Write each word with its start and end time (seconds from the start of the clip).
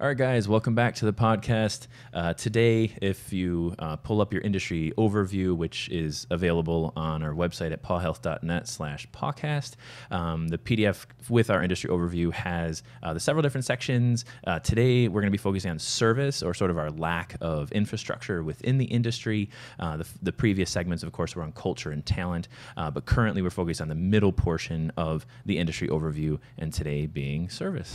All 0.00 0.06
right, 0.06 0.16
guys, 0.16 0.48
welcome 0.48 0.74
back 0.74 0.94
to 0.94 1.04
the 1.04 1.12
podcast. 1.12 1.86
Uh, 2.14 2.32
today, 2.32 2.96
if 3.02 3.34
you 3.34 3.74
uh, 3.78 3.96
pull 3.96 4.22
up 4.22 4.32
your 4.32 4.40
industry 4.40 4.94
overview, 4.96 5.54
which 5.54 5.90
is 5.90 6.26
available 6.30 6.94
on 6.96 7.22
our 7.22 7.34
website 7.34 7.70
at 7.70 7.82
pawhealth.net 7.82 8.66
slash 8.66 9.06
podcast, 9.10 9.74
um, 10.10 10.48
the 10.48 10.56
PDF 10.56 11.04
with 11.28 11.50
our 11.50 11.62
industry 11.62 11.90
overview 11.90 12.32
has 12.32 12.82
uh, 13.02 13.12
the 13.12 13.20
several 13.20 13.42
different 13.42 13.66
sections. 13.66 14.24
Uh, 14.46 14.58
today, 14.60 15.06
we're 15.06 15.20
going 15.20 15.30
to 15.30 15.36
be 15.36 15.36
focusing 15.36 15.70
on 15.70 15.78
service 15.78 16.42
or 16.42 16.54
sort 16.54 16.70
of 16.70 16.78
our 16.78 16.90
lack 16.90 17.36
of 17.42 17.70
infrastructure 17.72 18.42
within 18.42 18.78
the 18.78 18.86
industry. 18.86 19.50
Uh, 19.78 19.98
the, 19.98 20.06
the, 20.22 20.32
previous 20.32 20.70
segments, 20.70 21.02
of 21.02 21.12
course, 21.12 21.36
were 21.36 21.42
on 21.42 21.52
culture 21.52 21.90
and 21.90 22.06
talent, 22.06 22.48
uh, 22.78 22.90
but 22.90 23.04
currently 23.04 23.42
we're 23.42 23.50
focused 23.50 23.82
on 23.82 23.88
the 23.88 23.94
middle 23.94 24.32
portion 24.32 24.90
of 24.96 25.26
the 25.44 25.58
industry 25.58 25.88
overview, 25.88 26.38
and 26.56 26.72
today 26.72 27.04
being 27.04 27.50
service. 27.50 27.94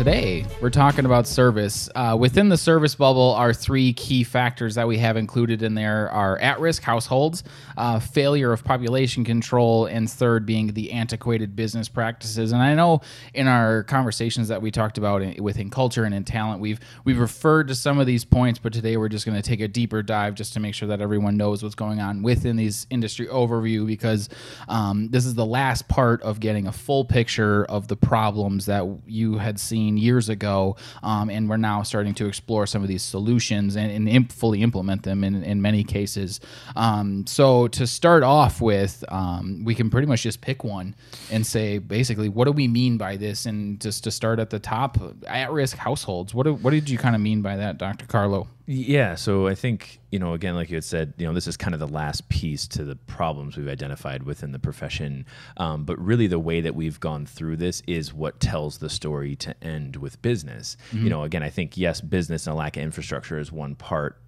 Today 0.00 0.46
we're 0.62 0.70
talking 0.70 1.04
about 1.04 1.26
service. 1.26 1.90
Uh, 1.94 2.16
within 2.18 2.48
the 2.48 2.56
service 2.56 2.94
bubble 2.94 3.34
are 3.34 3.52
three 3.52 3.92
key 3.92 4.24
factors 4.24 4.74
that 4.76 4.88
we 4.88 4.96
have 4.96 5.18
included 5.18 5.62
in 5.62 5.74
there 5.74 6.10
are 6.10 6.38
at-risk 6.38 6.82
households, 6.82 7.44
uh, 7.76 7.98
failure 7.98 8.50
of 8.50 8.64
population 8.64 9.24
control, 9.24 9.84
and 9.84 10.10
third 10.10 10.46
being 10.46 10.68
the 10.68 10.92
antiquated 10.92 11.54
business 11.54 11.86
practices. 11.86 12.52
And 12.52 12.62
I 12.62 12.74
know 12.74 13.02
in 13.34 13.46
our 13.46 13.82
conversations 13.82 14.48
that 14.48 14.62
we 14.62 14.70
talked 14.70 14.96
about 14.96 15.20
in, 15.20 15.42
within 15.42 15.68
culture 15.68 16.04
and 16.04 16.14
in 16.14 16.24
talent, 16.24 16.62
we've 16.62 16.80
we've 17.04 17.18
referred 17.18 17.68
to 17.68 17.74
some 17.74 17.98
of 17.98 18.06
these 18.06 18.24
points, 18.24 18.58
but 18.58 18.72
today 18.72 18.96
we're 18.96 19.10
just 19.10 19.26
going 19.26 19.36
to 19.36 19.46
take 19.46 19.60
a 19.60 19.68
deeper 19.68 20.02
dive 20.02 20.34
just 20.34 20.54
to 20.54 20.60
make 20.60 20.74
sure 20.74 20.88
that 20.88 21.02
everyone 21.02 21.36
knows 21.36 21.62
what's 21.62 21.74
going 21.74 22.00
on 22.00 22.22
within 22.22 22.56
these 22.56 22.86
industry 22.88 23.26
overview 23.26 23.86
because 23.86 24.30
um, 24.66 25.08
this 25.10 25.26
is 25.26 25.34
the 25.34 25.44
last 25.44 25.88
part 25.88 26.22
of 26.22 26.40
getting 26.40 26.66
a 26.66 26.72
full 26.72 27.04
picture 27.04 27.66
of 27.66 27.88
the 27.88 27.96
problems 27.96 28.64
that 28.64 28.86
you 29.06 29.36
had 29.36 29.60
seen 29.60 29.89
years 29.96 30.28
ago, 30.28 30.76
um, 31.02 31.30
and 31.30 31.48
we're 31.48 31.56
now 31.56 31.82
starting 31.82 32.14
to 32.14 32.26
explore 32.26 32.66
some 32.66 32.82
of 32.82 32.88
these 32.88 33.02
solutions 33.02 33.76
and, 33.76 33.90
and 33.90 34.08
imp- 34.08 34.32
fully 34.32 34.62
implement 34.62 35.02
them 35.02 35.24
in, 35.24 35.42
in 35.42 35.60
many 35.62 35.84
cases. 35.84 36.40
Um, 36.76 37.26
so 37.26 37.68
to 37.68 37.86
start 37.86 38.22
off 38.22 38.60
with, 38.60 39.04
um, 39.08 39.64
we 39.64 39.74
can 39.74 39.90
pretty 39.90 40.06
much 40.06 40.22
just 40.22 40.40
pick 40.40 40.64
one 40.64 40.94
and 41.30 41.46
say 41.46 41.78
basically 41.78 42.28
what 42.28 42.44
do 42.44 42.52
we 42.52 42.68
mean 42.68 42.96
by 42.98 43.16
this, 43.16 43.46
and 43.46 43.80
just 43.80 44.04
to 44.04 44.10
start 44.10 44.38
at 44.38 44.50
the 44.50 44.58
top, 44.58 44.98
at-risk 45.26 45.76
households. 45.76 46.34
What 46.34 46.44
do, 46.44 46.54
what 46.54 46.70
did 46.70 46.88
you 46.88 46.98
kind 46.98 47.14
of 47.14 47.20
mean 47.20 47.42
by 47.42 47.56
that, 47.56 47.78
Dr. 47.78 48.06
Carlo? 48.06 48.48
Yeah, 48.72 49.16
so 49.16 49.48
I 49.48 49.56
think 49.56 49.98
you 50.12 50.20
know 50.20 50.32
again, 50.32 50.54
like 50.54 50.70
you 50.70 50.76
had 50.76 50.84
said, 50.84 51.14
you 51.18 51.26
know, 51.26 51.34
this 51.34 51.48
is 51.48 51.56
kind 51.56 51.74
of 51.74 51.80
the 51.80 51.88
last 51.88 52.28
piece 52.28 52.68
to 52.68 52.84
the 52.84 52.94
problems 52.94 53.56
we've 53.56 53.66
identified 53.66 54.22
within 54.22 54.52
the 54.52 54.60
profession. 54.60 55.26
Um, 55.56 55.84
but 55.84 55.98
really, 55.98 56.28
the 56.28 56.38
way 56.38 56.60
that 56.60 56.76
we've 56.76 57.00
gone 57.00 57.26
through 57.26 57.56
this 57.56 57.82
is 57.88 58.14
what 58.14 58.38
tells 58.38 58.78
the 58.78 58.88
story 58.88 59.34
to 59.36 59.56
end 59.60 59.96
with 59.96 60.22
business. 60.22 60.76
Mm-hmm. 60.92 61.02
You 61.02 61.10
know, 61.10 61.24
again, 61.24 61.42
I 61.42 61.50
think 61.50 61.76
yes, 61.76 62.00
business 62.00 62.46
and 62.46 62.54
a 62.54 62.56
lack 62.56 62.76
of 62.76 62.84
infrastructure 62.84 63.40
is 63.40 63.50
one 63.50 63.74
part 63.74 64.20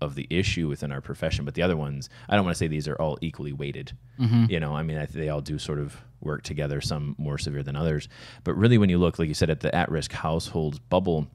of 0.00 0.14
the 0.14 0.28
issue 0.30 0.68
within 0.68 0.92
our 0.92 1.00
profession, 1.00 1.44
but 1.44 1.54
the 1.54 1.62
other 1.62 1.76
ones, 1.76 2.08
I 2.28 2.36
don't 2.36 2.44
want 2.44 2.54
to 2.54 2.58
say 2.58 2.68
these 2.68 2.86
are 2.86 3.00
all 3.00 3.18
equally 3.20 3.52
weighted. 3.52 3.96
Mm-hmm. 4.20 4.44
You 4.48 4.60
know, 4.60 4.76
I 4.76 4.84
mean, 4.84 4.96
I 4.96 5.06
they 5.06 5.28
all 5.28 5.40
do 5.40 5.58
sort 5.58 5.80
of 5.80 5.96
work 6.20 6.44
together, 6.44 6.80
some 6.80 7.16
more 7.18 7.36
severe 7.36 7.64
than 7.64 7.74
others. 7.74 8.08
But 8.44 8.54
really, 8.54 8.78
when 8.78 8.90
you 8.90 8.98
look, 8.98 9.18
like 9.18 9.26
you 9.26 9.34
said, 9.34 9.50
at 9.50 9.58
the 9.58 9.74
at-risk 9.74 10.12
households 10.12 10.78
bubble 10.78 11.26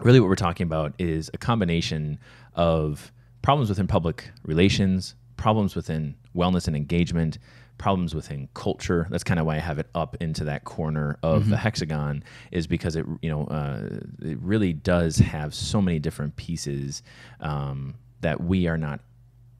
really 0.00 0.20
what 0.20 0.28
we're 0.28 0.36
talking 0.36 0.64
about 0.64 0.94
is 0.98 1.30
a 1.34 1.38
combination 1.38 2.18
of 2.54 3.12
problems 3.42 3.68
within 3.68 3.86
public 3.86 4.30
relations, 4.44 5.14
problems 5.36 5.74
within 5.74 6.14
wellness 6.34 6.66
and 6.66 6.76
engagement, 6.76 7.38
problems 7.78 8.14
within 8.14 8.48
culture. 8.54 9.06
That's 9.10 9.24
kind 9.24 9.38
of 9.38 9.46
why 9.46 9.56
I 9.56 9.60
have 9.60 9.78
it 9.78 9.88
up 9.94 10.16
into 10.20 10.44
that 10.44 10.64
corner 10.64 11.18
of 11.22 11.42
mm-hmm. 11.42 11.50
the 11.50 11.56
hexagon, 11.56 12.24
is 12.50 12.66
because 12.66 12.96
it 12.96 13.06
you 13.22 13.30
know 13.30 13.44
uh, 13.44 13.88
it 14.22 14.38
really 14.40 14.72
does 14.72 15.18
have 15.18 15.54
so 15.54 15.80
many 15.80 15.98
different 15.98 16.36
pieces 16.36 17.02
um, 17.40 17.94
that 18.20 18.42
we 18.42 18.66
are 18.66 18.78
not 18.78 19.00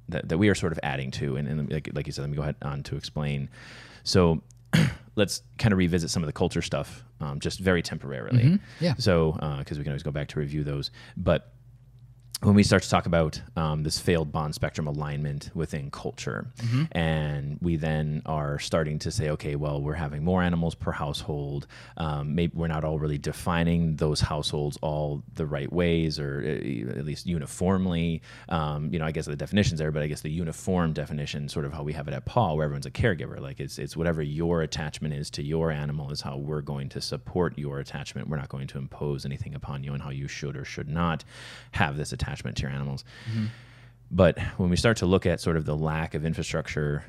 that, 0.08 0.28
that 0.28 0.38
we 0.38 0.48
are 0.48 0.54
sort 0.54 0.72
of 0.72 0.80
adding 0.82 1.10
to. 1.12 1.36
And, 1.36 1.48
and 1.48 1.72
like, 1.72 1.90
like 1.92 2.06
you 2.06 2.12
said, 2.12 2.22
let 2.22 2.30
me 2.30 2.36
go 2.36 2.42
ahead 2.42 2.56
on 2.62 2.82
to 2.84 2.96
explain. 2.96 3.48
So 4.04 4.42
let's 5.16 5.42
kind 5.58 5.72
of 5.72 5.78
revisit 5.78 6.10
some 6.10 6.22
of 6.22 6.26
the 6.26 6.32
culture 6.32 6.62
stuff 6.62 7.04
um, 7.20 7.40
just 7.40 7.60
very 7.60 7.82
temporarily. 7.82 8.42
Mm-hmm. 8.42 8.84
Yeah. 8.84 8.94
So, 8.98 9.32
because 9.58 9.76
uh, 9.76 9.80
we 9.80 9.84
can 9.84 9.92
always 9.92 10.02
go 10.02 10.10
back 10.10 10.28
to 10.28 10.40
review 10.40 10.64
those. 10.64 10.90
But 11.16 11.52
when 12.42 12.54
we 12.54 12.62
start 12.62 12.82
to 12.82 12.90
talk 12.90 13.06
about 13.06 13.40
um, 13.56 13.82
this 13.82 13.98
failed 13.98 14.30
bond 14.30 14.54
spectrum 14.54 14.86
alignment 14.86 15.50
within 15.54 15.90
culture, 15.90 16.46
mm-hmm. 16.58 16.84
and 16.92 17.58
we 17.62 17.76
then 17.76 18.20
are 18.26 18.58
starting 18.58 18.98
to 18.98 19.10
say, 19.10 19.30
okay, 19.30 19.56
well, 19.56 19.80
we're 19.80 19.94
having 19.94 20.22
more 20.22 20.42
animals 20.42 20.74
per 20.74 20.92
household. 20.92 21.66
Um, 21.96 22.34
maybe 22.34 22.52
we're 22.54 22.66
not 22.66 22.84
all 22.84 22.98
really 22.98 23.16
defining 23.16 23.96
those 23.96 24.20
households 24.20 24.76
all 24.82 25.22
the 25.34 25.46
right 25.46 25.72
ways, 25.72 26.20
or 26.20 26.42
uh, 26.44 26.98
at 26.98 27.06
least 27.06 27.26
uniformly. 27.26 28.20
Um, 28.50 28.92
you 28.92 28.98
know, 28.98 29.06
I 29.06 29.12
guess 29.12 29.24
the 29.24 29.34
definitions 29.34 29.78
there, 29.78 29.90
but 29.90 30.02
I 30.02 30.06
guess 30.06 30.20
the 30.20 30.30
uniform 30.30 30.92
definition, 30.92 31.48
sort 31.48 31.64
of 31.64 31.72
how 31.72 31.82
we 31.82 31.94
have 31.94 32.06
it 32.06 32.12
at 32.12 32.26
PAW, 32.26 32.54
where 32.54 32.66
everyone's 32.66 32.86
a 32.86 32.90
caregiver. 32.90 33.40
Like 33.40 33.60
it's 33.60 33.78
it's 33.78 33.96
whatever 33.96 34.20
your 34.20 34.60
attachment 34.60 35.14
is 35.14 35.30
to 35.30 35.42
your 35.42 35.70
animal 35.70 36.10
is 36.10 36.20
how 36.20 36.36
we're 36.36 36.60
going 36.60 36.90
to 36.90 37.00
support 37.00 37.56
your 37.56 37.80
attachment. 37.80 38.28
We're 38.28 38.36
not 38.36 38.50
going 38.50 38.66
to 38.68 38.78
impose 38.78 39.24
anything 39.24 39.54
upon 39.54 39.82
you 39.82 39.92
on 39.92 40.00
how 40.00 40.10
you 40.10 40.28
should 40.28 40.54
or 40.54 40.66
should 40.66 40.88
not 40.90 41.24
have 41.72 41.96
this 41.96 42.12
attachment 42.12 42.25
attachment 42.26 42.56
to 42.58 42.62
your 42.62 42.72
animals. 42.72 43.04
Mm-hmm. 43.30 43.46
But 44.10 44.38
when 44.56 44.70
we 44.70 44.76
start 44.76 44.98
to 44.98 45.06
look 45.06 45.26
at 45.26 45.40
sort 45.40 45.56
of 45.56 45.64
the 45.64 45.76
lack 45.76 46.14
of 46.14 46.24
infrastructure 46.24 47.04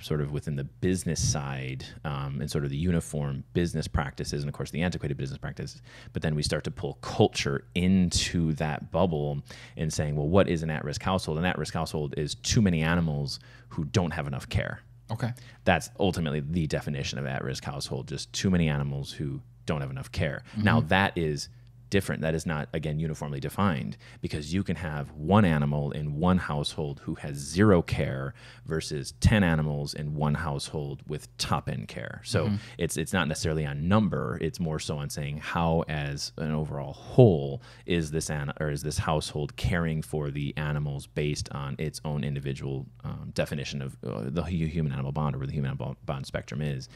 sort 0.00 0.20
of 0.20 0.32
within 0.32 0.56
the 0.56 0.64
business 0.64 1.20
side 1.26 1.84
um, 2.04 2.40
and 2.40 2.50
sort 2.50 2.62
of 2.62 2.68
the 2.68 2.76
uniform 2.76 3.42
business 3.54 3.88
practices 3.88 4.42
and 4.42 4.48
of 4.48 4.54
course 4.54 4.70
the 4.70 4.82
antiquated 4.82 5.16
business 5.16 5.38
practices 5.38 5.80
but 6.12 6.20
then 6.20 6.34
we 6.34 6.42
start 6.42 6.62
to 6.62 6.70
pull 6.70 6.94
culture 7.00 7.64
into 7.74 8.52
that 8.52 8.92
bubble 8.92 9.42
and 9.78 9.90
saying 9.90 10.14
well 10.14 10.28
what 10.28 10.46
is 10.46 10.62
an 10.62 10.68
at-risk 10.68 11.02
household 11.02 11.38
an 11.38 11.44
at-risk 11.46 11.72
household 11.72 12.12
is 12.18 12.34
too 12.34 12.60
many 12.60 12.82
animals 12.82 13.40
who 13.70 13.84
don't 13.86 14.10
have 14.10 14.26
enough 14.26 14.46
care 14.50 14.80
okay 15.10 15.32
that's 15.64 15.88
ultimately 15.98 16.40
the 16.40 16.66
definition 16.66 17.18
of 17.18 17.24
at-risk 17.24 17.64
household 17.64 18.06
just 18.06 18.30
too 18.34 18.50
many 18.50 18.68
animals 18.68 19.10
who 19.10 19.40
don't 19.64 19.80
have 19.80 19.90
enough 19.90 20.12
care 20.12 20.42
mm-hmm. 20.52 20.64
now 20.64 20.80
that 20.80 21.16
is 21.16 21.48
different. 21.90 22.22
That 22.22 22.34
is 22.34 22.46
not, 22.46 22.68
again, 22.72 22.98
uniformly 22.98 23.40
defined 23.40 23.96
because 24.20 24.52
you 24.52 24.62
can 24.62 24.76
have 24.76 25.10
one 25.12 25.44
animal 25.44 25.90
in 25.92 26.16
one 26.16 26.38
household 26.38 27.00
who 27.04 27.14
has 27.16 27.36
zero 27.36 27.82
care 27.82 28.34
versus 28.66 29.14
10 29.20 29.42
animals 29.42 29.94
in 29.94 30.14
one 30.14 30.34
household 30.34 31.02
with 31.06 31.34
top 31.38 31.68
end 31.68 31.88
care. 31.88 32.20
So 32.24 32.46
mm-hmm. 32.46 32.56
it's, 32.78 32.96
it's 32.96 33.12
not 33.12 33.28
necessarily 33.28 33.66
on 33.66 33.88
number, 33.88 34.38
it's 34.40 34.60
more 34.60 34.78
so 34.78 34.98
on 34.98 35.10
saying 35.10 35.38
how, 35.38 35.84
as 35.88 36.32
an 36.36 36.52
overall 36.52 36.92
whole, 36.92 37.62
is 37.86 38.10
this, 38.10 38.30
an, 38.30 38.52
or 38.60 38.70
is 38.70 38.82
this 38.82 38.98
household 38.98 39.56
caring 39.56 40.02
for 40.02 40.30
the 40.30 40.54
animals 40.56 41.06
based 41.06 41.48
on 41.52 41.76
its 41.78 42.00
own 42.04 42.24
individual 42.24 42.86
um, 43.04 43.30
definition 43.34 43.82
of 43.82 43.96
uh, 44.06 44.24
the 44.24 44.42
human 44.42 44.92
animal 44.92 45.12
bond 45.12 45.34
or 45.34 45.38
where 45.38 45.46
the 45.46 45.52
human 45.52 45.70
animal 45.70 45.96
bond 46.04 46.26
spectrum 46.26 46.60
is. 46.60 46.88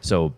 So 0.00 0.34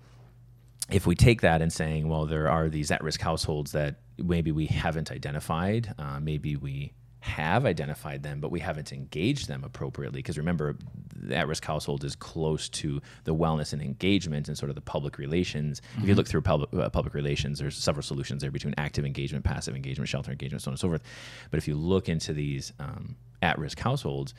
if 0.91 1.07
we 1.07 1.15
take 1.15 1.41
that 1.41 1.63
and 1.63 1.73
saying, 1.73 2.09
well, 2.09 2.27
there 2.27 2.49
are 2.49 2.69
these 2.69 2.91
at-risk 2.91 3.21
households 3.21 3.73
that 3.73 3.97
maybe 4.19 4.53
we 4.53 4.67
haven't 4.67 5.11
identified, 5.11 5.95
uh, 5.99 6.21
maybe 6.21 6.57
we 6.57 6.93
have 7.21 7.65
identified 7.65 8.23
them, 8.23 8.39
but 8.39 8.51
we 8.51 8.61
haven't 8.61 8.93
engaged 8.93 9.49
them 9.49 9.65
appropriately. 9.65 10.19
Because 10.19 10.37
remember, 10.37 10.77
the 11.17 11.35
at-risk 11.35 11.65
household 11.65 12.05
is 12.05 12.15
close 12.15 12.69
to 12.69 13.01
the 13.25 13.35
wellness 13.35 13.73
and 13.73 13.81
engagement 13.81 14.47
and 14.47 14.59
sort 14.59 14.69
of 14.69 14.75
the 14.75 14.83
public 14.83 15.17
relations. 15.17 15.81
Mm-hmm. 15.81 15.89
If 15.89 15.95
you 15.97 16.11
mm-hmm. 16.11 16.19
look 16.19 16.29
through 16.29 16.43
public, 16.43 16.75
uh, 16.75 16.91
public 16.91 17.15
relations, 17.15 17.59
there's 17.59 17.79
several 17.79 18.03
solutions 18.03 18.43
there 18.43 18.51
between 18.51 18.75
active 18.77 19.07
engagement, 19.07 19.43
passive 19.43 19.75
engagement, 19.75 20.11
shelter 20.11 20.33
engagement, 20.33 20.61
so 20.61 20.69
on 20.69 20.73
and 20.75 20.79
so 20.79 20.89
forth. 20.89 21.03
But 21.51 21.57
if 21.57 21.67
you 21.67 21.77
look 21.77 22.11
into 22.11 22.35
these 22.35 22.75
um, 22.79 23.17
at-risk 23.41 23.79
households, 23.79 24.35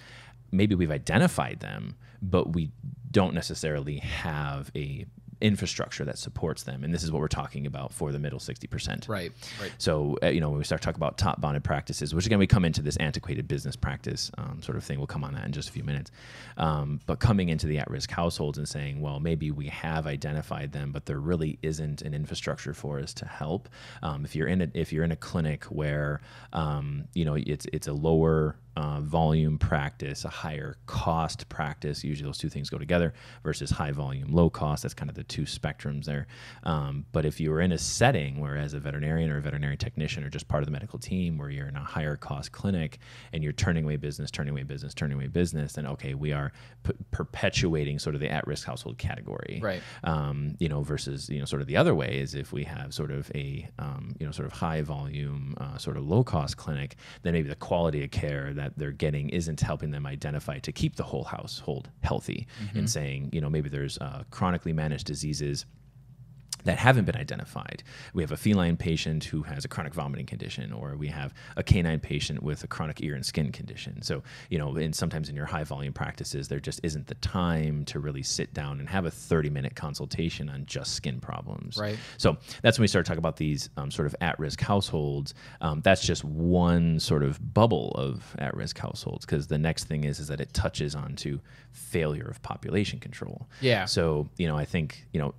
maybe 0.52 0.76
we've 0.76 0.92
identified 0.92 1.62
them, 1.62 1.96
but 2.22 2.54
we 2.54 2.70
don't 3.10 3.34
necessarily 3.34 3.98
have 3.98 4.70
a 4.76 5.08
infrastructure 5.42 6.06
that 6.06 6.18
supports 6.18 6.64
them. 6.64 6.84
And 6.84 6.94
this 6.94 7.04
is 7.04 7.12
what 7.12 7.20
we're 7.20 7.28
talking 7.28 7.66
about 7.66 7.94
for 7.94 8.12
the 8.12 8.20
middle 8.20 8.40
60%. 8.40 9.08
Right. 9.08 9.32
Right. 9.62 9.72
So, 9.78 10.18
uh, 10.24 10.28
you 10.28 10.40
know, 10.40 10.50
when 10.50 10.58
we 10.58 10.64
start 10.64 10.82
talking 10.82 10.98
about 10.98 11.18
top 11.18 11.42
bonded 11.42 11.64
practices, 11.64 12.14
which 12.14 12.26
again, 12.26 12.40
we 12.40 12.48
come 12.48 12.66
into 12.66 12.82
this 12.82 12.98
antiquated 12.98 13.48
business 13.48 13.76
practice 13.76 14.32
um, 14.38 14.62
sort 14.62 14.78
of 14.78 14.84
thing. 14.84 14.98
We'll 14.98 15.08
come 15.08 15.24
on 15.24 15.34
that 15.34 15.46
in 15.46 15.52
just 15.52 15.70
a 15.70 15.72
few 15.72 15.84
minutes. 15.84 16.12
Um, 16.58 17.00
but 17.06 17.20
coming 17.20 17.50
into 17.50 17.68
the 17.68 17.80
at 17.80 17.90
risk 17.90 18.12
households 18.12 18.58
and 18.58 18.68
saying, 18.68 19.02
well, 19.02 19.20
maybe 19.20 19.52
we 19.52 19.68
have 19.68 20.08
identified 20.08 20.72
them, 20.72 20.92
but 20.92 21.06
there 21.06 21.20
really 21.20 21.60
isn't 21.62 22.02
an 22.02 22.14
infrastructure 22.14 22.74
for 22.74 23.00
us 23.00 23.14
to 23.16 23.26
help. 23.26 23.70
Um, 24.02 24.26
if 24.26 24.36
you're 24.36 24.48
in 24.48 24.62
a, 24.62 24.70
if 24.74 24.94
you're 24.94 25.04
in 25.04 25.12
a 25.12 25.18
clinic 25.18 25.66
where, 25.66 26.22
um, 26.54 27.06
you 27.14 27.26
know, 27.26 27.36
it's, 27.36 27.66
it's 27.74 27.88
a 27.88 27.94
lower 27.94 28.56
uh, 28.76 29.00
volume 29.02 29.58
practice, 29.58 30.26
a 30.26 30.30
higher 30.30 30.78
cost 30.86 31.48
practice. 31.50 32.04
Usually 32.04 32.28
those 32.28 32.38
two 32.38 32.50
things 32.50 32.70
go 32.70 32.78
together 32.78 33.14
versus 33.44 33.72
high 33.72 33.92
volume, 33.92 34.32
low 34.32 34.50
cost. 34.50 34.84
That's 34.84 34.94
kind 34.94 35.10
of 35.10 35.16
the 35.16 35.24
two 35.24 35.44
spectrums 35.44 36.06
there. 36.06 36.28
Um, 36.64 37.06
but 37.12 37.26
if 37.26 37.40
you 37.40 37.52
were 37.52 37.62
in 37.62 37.72
a 37.72 37.78
setting 37.78 38.40
where, 38.40 38.58
as 38.58 38.74
a 38.74 38.80
veterinarian 38.80 39.30
or 39.30 39.38
a 39.38 39.42
veterinary 39.42 39.78
technician 39.78 40.24
or 40.24 40.30
just 40.30 40.48
part 40.48 40.62
of 40.64 40.68
the 40.68 40.72
medical 40.72 41.00
team, 41.00 41.38
where 41.38 41.50
you're 41.50 41.68
in 41.68 41.76
a 41.76 41.84
higher 41.84 42.16
cost 42.16 42.52
clinic 42.52 43.00
and 43.32 43.44
you're 43.44 43.54
turning 43.54 43.84
away 43.84 43.96
business, 43.96 44.32
turning 44.32 44.52
away 44.52 44.64
business, 44.64 44.94
turning 44.94 45.18
away 45.18 45.28
business, 45.28 45.74
then 45.74 45.88
okay, 45.88 46.14
we 46.14 46.32
are 46.32 46.52
p- 46.84 46.94
perpetuating 47.12 48.00
sort 48.00 48.16
of 48.16 48.22
the 48.22 48.30
at-risk 48.30 48.66
household 48.66 48.98
category, 48.98 49.60
Right. 49.62 49.82
Um, 50.04 50.56
you 50.60 50.70
know, 50.70 50.82
versus 50.82 51.30
you 51.30 51.40
know, 51.40 51.46
sort 51.46 51.62
of 51.62 51.68
the 51.68 51.78
other 51.78 51.96
way 51.96 52.20
is 52.20 52.36
if 52.36 52.52
we 52.52 52.64
have 52.66 52.94
sort 52.94 53.12
of 53.12 53.32
a 53.36 53.68
um, 53.80 54.16
you 54.20 54.26
know, 54.26 54.32
sort 54.32 54.46
of 54.48 54.54
high 54.54 54.82
volume, 54.82 55.56
uh, 55.60 55.78
sort 55.78 55.98
of 55.98 56.06
low 56.06 56.24
cost 56.24 56.58
clinic, 56.58 56.96
then 57.24 57.34
maybe 57.34 57.48
the 57.48 57.56
quality 57.56 58.04
of 58.04 58.12
care 58.12 58.54
that 58.54 58.65
they're 58.76 58.92
getting 58.92 59.30
isn't 59.30 59.62
helping 59.62 59.92
them 59.92 60.06
identify 60.06 60.60
to 60.60 60.72
keep 60.72 60.96
the 60.96 61.04
whole 61.04 61.24
household 61.24 61.90
healthy 62.02 62.48
and 62.74 62.90
saying, 62.90 63.30
you 63.32 63.42
know, 63.42 63.50
maybe 63.50 63.70
there's 63.70 63.98
uh, 64.00 64.24
chronically 64.32 64.74
managed 64.74 65.06
diseases 65.06 65.66
that 66.66 66.78
haven't 66.78 67.06
been 67.06 67.16
identified. 67.16 67.84
We 68.14 68.22
have 68.24 68.32
a 68.32 68.38
feline 68.38 68.76
patient 68.76 69.24
who 69.24 69.44
has 69.44 69.66
a 69.66 69.68
chronic 69.68 69.94
vomiting 69.94 70.26
condition, 70.26 70.74
or 70.74 70.96
we 70.96 71.08
have 71.08 71.34
a 71.56 71.64
canine 71.64 72.00
patient 72.00 72.44
with 72.44 72.64
a 72.64 72.68
chronic 72.68 73.02
ear 73.02 73.16
and 73.16 73.26
skin 73.26 73.52
condition. 73.52 74.02
So, 74.02 74.24
you 74.50 74.58
know, 74.58 74.76
and 74.76 74.96
sometimes 74.96 75.30
in 75.30 75.36
your 75.36 75.46
high 75.46 75.64
volume 75.64 75.94
practices, 75.94 76.48
there 76.48 76.60
just 76.60 76.80
isn't 76.84 77.08
the 77.08 77.16
time 77.16 77.86
to 77.86 78.00
really 78.00 78.24
sit 78.24 78.54
down 78.54 78.80
and 78.80 78.90
have 78.90 79.06
a 79.06 79.12
30 79.12 79.50
minute 79.50 79.76
consultation 79.76 80.50
on 80.50 80.66
just 80.66 80.94
skin 80.94 81.20
problems. 81.20 81.78
Right. 81.78 81.98
So 82.18 82.38
that's 82.62 82.78
when 82.78 82.84
we 82.84 82.88
start 82.88 83.06
talking 83.06 83.20
about 83.20 83.38
these 83.38 83.70
um, 83.78 83.92
sort 83.92 84.08
of 84.08 84.16
at 84.22 84.38
risk 84.40 84.60
households. 84.60 85.34
Um, 85.62 85.82
that's 85.82 86.06
just 86.06 86.24
one 86.24 87.00
sort 87.00 87.24
of 87.24 87.54
bubble 87.54 87.92
of 87.92 88.36
at 88.40 88.56
risk 88.56 88.78
households 88.78 89.26
because 89.26 89.48
the 89.48 89.58
next 89.58 89.86
thing 89.86 90.04
is, 90.04 90.20
is 90.20 90.28
that 90.28 90.42
it 90.42 90.54
touches 90.54 90.96
onto 90.96 91.40
failure 91.72 92.26
of 92.26 92.42
population 92.42 93.00
control. 93.00 93.48
Yeah. 93.62 93.86
So, 93.86 94.30
you 94.38 94.48
know, 94.48 94.58
I 94.58 94.66
think, 94.66 95.06
you 95.14 95.20
know, 95.20 95.36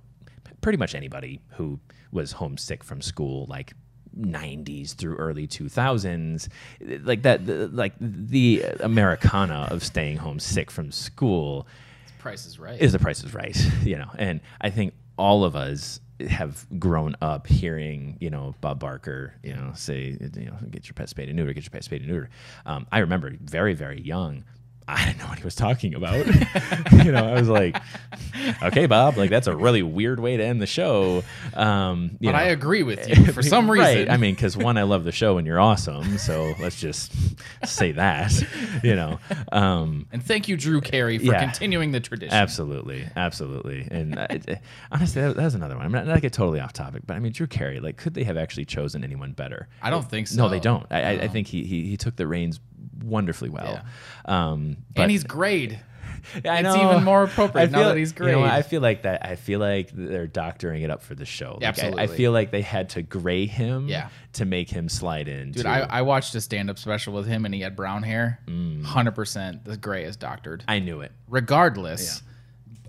pretty 0.67 0.77
much 0.77 0.95
anybody 0.95 1.39
who 1.51 1.79
was 2.11 2.33
homesick 2.33 2.83
from 2.83 3.01
school, 3.01 3.45
like 3.47 3.71
90s 4.19 4.95
through 4.95 5.15
early 5.15 5.47
2000s 5.47 6.49
like 7.03 7.21
that 7.21 7.45
the, 7.45 7.67
like 7.67 7.93
the 7.99 8.63
americana 8.79 9.67
of 9.69 9.83
staying 9.83 10.17
home 10.17 10.39
sick 10.39 10.71
from 10.71 10.91
school 10.91 11.67
Price 12.17 12.47
is 12.47 12.57
right. 12.57 12.81
is 12.81 12.93
the 12.93 12.99
price 12.99 13.23
is 13.23 13.33
right 13.33 13.55
you 13.83 13.95
know 13.95 14.09
and 14.17 14.41
i 14.59 14.71
think 14.71 14.95
all 15.17 15.43
of 15.43 15.55
us 15.55 16.01
have 16.27 16.65
grown 16.79 17.15
up 17.21 17.45
hearing 17.45 18.17
you 18.19 18.31
know 18.31 18.55
bob 18.59 18.79
barker 18.79 19.35
you 19.43 19.53
know 19.53 19.71
say 19.75 20.17
you 20.35 20.45
know 20.45 20.57
get 20.71 20.87
your 20.87 20.95
pet 20.95 21.07
spayed 21.07 21.29
and 21.29 21.37
neuter 21.37 21.53
get 21.53 21.63
your 21.63 21.69
pet 21.69 21.83
spayed 21.83 22.01
and 22.01 22.09
neuter 22.09 22.29
um, 22.65 22.87
i 22.91 22.97
remember 22.97 23.31
very 23.39 23.75
very 23.75 24.01
young 24.01 24.43
I 24.87 25.05
didn't 25.05 25.19
know 25.19 25.27
what 25.27 25.37
he 25.37 25.43
was 25.43 25.55
talking 25.55 25.93
about. 25.95 26.25
you 27.05 27.11
know, 27.11 27.27
I 27.27 27.33
was 27.33 27.49
like, 27.49 27.77
"Okay, 28.63 28.85
Bob, 28.85 29.17
like 29.17 29.29
that's 29.29 29.47
a 29.47 29.55
really 29.55 29.83
weird 29.83 30.19
way 30.19 30.37
to 30.37 30.43
end 30.43 30.61
the 30.61 30.65
show." 30.67 31.23
Um, 31.53 32.11
you 32.19 32.29
but 32.29 32.37
know. 32.37 32.43
I 32.43 32.47
agree 32.49 32.83
with 32.83 33.07
you 33.09 33.25
for 33.33 33.41
some 33.43 33.69
reason. 33.69 33.85
Right. 33.85 34.09
I 34.09 34.17
mean, 34.17 34.35
because 34.35 34.55
one, 34.55 34.77
I 34.77 34.83
love 34.83 35.03
the 35.03 35.11
show 35.11 35.37
and 35.37 35.45
you're 35.45 35.59
awesome. 35.59 36.17
So 36.17 36.53
let's 36.59 36.79
just 36.79 37.11
say 37.65 37.91
that, 37.93 38.31
you 38.83 38.95
know. 38.95 39.19
Um, 39.51 40.07
and 40.11 40.23
thank 40.23 40.47
you, 40.47 40.55
Drew 40.57 40.81
Carey, 40.81 41.17
for 41.17 41.25
Yeah. 41.25 41.39
continuing 41.43 41.91
the 41.91 41.99
tradition. 41.99 42.33
absolutely. 42.33 43.07
Absolutely. 43.15 43.87
And 43.91 44.17
uh, 44.17 44.27
honestly, 44.91 45.21
that, 45.21 45.35
that 45.35 45.43
was 45.43 45.55
another 45.55 45.75
one. 45.75 45.85
I'm 45.85 45.91
not, 45.91 46.21
get 46.21 46.33
totally 46.33 46.59
off 46.59 46.73
topic, 46.73 47.03
but 47.05 47.15
I 47.15 47.19
mean, 47.19 47.31
Drew 47.31 47.47
Carey, 47.47 47.79
like, 47.79 47.97
could 47.97 48.13
they 48.13 48.23
have 48.23 48.37
actually 48.37 48.65
chosen 48.65 49.03
anyone 49.03 49.33
better? 49.33 49.67
I 49.81 49.89
don't 49.89 50.09
think 50.09 50.27
so. 50.27 50.37
No, 50.37 50.49
they 50.49 50.59
don't. 50.59 50.85
I, 50.89 51.01
I, 51.01 51.09
I 51.23 51.27
think 51.27 51.47
he, 51.47 51.63
he, 51.63 51.83
he 51.87 51.97
took 51.97 52.15
the 52.15 52.27
reins 52.27 52.59
wonderfully 53.03 53.49
well. 53.49 53.81
Um, 54.25 54.77
but 54.93 55.03
and 55.03 55.11
he's 55.11 55.23
grayed. 55.23 55.79
I 56.45 56.59
it's 56.59 56.75
even 56.75 57.03
more 57.03 57.23
appropriate 57.23 57.69
I 57.69 57.71
now 57.71 57.87
that 57.89 57.97
he's 57.97 58.13
You 58.17 58.25
know. 58.31 58.43
I 58.43 58.61
feel 58.61 58.81
like 58.81 59.03
that. 59.03 59.25
I 59.25 59.35
feel 59.35 59.59
like 59.59 59.91
they're 59.93 60.27
doctoring 60.27 60.81
it 60.81 60.89
up 60.89 61.01
for 61.01 61.15
the 61.15 61.25
show. 61.25 61.57
Like, 61.61 61.79
I- 61.79 62.03
I, 62.03 62.07
feel 62.07 62.31
like 62.31 62.51
they 62.51 62.61
had 62.61 62.89
to 62.91 63.01
gray 63.01 63.45
him 63.45 63.87
Yeah. 63.87 64.09
to 64.33 64.45
make 64.45 64.69
him 64.69 64.89
slide 64.89 65.27
in. 65.27 65.51
Dude, 65.51 65.65
I, 65.65 65.81
I 65.81 66.01
watched 66.01 66.35
a 66.35 66.41
stand 66.41 66.69
up 66.69 66.79
special 66.79 67.13
with 67.13 67.27
him 67.27 67.45
and 67.45 67.53
he 67.53 67.61
had 67.61 67.75
brown 67.75 68.03
hair. 68.03 68.39
Mm. 68.47 68.83
100% 68.83 69.63
the 69.63 69.77
gray 69.77 70.03
is 70.03 70.17
doctored. 70.17 70.63
I 70.67 70.79
knew 70.79 71.01
it. 71.01 71.11
Regardless, 71.29 72.21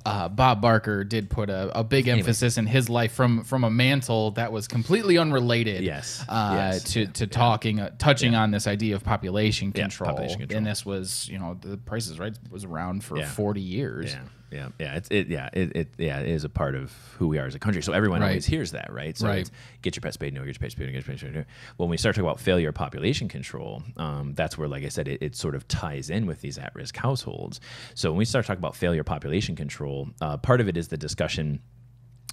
uh, 0.09 0.29
Bob 0.29 0.61
Barker 0.61 1.05
did 1.05 1.29
put 1.29 1.51
a, 1.51 1.79
a 1.79 1.85
big 1.85 2.09
emphasis 2.09 2.57
in 2.59 2.67
his 2.67 2.89
life 2.89 3.13
from 3.13 3.45
from 3.45 3.65
a 3.65 3.71
mantle 3.71 4.31
that 4.33 4.51
was 4.53 4.67
completely 4.69 5.19
unrelated. 5.19 5.83
Yes. 5.83 6.25
Uh, 6.29 6.53
Yes. 6.55 6.83
To, 6.93 7.07
to 7.07 7.27
talking, 7.27 7.81
uh, 7.81 7.91
touching 7.99 8.35
on 8.35 8.51
this 8.51 8.67
idea 8.67 8.95
of 8.97 9.05
population 9.05 9.73
Yeah, 9.75 9.83
control. 9.83 10.11
population 10.11 10.39
control. 10.41 10.57
And 10.59 10.67
this 10.67 10.85
was, 10.87 11.29
you 11.29 11.39
know, 11.39 11.59
the 11.61 11.77
Price 11.77 12.07
is 12.09 12.19
Right 12.19 12.37
was 12.51 12.65
around 12.65 13.05
for 13.05 13.19
Yeah. 13.19 13.29
40 13.29 13.61
years. 13.61 14.15
Yeah, 14.51 14.69
yeah. 14.79 14.97
It's 14.97 15.09
it. 15.11 15.29
Yeah, 15.29 15.51
it, 15.53 15.77
it. 15.77 15.89
Yeah, 15.99 16.21
it 16.21 16.29
is 16.29 16.45
a 16.45 16.49
part 16.49 16.75
of 16.75 16.93
who 17.19 17.29
we 17.29 17.39
are 17.39 17.47
as 17.47 17.55
a 17.55 17.59
country. 17.59 17.83
So 17.83 17.93
everyone 17.93 18.21
Right. 18.21 18.29
always 18.29 18.47
hears 18.47 18.71
that, 18.73 18.93
right? 18.93 19.17
So 19.17 19.27
Right. 19.27 19.41
it's 19.41 19.51
get 19.83 19.95
your 19.95 20.01
pet 20.01 20.15
spayed, 20.15 20.33
no, 20.33 20.41
get 20.41 20.47
your 20.47 20.55
pet 20.61 20.73
spayed, 20.73 20.87
no, 20.87 20.93
get 20.93 21.07
your 21.07 21.13
pet 21.15 21.19
spayed. 21.21 21.35
no. 21.35 21.45
When 21.77 21.89
we 21.91 21.97
start 21.97 22.15
talking 22.15 22.27
about 22.27 22.41
failure 22.41 22.73
population 22.73 23.29
control, 23.29 23.83
um, 23.99 24.35
that's 24.35 24.57
where, 24.57 24.67
like 24.69 24.85
I 24.85 24.89
said, 24.89 25.07
it, 25.09 25.23
it 25.23 25.37
sort 25.37 25.55
of 25.55 25.69
ties 25.69 26.09
in 26.11 26.27
with 26.27 26.41
these 26.41 26.57
at-risk 26.59 26.97
households. 26.97 27.61
So 27.95 28.11
when 28.11 28.19
we 28.19 28.25
start 28.25 28.47
talking 28.47 28.61
about 28.61 28.75
failure 28.77 29.05
population 29.05 29.55
control, 29.55 30.09
uh, 30.21 30.37
part 30.39 30.61
of 30.61 30.69
it 30.69 30.77
is 30.77 30.89
the 30.89 30.97
discussion 30.97 31.61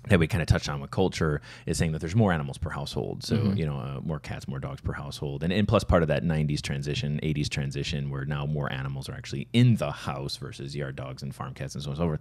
that 0.07 0.19
we 0.19 0.28
kind 0.28 0.42
of 0.42 0.48
touched 0.48 0.69
on 0.69 0.80
with 0.81 0.92
culture 0.92 1.42
is 1.66 1.78
saying 1.78 1.92
that 1.94 2.00
there's 2.00 2.16
more 2.16 2.31
animals 2.31 2.57
per 2.60 2.69
household. 2.69 3.24
So, 3.24 3.38
Mm-hmm. 3.38 3.57
you 3.57 3.66
know, 3.66 3.78
uh, 3.78 4.00
more 4.04 4.19
cats, 4.19 4.48
more 4.48 4.60
dogs 4.60 4.81
per 4.81 4.94
household. 4.94 5.42
And, 5.44 5.52
and 5.52 5.68
plus 5.68 5.84
part 5.84 6.04
of 6.04 6.07
that 6.10 6.24
90s 6.24 6.62
transition, 6.62 7.19
80s 7.24 7.50
transition, 7.50 8.10
where 8.12 8.24
now 8.25 8.46
more 8.46 8.72
animals 8.72 9.10
are 9.10 9.13
actually 9.13 9.48
in 9.54 9.75
the 9.78 9.92
house 9.92 10.38
versus 10.38 10.75
yard 10.75 10.96
dogs 10.96 11.24
and 11.24 11.34
farm 11.34 11.54
cats 11.56 11.74
and 11.75 11.84
so 11.84 11.90
on 11.90 11.94
and 11.94 11.98
so 11.98 12.06
forth. 12.06 12.19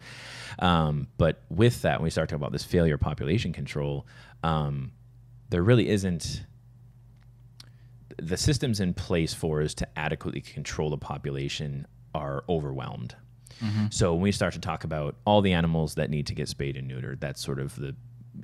Um, 0.60 1.08
but 1.18 1.42
with 1.50 1.82
that, 1.82 1.98
when 2.00 2.04
we 2.04 2.10
start 2.10 2.28
talking 2.30 2.40
about 2.42 2.52
this 2.52 2.64
failure 2.64 2.94
of 2.94 3.00
population 3.00 3.52
control, 3.52 4.06
um, 4.42 4.92
there 5.50 5.62
really 5.62 5.88
isn't 5.90 6.46
the 8.16 8.36
systems 8.36 8.80
in 8.80 8.94
place 8.94 9.34
for 9.34 9.60
us 9.60 9.74
to 9.74 9.98
adequately 9.98 10.40
control 10.40 10.88
the 10.90 10.96
population 10.98 11.86
are 12.14 12.44
overwhelmed. 12.48 13.16
So 13.90 14.12
when 14.12 14.22
we 14.22 14.32
start 14.32 14.54
to 14.54 14.60
talk 14.60 14.84
about 14.84 15.16
all 15.24 15.40
the 15.40 15.52
animals 15.52 15.94
that 15.94 16.10
need 16.10 16.26
to 16.26 16.34
get 16.34 16.48
spayed 16.48 16.76
and 16.76 16.90
neutered, 16.90 17.20
that's 17.20 17.42
sort 17.42 17.58
of 17.58 17.76
the 17.76 17.94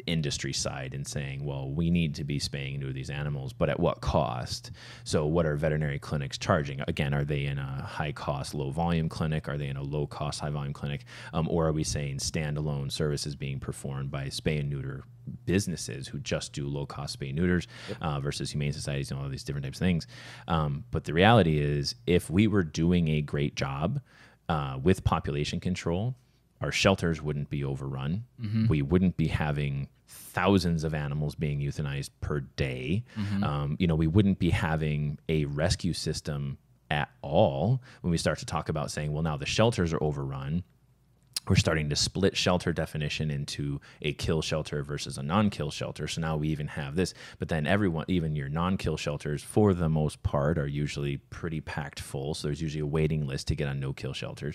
industry 0.07 0.53
side 0.53 0.95
and 0.95 1.07
saying, 1.07 1.45
well, 1.45 1.71
we 1.71 1.91
need 1.91 2.15
to 2.15 2.25
be 2.25 2.39
spaying 2.39 2.77
and 2.77 2.85
neutering 2.85 2.95
these 2.95 3.11
animals, 3.11 3.53
but 3.53 3.69
at 3.69 3.81
what 3.81 4.01
cost? 4.01 4.71
So 5.05 5.27
what 5.27 5.47
are 5.47 5.57
veterinary 5.57 5.99
clinics 5.99 6.39
charging? 6.39 6.81
Again, 6.87 7.15
are 7.15 7.25
they 7.25 7.45
in 7.45 7.59
a 7.59 7.83
high 7.83 8.13
cost, 8.13 8.55
low 8.55 8.71
volume 8.71 9.09
clinic? 9.09 9.49
Are 9.49 9.59
they 9.59 9.69
in 9.69 9.77
a 9.77 9.83
low 9.83 10.07
cost, 10.07 10.41
high 10.41 10.51
volume 10.51 10.73
clinic? 10.73 11.05
Um, 11.33 11.49
or 11.49 11.67
are 11.67 11.73
we 11.73 11.85
saying 11.85 12.19
standalone 12.19 12.91
services 12.93 13.35
being 13.35 13.59
performed 13.59 14.11
by 14.11 14.27
spay 14.27 14.61
and 14.61 14.71
neuter 14.71 15.05
businesses 15.45 16.09
who 16.09 16.19
just 16.19 16.53
do 16.53 16.67
low 16.67 16.87
cost 16.87 17.19
spay 17.19 17.29
and 17.29 17.39
neuters 17.39 17.67
uh, 18.01 18.21
versus 18.21 18.51
humane 18.51 18.73
societies 18.73 19.11
and 19.11 19.21
all 19.21 19.29
these 19.29 19.45
different 19.45 19.65
types 19.65 19.79
of 19.79 19.87
things? 19.87 20.07
Um, 20.49 20.85
but 20.91 21.05
the 21.05 21.15
reality 21.15 21.59
is, 21.59 21.95
if 22.07 22.31
we 22.31 22.47
were 22.47 22.65
doing 22.65 23.09
a 23.09 23.23
great 23.23 23.55
job 23.57 24.01
uh, 24.51 24.79
with 24.83 25.05
population 25.05 25.61
control, 25.61 26.17
our 26.61 26.73
shelters 26.73 27.23
wouldn't 27.23 27.49
be 27.51 27.63
overrun. 27.65 28.25
We 28.69 28.83
wouldn't 28.83 29.17
be 29.17 29.29
having 29.29 29.89
thousands 30.09 30.83
of 30.85 30.93
animals 30.93 31.35
being 31.37 31.61
euthanized 31.61 32.11
per 32.21 32.41
day. 32.41 33.05
Um, 33.45 33.77
you 33.79 33.87
know, 33.87 33.95
we 33.95 34.09
wouldn't 34.09 34.39
be 34.39 34.51
having 34.51 35.19
a 35.29 35.45
rescue 35.45 35.93
system 35.93 36.59
at 36.91 37.09
all 37.23 37.81
when 38.03 38.11
we 38.11 38.19
start 38.19 38.39
to 38.41 38.47
talk 38.47 38.69
about 38.69 38.91
saying, 38.91 39.13
well, 39.13 39.23
now 39.23 39.37
the 39.37 39.47
shelters 39.47 39.93
are 39.95 40.03
overrun. 40.03 40.65
We're 41.51 41.57
starting 41.57 41.89
to 41.91 41.97
split 41.97 42.37
shelter 42.37 42.73
definition 42.73 43.29
into 43.29 43.81
a 44.03 44.13
kill 44.13 44.41
shelter 44.41 44.85
versus 44.85 45.19
a 45.19 45.23
non-kill 45.25 45.73
shelter. 45.73 46.07
So 46.07 46.21
now 46.21 46.37
we 46.37 46.47
even 46.47 46.69
have 46.69 46.95
this. 46.95 47.13
But 47.41 47.49
then 47.49 47.67
everyone, 47.67 48.05
even 48.07 48.37
your 48.37 48.49
non-kill 48.49 48.97
shelters, 48.97 49.43
for 49.43 49.75
the 49.75 49.89
most 49.89 50.23
part, 50.23 50.59
are 50.59 50.69
usually 50.69 51.17
pretty 51.17 51.61
packed 51.61 51.99
full. 51.99 52.35
So 52.35 52.47
there's 52.47 52.63
usually 52.63 52.83
a 52.83 52.87
waiting 52.87 53.27
list 53.27 53.49
to 53.49 53.57
get 53.57 53.67
on 53.67 53.81
no-kill 53.81 54.13
shelters. 54.13 54.55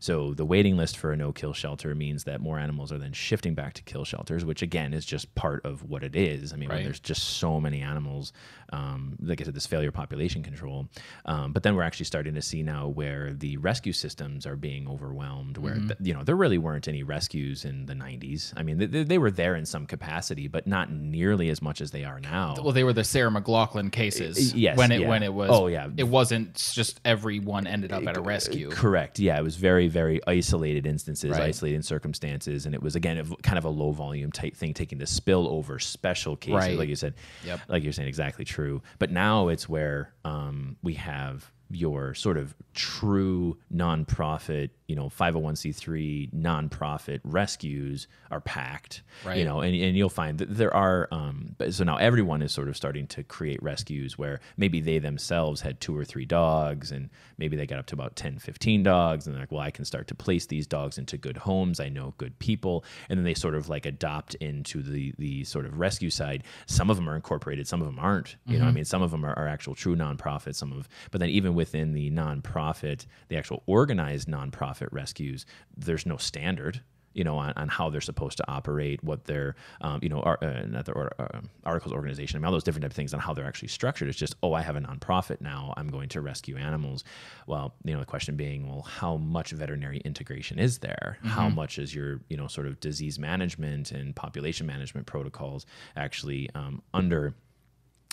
So 0.00 0.34
the 0.34 0.44
waiting 0.44 0.76
list 0.76 0.96
for 0.96 1.12
a 1.12 1.16
no-kill 1.16 1.52
shelter 1.52 1.94
means 1.94 2.24
that 2.24 2.40
more 2.40 2.58
animals 2.58 2.90
are 2.90 2.98
then 2.98 3.12
shifting 3.12 3.54
back 3.54 3.74
to 3.74 3.82
kill 3.84 4.04
shelters, 4.04 4.44
which 4.44 4.62
again 4.62 4.94
is 4.94 5.06
just 5.06 5.32
part 5.36 5.64
of 5.64 5.88
what 5.88 6.02
it 6.02 6.16
is. 6.16 6.52
I 6.52 6.56
mean, 6.56 6.70
Right. 6.70 6.82
there's 6.82 6.98
just 6.98 7.22
so 7.22 7.60
many 7.60 7.82
animals. 7.82 8.32
Um, 8.72 9.16
like 9.22 9.40
I 9.40 9.44
said, 9.44 9.54
this 9.54 9.68
failure 9.68 9.92
population 9.92 10.42
control. 10.42 10.88
Um, 11.24 11.52
but 11.52 11.62
then 11.62 11.76
we're 11.76 11.82
actually 11.84 12.06
starting 12.06 12.34
to 12.34 12.42
see 12.42 12.64
now 12.64 12.88
where 12.88 13.32
the 13.32 13.58
rescue 13.58 13.92
systems 13.92 14.44
are 14.44 14.56
being 14.56 14.88
overwhelmed. 14.88 15.56
Where 15.58 15.74
th- 15.76 15.92
you 16.00 16.14
know 16.14 16.24
there 16.32 16.36
really 16.38 16.56
weren't 16.56 16.88
any 16.88 17.02
rescues 17.02 17.66
in 17.66 17.84
the 17.84 17.92
90s. 17.92 18.54
I 18.56 18.62
mean, 18.62 18.78
they, 18.78 19.04
they 19.04 19.18
were 19.18 19.30
there 19.30 19.54
in 19.54 19.66
some 19.66 19.84
capacity, 19.84 20.48
but 20.48 20.66
not 20.66 20.90
nearly 20.90 21.50
as 21.50 21.60
much 21.60 21.82
as 21.82 21.90
they 21.90 22.04
are 22.04 22.20
now. 22.20 22.54
Well, 22.56 22.72
they 22.72 22.84
were 22.84 22.94
the 22.94 23.04
Sarah 23.04 23.30
McLachlan 23.30 23.92
cases. 23.92 24.54
Yes, 24.54 24.78
when 24.78 24.92
it 24.92 25.02
yeah. 25.02 25.10
when 25.10 25.22
it 25.22 25.34
was. 25.34 25.50
Oh, 25.52 25.66
yeah. 25.66 25.88
It 25.94 26.04
wasn't 26.08 26.54
just 26.54 27.02
everyone 27.04 27.66
ended 27.66 27.92
up 27.92 28.06
at 28.06 28.16
a 28.16 28.22
rescue. 28.22 28.70
Correct. 28.70 29.18
Yeah, 29.18 29.38
it 29.38 29.42
was 29.42 29.56
very, 29.56 29.88
very 29.88 30.26
isolated 30.26 30.86
instances, 30.86 31.32
Right. 31.32 31.42
isolated 31.42 31.84
circumstances, 31.84 32.64
and 32.64 32.74
it 32.74 32.82
was 32.82 32.96
again 32.96 33.22
kind 33.42 33.58
of 33.58 33.66
a 33.66 33.68
low 33.68 33.90
volume 33.90 34.32
type 34.32 34.56
thing, 34.56 34.72
taking 34.72 34.96
the 34.96 35.06
spill 35.06 35.46
over 35.48 35.78
special 35.78 36.34
cases, 36.34 36.54
Right. 36.54 36.78
like 36.78 36.88
you 36.88 36.96
said. 36.96 37.12
Yep. 37.44 37.60
Like 37.68 37.82
you're 37.82 37.92
saying, 37.92 38.08
exactly 38.08 38.46
true. 38.46 38.80
But 38.98 39.10
now 39.10 39.48
it's 39.48 39.68
where 39.68 40.14
um, 40.24 40.78
we 40.82 40.94
have 40.94 41.52
your 41.74 42.14
sort 42.14 42.36
of 42.36 42.54
true 42.74 43.56
nonprofit, 43.74 44.70
you 44.86 44.94
know, 44.96 45.08
501c3 45.08 46.32
nonprofit 46.34 47.20
rescues 47.24 48.06
are 48.30 48.40
packed, 48.40 49.02
Right. 49.24 49.38
you 49.38 49.44
know, 49.44 49.60
and, 49.60 49.74
and 49.74 49.96
you'll 49.96 50.08
find 50.08 50.38
that 50.38 50.54
there 50.54 50.74
are, 50.74 51.08
um, 51.10 51.54
but 51.58 51.74
so 51.74 51.84
now 51.84 51.96
everyone 51.96 52.42
is 52.42 52.52
sort 52.52 52.68
of 52.68 52.76
starting 52.76 53.06
to 53.08 53.22
create 53.22 53.62
rescues 53.62 54.16
where 54.18 54.40
maybe 54.56 54.80
they 54.80 54.98
themselves 54.98 55.60
had 55.62 55.80
two 55.80 55.96
or 55.96 56.04
three 56.04 56.24
dogs 56.26 56.90
and 56.92 57.10
maybe 57.42 57.56
they 57.56 57.66
got 57.66 57.80
up 57.80 57.86
to 57.86 57.96
about 57.96 58.14
10, 58.14 58.38
15 58.38 58.84
dogs 58.84 59.26
and 59.26 59.34
they're 59.34 59.42
like, 59.42 59.50
well, 59.50 59.60
I 59.60 59.72
can 59.72 59.84
start 59.84 60.06
to 60.06 60.14
place 60.14 60.46
these 60.46 60.64
dogs 60.64 60.96
into 60.96 61.18
good 61.18 61.36
homes. 61.36 61.80
I 61.80 61.88
know 61.88 62.14
good 62.16 62.38
people. 62.38 62.84
And 63.08 63.18
then 63.18 63.24
they 63.24 63.34
sort 63.34 63.56
of 63.56 63.68
like 63.68 63.84
adopt 63.84 64.36
into 64.36 64.80
the, 64.80 65.12
the 65.18 65.42
sort 65.42 65.66
of 65.66 65.76
rescue 65.76 66.08
side. 66.08 66.44
Some 66.66 66.88
of 66.88 66.94
them 66.94 67.08
are 67.08 67.16
incorporated, 67.16 67.66
some 67.66 67.80
of 67.80 67.88
them 67.88 67.98
aren't, 67.98 68.36
you 68.46 68.58
know, 68.58 68.66
I 68.66 68.68
mm-hmm. 68.68 68.76
mean, 68.76 68.84
some 68.84 69.02
of 69.02 69.10
them 69.10 69.24
are, 69.24 69.36
are 69.36 69.48
actual 69.48 69.74
true 69.74 69.96
nonprofits, 69.96 70.54
some 70.54 70.70
of, 70.70 70.88
but 71.10 71.20
then 71.20 71.30
even 71.30 71.56
within 71.56 71.94
the 71.94 72.12
nonprofit, 72.12 73.06
the 73.26 73.36
actual 73.36 73.64
organized 73.66 74.28
nonprofit 74.28 74.86
rescues, 74.92 75.44
there's 75.76 76.06
no 76.06 76.18
standard 76.18 76.80
you 77.14 77.24
know, 77.24 77.38
on, 77.38 77.52
on 77.56 77.68
how 77.68 77.90
they're 77.90 78.00
supposed 78.00 78.36
to 78.38 78.50
operate, 78.50 79.02
what 79.02 79.24
their, 79.24 79.54
um, 79.80 80.00
you 80.02 80.08
know, 80.08 80.20
ar- 80.20 80.38
uh, 80.42 80.62
not 80.66 80.86
their 80.86 80.94
or, 80.94 81.12
uh, 81.18 81.40
articles 81.64 81.92
organization, 81.92 82.36
I 82.36 82.38
mean, 82.38 82.46
all 82.46 82.52
those 82.52 82.64
different 82.64 82.82
type 82.82 82.90
of 82.90 82.96
things 82.96 83.14
on 83.14 83.20
how 83.20 83.34
they're 83.34 83.46
actually 83.46 83.68
structured. 83.68 84.08
It's 84.08 84.18
just, 84.18 84.34
oh, 84.42 84.52
I 84.52 84.62
have 84.62 84.76
a 84.76 84.80
nonprofit 84.80 85.40
now. 85.40 85.74
I'm 85.76 85.88
going 85.88 86.08
to 86.10 86.20
rescue 86.20 86.56
animals. 86.56 87.04
Well, 87.46 87.74
you 87.84 87.92
know, 87.94 88.00
the 88.00 88.06
question 88.06 88.36
being, 88.36 88.68
well, 88.68 88.82
how 88.82 89.16
much 89.16 89.50
veterinary 89.50 89.98
integration 89.98 90.58
is 90.58 90.78
there? 90.78 91.18
How 91.22 91.48
much 91.48 91.78
is 91.78 91.94
your, 91.94 92.20
you 92.28 92.36
know, 92.36 92.46
sort 92.46 92.66
of 92.66 92.80
disease 92.80 93.18
management 93.18 93.92
and 93.92 94.14
population 94.14 94.66
management 94.66 95.06
protocols 95.06 95.66
actually 95.96 96.48
um, 96.54 96.82
under 96.94 97.34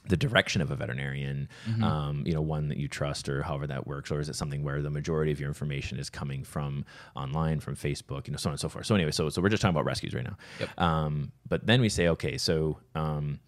the 0.07 0.17
direction 0.17 0.61
of 0.61 0.71
a 0.71 0.75
veterinarian, 0.75 1.49
um, 1.83 2.23
you 2.25 2.33
know, 2.33 2.41
one 2.41 2.69
that 2.69 2.77
you 2.77 2.87
trust 2.87 3.27
or 3.27 3.43
however 3.43 3.67
that 3.67 3.85
works, 3.85 4.11
or 4.11 4.19
is 4.19 4.29
it 4.29 4.35
something 4.35 4.63
where 4.63 4.81
the 4.81 4.89
majority 4.89 5.31
of 5.31 5.39
your 5.39 5.49
information 5.49 5.99
is 5.99 6.09
coming 6.09 6.43
from 6.43 6.85
online, 7.15 7.59
from 7.59 7.75
Facebook, 7.75 8.27
you 8.27 8.31
know, 8.31 8.37
so 8.37 8.49
on 8.49 8.53
and 8.53 8.59
so 8.59 8.69
forth. 8.69 8.85
So 8.85 8.95
anyway, 8.95 9.11
so 9.11 9.29
so 9.29 9.41
we're 9.41 9.49
just 9.49 9.61
talking 9.61 9.75
about 9.75 9.85
rescues 9.85 10.13
right 10.13 10.25
now. 10.25 10.37
Um, 10.77 11.31
but 11.47 11.65
then 11.65 11.81
we 11.81 11.89
say, 11.89 12.07
okay, 12.09 12.37
so 12.37 12.79
um, 12.95 13.39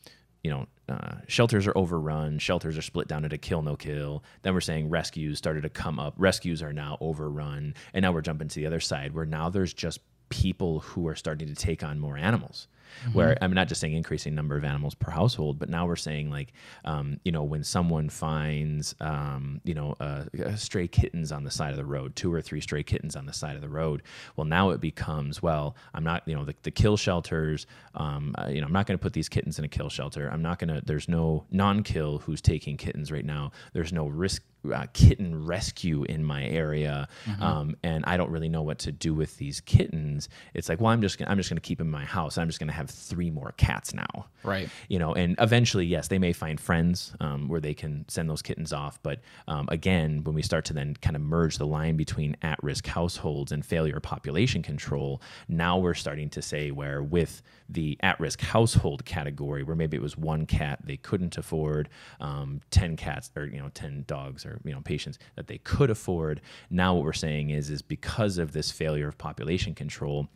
you 0.43 0.51
know, 0.51 0.67
uh, 0.89 1.15
shelters 1.27 1.67
are 1.67 1.77
overrun. 1.77 2.39
Shelters 2.39 2.77
are 2.77 2.81
split 2.81 3.07
down 3.07 3.23
into 3.23 3.37
kill, 3.37 3.61
no 3.61 3.75
kill. 3.75 4.23
Then 4.41 4.53
we're 4.53 4.61
saying 4.61 4.89
rescues 4.89 5.37
started 5.37 5.61
to 5.63 5.69
come 5.69 5.99
up. 5.99 6.15
Rescues 6.17 6.61
are 6.61 6.73
now 6.73 6.97
overrun, 6.99 7.75
and 7.93 8.03
now 8.03 8.11
we're 8.11 8.21
jumping 8.21 8.47
to 8.49 8.55
the 8.55 8.65
other 8.65 8.79
side 8.79 9.13
where 9.13 9.25
now 9.25 9.49
there's 9.49 9.73
just 9.73 9.99
people 10.29 10.79
who 10.79 11.07
are 11.07 11.15
starting 11.15 11.47
to 11.47 11.55
take 11.55 11.83
on 11.83 11.99
more 11.99 12.17
animals. 12.17 12.67
Where 13.13 13.37
I'm 13.41 13.53
not 13.53 13.67
just 13.67 13.81
saying 13.81 13.93
increasing 13.93 14.35
number 14.35 14.55
of 14.57 14.63
animals 14.63 14.95
per 14.95 15.11
household, 15.11 15.59
but 15.59 15.69
now 15.69 15.85
we're 15.85 15.95
saying 15.95 16.29
like, 16.29 16.53
um, 16.85 17.19
you 17.23 17.31
know, 17.31 17.43
when 17.43 17.63
someone 17.63 18.09
finds, 18.09 18.95
um, 18.99 19.61
you 19.63 19.73
know, 19.73 19.95
uh, 19.99 20.25
uh, 20.45 20.55
stray 20.55 20.87
kittens 20.87 21.31
on 21.31 21.43
the 21.43 21.51
side 21.51 21.71
of 21.71 21.77
the 21.77 21.85
road, 21.85 22.15
two 22.15 22.33
or 22.33 22.41
three 22.41 22.61
stray 22.61 22.83
kittens 22.83 23.15
on 23.15 23.25
the 23.25 23.33
side 23.33 23.55
of 23.55 23.61
the 23.61 23.69
road, 23.69 24.03
well, 24.35 24.45
now 24.45 24.69
it 24.71 24.81
becomes, 24.81 25.41
well, 25.41 25.75
I'm 25.93 26.03
not, 26.03 26.23
you 26.27 26.35
know, 26.35 26.45
the, 26.45 26.55
the 26.63 26.71
kill 26.71 26.97
shelters, 26.97 27.65
um, 27.95 28.35
uh, 28.37 28.47
you 28.47 28.61
know, 28.61 28.67
I'm 28.67 28.73
not 28.73 28.85
going 28.87 28.97
to 28.97 29.01
put 29.01 29.13
these 29.13 29.29
kittens 29.29 29.59
in 29.59 29.65
a 29.65 29.67
kill 29.67 29.89
shelter. 29.89 30.29
I'm 30.29 30.41
not 30.41 30.59
going 30.59 30.73
to. 30.73 30.81
There's 30.85 31.07
no 31.07 31.45
non-kill 31.51 32.19
who's 32.19 32.41
taking 32.41 32.77
kittens 32.77 33.11
right 33.11 33.25
now. 33.25 33.51
There's 33.73 33.93
no 33.93 34.07
risk 34.07 34.43
uh, 34.73 34.85
kitten 34.93 35.45
rescue 35.45 36.03
in 36.03 36.23
my 36.23 36.45
area, 36.45 37.07
um, 37.39 37.75
and 37.83 38.03
I 38.05 38.17
don't 38.17 38.29
really 38.31 38.49
know 38.49 38.61
what 38.61 38.79
to 38.79 38.91
do 38.91 39.13
with 39.13 39.37
these 39.37 39.61
kittens. 39.61 40.29
It's 40.53 40.69
like, 40.69 40.79
well, 40.79 40.91
I'm 40.91 41.01
just 41.01 41.17
gonna, 41.17 41.31
I'm 41.31 41.37
just 41.37 41.49
going 41.49 41.57
to 41.57 41.61
keep 41.61 41.77
them 41.77 41.87
in 41.87 41.91
my 41.91 42.05
house. 42.05 42.37
I'm 42.37 42.47
just 42.47 42.59
going 42.59 42.67
to 42.69 42.73
have 42.73 42.89
three 42.89 43.29
more 43.31 43.53
cats 43.57 43.93
now, 43.93 44.27
Right. 44.43 44.69
You 44.87 44.99
know, 44.99 45.13
and 45.13 45.35
eventually, 45.39 45.85
yes, 45.85 46.07
they 46.07 46.19
may 46.19 46.33
find 46.33 46.59
friends 46.59 47.13
um, 47.19 47.47
where 47.47 47.59
they 47.59 47.73
can 47.73 48.05
send 48.07 48.29
those 48.29 48.41
kittens 48.41 48.73
off. 48.73 48.99
But 49.03 49.19
um, 49.47 49.67
again, 49.69 50.23
when 50.23 50.35
we 50.35 50.41
start 50.41 50.65
to 50.65 50.73
then 50.73 50.95
kind 50.95 51.15
of 51.15 51.21
merge 51.21 51.57
the 51.57 51.67
line 51.67 51.95
between 51.95 52.35
at-risk 52.41 52.87
households 52.87 53.51
and 53.51 53.65
failure 53.65 53.97
of 53.97 54.03
population 54.03 54.61
control, 54.61 55.21
now 55.47 55.77
we're 55.77 55.93
starting 55.93 56.29
to 56.31 56.41
say 56.41 56.71
where 56.71 57.03
with 57.03 57.41
the 57.69 57.97
at-risk 58.01 58.41
household 58.41 59.05
category, 59.05 59.63
where 59.63 59.75
maybe 59.75 59.95
it 59.95 60.03
was 60.03 60.17
one 60.17 60.45
cat 60.45 60.79
they 60.83 60.97
couldn't 60.97 61.37
afford, 61.37 61.89
um, 62.19 62.61
ten 62.71 62.97
cats 62.97 63.31
or 63.35 63.45
you 63.45 63.59
know 63.59 63.69
ten 63.73 64.03
dogs 64.07 64.45
or 64.45 64.50
you 64.63 64.73
know 64.73 64.81
patients 64.81 65.19
that 65.35 65.47
they 65.47 65.57
could 65.59 65.89
afford. 65.89 66.41
Now 66.69 66.95
what 66.95 67.03
we're 67.03 67.13
saying 67.13 67.49
is 67.49 67.69
is 67.69 67.81
because 67.81 68.37
of 68.37 68.53
this 68.53 68.71
failure 68.71 69.07
of 69.07 69.17
population 69.17 69.73
control 69.75 70.29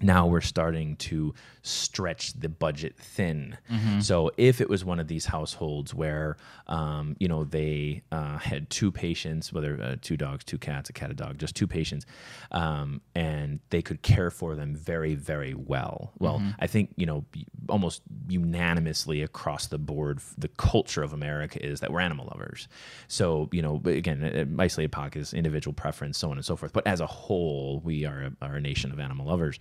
now 0.00 0.26
we're 0.26 0.40
starting 0.40 0.96
to 0.96 1.34
stretch 1.62 2.32
the 2.34 2.48
budget 2.48 2.96
thin. 2.98 3.56
So 4.00 4.30
if 4.36 4.60
it 4.60 4.68
was 4.68 4.84
one 4.84 4.98
of 5.00 5.08
these 5.08 5.24
households 5.24 5.94
where, 5.94 6.36
um, 6.66 7.16
you 7.20 7.28
know, 7.28 7.44
they 7.44 8.02
uh, 8.12 8.36
had 8.38 8.68
two 8.70 8.90
patients, 8.90 9.52
whether 9.52 9.80
uh, 9.80 9.96
two 10.02 10.16
dogs, 10.16 10.44
two 10.44 10.58
cats, 10.58 10.90
a 10.90 10.92
cat, 10.92 11.10
a 11.10 11.14
dog, 11.14 11.38
just 11.38 11.54
two 11.54 11.66
patients, 11.66 12.04
um, 12.50 13.00
and 13.14 13.60
they 13.70 13.80
could 13.80 14.02
care 14.02 14.30
for 14.30 14.56
them 14.56 14.74
very, 14.74 15.14
very 15.14 15.54
well. 15.54 16.12
Well, 16.18 16.42
I 16.58 16.66
think 16.66 16.92
you 16.96 17.06
know, 17.06 17.24
almost 17.68 18.02
unanimously 18.28 19.22
across 19.22 19.68
the 19.68 19.78
board, 19.78 20.20
the 20.36 20.48
culture 20.48 21.02
of 21.02 21.12
America 21.12 21.64
is 21.64 21.80
that 21.80 21.92
we're 21.92 22.00
animal 22.00 22.26
lovers. 22.26 22.68
So 23.08 23.48
you 23.52 23.62
know, 23.62 23.80
again, 23.84 24.56
isolated 24.58 24.92
pockets, 24.92 25.32
individual 25.32 25.72
preference, 25.72 26.18
so 26.18 26.30
on 26.30 26.36
and 26.36 26.44
so 26.44 26.56
forth. 26.56 26.72
But 26.72 26.86
as 26.86 27.00
a 27.00 27.06
whole, 27.06 27.80
we 27.84 28.04
are 28.04 28.32
a, 28.40 28.46
are 28.46 28.56
a 28.56 28.60
nation 28.60 28.92
of 28.92 28.98
animal 29.00 29.26
lovers. 29.26 29.58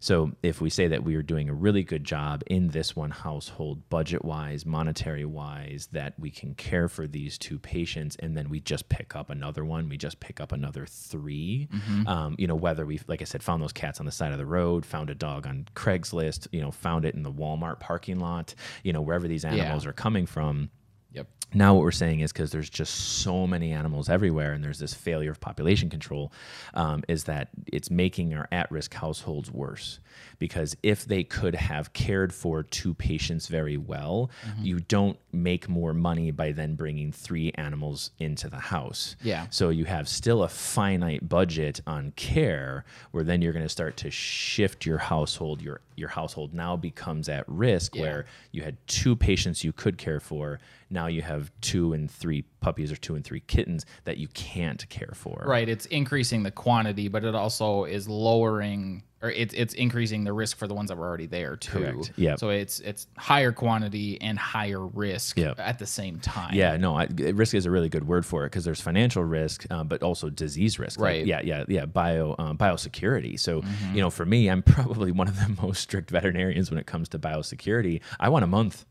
So 0.00 0.32
if 0.42 0.60
we 0.60 0.70
say 0.70 0.88
that 0.88 1.04
we 1.04 1.14
are 1.14 1.22
doing 1.22 1.48
a 1.48 1.54
really 1.54 1.82
good 1.82 2.04
job 2.04 2.42
in 2.46 2.68
this 2.68 2.94
one 2.94 3.10
household, 3.10 3.88
budget 3.88 4.24
wise, 4.24 4.66
monetary 4.66 5.24
wise, 5.24 5.88
that 5.92 6.14
we 6.18 6.30
can 6.30 6.54
care 6.54 6.88
for 6.88 7.06
these 7.06 7.38
two 7.38 7.58
patients, 7.58 8.16
and 8.18 8.36
then 8.36 8.50
we 8.50 8.60
just 8.60 8.88
pick 8.88 9.16
up 9.16 9.30
another 9.30 9.64
one, 9.64 9.88
we 9.88 9.96
just 9.96 10.20
pick 10.20 10.40
up 10.40 10.52
another 10.52 10.86
3 10.86 11.68
Um, 12.06 12.34
you 12.38 12.46
know, 12.46 12.54
whether 12.54 12.84
we, 12.84 13.00
like 13.06 13.22
I 13.22 13.24
said, 13.24 13.42
found 13.42 13.62
those 13.62 13.72
cats 13.72 14.00
on 14.00 14.06
the 14.06 14.12
side 14.12 14.32
of 14.32 14.38
the 14.38 14.46
road, 14.46 14.84
found 14.84 15.10
a 15.10 15.14
dog 15.14 15.46
on 15.46 15.66
Craigslist, 15.74 16.48
you 16.52 16.60
know, 16.60 16.70
found 16.70 17.04
it 17.04 17.14
in 17.14 17.22
the 17.22 17.32
Walmart 17.32 17.80
parking 17.80 18.18
lot, 18.18 18.54
you 18.82 18.92
know, 18.92 19.00
wherever 19.00 19.26
these 19.28 19.44
animals 19.44 19.86
are 19.86 19.92
coming 19.92 20.26
from 20.26 20.70
Yep. 21.14 21.26
now 21.54 21.74
what 21.74 21.82
we're 21.82 21.92
saying 21.92 22.20
is 22.20 22.32
because 22.32 22.50
there's 22.50 22.68
just 22.70 22.94
so 23.22 23.46
many 23.46 23.72
animals 23.72 24.08
everywhere 24.08 24.52
and 24.52 24.62
there's 24.64 24.80
this 24.80 24.92
failure 24.92 25.30
of 25.30 25.40
population 25.40 25.88
control 25.88 26.32
um, 26.74 27.02
is 27.08 27.24
that 27.24 27.48
it's 27.66 27.90
making 27.90 28.34
our 28.34 28.48
at-risk 28.52 28.92
households 28.94 29.50
worse 29.52 30.00
because 30.40 30.76
if 30.82 31.04
they 31.04 31.22
could 31.22 31.54
have 31.54 31.92
cared 31.92 32.32
for 32.34 32.62
two 32.64 32.92
patients 32.94 33.46
very 33.46 33.76
well 33.76 34.30
you 34.60 34.80
don't 34.80 35.16
make 35.32 35.68
more 35.68 35.94
money 35.94 36.30
by 36.32 36.50
then 36.52 36.74
bringing 36.74 37.12
three 37.12 37.52
animals 37.56 38.10
into 38.18 38.48
the 38.48 38.58
house 38.58 39.14
Yeah. 39.22 39.46
so 39.50 39.68
you 39.70 39.84
have 39.84 40.08
still 40.08 40.42
a 40.42 40.48
finite 40.48 41.28
budget 41.28 41.80
on 41.86 42.12
care 42.16 42.84
where 43.12 43.22
then 43.24 43.40
you're 43.42 43.52
going 43.52 43.64
to 43.64 43.68
start 43.68 43.96
to 43.98 44.10
shift 44.10 44.84
your 44.86 44.98
household 44.98 45.62
your 45.62 45.80
your 45.96 46.08
household 46.08 46.52
now 46.54 46.76
becomes 46.76 47.28
at 47.28 47.44
risk 47.48 47.94
Yeah. 47.94 48.02
where 48.02 48.26
you 48.52 48.62
had 48.62 48.76
two 48.86 49.14
patients 49.16 49.62
you 49.64 49.72
could 49.72 49.96
care 49.98 50.20
for 50.20 50.58
now 50.90 51.06
you 51.06 51.22
have 51.22 51.50
two 51.60 51.92
and 51.92 52.10
three 52.10 52.42
puppies 52.60 52.92
or 52.92 52.96
two 52.96 53.14
and 53.14 53.24
three 53.24 53.40
kittens 53.40 53.84
that 54.04 54.18
you 54.18 54.28
can't 54.28 54.88
care 54.88 55.12
for 55.14 55.42
Right. 55.46 55.68
It's 55.68 55.86
increasing 55.86 56.42
the 56.42 56.50
quantity, 56.50 57.08
but 57.08 57.24
it 57.24 57.34
also 57.34 57.84
is 57.84 58.08
lowering 58.08 59.02
or 59.24 59.30
it's 59.30 59.54
it's 59.54 59.74
increasing 59.74 60.24
the 60.24 60.32
risk 60.32 60.56
for 60.56 60.66
the 60.68 60.74
ones 60.74 60.88
that 60.90 60.96
were 60.98 61.06
already 61.06 61.26
there 61.26 61.56
too. 61.56 61.78
Correct. 61.78 62.12
Yep. 62.16 62.38
So 62.38 62.50
it's 62.50 62.80
it's 62.80 63.06
higher 63.16 63.52
quantity 63.52 64.20
and 64.20 64.38
higher 64.38 64.86
risk 64.86 65.38
Yep. 65.38 65.58
at 65.58 65.78
the 65.78 65.86
same 65.86 66.18
time. 66.20 66.54
Yeah, 66.54 66.76
no, 66.76 66.96
I, 66.96 67.04
risk 67.34 67.54
is 67.54 67.66
a 67.66 67.70
really 67.70 67.88
good 67.88 68.06
word 68.06 68.26
for 68.26 68.44
it 68.44 68.48
because 68.50 68.64
there's 68.64 68.80
financial 68.80 69.24
risk, 69.24 69.70
um, 69.72 69.88
but 69.88 70.02
also 70.02 70.28
disease 70.30 70.78
risk. 70.78 71.00
Like, 71.00 71.04
Right. 71.08 71.26
yeah, 71.26 71.40
yeah, 71.42 71.64
yeah. 71.68 71.86
Bio 71.86 72.34
um, 72.38 72.58
biosecurity. 72.58 73.38
So, 73.40 73.62
Mm-hmm. 73.62 73.94
you 73.96 74.00
know, 74.02 74.10
for 74.10 74.26
me, 74.26 74.48
I'm 74.50 74.62
probably 74.76 75.10
one 75.12 75.28
of 75.28 75.36
the 75.36 75.56
most 75.62 75.80
strict 75.80 76.10
veterinarians 76.10 76.70
when 76.70 76.78
it 76.78 76.86
comes 76.86 77.08
to 77.10 77.18
biosecurity. 77.18 78.00
I 78.20 78.28
want 78.28 78.44
a 78.44 78.48
month. 78.48 78.84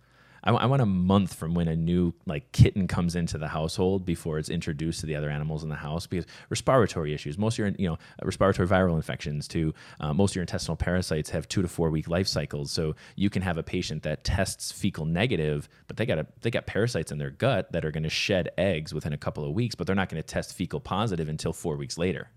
I, 0.43 0.51
I 0.51 0.65
want 0.65 0.81
a 0.81 0.85
month 0.85 1.33
from 1.33 1.53
when 1.53 1.67
a 1.67 1.75
new 1.75 2.13
like 2.25 2.51
kitten 2.51 2.88
comes 2.88 3.15
into 3.15 3.38
the 3.38 3.47
household 3.47 4.05
before 4.05 4.39
it's 4.39 4.50
introduced 4.50 5.00
to 5.01 5.05
the 5.05 5.15
other 5.15 5.29
animals 5.29 5.63
in 5.63 5.69
the 5.69 5.75
house 5.75 6.07
because 6.07 6.25
respiratory 6.50 7.13
issues. 7.13 7.38
Most 7.38 7.55
of 7.55 7.59
your 7.59 7.67
you 7.77 7.88
know 7.88 7.97
respiratory 8.23 8.67
viral 8.67 8.95
infections 8.95 9.47
to 9.50 9.73
uh, 10.00 10.13
most 10.13 10.31
of 10.31 10.35
your 10.35 10.43
intestinal 10.43 10.75
parasites 10.75 11.29
have 11.29 11.47
two 11.47 11.62
to 11.62 11.67
four 11.67 11.89
week 11.89 12.07
life 12.07 12.27
cycles. 12.27 12.71
So 12.71 12.95
you 13.15 13.29
can 13.29 13.41
have 13.41 13.57
a 13.57 13.63
patient 13.63 14.03
that 14.03 14.23
tests 14.23 14.71
fecal 14.71 15.05
negative, 15.05 15.69
but 15.88 15.97
they 15.97 16.05
got 16.05 16.19
a, 16.19 16.27
they 16.41 16.51
got 16.51 16.65
parasites 16.65 17.12
in 17.12 17.17
their 17.17 17.29
gut 17.29 17.71
that 17.71 17.85
are 17.85 17.91
going 17.91 18.03
to 18.03 18.09
shed 18.09 18.50
eggs 18.57 18.93
within 18.93 19.13
a 19.13 19.17
couple 19.17 19.45
of 19.45 19.53
weeks, 19.53 19.75
but 19.75 19.88
they're 19.88 19.95
not 19.95 20.09
going 20.09 20.21
to 20.21 20.27
test 20.27 20.53
fecal 20.53 20.79
positive 20.79 21.29
until 21.29 21.53
four 21.53 21.75
weeks 21.77 21.97
later. 21.97 22.29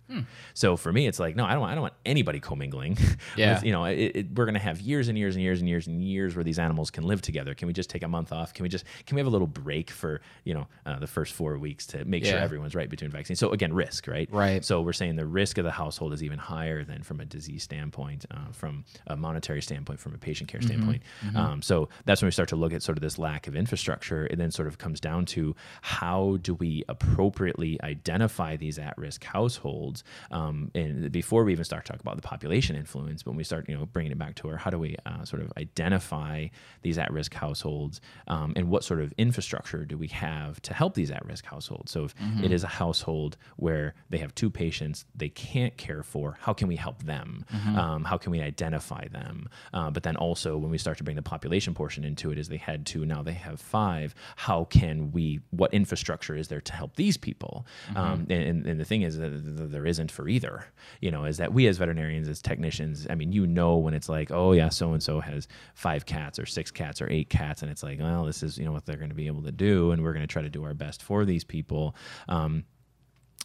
So 0.55 0.77
for 0.77 0.93
me, 0.93 1.07
it's 1.07 1.19
like 1.19 1.35
no, 1.37 1.45
I 1.45 1.53
don't 1.53 1.61
want, 1.61 1.73
I 1.73 1.75
don't 1.75 1.83
want 1.83 1.95
anybody 2.05 2.41
commingling. 2.41 2.97
Yeah. 3.37 3.55
with, 3.55 3.65
you 3.65 3.73
know, 3.73 3.85
it, 3.85 4.13
it, 4.15 4.35
we're 4.35 4.45
going 4.45 4.55
to 4.55 4.61
have 4.61 4.81
years 4.81 5.09
and 5.09 5.19
years 5.19 5.35
and 5.37 5.43
years 5.43 5.61
and 5.61 5.69
years 5.69 5.87
and 5.87 6.03
years 6.03 6.37
where 6.37 6.45
these 6.45 6.59
animals 6.59 6.91
can 6.91 7.05
live 7.05 7.21
together. 7.21 7.55
Can 7.55 7.67
we 7.67 7.75
just 7.75 7.91
take 7.97 8.05
a 8.05 8.09
month 8.09 8.33
off? 8.33 8.55
Can 8.55 8.63
we 8.63 8.69
just 8.69 8.85
can 9.07 9.15
we 9.17 9.21
have 9.21 9.27
a 9.27 9.31
little 9.31 9.47
break 9.47 9.91
for 9.91 10.21
you 10.45 10.55
know 10.55 10.67
uh, 10.85 10.99
the 10.99 11.07
first 11.07 11.33
four 11.33 11.59
weeks 11.59 11.87
to 11.89 12.05
make 12.05 12.25
sure 12.25 12.39
everyone's 12.39 12.75
right 12.75 12.89
between 12.89 13.11
vaccines? 13.11 13.39
So 13.39 13.51
again, 13.51 13.73
risk, 13.73 14.07
right? 14.07 14.29
Right. 14.31 14.65
So 14.65 14.81
we're 14.81 14.93
saying 14.93 15.17
the 15.17 15.27
risk 15.27 15.59
of 15.59 15.65
the 15.65 15.71
household 15.71 16.13
is 16.13 16.23
even 16.23 16.39
higher 16.39 16.85
than 16.85 17.03
from 17.03 17.21
a 17.21 17.25
disease 17.25 17.63
standpoint, 17.63 18.27
uh, 18.31 18.53
from 18.53 18.85
a 19.07 19.17
monetary 19.17 19.63
standpoint, 19.63 20.01
from 20.01 20.15
a 20.15 20.19
patient 20.19 20.49
care 20.51 20.61
standpoint. 20.63 21.03
Um, 21.35 21.63
so 21.63 21.89
that's 22.05 22.23
when 22.23 22.27
we 22.27 22.33
start 22.33 22.49
to 22.51 22.57
look 22.57 22.73
at 22.73 22.83
sort 22.83 22.99
of 22.99 23.03
this 23.03 23.19
lack 23.19 23.47
of 23.47 23.57
infrastructure. 23.57 24.27
It 24.27 24.37
then 24.37 24.51
sort 24.51 24.69
of 24.69 24.79
comes 24.79 25.01
down 25.01 25.25
to 25.27 25.55
how 25.83 26.39
do 26.43 26.55
we 26.55 26.85
appropriately 26.89 27.79
identify 27.83 28.57
these 28.57 28.79
at-risk 28.79 29.25
households, 29.25 30.05
um, 30.31 30.71
and 30.75 31.11
before 31.13 31.45
we 31.45 31.53
even 31.53 31.65
start 31.65 31.85
to 31.87 31.93
talk 31.93 32.01
about 32.01 32.17
the 32.17 32.23
population 32.23 32.77
influence, 32.77 33.23
but 33.23 33.31
when 33.31 33.39
we 33.43 33.45
start, 33.45 33.69
you 33.69 33.77
know, 33.77 33.87
bringing 33.87 34.13
it 34.13 34.19
back 34.19 34.35
to 34.37 34.49
our 34.49 34.57
how 34.57 34.71
do 34.71 34.79
we 34.79 34.97
uh, 35.07 35.25
sort 35.25 35.43
of 35.43 35.53
identify 35.57 36.47
these 36.83 36.99
at-risk 36.99 37.33
households, 37.35 37.86
um, 38.27 38.53
and 38.57 38.69
what 38.69 38.83
sort 38.85 39.01
of 39.01 39.13
infrastructure 39.19 39.85
do 39.85 39.97
we 39.97 40.09
have 40.09 40.61
to 40.63 40.73
help 40.75 40.95
these 40.95 41.11
at-risk 41.11 41.45
households? 41.45 41.91
So 41.93 42.05
if 42.05 42.15
it 42.45 42.53
is 42.53 42.65
a 42.65 42.73
household 42.83 43.37
where 43.57 43.95
they 44.11 44.19
have 44.19 44.35
two 44.35 44.51
patients 44.51 45.05
they 45.15 45.29
can't 45.29 45.77
care 45.77 46.03
for, 46.03 46.37
how 46.41 46.53
can 46.53 46.69
we 46.69 46.77
help 46.77 47.03
them? 47.05 47.45
Um, 47.77 48.05
how 48.05 48.19
can 48.19 48.31
we 48.33 48.41
identify 48.41 49.09
them? 49.09 49.49
Uh, 49.73 49.91
but 49.91 50.03
then 50.03 50.17
also 50.17 50.57
when 50.57 50.71
we 50.71 50.79
start 50.79 50.99
to 50.99 51.05
bring 51.05 51.17
the 51.17 51.23
population 51.23 51.75
portion 51.75 52.05
into 52.05 52.31
it, 52.33 52.39
is 52.39 52.49
they 52.49 52.57
had 52.57 52.87
two, 52.87 53.05
now 53.05 53.23
they 53.23 53.33
have 53.35 53.61
five. 53.61 54.15
How 54.37 54.65
can 54.65 55.13
we? 55.13 55.41
What 55.51 55.73
infrastructure 55.75 56.37
is 56.37 56.49
there 56.49 56.61
to 56.61 56.73
help 56.73 56.97
these 56.97 57.17
people? 57.17 57.67
Um, 57.95 58.27
and, 58.31 58.43
and, 58.43 58.67
and 58.67 58.81
the 58.81 58.85
thing 58.85 59.03
is 59.03 59.17
that 59.19 59.31
there 59.73 59.87
isn't 59.87 60.11
for 60.11 60.29
either. 60.29 60.67
You 61.01 61.11
know, 61.11 61.25
is 61.25 61.37
that 61.39 61.53
we 61.53 61.67
as 61.67 61.79
veterinarians, 61.79 62.29
as 62.29 62.41
technicians, 62.43 63.07
I 63.09 63.15
mean, 63.15 63.33
you 63.33 63.47
know 63.47 63.77
when 63.77 63.95
it's 63.95 64.09
like, 64.09 64.31
oh 64.31 64.53
yeah, 64.53 64.69
so 64.69 64.93
and 64.93 65.03
so 65.03 65.21
has 65.21 65.49
five 65.75 66.07
cats 66.07 66.39
or 66.39 66.47
six 66.47 66.71
cats 66.71 67.01
or 67.01 67.11
eight 67.11 67.29
cats, 67.31 67.63
and 67.63 67.71
it's 67.77 67.83
like, 67.83 68.01
well, 68.01 68.25
this 68.25 68.43
is 68.43 68.57
you 68.57 68.65
know 68.65 68.73
what 68.73 68.87
they're 68.87 68.97
going 68.97 69.11
to 69.11 69.15
be 69.15 69.27
able 69.27 69.43
to 69.43 69.53
do, 69.53 69.91
and 69.91 70.03
we're 70.03 70.15
going 70.15 70.23
to 70.27 70.33
try 70.33 70.41
to 70.41 70.49
do 70.49 70.65
our 70.65 70.73
best 70.73 71.03
for 71.03 71.27
these 71.27 71.45
people. 71.45 71.95
Um, 72.27 72.65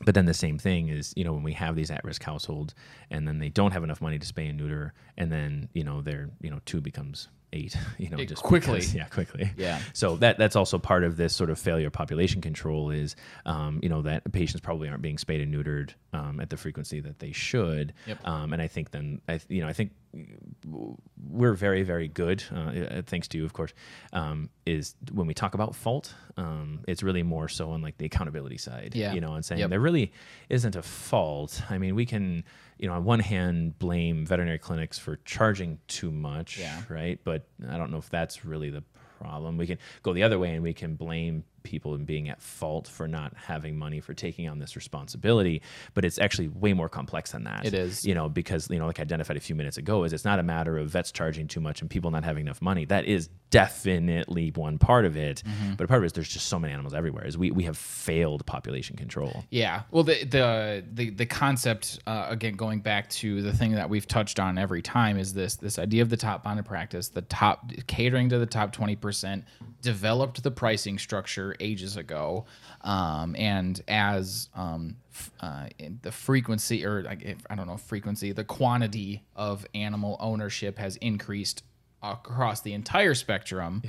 but 0.06 0.16
then 0.16 0.26
the 0.26 0.34
same 0.34 0.58
thing 0.58 0.88
is 0.88 1.14
you 1.18 1.26
know 1.26 1.34
when 1.34 1.44
we 1.44 1.52
have 1.52 1.76
these 1.76 1.92
at-risk 1.92 2.24
households 2.24 2.74
and 3.12 3.28
then 3.28 3.40
they 3.40 3.50
don't 3.50 3.72
have 3.74 3.84
enough 3.84 4.00
money 4.02 4.18
to 4.18 4.26
spay 4.34 4.48
and 4.50 4.58
neuter 4.58 4.94
and 5.18 5.30
then 5.30 5.68
you 5.74 5.84
know 5.84 6.02
their 6.02 6.30
you 6.42 6.50
know 6.50 6.60
two 6.66 6.80
becomes 6.80 7.28
eight 7.54 7.76
you 8.00 8.10
know 8.10 8.18
It- 8.18 8.28
just 8.30 8.42
quickly. 8.42 8.76
because- 8.80 8.96
yeah 8.96 9.04
quickly 9.10 9.52
Yeah. 9.58 9.80
so 9.94 10.16
that 10.18 10.38
that's 10.40 10.56
also 10.56 10.80
part 10.80 11.04
of 11.04 11.18
this 11.18 11.36
sort 11.36 11.50
of 11.52 11.60
failure 11.60 11.90
population 11.92 12.40
control 12.42 12.90
is 12.90 13.16
um, 13.46 13.80
you 13.84 13.90
know 13.90 14.02
that 14.04 14.32
patients 14.32 14.62
probably 14.62 14.88
aren't 14.88 15.02
being 15.04 15.18
spayed 15.20 15.42
and 15.42 15.54
neutered 15.54 15.92
um, 16.14 16.40
at 16.40 16.50
the 16.50 16.58
frequency 16.58 17.02
that 17.02 17.20
they 17.20 17.34
should 17.34 17.94
Yep. 18.08 18.26
um, 18.26 18.54
and 18.54 18.62
I 18.62 18.68
think 18.68 18.92
then 18.92 19.22
I 19.28 19.40
you 19.50 19.62
know 19.62 19.68
I 19.68 19.74
think 19.74 19.92
we're 21.30 21.54
very 21.54 21.84
very 21.84 22.08
good 22.08 22.44
uh, 22.54 22.60
uh, 22.60 23.02
thanks 23.06 23.28
to 23.30 23.38
you 23.38 23.46
of 23.46 23.54
course 23.54 23.74
um, 24.14 24.50
is 24.66 24.96
when 25.12 25.28
we 25.28 25.34
talk 25.34 25.54
about 25.54 25.76
fault 25.76 26.14
um, 26.38 26.80
it's 26.88 27.04
really 27.04 27.24
more 27.24 27.48
so 27.48 27.72
on 27.72 27.82
like 27.82 27.98
the 27.98 28.06
accountability 28.06 28.58
side 28.58 28.94
Yeah. 28.96 29.14
you 29.14 29.22
know 29.22 29.34
and 29.34 29.44
saying 29.46 29.60
Yep. 29.60 29.70
there 29.70 29.80
really 29.80 30.12
isn't 30.50 30.76
a 30.76 30.82
fault 30.82 31.62
i 31.70 31.78
mean 31.78 31.96
we 31.96 32.06
can 32.06 32.44
you 32.78 32.88
know 32.88 32.94
on 32.94 33.04
one 33.04 33.20
hand 33.20 33.78
blame 33.80 34.26
veterinary 34.26 34.60
clinics 34.60 34.98
for 35.00 35.18
charging 35.26 35.80
too 35.88 36.12
much 36.12 36.58
Yeah. 36.60 36.82
right 36.90 37.20
but 37.24 37.48
i 37.70 37.78
don't 37.78 37.92
know 37.92 37.98
if 37.98 38.10
that's 38.10 38.46
really 38.46 38.70
the 38.70 38.84
problem 39.20 39.58
we 39.58 39.68
can 39.68 39.78
go 40.04 40.14
the 40.14 40.24
other 40.24 40.40
way 40.40 40.54
and 40.56 40.64
we 40.64 40.74
can 40.74 40.96
blame 40.96 41.44
people 41.64 41.94
and 41.96 42.06
being 42.06 42.30
at 42.30 42.42
fault 42.42 42.88
for 42.88 43.08
not 43.08 43.34
having 43.36 43.78
money 43.78 44.00
for 44.00 44.14
taking 44.14 44.48
on 44.50 44.60
this 44.60 44.76
responsibility 44.76 45.62
but 45.94 46.04
it's 46.06 46.20
actually 46.20 46.48
way 46.48 46.74
more 46.74 46.90
complex 46.90 47.32
than 47.32 47.44
that 47.44 47.66
It 47.66 47.74
is. 47.74 48.06
you 48.06 48.14
know 48.16 48.30
because 48.30 48.70
you 48.70 48.80
know 48.80 48.88
like 48.88 49.00
I 49.00 49.04
identified 49.04 49.38
a 49.38 49.42
few 49.42 49.56
minutes 49.56 49.78
ago 49.78 50.04
is 50.04 50.14
it's 50.14 50.26
not 50.26 50.40
a 50.40 50.44
matter 50.44 50.78
of 50.78 50.90
vets 50.90 51.12
charging 51.12 51.48
too 51.48 51.60
much 51.60 51.82
and 51.82 51.90
people 51.90 52.12
not 52.12 52.24
having 52.24 52.46
enough 52.46 52.62
money 52.62 52.86
that 52.86 53.06
is 53.06 53.30
definitely 53.50 54.52
one 54.56 54.78
part 54.78 55.06
of 55.06 55.18
it 55.18 55.44
Mm-hmm. 55.46 55.74
but 55.76 55.86
a 55.86 55.88
part 55.88 55.98
of 56.00 56.04
it 56.04 56.08
is 56.08 56.14
there's 56.14 56.30
just 56.30 56.48
so 56.48 56.60
many 56.60 56.72
animals 56.74 56.94
everywhere 56.94 57.26
is 57.26 57.38
we, 57.38 57.52
we 57.52 57.64
have 57.64 57.78
failed 57.78 58.46
population 58.46 58.96
control 58.96 59.44
Yeah. 59.50 59.82
Well, 59.92 60.04
the 60.04 60.24
the 60.26 60.84
the, 60.94 61.10
the 61.10 61.26
concept 61.26 62.00
uh, 62.08 62.28
again, 62.30 62.54
going 62.56 62.80
back 62.80 63.10
to 63.10 63.42
the 63.42 63.54
thing 63.54 63.72
that 63.74 63.90
we've 63.90 64.08
touched 64.08 64.40
on 64.40 64.58
every 64.58 64.82
time 64.82 65.18
is 65.18 65.34
this 65.34 65.56
this 65.56 65.80
idea 65.80 66.02
of 66.02 66.10
the 66.10 66.18
top 66.18 66.44
bonded 66.44 66.66
practice, 66.66 67.10
the 67.10 67.22
top 67.24 67.72
catering 67.88 68.30
to 68.30 68.40
the 68.40 68.46
top 68.46 68.72
twenty 68.72 68.96
percent, 68.96 69.46
developed 69.82 70.44
the 70.44 70.52
pricing 70.52 70.98
structure 70.98 71.51
ages 71.60 71.98
ago, 71.98 72.46
um, 72.82 73.36
and 73.38 73.82
as 73.88 74.50
um, 74.56 74.96
f- 75.14 75.32
uh, 75.42 75.68
in 75.80 76.00
the 76.02 76.12
frequency 76.12 76.86
or 76.86 77.06
I 77.50 77.56
don't 77.56 77.68
know 77.68 77.78
frequency, 77.78 78.32
the 78.32 78.44
quantity 78.44 79.24
of 79.36 79.66
animal 79.76 80.18
ownership 80.20 80.78
has 80.80 80.96
increased 80.98 81.64
across 82.04 82.62
the 82.62 82.74
entire 82.74 83.14
spectrum. 83.14 83.82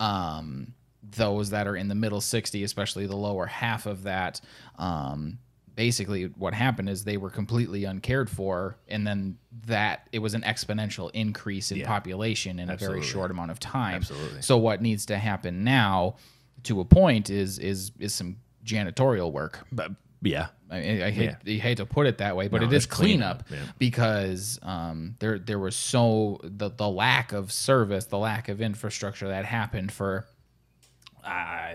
Um, 0.00 0.74
those 1.16 1.50
that 1.50 1.66
are 1.68 1.76
in 1.76 1.88
the 1.88 1.94
middle 1.94 2.20
60, 2.20 2.64
especially 2.64 3.06
the 3.06 3.16
lower 3.16 3.46
half 3.46 3.86
of 3.86 4.02
that, 4.04 4.40
um, 4.78 5.38
basically 5.76 6.24
what 6.36 6.52
happened 6.54 6.88
is 6.88 7.04
they 7.04 7.16
were 7.16 7.30
completely 7.30 7.84
uncared 7.84 8.28
for, 8.30 8.76
and 8.88 9.06
then 9.06 9.36
that 9.66 10.08
it 10.10 10.18
was 10.20 10.34
an 10.34 10.42
exponential 10.42 11.10
increase 11.12 11.70
in 11.70 11.78
Yeah. 11.78 11.86
population 11.86 12.58
in 12.58 12.70
a 12.70 12.76
very 12.76 13.02
short 13.02 13.30
amount 13.30 13.50
of 13.50 13.60
time. 13.60 13.96
Absolutely. 13.96 14.42
So 14.42 14.56
what 14.58 14.80
needs 14.82 15.06
to 15.06 15.18
happen 15.18 15.64
now, 15.64 16.16
to 16.66 16.80
a 16.80 16.84
point, 16.84 17.30
is 17.30 17.58
is 17.58 17.92
is 17.98 18.14
some 18.14 18.36
janitorial 18.64 19.32
work. 19.32 19.66
but 19.72 19.90
yeah 20.22 20.48
I, 20.70 20.76
I, 20.76 21.06
I 21.06 21.10
hate, 21.12 21.34
I 21.46 21.50
hate 21.50 21.76
to 21.76 21.86
put 21.86 22.06
it 22.08 22.18
that 22.18 22.34
way, 22.36 22.48
but 22.48 22.60
No, 22.60 22.66
it 22.66 22.72
is 22.72 22.86
cleanup, 22.86 23.46
cleanup 23.46 23.66
yeah. 23.66 23.72
because 23.78 24.58
um, 24.62 25.14
there 25.20 25.38
there 25.38 25.58
was 25.60 25.76
so 25.76 26.40
the 26.42 26.68
the 26.70 26.88
lack 26.88 27.32
of 27.32 27.52
service, 27.52 28.06
the 28.06 28.18
lack 28.18 28.48
of 28.48 28.60
infrastructure 28.60 29.28
that 29.28 29.44
happened 29.44 29.92
for 29.92 30.26
uh, 31.24 31.72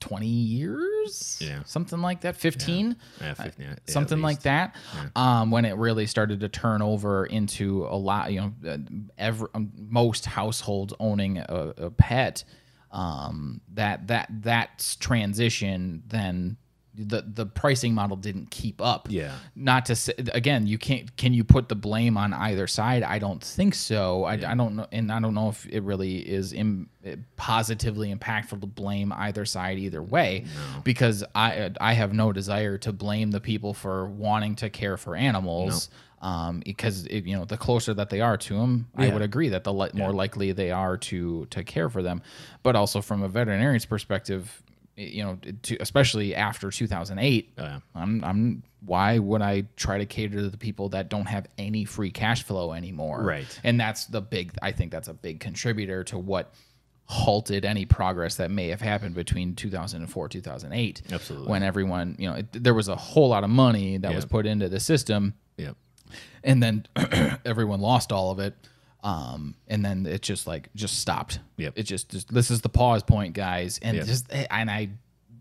twenty 0.00 0.26
years, 0.26 1.38
Yeah. 1.40 1.62
something 1.64 2.00
like 2.00 2.20
that, 2.22 2.36
fifteen, 2.36 2.96
Yeah, 3.20 3.34
15, 3.34 3.66
yeah, 3.66 3.74
something 3.86 4.20
like 4.20 4.42
that. 4.42 4.76
Um, 5.16 5.50
when 5.50 5.64
it 5.64 5.76
really 5.76 6.06
started 6.06 6.40
to 6.40 6.48
turn 6.48 6.82
over 6.82 7.26
into 7.26 7.86
a 7.86 7.96
lot, 7.96 8.32
you 8.32 8.40
know, 8.40 8.52
uh, 8.70 8.78
every 9.18 9.48
um, 9.54 9.72
most 9.76 10.26
households 10.26 10.92
owning 11.00 11.38
a, 11.38 11.74
a 11.76 11.90
pet. 11.90 12.44
Um, 12.92 13.62
that 13.72 14.08
that 14.08 14.28
that 14.42 14.96
transition 15.00 16.02
then 16.06 16.58
the 16.94 17.24
the 17.26 17.46
pricing 17.46 17.94
model 17.94 18.16
didn't 18.16 18.50
keep 18.50 18.82
up. 18.82 19.08
Yeah. 19.10 19.32
Not 19.56 19.86
to 19.86 19.96
say 19.96 20.12
again, 20.34 20.66
you 20.66 20.76
can't. 20.76 21.16
Can 21.16 21.32
you 21.32 21.42
put 21.42 21.68
the 21.68 21.74
blame 21.74 22.18
on 22.18 22.34
either 22.34 22.66
side? 22.66 23.02
I 23.02 23.18
don't 23.18 23.42
think 23.42 23.74
so. 23.74 24.24
I, 24.24 24.34
I 24.34 24.54
don't 24.54 24.76
know, 24.76 24.86
and 24.92 25.10
I 25.10 25.20
don't 25.20 25.34
know 25.34 25.48
if 25.48 25.66
it 25.66 25.82
really 25.82 26.18
is 26.18 26.52
Im, 26.52 26.90
positively 27.36 28.14
impactful 28.14 28.60
to 28.60 28.66
blame 28.66 29.12
either 29.12 29.46
side 29.46 29.78
either 29.78 30.02
way, 30.02 30.44
because 30.84 31.24
I 31.34 31.70
I 31.80 31.94
have 31.94 32.12
no 32.12 32.30
desire 32.32 32.76
to 32.78 32.92
blame 32.92 33.30
the 33.30 33.40
people 33.40 33.72
for 33.72 34.06
wanting 34.06 34.56
to 34.56 34.68
care 34.68 34.98
for 34.98 35.16
animals. 35.16 35.88
Um, 36.22 36.62
because 36.64 37.04
it, 37.06 37.24
you 37.26 37.36
know, 37.36 37.44
the 37.44 37.56
closer 37.56 37.92
that 37.94 38.08
they 38.08 38.20
are 38.20 38.36
to 38.36 38.54
them, 38.54 38.88
I 38.96 39.08
would 39.08 39.22
agree 39.22 39.48
that 39.48 39.64
the 39.64 39.72
li- 39.72 39.90
more 39.92 40.12
likely 40.12 40.52
they 40.52 40.70
are 40.70 40.96
to 40.96 41.46
to 41.46 41.64
care 41.64 41.88
for 41.90 42.00
them. 42.00 42.22
But 42.62 42.76
also 42.76 43.00
from 43.02 43.24
a 43.24 43.28
veterinarian's 43.28 43.86
perspective, 43.86 44.62
you 44.96 45.24
know, 45.24 45.38
to, 45.62 45.76
especially 45.80 46.34
after 46.36 46.70
2008, 46.70 47.52
Oh, 47.58 47.62
yeah. 47.64 47.80
I'm, 47.96 48.22
I'm, 48.22 48.62
why 48.84 49.18
would 49.18 49.42
I 49.42 49.64
try 49.76 49.98
to 49.98 50.06
cater 50.06 50.36
to 50.42 50.48
the 50.50 50.56
people 50.58 50.90
that 50.90 51.08
don't 51.08 51.26
have 51.26 51.46
any 51.58 51.84
free 51.84 52.10
cash 52.12 52.44
flow 52.44 52.72
anymore? 52.72 53.22
Right. 53.24 53.60
And 53.64 53.80
that's 53.80 54.06
the 54.06 54.20
big, 54.20 54.52
I 54.62 54.70
think 54.70 54.92
that's 54.92 55.08
a 55.08 55.14
big 55.14 55.40
contributor 55.40 56.04
to 56.04 56.18
what 56.18 56.52
halted 57.06 57.64
any 57.64 57.84
progress 57.84 58.36
that 58.36 58.50
may 58.50 58.68
have 58.68 58.80
happened 58.80 59.14
between 59.14 59.54
2004 59.54 60.28
2008 60.28 61.02
Absolutely. 61.12 61.48
when 61.50 61.62
everyone 61.62 62.16
you 62.18 62.28
know 62.30 62.36
it, 62.36 62.46
there 62.64 62.72
was 62.72 62.88
a 62.88 62.96
whole 62.96 63.28
lot 63.28 63.44
of 63.44 63.50
money 63.50 63.98
that 63.98 64.14
was 64.14 64.24
put 64.24 64.46
into 64.46 64.68
the 64.68 64.80
system 64.80 65.34
Yep. 65.58 65.76
And 66.44 66.62
then 66.62 66.86
everyone 67.44 67.80
lost 67.80 68.12
all 68.12 68.30
of 68.30 68.38
it 68.38 68.54
um 69.04 69.54
and 69.68 69.84
then 69.84 70.06
it 70.06 70.22
just 70.22 70.46
like 70.46 70.68
just 70.74 70.98
stopped 71.00 71.40
Yep. 71.56 71.72
it 71.76 71.82
just, 71.84 72.08
just 72.10 72.32
this 72.32 72.50
is 72.50 72.60
the 72.60 72.68
pause 72.68 73.02
point 73.02 73.34
guys 73.34 73.78
and 73.82 73.96
Yep. 73.96 74.06
just 74.06 74.32
and 74.32 74.70
i 74.70 74.88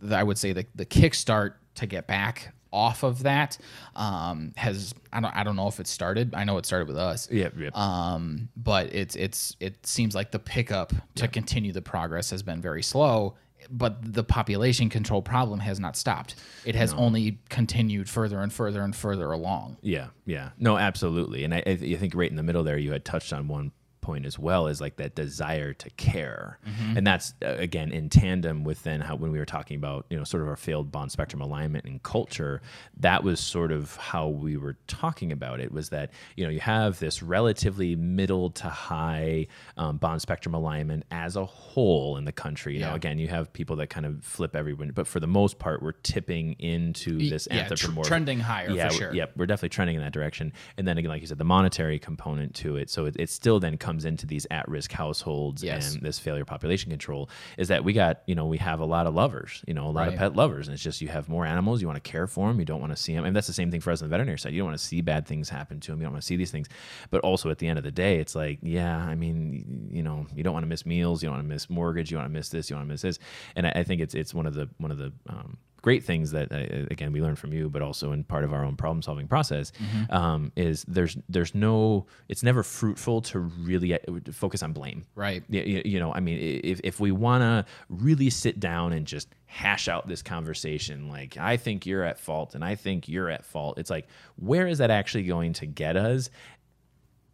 i 0.09 0.23
would 0.23 0.37
say 0.37 0.51
the 0.53 0.65
the 0.75 0.85
kickstart 0.85 1.53
to 1.75 1.85
get 1.85 2.07
back 2.07 2.53
off 2.73 3.03
of 3.03 3.23
that 3.23 3.57
um 3.95 4.53
has 4.57 4.95
i 5.13 5.19
don't 5.19 5.35
i 5.35 5.43
don't 5.43 5.55
know 5.57 5.67
if 5.67 5.79
it 5.79 5.87
started 5.87 6.33
i 6.33 6.43
know 6.43 6.57
it 6.57 6.65
started 6.65 6.87
with 6.87 6.97
us 6.97 7.29
Yep. 7.29 7.53
Yep. 7.59 7.77
um 7.77 8.49
but 8.55 8.93
it's 8.95 9.15
it's 9.15 9.55
it 9.59 9.85
seems 9.85 10.15
like 10.15 10.31
the 10.31 10.39
pickup 10.39 10.93
to 11.15 11.27
continue 11.27 11.71
the 11.73 11.81
progress 11.81 12.29
has 12.31 12.41
been 12.41 12.61
very 12.61 12.81
slow 12.81 13.35
but 13.71 14.13
the 14.13 14.23
population 14.23 14.89
control 14.89 15.21
problem 15.21 15.59
has 15.59 15.79
not 15.79 15.95
stopped. 15.95 16.35
It 16.65 16.75
has 16.75 16.93
only 16.93 17.39
continued 17.49 18.09
further 18.09 18.39
and 18.39 18.51
further 18.51 18.81
and 18.81 18.95
further 18.95 19.31
along. 19.31 19.77
Yeah, 19.81 20.07
yeah, 20.25 20.49
no, 20.59 20.77
absolutely, 20.77 21.43
and 21.43 21.53
I, 21.53 21.63
I 21.65 21.75
think 21.75 22.13
right 22.15 22.29
in 22.29 22.35
the 22.35 22.43
middle 22.43 22.63
there, 22.63 22.77
you 22.77 22.91
had 22.91 23.05
touched 23.05 23.33
on 23.33 23.47
one 23.47 23.71
point 24.11 24.25
as 24.25 24.37
well 24.37 24.67
is 24.67 24.81
like 24.81 24.97
that 24.97 25.15
desire 25.15 25.73
to 25.73 25.89
care 25.91 26.59
Mm-hmm. 26.67 26.97
and 26.97 27.07
that's 27.07 27.33
uh, 27.45 27.55
again 27.57 27.91
in 27.91 28.09
tandem 28.09 28.63
with 28.63 28.83
then 28.83 28.99
how 29.01 29.15
when 29.15 29.31
we 29.31 29.39
were 29.39 29.45
talking 29.45 29.77
about 29.77 30.05
you 30.09 30.17
know 30.17 30.23
sort 30.23 30.43
of 30.43 30.49
our 30.49 30.55
failed 30.55 30.91
bond 30.91 31.11
spectrum 31.11 31.41
alignment 31.41 31.85
and 31.85 32.01
culture 32.03 32.61
that 32.97 33.23
was 33.23 33.39
sort 33.39 33.71
of 33.71 33.95
how 33.95 34.27
we 34.27 34.57
were 34.57 34.77
talking 34.87 35.31
about 35.31 35.59
it 35.59 35.71
was 35.71 35.89
that 35.89 36.11
you 36.35 36.43
know 36.43 36.49
you 36.49 36.59
have 36.59 36.99
this 36.99 37.23
relatively 37.23 37.95
middle 37.95 38.49
to 38.49 38.67
high 38.67 39.47
um, 39.77 39.97
bond 39.97 40.21
spectrum 40.21 40.53
alignment 40.53 41.03
as 41.11 41.35
a 41.35 41.45
whole 41.45 42.17
in 42.17 42.25
the 42.25 42.31
country 42.31 42.73
you 42.75 42.79
know 42.81 42.93
again 42.93 43.17
you 43.17 43.27
have 43.27 43.51
people 43.53 43.75
that 43.77 43.87
kind 43.89 44.05
of 44.05 44.23
flip 44.23 44.55
everyone 44.55 44.89
but 44.91 45.07
for 45.07 45.19
the 45.19 45.27
most 45.27 45.57
part 45.57 45.81
we're 45.81 45.91
tipping 46.03 46.53
into 46.59 47.17
this 47.29 47.47
yeah, 47.49 47.63
tr- 47.65 47.73
anthropomorphic 47.73 48.07
trending 48.09 48.39
higher 48.39 48.67
for 48.69 48.75
yeah, 48.75 48.87
we're- 48.89 48.97
sure. 48.97 49.13
Yep, 49.13 49.33
we're 49.37 49.45
definitely 49.45 49.69
trending 49.69 49.95
in 49.95 50.01
that 50.01 50.13
direction. 50.13 50.51
And 50.77 50.87
then 50.87 50.97
again, 50.97 51.09
like 51.09 51.21
you 51.21 51.27
said, 51.27 51.37
the 51.37 51.43
monetary 51.45 51.99
component 51.99 52.53
to 52.55 52.75
it. 52.77 52.89
So 52.89 53.05
it, 53.05 53.15
it 53.19 53.29
still 53.29 53.59
then 53.59 53.77
comes 53.77 54.00
into 54.05 54.25
these 54.25 54.45
at-risk 54.51 54.91
households 54.91 55.63
Yes. 55.63 55.93
and 55.95 56.01
this 56.03 56.19
failure 56.19 56.45
population 56.45 56.89
control. 56.89 57.29
Is 57.57 57.67
that 57.69 57.83
we 57.83 57.93
got 57.93 58.21
you 58.27 58.35
know 58.35 58.45
we 58.45 58.57
have 58.57 58.79
a 58.79 58.85
lot 58.85 59.07
of 59.07 59.13
lovers, 59.13 59.63
you 59.67 59.73
know, 59.73 59.87
a 59.87 59.91
lot 59.91 60.07
of 60.07 60.15
pet 60.15 60.35
lovers, 60.35 60.67
and 60.67 60.73
it's 60.73 60.83
just 60.83 61.01
you 61.01 61.07
have 61.09 61.29
more 61.29 61.45
animals. 61.45 61.81
You 61.81 61.87
want 61.87 62.03
to 62.03 62.09
care 62.11 62.27
for 62.27 62.47
them. 62.47 62.59
You 62.59 62.65
don't 62.65 62.79
want 62.81 62.91
to 62.91 63.01
see 63.01 63.13
them. 63.13 63.25
And 63.25 63.35
that's 63.35 63.47
the 63.47 63.53
same 63.53 63.71
thing 63.71 63.81
for 63.81 63.91
us 63.91 64.01
on 64.01 64.07
the 64.09 64.13
veterinary 64.13 64.39
side. 64.39 64.53
You 64.53 64.59
don't 64.59 64.67
want 64.69 64.79
to 64.79 64.85
see 64.85 65.01
bad 65.01 65.25
things 65.27 65.49
happen 65.49 65.79
to 65.81 65.91
them. 65.91 65.99
You 65.99 66.05
don't 66.05 66.13
want 66.13 66.21
to 66.23 66.27
see 66.27 66.35
these 66.35 66.51
things. 66.51 66.67
But 67.09 67.21
also 67.21 67.49
at 67.49 67.57
the 67.59 67.67
end 67.67 67.77
of 67.77 67.83
the 67.83 67.91
day, 67.91 68.19
it's 68.19 68.35
like 68.35 68.59
yeah, 68.61 68.97
I 68.97 69.15
mean, 69.15 69.89
you 69.91 70.03
know, 70.03 70.25
you 70.35 70.43
don't 70.43 70.53
want 70.53 70.63
to 70.63 70.67
miss 70.69 70.85
meals. 70.85 71.21
You 71.23 71.27
don't 71.29 71.37
want 71.37 71.47
to 71.47 71.53
miss 71.53 71.69
mortgage. 71.69 72.11
You 72.11 72.17
want 72.17 72.29
to 72.29 72.33
miss 72.33 72.49
this. 72.49 72.69
You 72.69 72.75
want 72.75 72.87
to 72.87 72.91
miss 72.93 73.01
this. 73.01 73.19
And 73.55 73.67
I, 73.67 73.71
I 73.75 73.83
think 73.83 74.01
it's 74.01 74.15
it's 74.15 74.33
one 74.33 74.45
of 74.45 74.53
the 74.53 74.69
one 74.77 74.91
of 74.91 74.97
the 74.97 75.11
um, 75.27 75.57
great 75.81 76.03
things 76.03 76.31
that 76.31 76.51
uh, 76.51 76.85
again 76.91 77.11
we 77.11 77.21
learn 77.21 77.35
from 77.35 77.51
you 77.53 77.69
but 77.69 77.81
also 77.81 78.11
in 78.11 78.23
part 78.23 78.43
of 78.43 78.53
our 78.53 78.63
own 78.63 78.75
problem 78.75 79.01
solving 79.01 79.27
process 79.27 79.71
Mm-hmm. 79.81 80.13
um, 80.13 80.51
is 80.55 80.83
there's 80.87 81.17
there's 81.27 81.55
no 81.55 82.05
it's 82.29 82.43
never 82.43 82.61
fruitful 82.63 83.21
to 83.23 83.39
really 83.39 83.93
uh, 83.95 83.97
focus 84.31 84.61
on 84.63 84.73
blame 84.73 85.05
Right. 85.15 85.43
you, 85.49 85.61
you, 85.61 85.81
you 85.85 85.99
know 85.99 86.13
i 86.13 86.19
mean 86.19 86.37
if, 86.63 86.79
if 86.83 86.99
we 86.99 87.11
want 87.11 87.41
to 87.41 87.65
really 87.89 88.29
sit 88.29 88.59
down 88.59 88.93
and 88.93 89.07
just 89.07 89.27
hash 89.47 89.87
out 89.87 90.07
this 90.07 90.21
conversation 90.21 91.09
like 91.09 91.35
i 91.37 91.57
think 91.57 91.85
you're 91.85 92.03
at 92.03 92.19
fault 92.19 92.55
and 92.55 92.63
i 92.63 92.75
think 92.75 93.07
you're 93.09 93.29
at 93.29 93.43
fault 93.43 93.77
it's 93.77 93.89
like 93.89 94.07
where 94.37 94.67
is 94.67 94.77
that 94.77 94.91
actually 94.91 95.23
going 95.23 95.51
to 95.53 95.65
get 95.65 95.95
us 95.97 96.29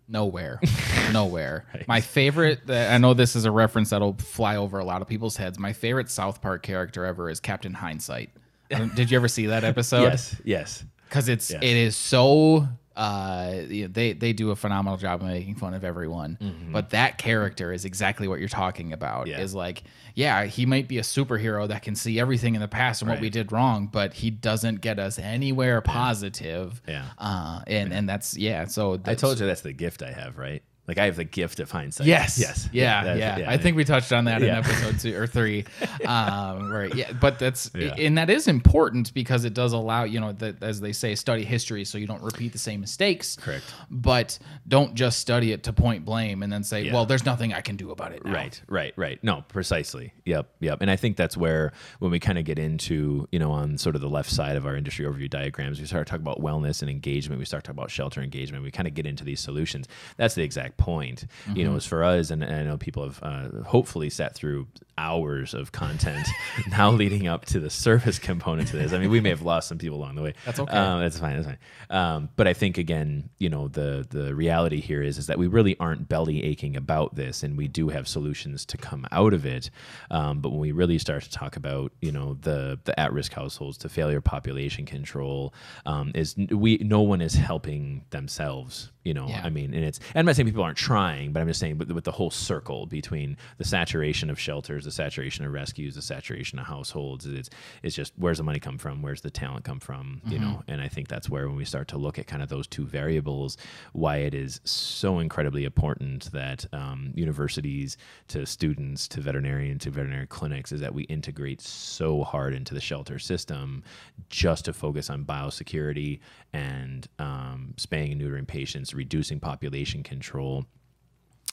Nowhere. 0.08 0.60
Nowhere. 1.12 1.66
My 1.88 2.02
favorite, 2.02 2.62
uh, 2.70 2.74
I 2.74 2.98
know 2.98 3.14
this 3.14 3.36
is 3.36 3.46
a 3.46 3.52
reference 3.52 3.90
that'll 3.90 4.14
fly 4.14 4.56
over 4.56 4.80
a 4.80 4.86
lot 4.86 5.02
of 5.02 5.08
people's 5.08 5.36
heads. 5.38 5.60
My 5.60 5.74
favorite 5.74 6.10
South 6.10 6.42
Park 6.42 6.64
character 6.64 7.06
ever 7.06 7.30
is 7.30 7.40
Captain 7.40 7.74
Hindsight. 7.74 8.30
Did 8.96 9.12
you 9.12 9.18
ever 9.18 9.28
see 9.28 9.48
that 9.48 9.64
episode? 9.64 10.04
yes 10.04 10.36
yes 10.44 10.84
Because 11.08 11.30
it's 11.30 11.52
Yes. 11.52 11.62
it 11.64 11.76
is 11.78 11.96
so 11.96 12.68
uh 12.98 13.62
you 13.70 13.84
know, 13.84 13.88
they 13.94 14.14
they 14.14 14.34
do 14.34 14.52
a 14.52 14.56
phenomenal 14.56 14.98
job 14.98 15.22
of 15.22 15.28
making 15.28 15.56
fun 15.56 15.74
of 15.74 15.84
everyone. 15.84 16.38
But 16.72 16.90
that 16.90 17.18
character 17.18 17.72
is 17.72 17.86
exactly 17.86 18.28
what 18.28 18.40
you're 18.40 18.50
talking 18.50 18.92
about. 18.92 19.28
Mm-hmm. 19.28 19.40
Yeah. 19.40 19.42
Is 19.42 19.54
like, 19.54 19.84
yeah, 20.16 20.46
he 20.46 20.66
might 20.66 20.88
be 20.88 20.98
a 20.98 21.04
superhero 21.04 21.68
that 21.68 21.84
can 21.84 21.96
see 21.96 22.20
everything 22.20 22.56
in 22.56 22.62
the 22.62 22.68
past 22.68 23.02
and 23.02 23.10
what 23.10 23.22
we 23.22 23.30
did 23.30 23.52
wrong, 23.52 23.88
but 23.88 24.14
he 24.14 24.32
doesn't 24.32 24.82
get 24.82 24.98
us 25.00 25.20
anywhere 25.20 25.80
positive. 25.82 26.82
Yeah. 26.88 27.06
Uh 27.18 27.62
and 27.68 27.94
and 27.94 28.10
that's 28.10 28.36
yeah, 28.36 28.66
so 28.66 29.00
i 29.06 29.14
told 29.16 29.40
you 29.40 29.46
that's 29.46 29.62
the 29.62 29.74
gift 29.74 30.02
i 30.02 30.12
have 30.12 30.38
right 30.38 30.64
like 30.88 30.98
i 30.98 31.06
have 31.06 31.16
the 31.16 31.24
gift 31.24 31.60
of 31.60 31.70
hindsight 31.72 32.08
Yes. 32.08 32.40
yes 32.40 32.70
Yeah. 32.72 33.04
that's- 33.04 33.40
Yeah. 33.40 33.50
I 33.50 33.58
think 33.58 33.76
we 33.78 33.84
touched 33.84 34.12
on 34.14 34.26
that 34.26 34.42
in 34.42 34.50
episode 34.50 35.00
two 35.00 35.16
or 35.18 35.28
three. 35.28 35.66
Um, 36.06 36.72
right. 36.72 36.94
Yeah. 36.96 37.12
But 37.12 37.40
that's 37.40 37.70
Yeah. 37.76 37.94
and 37.98 38.18
that 38.18 38.30
is 38.30 38.48
important 38.48 39.14
because 39.14 39.44
it 39.46 39.54
does 39.54 39.74
allow 39.74 40.04
you 40.04 40.20
know 40.20 40.32
that 40.34 40.62
as 40.64 40.80
they 40.80 40.94
say, 40.94 41.16
study 41.16 41.44
history 41.44 41.84
so 41.86 41.98
you 41.98 42.08
don't 42.08 42.22
repeat 42.24 42.54
the 42.54 42.58
same 42.60 42.80
mistakes. 42.80 43.36
Correct. 43.36 43.64
But 43.90 44.38
don't 44.68 44.94
just 44.96 45.20
study 45.20 45.52
it 45.52 45.64
to 45.64 45.74
point 45.74 46.06
blame 46.06 46.44
and 46.44 46.52
then 46.54 46.64
say, 46.64 46.84
Yeah. 46.84 46.94
well, 46.94 47.06
there's 47.06 47.26
nothing 47.26 47.54
I 47.54 47.62
can 47.62 47.76
do 47.76 47.92
about 47.92 48.12
it. 48.14 48.24
Now. 48.24 48.32
Right, 48.34 48.62
right, 48.68 48.94
right. 48.96 49.22
No, 49.24 49.44
precisely. 49.48 50.14
Yep, 50.26 50.48
yep. 50.60 50.78
And 50.82 50.90
I 50.90 50.96
think 50.96 51.18
that's 51.18 51.36
where 51.36 51.74
when 52.00 52.12
we 52.12 52.20
kind 52.20 52.38
of 52.38 52.46
get 52.46 52.60
into, 52.60 53.28
you 53.32 53.40
know, 53.40 53.52
on 53.52 53.78
sort 53.78 53.96
of 53.96 54.02
the 54.02 54.10
left 54.10 54.30
side 54.30 54.56
of 54.56 54.66
our 54.66 54.76
industry 54.76 55.06
overview 55.06 55.30
diagrams, 55.30 55.80
we 55.80 55.86
start 55.88 56.08
talking 56.08 56.22
about 56.26 56.40
wellness 56.42 56.82
and 56.82 56.90
engagement. 56.90 57.40
We 57.40 57.46
start 57.46 57.64
talking 57.64 57.78
about 57.78 57.92
shelter 57.92 58.22
engagement. 58.22 58.64
We 58.64 58.72
kind 58.72 58.88
of 58.88 58.94
get 58.94 59.06
into 59.06 59.24
these 59.24 59.40
solutions. 59.40 59.88
That's 60.18 60.36
the 60.36 60.44
exact 60.44 60.77
point. 60.78 61.26
You 61.54 61.66
know, 61.66 61.76
as 61.76 61.86
for 61.86 62.04
us, 62.04 62.30
and, 62.30 62.44
and 62.44 62.56
I 62.56 62.64
know 62.64 62.78
people 62.78 63.04
have 63.04 63.20
uh, 63.22 63.64
hopefully 63.64 64.10
sat 64.10 64.36
through 64.36 64.68
hours 64.98 65.54
of 65.54 65.72
content 65.72 66.28
now 66.70 66.90
leading 66.90 67.28
up 67.28 67.46
to 67.46 67.60
the 67.60 67.70
service 67.70 68.18
component 68.20 68.68
to 68.70 68.78
this. 68.78 68.94
I 68.94 68.98
mean, 68.98 69.10
we 69.10 69.20
may 69.20 69.30
have 69.30 69.44
lost 69.44 69.68
some 69.68 69.78
people 69.78 69.98
along 69.98 70.16
the 70.16 70.22
way. 70.22 70.34
That's 70.46 70.60
okay. 70.60 70.76
Um, 70.76 71.02
that's 71.02 71.20
fine. 71.20 71.36
That's 71.36 71.48
fine. 71.48 71.58
Um, 71.90 72.30
but 72.36 72.48
I 72.48 72.54
think 72.54 72.78
again, 72.78 73.30
you 73.38 73.50
know, 73.50 73.68
the 73.68 74.06
the 74.10 74.34
reality 74.34 74.82
here 74.82 75.04
is 75.04 75.18
is 75.18 75.28
that 75.28 75.38
we 75.38 75.48
really 75.48 75.78
aren't 75.80 76.10
belly 76.10 76.44
aching 76.44 76.76
about 76.76 77.16
this, 77.16 77.44
and 77.44 77.58
we 77.58 77.68
do 77.68 77.90
have 77.90 78.08
solutions 78.08 78.66
to 78.66 78.78
come 78.78 79.06
out 79.12 79.34
of 79.34 79.46
it. 79.46 79.70
Um, 80.12 80.42
but 80.42 80.50
when 80.50 80.60
we 80.60 80.72
really 80.72 80.98
start 80.98 81.24
to 81.24 81.30
talk 81.30 81.56
about, 81.56 81.92
you 82.02 82.12
know, 82.12 82.36
the 82.42 82.80
the 82.84 83.00
at 83.00 83.14
risk 83.14 83.34
households, 83.34 83.78
to 83.80 83.90
failure 83.90 84.22
population 84.22 84.86
control, 84.86 85.54
um, 85.86 86.12
is 86.16 86.36
we 86.52 86.78
no 86.78 87.02
one 87.02 87.22
is 87.22 87.36
helping 87.36 88.06
themselves. 88.10 88.92
You 89.08 89.14
know, 89.14 89.28
Yeah. 89.30 89.42
I 89.48 89.50
mean, 89.50 89.74
and 89.74 89.86
it's 89.86 90.00
and 90.14 90.20
I'm 90.20 90.26
not 90.26 90.36
saying 90.36 90.48
people 90.48 90.64
aren't 90.64 90.78
trying, 90.78 91.32
but 91.32 91.40
I'm 91.40 91.48
just 91.48 91.62
saying, 91.62 91.78
but 91.78 91.88
with 91.98 92.04
the 92.04 92.12
whole 92.12 92.30
circle 92.30 92.86
between 92.88 93.38
the 93.58 93.64
saturation 93.64 94.30
of 94.30 94.38
shelters, 94.38 94.84
the 94.84 94.92
saturation 94.92 95.46
of 95.46 95.54
rescues, 95.54 95.96
the 95.96 96.02
saturation 96.02 96.60
of 96.60 96.66
households, 96.68 97.26
it's 97.26 97.50
it's 97.84 97.96
just 97.96 98.12
where's 98.18 98.40
the 98.40 98.44
money 98.44 98.60
come 98.60 98.78
from, 98.78 99.02
where's 99.02 99.22
the 99.22 99.32
talent 99.32 99.64
come 99.64 99.80
from, 99.80 100.22
you 100.26 100.40
know, 100.40 100.62
and 100.68 100.82
I 100.82 100.90
think 100.90 101.08
that's 101.08 101.30
where 101.30 101.48
when 101.48 101.56
we 101.56 101.66
start 101.66 101.88
to 101.90 101.98
look 101.98 102.20
at 102.20 102.28
kind 102.28 102.44
of 102.44 102.50
those 102.50 102.68
two 102.68 102.86
variables, 102.86 103.56
why 103.94 104.18
it 104.18 104.34
is 104.34 104.60
so 104.66 105.20
incredibly 105.20 105.64
important 105.64 106.30
that 106.34 106.66
um, 106.74 107.12
universities 107.16 107.96
to 108.28 108.46
students 108.46 109.08
to 109.08 109.22
veterinarian 109.22 109.80
to 109.80 109.90
veterinary 109.90 110.28
clinics 110.28 110.72
is 110.74 110.82
that 110.82 110.94
we 110.94 111.04
integrate 111.04 111.62
so 111.62 112.24
hard 112.24 112.54
into 112.54 112.74
the 112.74 112.82
shelter 112.82 113.20
system 113.20 113.84
just 114.30 114.66
to 114.66 114.74
focus 114.74 115.10
on 115.10 115.24
biosecurity 115.24 116.20
and 116.54 117.08
um, 117.20 117.74
spaying 117.78 118.12
and 118.12 118.22
neutering 118.22 118.48
patients, 118.48 118.94
reducing 118.98 119.40
population 119.40 120.04
control 120.04 120.66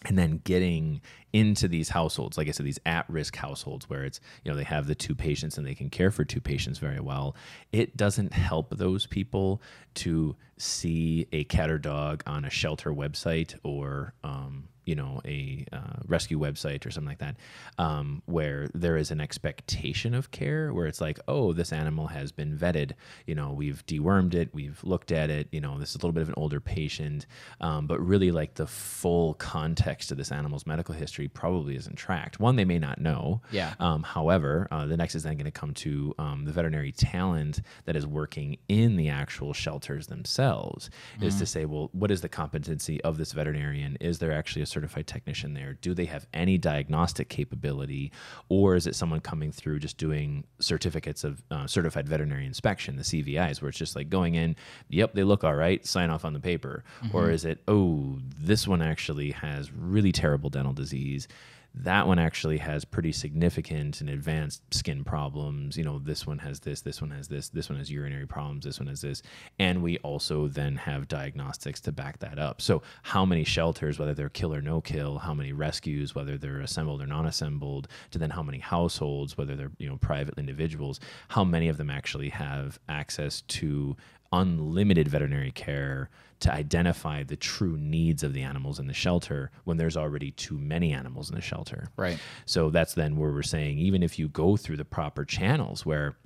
and 0.06 0.18
then 0.18 0.40
getting 0.44 1.00
into 1.32 1.66
these 1.66 1.88
households 1.88 2.36
like 2.36 2.48
i 2.48 2.50
said 2.50 2.66
these 2.66 2.78
at-risk 2.84 3.36
households 3.36 3.88
where 3.88 4.04
it's 4.04 4.20
you 4.42 4.50
know 4.50 4.56
they 4.56 4.64
have 4.64 4.86
the 4.86 4.94
two 4.94 5.14
patients 5.14 5.56
and 5.56 5.66
they 5.66 5.74
can 5.74 5.88
care 5.88 6.10
for 6.10 6.24
two 6.24 6.40
patients 6.40 6.78
very 6.78 7.00
well. 7.00 7.34
It 7.72 7.96
doesn't 7.96 8.32
help 8.32 8.76
those 8.76 9.06
people 9.06 9.62
to 9.94 10.36
see 10.58 11.26
a 11.32 11.44
cat 11.44 11.70
or 11.70 11.78
dog 11.78 12.22
on 12.26 12.44
a 12.44 12.50
shelter 12.50 12.92
website 12.92 13.56
or 13.62 14.14
um, 14.22 14.68
you 14.86 14.94
know 14.94 15.20
a 15.24 15.64
uh, 15.72 15.98
rescue 16.06 16.38
website 16.38 16.84
or 16.86 16.90
something 16.90 17.08
like 17.08 17.18
that 17.18 17.36
um, 17.78 18.22
where 18.26 18.68
there 18.74 18.96
is 18.96 19.10
an 19.10 19.20
expectation 19.20 20.14
of 20.14 20.30
care 20.30 20.72
where 20.72 20.86
it's 20.86 21.00
like 21.00 21.18
oh 21.28 21.52
this 21.52 21.72
animal 21.72 22.06
has 22.08 22.32
been 22.32 22.56
vetted 22.56 22.92
you 23.26 23.34
know 23.34 23.52
we've 23.52 23.84
dewormed 23.86 24.34
it 24.34 24.48
we've 24.52 24.80
looked 24.84 25.12
at 25.12 25.30
it 25.30 25.48
you 25.52 25.60
know 25.60 25.78
this 25.78 25.90
is 25.90 25.94
a 25.96 25.98
little 25.98 26.12
bit 26.12 26.22
of 26.22 26.28
an 26.28 26.34
older 26.36 26.60
patient 26.60 27.26
um, 27.60 27.86
but 27.86 28.00
really 28.00 28.30
like 28.30 28.54
the 28.54 28.66
full 28.66 29.34
context 29.34 30.10
of 30.10 30.16
this 30.18 30.32
animal's 30.32 30.66
medical 30.66 30.94
history 30.94 31.28
probably 31.28 31.76
isn't 31.76 31.96
tracked 31.96 32.40
one 32.40 32.56
they 32.56 32.64
may 32.64 32.78
not 32.78 33.00
know 33.00 33.40
Yeah. 33.50 33.74
um, 33.80 34.02
however, 34.02 34.68
uh, 34.70 34.86
the 34.86 34.96
next 34.96 35.14
is 35.14 35.22
then 35.22 35.34
going 35.36 35.44
to 35.44 35.50
come 35.50 35.74
to 35.74 36.14
um, 36.18 36.44
the 36.44 36.52
veterinary 36.52 36.92
talent 36.92 37.60
that 37.84 37.96
is 37.96 38.06
working 38.06 38.58
in 38.68 38.96
the 38.96 39.08
actual 39.08 39.52
shelters 39.52 40.06
themselves. 40.06 40.90
Is 41.20 41.38
to 41.38 41.46
say, 41.46 41.64
well, 41.64 41.90
what 41.92 42.10
is 42.10 42.20
the 42.20 42.28
competency 42.28 43.00
of 43.02 43.16
this 43.18 43.32
veterinarian? 43.32 43.96
Is 44.00 44.18
there 44.18 44.32
actually 44.32 44.62
a 44.62 44.66
certified 44.74 45.06
technician 45.06 45.54
there? 45.54 45.74
Do 45.80 45.94
they 45.94 46.04
have 46.06 46.26
any 46.34 46.58
diagnostic 46.58 47.28
capability, 47.28 48.12
or 48.48 48.74
is 48.76 48.86
it 48.86 48.94
someone 48.94 49.20
coming 49.20 49.52
through 49.52 49.78
just 49.78 49.96
doing 49.96 50.44
certificates 50.60 51.24
of 51.24 51.42
uh, 51.50 51.66
certified 51.66 52.08
veterinary 52.08 52.46
inspection, 52.46 52.96
the 52.96 53.02
CVIs, 53.02 53.62
where 53.62 53.68
it's 53.70 53.78
just 53.78 53.96
like 53.96 54.10
going 54.10 54.34
in, 54.34 54.56
yep, 54.88 55.14
they 55.14 55.24
look 55.24 55.44
all 55.44 55.54
right, 55.54 55.86
sign 55.86 56.10
off 56.10 56.24
on 56.24 56.32
the 56.34 56.40
paper, 56.40 56.84
or 57.12 57.30
is 57.30 57.44
it, 57.44 57.62
oh, 57.68 58.18
this 58.38 58.68
one 58.68 58.82
actually 58.82 59.30
has 59.30 59.72
really 59.72 60.12
terrible 60.12 60.50
dental 60.50 60.72
disease 60.72 61.28
that 61.74 62.06
one 62.06 62.20
actually 62.20 62.58
has 62.58 62.84
pretty 62.84 63.10
significant 63.10 64.00
and 64.00 64.08
advanced 64.08 64.62
skin 64.72 65.02
problems. 65.02 65.76
You 65.76 65.82
know, 65.82 65.98
this 65.98 66.24
one 66.24 66.38
has 66.38 66.60
this, 66.60 66.82
this 66.82 67.00
one 67.00 67.10
has 67.10 67.26
this, 67.26 67.48
this 67.48 67.68
one 67.68 67.78
has 67.78 67.90
urinary 67.90 68.26
problems, 68.26 68.64
this 68.64 68.78
one 68.78 68.86
has 68.86 69.00
this. 69.00 69.22
And 69.58 69.82
we 69.82 69.98
also 69.98 70.46
then 70.46 70.76
have 70.76 71.08
diagnostics 71.08 71.80
to 71.82 71.92
back 71.92 72.20
that 72.20 72.38
up. 72.38 72.62
So, 72.62 72.82
how 73.02 73.24
many 73.24 73.42
shelters, 73.42 73.98
whether 73.98 74.14
they're 74.14 74.28
kill 74.28 74.54
or 74.54 74.62
no 74.62 74.80
kill, 74.80 75.18
how 75.18 75.34
many 75.34 75.52
rescues, 75.52 76.14
whether 76.14 76.38
they're 76.38 76.60
assembled 76.60 77.02
or 77.02 77.06
non 77.06 77.26
assembled, 77.26 77.88
to 78.12 78.18
then 78.18 78.30
how 78.30 78.42
many 78.42 78.58
households, 78.58 79.36
whether 79.36 79.56
they're, 79.56 79.72
you 79.78 79.88
know, 79.88 79.96
private 79.96 80.38
individuals, 80.38 81.00
how 81.28 81.42
many 81.42 81.68
of 81.68 81.76
them 81.76 81.90
actually 81.90 82.28
have 82.28 82.78
access 82.88 83.40
to 83.42 83.96
unlimited 84.34 85.08
veterinary 85.08 85.52
care 85.52 86.10
to 86.40 86.52
identify 86.52 87.22
the 87.22 87.36
true 87.36 87.76
needs 87.78 88.22
of 88.22 88.34
the 88.34 88.42
animals 88.42 88.78
in 88.78 88.86
the 88.86 88.92
shelter 88.92 89.50
when 89.64 89.76
there's 89.76 89.96
already 89.96 90.30
too 90.32 90.58
many 90.58 90.92
animals 90.92 91.30
in 91.30 91.36
the 91.36 91.42
shelter. 91.42 91.88
Right. 91.96 92.18
So 92.44 92.70
that's 92.70 92.94
then 92.94 93.16
where 93.16 93.32
we're 93.32 93.42
saying 93.42 93.78
even 93.78 94.02
if 94.02 94.18
you 94.18 94.28
go 94.28 94.56
through 94.56 94.76
the 94.76 94.84
proper 94.84 95.24
channels 95.24 95.86
where 95.86 96.16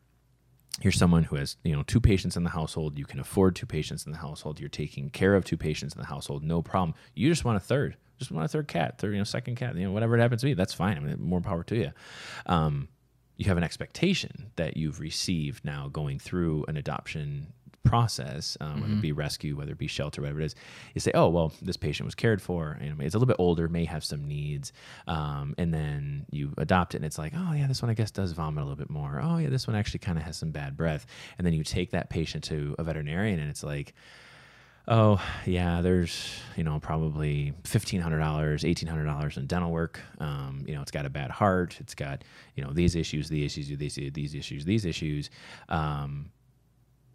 you're 0.81 0.93
someone 0.93 1.25
who 1.25 1.37
has 1.37 1.57
you 1.65 1.75
know 1.75 1.83
two 1.83 2.01
patients 2.01 2.37
in 2.37 2.45
the 2.45 2.51
household 2.51 2.99
you 2.99 3.05
can 3.05 3.19
afford 3.19 3.57
two 3.57 3.67
patients 3.67 4.07
in 4.07 4.13
the 4.13 4.19
household 4.19 4.61
you're 4.61 4.69
taking 4.69 5.11
care 5.11 5.35
of 5.35 5.45
two 5.45 5.57
patients 5.57 5.95
in 5.95 6.01
the 6.01 6.07
household 6.07 6.45
no 6.45 6.63
problem 6.63 6.95
you 7.15 7.29
just 7.29 7.45
want 7.45 7.57
a 7.57 7.61
third 7.61 7.97
just 8.19 8.31
want 8.31 8.45
a 8.45 8.49
third 8.49 8.69
cat 8.69 8.99
third 8.99 9.13
you 9.13 9.19
know 9.19 9.25
second 9.25 9.57
cat 9.57 9.75
you 9.75 9.85
know 9.85 9.93
whatever 9.93 10.17
it 10.17 10.21
happens 10.21 10.41
to 10.41 10.47
be 10.47 10.55
that's 10.55 10.75
fine 10.75 10.97
I 10.97 11.01
mean, 11.01 11.21
more 11.21 11.41
power 11.41 11.65
to 11.65 11.77
you 11.77 11.91
um, 12.47 12.89
you 13.37 13.47
have 13.47 13.57
an 13.57 13.65
expectation 13.65 14.51
that 14.57 14.77
you've 14.77 15.01
received 15.01 15.65
now 15.65 15.89
going 15.89 16.19
through 16.19 16.65
an 16.69 16.77
adoption 16.77 17.53
process, 17.85 18.57
um, 18.61 18.81
whether 18.81 18.93
it 18.93 19.01
be 19.01 19.13
rescue, 19.13 19.57
whether 19.57 19.73
it 19.73 19.79
be 19.79 19.87
shelter, 19.87 20.21
whatever 20.21 20.41
it 20.41 20.47
is, 20.47 20.55
you 20.95 21.01
say, 21.01 21.11
oh, 21.15 21.29
well, 21.29 21.53
this 21.63 21.77
patient 21.77 22.07
was 22.07 22.15
cared 22.15 22.43
for, 22.43 22.79
you 22.81 22.91
know, 22.91 22.97
it's 23.01 23.15
a 23.15 23.19
little 23.19 23.27
bit 23.27 23.37
older, 23.39 23.69
may 23.69 23.85
have 23.85 24.05
some 24.05 24.27
needs. 24.27 24.73
Um, 25.07 25.55
and 25.59 25.73
then 25.73 26.27
you 26.31 26.53
adopt 26.59 26.95
it 26.95 26.99
and 26.99 27.07
it's 27.07 27.19
like, 27.19 27.33
oh, 27.37 27.53
yeah, 27.53 27.67
this 27.67 27.83
one 27.83 27.91
I 27.91 27.95
guess 27.95 28.11
does 28.11 28.33
vomit 28.33 28.63
a 28.63 28.65
little 28.65 28.77
bit 28.77 28.91
more. 28.91 29.21
Oh, 29.23 29.39
yeah, 29.39 29.49
this 29.49 29.67
one 29.67 29.77
actually 29.77 30.01
kind 30.01 30.19
of 30.19 30.25
has 30.25 30.37
some 30.37 30.51
bad 30.51 30.77
breath. 30.77 31.07
And 31.39 31.47
then 31.47 31.55
you 31.55 31.65
take 31.65 31.93
that 31.93 32.11
patient 32.11 32.45
to 32.45 32.75
a 32.79 32.85
veterinarian 32.85 33.41
and 33.41 33.51
it's 33.51 33.63
like, 33.63 33.95
oh 34.91 35.23
yeah 35.45 35.83
there's 35.83 36.41
you 36.57 36.65
know 36.65 36.81
probably 36.81 37.53
$1500 37.65 38.03
$1800 38.03 39.37
in 39.37 39.47
dental 39.47 39.71
work 39.71 40.01
um, 40.19 40.65
you 40.67 40.75
know 40.75 40.81
it's 40.81 40.91
got 40.91 41.05
a 41.05 41.11
bad 41.11 41.31
heart 41.31 41.77
it's 41.79 41.95
got 41.95 42.25
you 42.55 42.65
know 42.65 42.73
these 42.73 42.97
issues 42.97 43.29
these 43.29 43.59
issues 43.59 43.79
these, 43.79 44.13
these 44.15 44.35
issues 44.35 44.65
these 44.65 44.87
issues 44.87 45.29
um, 45.69 46.31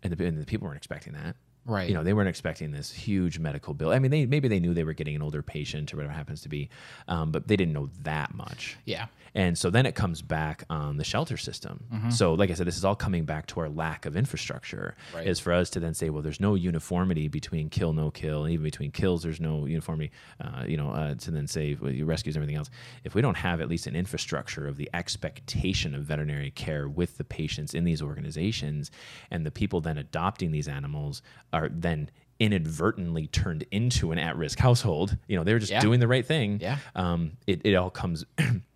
and, 0.04 0.14
the, 0.14 0.26
and 0.26 0.42
the 0.42 0.46
people 0.46 0.66
weren't 0.66 0.78
expecting 0.78 1.14
that 1.14 1.36
Right. 1.66 1.88
you 1.88 1.94
know 1.96 2.04
they 2.04 2.14
weren't 2.14 2.30
expecting 2.30 2.72
this 2.72 2.92
huge 2.92 3.40
medical 3.40 3.74
bill 3.74 3.92
i 3.92 4.00
mean 4.00 4.12
they 4.12 4.26
maybe 4.26 4.48
they 4.48 4.60
knew 4.60 4.74
they 4.74 4.84
were 4.84 4.94
getting 4.94 5.16
an 5.16 5.22
older 5.22 5.42
patient 5.42 5.94
or 5.94 5.98
whatever 5.98 6.14
it 6.14 6.18
happens 6.18 6.42
to 6.42 6.50
be 6.50 6.70
um, 7.08 7.32
but 7.32 7.48
they 7.48 7.56
didn't 7.56 7.74
know 7.74 7.90
that 8.02 8.34
much 8.34 8.78
Yeah. 8.86 9.06
and 9.34 9.58
so 9.58 9.70
then 9.70 9.86
it 9.86 9.96
comes 9.96 10.22
back 10.22 10.64
on 10.70 10.98
the 10.98 11.04
shelter 11.04 11.38
system. 11.38 11.84
Mm-hmm. 11.92 12.10
So, 12.12 12.34
like 12.34 12.52
I 12.52 12.54
said, 12.54 12.68
this 12.68 12.78
is 12.78 12.86
all 12.86 12.96
coming 12.96 13.26
back 13.26 13.48
to 13.48 13.60
our 13.62 13.70
lack 13.70 14.06
of 14.06 14.16
infrastructure. 14.16 14.96
Right. 15.16 15.26
Is 15.26 15.40
for 15.40 15.52
us 15.54 15.70
to 15.72 15.80
then 15.80 15.94
say, 15.96 16.10
well, 16.12 16.22
there's 16.22 16.40
no 16.40 16.54
uniformity 16.56 17.28
between 17.30 17.70
kill, 17.70 17.94
no 17.94 18.12
kill, 18.12 18.44
and 18.44 18.54
even 18.54 18.64
between 18.64 18.92
kills, 18.92 19.24
there's 19.24 19.40
no 19.40 19.66
uniformity. 19.66 20.12
Uh, 20.40 20.66
you 20.68 20.78
know, 20.78 20.92
uh, 20.92 21.16
to 21.16 21.32
then 21.32 21.48
say 21.48 21.76
well, 21.80 21.92
rescues 22.06 22.36
everything 22.36 22.56
else. 22.58 22.70
If 23.04 23.16
we 23.16 23.22
don't 23.22 23.38
have 23.38 23.60
at 23.62 23.70
least 23.70 23.88
an 23.88 23.96
infrastructure 23.96 24.68
of 24.68 24.78
the 24.78 24.90
expectation 24.94 25.96
of 25.96 26.04
veterinary 26.04 26.52
care 26.52 26.88
with 26.88 27.18
the 27.18 27.24
patients 27.24 27.74
in 27.74 27.84
these 27.86 28.02
organizations, 28.02 28.92
and 29.32 29.46
the 29.46 29.52
people 29.52 29.82
then 29.82 29.98
adopting 29.98 30.52
these 30.52 30.68
animals 30.68 31.22
are 31.54 31.70
then 31.70 32.10
inadvertently 32.40 33.28
turned 33.28 33.64
into 33.72 34.12
an 34.12 34.18
at-risk 34.20 34.60
household 34.60 35.18
you 35.28 35.38
know 35.38 35.44
they're 35.44 35.60
just 35.60 35.72
Yeah. 35.72 35.80
doing 35.80 36.00
the 36.00 36.08
right 36.08 36.26
thing 36.26 36.60
Yeah. 36.62 36.78
um, 36.96 37.34
it, 37.48 37.62
it 37.64 37.76
all 37.76 37.90
comes 37.90 38.26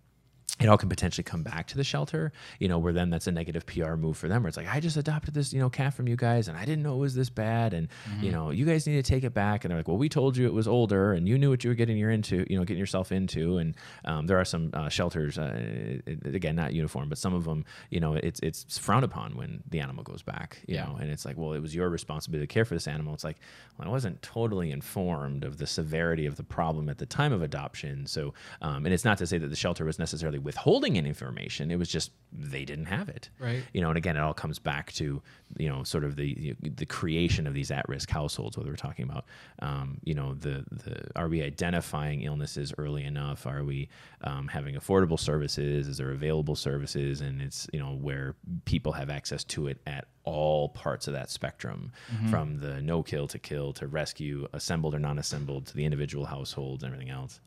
it 0.60 0.68
all 0.68 0.76
can 0.76 0.88
potentially 0.88 1.22
come 1.22 1.42
back 1.42 1.66
to 1.68 1.76
the 1.76 1.84
shelter, 1.84 2.32
you 2.58 2.68
know, 2.68 2.78
where 2.78 2.92
then 2.92 3.10
that's 3.10 3.26
a 3.26 3.32
negative 3.32 3.64
PR 3.66 3.94
move 3.94 4.16
for 4.16 4.26
them, 4.28 4.42
where 4.42 4.48
it's 4.48 4.56
like, 4.56 4.66
I 4.68 4.80
just 4.80 4.96
adopted 4.96 5.34
this, 5.34 5.52
you 5.52 5.60
know, 5.60 5.70
cat 5.70 5.94
from 5.94 6.08
you 6.08 6.16
guys 6.16 6.48
and 6.48 6.56
I 6.58 6.64
didn't 6.64 6.82
know 6.82 6.94
it 6.94 6.98
was 6.98 7.14
this 7.14 7.30
bad. 7.30 7.74
And, 7.74 7.88
you 8.20 8.32
know, 8.32 8.50
you 8.50 8.64
guys 8.64 8.86
need 8.86 8.96
to 8.96 9.08
take 9.08 9.22
it 9.24 9.32
back. 9.34 9.64
And 9.64 9.70
they're 9.70 9.78
like, 9.78 9.86
well, 9.88 9.96
we 9.98 10.08
told 10.08 10.36
you 10.36 10.46
it 10.46 10.52
was 10.52 10.66
older 10.66 11.12
and 11.12 11.28
you 11.28 11.38
knew 11.38 11.50
what 11.50 11.62
you 11.62 11.70
were 11.70 11.74
getting 11.74 11.96
your 11.96 12.10
into, 12.10 12.44
you 12.50 12.58
know, 12.58 12.64
getting 12.64 12.80
yourself 12.80 13.12
into. 13.12 13.58
And 13.58 13.76
um, 14.04 14.26
there 14.26 14.38
are 14.38 14.44
some 14.44 14.70
uh, 14.72 14.88
shelters, 14.88 15.38
uh, 15.38 15.98
again, 16.24 16.56
not 16.56 16.72
uniform, 16.74 17.08
but 17.08 17.18
some 17.18 17.34
of 17.34 17.44
them, 17.44 17.64
you 17.90 18.00
know, 18.00 18.14
it's, 18.14 18.40
it's 18.40 18.78
frowned 18.78 19.04
upon 19.04 19.36
when 19.36 19.62
the 19.70 19.80
animal 19.80 20.02
goes 20.02 20.22
back, 20.22 20.58
you 20.66 20.74
Yeah. 20.74 20.86
know, 20.86 20.96
and 21.00 21.10
it's 21.10 21.24
like, 21.24 21.36
well, 21.38 21.52
it 21.52 21.60
was 21.60 21.74
your 21.74 21.88
responsibility 21.88 22.46
to 22.46 22.52
care 22.52 22.64
for 22.64 22.74
this 22.74 22.86
animal. 22.88 23.14
It's 23.14 23.24
like, 23.24 23.38
well, 23.78 23.88
I 23.88 23.90
wasn't 23.90 24.20
totally 24.22 24.70
informed 24.72 25.44
of 25.44 25.58
the 25.58 25.66
severity 25.66 26.26
of 26.26 26.36
the 26.36 26.42
problem 26.44 26.88
at 26.88 26.98
the 26.98 27.06
time 27.06 27.32
of 27.32 27.42
adoption. 27.42 28.06
So, 28.06 28.34
um, 28.62 28.84
and 28.86 28.92
it's 28.94 29.04
not 29.04 29.18
to 29.18 29.26
say 29.26 29.38
that 29.38 29.48
the 29.48 29.56
shelter 29.56 29.84
was 29.84 29.98
necessarily 29.98 30.38
withholding 30.48 30.96
any 30.96 31.10
information. 31.10 31.70
It 31.70 31.78
was 31.78 31.90
just 31.90 32.10
they 32.32 32.64
didn't 32.64 32.86
have 32.86 33.10
it. 33.10 33.28
Right. 33.38 33.62
You 33.74 33.82
know, 33.82 33.88
and 33.88 33.98
again, 33.98 34.16
it 34.16 34.20
all 34.20 34.32
comes 34.32 34.58
back 34.58 34.92
to 34.92 35.20
you 35.58 35.68
know 35.68 35.84
sort 35.84 36.04
of 36.04 36.16
the 36.16 36.56
the 36.62 36.86
creation 36.86 37.46
of 37.46 37.52
these 37.52 37.70
at-risk 37.70 38.08
households. 38.08 38.56
Whether 38.56 38.70
we're 38.70 38.76
talking 38.76 39.04
about 39.04 39.26
um, 39.60 39.98
you 40.04 40.14
know 40.14 40.32
the 40.32 40.64
the 40.70 40.94
are 41.16 41.28
we 41.28 41.42
identifying 41.42 42.22
illnesses 42.22 42.72
early 42.78 43.04
enough? 43.04 43.46
Are 43.46 43.62
we 43.62 43.90
um, 44.22 44.48
having 44.48 44.74
affordable 44.74 45.20
services? 45.20 45.86
Is 45.86 45.98
there 45.98 46.12
available 46.12 46.56
services? 46.56 47.20
And 47.20 47.42
it's 47.42 47.68
you 47.74 47.78
know 47.78 47.92
where 47.92 48.34
people 48.64 48.92
have 48.92 49.10
access 49.10 49.44
to 49.44 49.66
it 49.66 49.82
at 49.86 50.08
all 50.24 50.70
parts 50.70 51.06
of 51.08 51.12
that 51.12 51.28
spectrum, 51.30 51.92
from 52.30 52.58
the 52.60 52.80
no 52.80 53.02
kill 53.02 53.28
to 53.28 53.38
kill 53.38 53.74
to 53.74 53.86
rescue, 53.86 54.48
assembled 54.54 54.94
or 54.94 54.98
non-assembled, 54.98 55.66
to 55.66 55.74
the 55.74 55.84
individual 55.84 56.24
households 56.24 56.82
and 56.82 56.92
everything 56.92 57.12
else. 57.12 57.40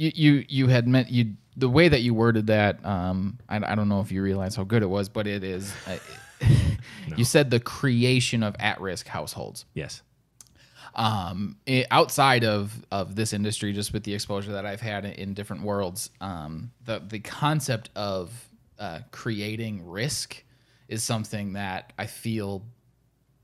You 0.00 0.12
you 0.14 0.44
you 0.48 0.66
had 0.68 0.88
meant 0.88 1.10
you 1.10 1.34
the 1.56 1.68
way 1.68 1.88
that 1.88 2.00
you 2.00 2.14
worded 2.14 2.46
that 2.46 2.84
um 2.86 3.38
I, 3.48 3.56
I 3.56 3.74
don't 3.74 3.88
know 3.88 4.00
if 4.00 4.10
you 4.10 4.22
realize 4.22 4.56
how 4.56 4.64
good 4.64 4.82
it 4.82 4.88
was 4.88 5.08
but 5.08 5.26
it 5.26 5.44
is 5.44 5.72
uh, 5.86 5.98
you 7.16 7.24
said 7.24 7.50
the 7.50 7.60
creation 7.60 8.42
of 8.42 8.56
at-risk 8.58 9.06
households 9.06 9.66
Yes. 9.74 10.02
um 10.94 11.56
i 11.68 11.84
outside 11.90 12.44
of 12.44 12.72
of 12.90 13.14
this 13.14 13.32
industry 13.32 13.72
just 13.72 13.92
with 13.92 14.04
the 14.04 14.14
exposure 14.14 14.52
that 14.52 14.64
I've 14.64 14.80
had 14.80 15.04
in 15.04 15.34
different 15.34 15.62
worlds 15.62 16.10
um 16.20 16.70
the 16.84 17.00
the 17.06 17.20
concept 17.20 17.90
of 17.94 18.30
uh, 18.78 19.00
creating 19.10 19.86
risk 19.86 20.42
is 20.88 21.02
something 21.04 21.52
that 21.52 21.92
I 21.98 22.06
feel 22.06 22.64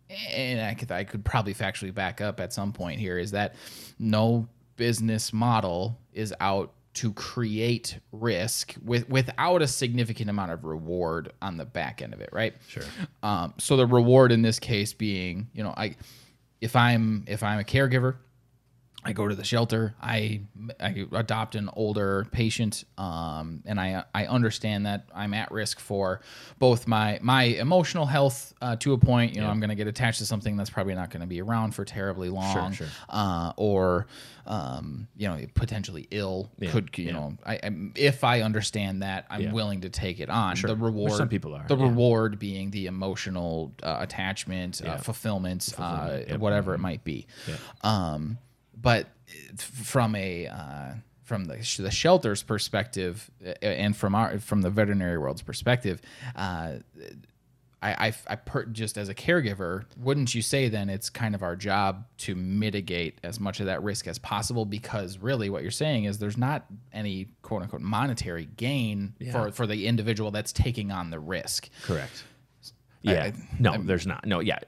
and 0.09 0.61
I 0.61 0.73
could 0.75 0.91
I 0.91 1.05
could 1.05 1.25
probably 1.25 1.53
factually 1.53 1.93
back 1.93 2.21
up 2.23 2.41
at 2.41 2.53
some 2.55 2.73
point 2.73 2.99
here 2.99 3.19
is 3.19 3.33
that 3.33 3.55
no 3.99 4.49
business 4.77 5.33
model 5.33 5.99
is 6.13 6.35
out 6.41 6.73
to 6.95 7.13
create 7.13 7.99
risk 8.11 8.75
with 8.83 9.09
without 9.11 9.61
a 9.61 9.67
significant 9.67 10.31
amount 10.31 10.51
of 10.51 10.65
reward 10.65 11.33
on 11.43 11.59
the 11.59 11.65
back 11.65 12.01
end 12.01 12.15
of 12.15 12.21
it, 12.21 12.31
right? 12.33 12.55
Sure. 12.69 12.85
Um, 13.23 13.53
so 13.59 13.77
the 13.77 13.87
reward 13.87 14.33
in 14.33 14.41
this 14.41 14.59
case 14.59 14.95
being, 14.95 15.49
you 15.53 15.63
know, 15.63 15.75
I 15.77 15.97
if 16.61 16.75
I'm 16.75 17.25
if 17.27 17.43
I'm 17.43 17.59
a 17.59 17.65
caregiver, 17.65 18.17
I 19.07 19.13
go 19.13 19.29
to 19.29 19.35
the 19.35 19.45
shelter. 19.45 19.95
I, 20.01 20.43
I 20.81 21.07
adopt 21.13 21.55
an 21.55 21.71
older 21.75 22.27
patient, 22.33 22.85
um, 22.99 23.63
and 23.65 23.79
I 23.81 24.05
I 24.15 24.27
understand 24.27 24.87
that 24.87 25.09
I'm 25.15 25.33
at 25.35 25.51
risk 25.53 25.79
for 25.81 26.21
both 26.59 26.87
my 26.87 27.19
my 27.23 27.45
emotional 27.45 28.07
health 28.07 28.53
uh, 28.61 28.77
to 28.77 28.93
a 28.93 28.99
point. 28.99 29.35
You 29.35 29.41
know, 29.43 29.49
I'm 29.49 29.61
going 29.61 29.71
to 29.71 29.77
get 29.77 29.87
attached 29.87 30.19
to 30.19 30.27
something 30.27 30.57
that's 30.57 30.71
probably 30.71 30.95
not 30.95 31.11
going 31.11 31.21
to 31.21 31.27
be 31.27 31.41
around 31.41 31.75
for 31.75 31.85
terribly 31.85 32.29
long, 32.29 32.73
sure. 32.73 32.89
Uh, 33.09 33.53
or 33.57 34.07
um, 34.47 35.09
you 35.17 35.29
know, 35.29 35.39
potentially 35.55 36.07
ill. 36.11 36.51
Yeah, 36.59 36.71
Could 36.71 36.91
you 36.99 37.07
yeah. 37.07 37.13
know? 37.13 37.37
I, 37.45 37.55
I 37.63 37.71
if 37.95 38.25
I 38.25 38.43
understand 38.43 39.03
that, 39.03 39.27
I'm 39.31 39.53
willing 39.53 39.83
to 39.83 39.91
take 39.91 40.21
it 40.21 40.31
on. 40.31 40.57
Sure. 40.57 40.69
The 40.69 40.75
Which 40.75 40.83
reward, 40.83 41.13
some 41.13 41.29
people 41.29 41.55
are, 41.55 41.65
The 41.67 41.77
reward 41.77 42.39
being 42.39 42.71
the 42.71 42.87
emotional 42.87 43.73
uh, 43.83 43.97
attachment, 44.01 44.81
uh, 44.83 44.89
Yeah. 44.89 44.97
fulfillment, 44.99 45.69
uh, 45.73 45.77
Fulfillment, 45.77 46.19
yep. 46.19 46.29
Mm-hmm. 46.29 46.43
whatever 46.43 46.75
it 46.75 46.79
might 46.79 47.05
be. 47.05 47.27
Um, 47.83 48.39
but 48.87 49.09
from 49.59 50.15
a 50.15 50.47
uh, 50.47 50.93
from 51.25 51.47
the 51.47 51.61
sh- 51.61 51.79
the 51.79 51.91
shelter's 51.91 52.45
perspective, 52.45 53.29
uh, 53.45 53.51
and 53.61 53.97
from 53.97 54.15
our 54.15 54.39
from 54.39 54.63
the 54.63 54.71
veterinary 54.71 55.19
world's 55.19 55.43
perspective, 55.43 56.01
uh, 56.37 56.75
I 57.83 58.07
I, 58.07 58.13
I 58.29 58.37
per, 58.37 58.65
just 58.67 58.97
as 58.97 59.09
a 59.09 59.15
caregiver, 59.15 59.87
wouldn't 59.97 60.37
you 60.37 60.41
say 60.43 60.69
then 60.69 60.89
it's 60.89 61.11
kind 61.11 61.35
of 61.35 61.43
our 61.43 61.57
job 61.57 62.05
to 62.19 62.37
mitigate 62.37 63.19
as 63.25 63.41
much 63.41 63.59
of 63.59 63.67
that 63.67 63.83
risk 63.83 64.07
as 64.07 64.21
possible? 64.21 64.65
Because 64.65 65.19
really, 65.19 65.51
what 65.51 65.63
you're 65.63 65.73
saying 65.73 66.05
is 66.05 66.19
there's 66.19 66.39
not 66.39 66.65
any 66.93 67.27
quote 67.43 67.63
unquote 67.63 67.83
monetary 67.83 68.47
gain 68.57 69.15
Yeah. 69.19 69.33
for 69.33 69.51
for 69.51 69.67
the 69.67 69.89
individual 69.89 70.31
that's 70.31 70.53
taking 70.53 70.93
on 70.93 71.11
the 71.11 71.19
risk. 71.19 71.69
Correct. 71.83 72.23
Yeah. 73.13 73.25
I- 73.25 73.33
no, 73.59 73.77
there's 73.83 74.07
not. 74.07 74.27
No, 74.27 74.41
yeah. 74.41 74.59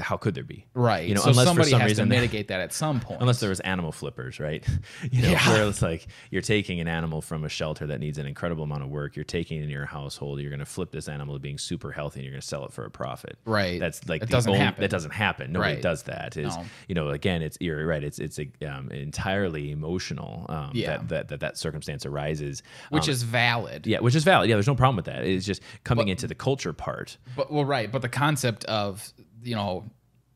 How 0.00 0.16
could 0.16 0.34
there 0.34 0.44
be? 0.44 0.66
Right. 0.74 1.08
You 1.08 1.14
know, 1.14 1.20
so 1.22 1.30
unless 1.30 1.46
somebody 1.46 1.66
for 1.66 1.70
some 1.70 1.80
has 1.80 1.90
reason 1.90 2.08
to 2.08 2.14
mitigate 2.14 2.48
that 2.48 2.60
at 2.60 2.72
some 2.72 3.00
point. 3.00 3.20
Unless 3.20 3.40
there 3.40 3.48
was 3.50 3.60
animal 3.60 3.92
flippers, 3.92 4.38
right? 4.40 4.64
You 5.10 5.22
know, 5.22 5.30
Yeah. 5.30 5.48
where 5.50 5.68
it's 5.68 5.82
like 5.82 6.06
you're 6.30 6.42
taking 6.42 6.80
an 6.80 6.88
animal 6.88 7.20
from 7.22 7.44
a 7.44 7.48
shelter 7.48 7.86
that 7.88 8.00
needs 8.00 8.18
an 8.18 8.26
incredible 8.26 8.64
amount 8.64 8.82
of 8.82 8.88
work. 8.88 9.16
You're 9.16 9.24
taking 9.24 9.60
it 9.60 9.64
in 9.64 9.70
your 9.70 9.86
household. 9.86 10.40
You're 10.40 10.50
going 10.50 10.60
to 10.60 10.66
flip 10.66 10.90
this 10.90 11.08
animal 11.08 11.34
to 11.34 11.38
being 11.40 11.58
super 11.58 11.92
healthy, 11.92 12.20
and 12.20 12.24
you're 12.24 12.32
going 12.32 12.40
to 12.40 12.46
sell 12.46 12.64
it 12.64 12.72
for 12.72 12.84
a 12.84 12.90
profit. 12.90 13.38
Right. 13.44 13.78
That's 13.80 14.06
like 14.08 14.22
It 14.22 14.26
the 14.26 14.32
doesn't 14.32 14.50
only- 14.50 14.64
happen. 14.64 14.80
That 14.82 14.90
doesn't 14.90 15.12
happen. 15.12 15.52
Nobody 15.52 15.74
Right. 15.74 15.82
does 15.82 16.02
that. 16.04 16.36
Is 16.36 16.56
No. 16.56 16.64
you 16.88 16.94
know 16.94 17.08
again, 17.10 17.42
it's 17.42 17.56
you're 17.60 17.86
right. 17.86 18.02
It's 18.04 18.18
it's 18.18 18.38
a, 18.38 18.48
um, 18.66 18.90
entirely 18.90 19.70
emotional. 19.70 20.46
Um, 20.48 20.70
Yeah. 20.74 20.98
That, 20.98 21.08
that 21.08 21.28
that 21.28 21.40
that 21.40 21.58
circumstance 21.58 22.04
arises, 22.06 22.62
which 22.90 23.04
Um, 23.08 23.10
is 23.10 23.22
valid. 23.22 23.86
yeah, 23.86 24.00
which 24.00 24.14
is 24.14 24.24
valid. 24.24 24.48
Yeah, 24.48 24.56
there's 24.56 24.66
no 24.66 24.74
problem 24.74 24.96
with 24.96 25.06
that. 25.06 25.24
It's 25.24 25.46
just 25.46 25.62
coming 25.84 26.08
into 26.08 26.26
the 26.26 26.34
culture 26.34 26.72
part. 26.72 27.16
But 27.36 27.50
well, 27.52 27.64
right. 27.64 27.85
But 27.92 28.02
the 28.02 28.08
concept 28.08 28.64
of 28.64 29.12
you 29.42 29.54
know, 29.54 29.84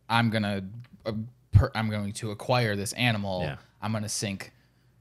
I'm 0.09 0.31
gonna 0.31 0.65
uh, 1.07 1.13
per, 1.53 1.71
I'm 1.75 1.91
going 1.91 2.13
to 2.15 2.31
acquire 2.31 2.77
this 2.77 2.93
animal. 2.95 3.43
Yeah. 3.43 3.57
I'm 3.83 3.93
gonna 3.93 4.09
sink 4.09 4.53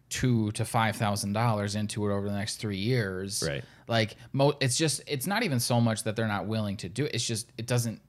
two 0.09 0.51
to 0.53 0.65
five 0.65 0.95
thousand 0.95 1.33
dollars 1.33 1.75
into 1.75 2.07
it 2.09 2.13
over 2.13 2.27
the 2.27 2.35
next 2.35 2.57
three 2.57 2.77
years. 2.77 3.43
Right. 3.47 3.63
Like 3.88 4.15
mo- 4.33 4.57
it's 4.59 4.77
just 4.77 5.01
it's 5.07 5.27
not 5.27 5.43
even 5.43 5.59
so 5.59 5.79
much 5.79 6.03
that 6.03 6.15
they're 6.15 6.27
not 6.27 6.47
willing 6.47 6.77
to 6.77 6.89
do 6.89 7.05
it. 7.05 7.12
It's 7.13 7.25
just 7.25 7.51
it 7.57 7.67
doesn't 7.67 8.01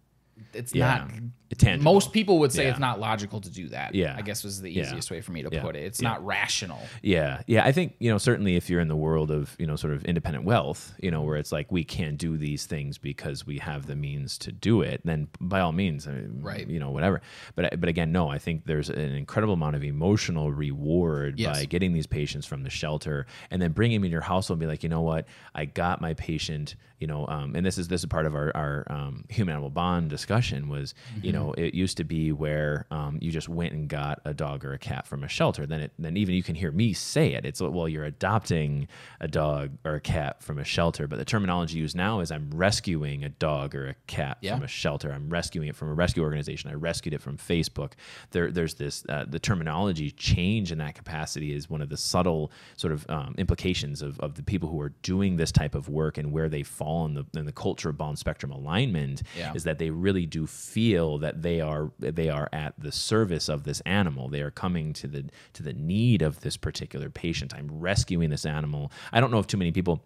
it's 0.55 0.75
Yeah. 0.75 0.99
not 0.99 1.11
Tangible. 1.59 1.93
most 1.93 2.13
people 2.13 2.39
would 2.39 2.53
say 2.53 2.65
Yeah. 2.65 2.71
it's 2.71 2.79
not 2.79 3.01
logical 3.01 3.41
to 3.41 3.51
do 3.51 3.69
that. 3.71 3.95
Yeah. 3.95 4.15
I 4.17 4.23
guess 4.23 4.45
was 4.45 4.61
the 4.61 4.71
Yeah. 4.71 4.83
easiest 4.85 5.11
way 5.11 5.21
for 5.21 5.33
me 5.33 5.43
to 5.43 5.49
Yeah. 5.53 5.63
put 5.63 5.75
it. 5.77 5.81
It's 5.85 6.01
Yeah. 6.01 6.11
not 6.11 6.25
rational. 6.25 6.81
Yeah, 7.03 7.43
yeah. 7.49 7.65
I 7.65 7.73
think 7.73 7.95
you 7.99 8.09
know 8.11 8.19
certainly 8.19 8.55
if 8.57 8.71
you're 8.71 8.81
in 8.81 8.89
the 8.89 8.97
world 8.97 9.31
of 9.31 9.57
you 9.59 9.67
know 9.67 9.75
sort 9.77 9.93
of 9.95 10.05
independent 10.05 10.45
wealth, 10.45 10.95
you 11.03 11.11
know 11.11 11.23
where 11.23 11.37
it's 11.37 11.51
like 11.53 11.71
we 11.73 11.83
can't 11.85 12.19
do 12.19 12.37
these 12.37 12.67
things 12.67 12.99
because 12.99 13.47
we 13.47 13.59
have 13.59 13.87
the 13.87 13.97
means 13.97 14.39
to 14.39 14.53
do 14.53 14.81
it, 14.83 15.01
then 15.05 15.27
by 15.41 15.61
all 15.61 15.73
means, 15.73 16.07
I 16.07 16.13
mean, 16.13 16.39
Right. 16.41 16.69
You 16.69 16.79
know 16.79 16.91
whatever. 16.91 17.21
But 17.57 17.81
but 17.81 17.89
again, 17.89 18.13
no. 18.13 18.29
I 18.29 18.39
think 18.39 18.67
there's 18.67 18.89
an 18.89 18.99
incredible 19.17 19.55
amount 19.55 19.75
of 19.77 19.83
emotional 19.85 20.53
reward 20.53 21.39
Yes. 21.41 21.59
by 21.59 21.65
getting 21.65 21.93
these 21.93 22.07
patients 22.07 22.47
from 22.47 22.63
the 22.63 22.71
shelter 22.71 23.27
and 23.51 23.61
then 23.61 23.73
bringing 23.73 24.01
them 24.01 24.05
in 24.07 24.13
your 24.13 24.21
household 24.21 24.57
and 24.57 24.61
be 24.61 24.67
like, 24.67 24.83
you 24.83 24.89
know 24.89 25.03
what, 25.03 25.27
I 25.55 25.65
got 25.65 26.01
my 26.01 26.15
patient. 26.15 26.77
You 27.01 27.07
know, 27.07 27.27
um, 27.29 27.57
and 27.57 27.65
this 27.65 27.79
is 27.79 27.89
this 27.89 28.03
is 28.03 28.07
part 28.07 28.27
of 28.27 28.35
our 28.35 28.53
our 28.55 28.87
um, 28.91 29.25
human 29.31 29.55
animal 29.55 29.71
bond 29.71 30.11
discussion 30.11 30.30
was 30.69 30.95
you 31.23 31.33
know 31.33 31.53
it 31.55 31.75
used 31.75 31.97
to 31.97 32.05
be 32.05 32.33
where 32.33 32.87
um, 32.91 33.19
you 33.21 33.31
just 33.31 33.49
went 33.49 33.73
and 33.73 33.89
got 33.89 34.21
a 34.25 34.33
dog 34.35 34.65
or 34.65 34.73
a 34.73 34.79
cat 34.79 35.07
from 35.07 35.25
a 35.25 35.29
shelter. 35.29 35.67
Then 35.67 35.81
it 35.81 35.93
then 35.99 36.17
even 36.17 36.35
you 36.35 36.43
can 36.43 36.55
hear 36.55 36.71
me 36.71 36.93
say 36.93 37.35
it. 37.35 37.45
It's 37.45 37.61
well 37.61 37.89
you're 37.89 38.05
adopting 38.05 38.89
a 39.21 39.29
dog 39.29 39.71
or 39.85 39.95
a 39.95 40.01
cat 40.01 40.43
from 40.43 40.59
a 40.59 40.65
shelter, 40.65 41.07
but 41.07 41.19
the 41.19 41.25
terminology 41.25 41.79
used 41.79 41.97
now 41.97 42.21
is 42.21 42.31
I'm 42.31 42.51
rescuing 42.55 43.25
a 43.25 43.29
dog 43.29 43.75
or 43.75 43.89
a 43.89 43.95
cat 44.07 44.39
Yeah. 44.41 44.55
from 44.55 44.65
a 44.65 44.69
shelter. 44.69 45.13
I'm 45.13 45.29
rescuing 45.29 45.69
it 45.69 45.77
from 45.77 45.89
a 45.89 45.95
rescue 45.95 46.23
organization. 46.23 46.71
I 46.71 46.75
rescued 46.75 47.15
it 47.15 47.21
from 47.21 47.37
Facebook. 47.37 47.93
There 48.31 48.51
there's 48.51 48.75
this 48.75 49.05
uh, 49.09 49.25
the 49.29 49.39
terminology 49.39 50.11
change 50.13 50.71
in 50.73 50.79
that 50.79 50.95
capacity 50.95 51.53
is 51.53 51.69
one 51.69 51.83
of 51.83 51.89
the 51.89 51.97
subtle 51.97 52.51
sort 52.77 52.93
of 52.93 53.05
um, 53.11 53.35
implications 53.39 54.03
of, 54.03 54.19
of 54.21 54.35
the 54.35 54.43
people 54.43 54.69
who 54.69 54.81
are 54.81 54.93
doing 55.03 55.37
this 55.37 55.51
type 55.53 55.75
of 55.75 55.89
work 55.89 56.19
and 56.19 56.31
where 56.33 56.49
they 56.49 56.63
fall 56.63 57.05
in 57.07 57.15
the 57.15 57.25
in 57.37 57.45
the 57.47 57.53
culture 57.53 57.93
bond 57.93 58.19
spectrum 58.19 58.53
alignment 58.53 59.23
Yeah. 59.37 59.53
is 59.55 59.65
that 59.65 59.79
they 59.79 59.91
really 59.91 60.20
do 60.27 60.47
feel 60.47 61.19
that 61.19 61.43
they 61.43 61.61
are 61.61 61.91
they 61.99 62.29
are 62.29 62.49
at 62.53 62.75
the 62.79 62.93
service 62.93 63.49
of 63.49 63.65
this 63.65 63.81
animal. 63.81 64.29
They 64.29 64.43
are 64.43 64.51
coming 64.51 64.93
to 64.95 65.07
the 65.07 65.25
to 65.55 65.63
the 65.63 65.73
need 65.73 66.23
of 66.23 66.41
this 66.41 66.57
particular 66.57 67.11
patient. 67.11 67.55
I'm 67.55 67.69
rescuing 67.81 68.31
this 68.31 68.47
animal. 68.47 68.91
I 69.13 69.21
don't 69.21 69.31
know 69.31 69.39
if 69.39 69.47
too 69.47 69.57
many 69.57 69.73
people 69.73 70.03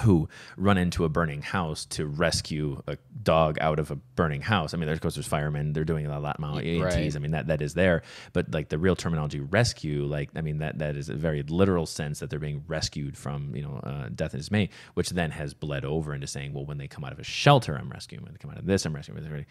who 0.00 0.28
run 0.56 0.78
into 0.78 1.04
a 1.04 1.08
burning 1.08 1.42
house 1.42 1.84
to 1.86 2.06
rescue 2.06 2.82
a 2.86 2.96
dog 3.22 3.58
out 3.60 3.78
of 3.78 3.90
a 3.90 3.96
burning 3.96 4.40
house. 4.40 4.74
I 4.74 4.76
mean, 4.76 4.86
there's, 4.86 4.98
of 4.98 5.02
course, 5.02 5.14
there's 5.14 5.26
firemen. 5.26 5.72
They're 5.72 5.84
doing 5.84 6.06
a 6.06 6.20
lot 6.20 6.38
more 6.38 6.60
EMTs. 6.60 6.82
Right. 6.82 7.16
I 7.16 7.18
mean, 7.18 7.32
that 7.32 7.46
that 7.48 7.62
is 7.62 7.74
there. 7.74 8.02
But 8.32 8.52
like 8.52 8.68
the 8.68 8.78
real 8.78 8.96
terminology, 8.96 9.40
rescue, 9.40 10.04
like 10.04 10.30
I 10.36 10.40
mean, 10.40 10.58
that 10.58 10.78
that 10.78 10.96
is 10.96 11.08
a 11.08 11.14
very 11.14 11.42
literal 11.42 11.86
sense 11.86 12.20
that 12.20 12.30
they're 12.30 12.38
being 12.38 12.64
rescued 12.66 13.16
from 13.16 13.54
you 13.54 13.62
know 13.62 13.80
uh, 13.82 14.08
death 14.14 14.34
and 14.34 14.40
dismay, 14.40 14.70
which 14.94 15.10
then 15.10 15.30
has 15.30 15.54
bled 15.54 15.84
over 15.84 16.14
into 16.14 16.26
saying, 16.26 16.52
well, 16.52 16.64
when 16.64 16.78
they 16.78 16.88
come 16.88 17.04
out 17.04 17.12
of 17.12 17.18
a 17.18 17.24
shelter, 17.24 17.76
I'm 17.76 17.90
rescuing. 17.90 18.24
When 18.24 18.32
they 18.32 18.38
come 18.38 18.50
out 18.50 18.58
of 18.58 18.66
this, 18.66 18.84
I'm 18.84 18.94
rescuing. 18.94 19.46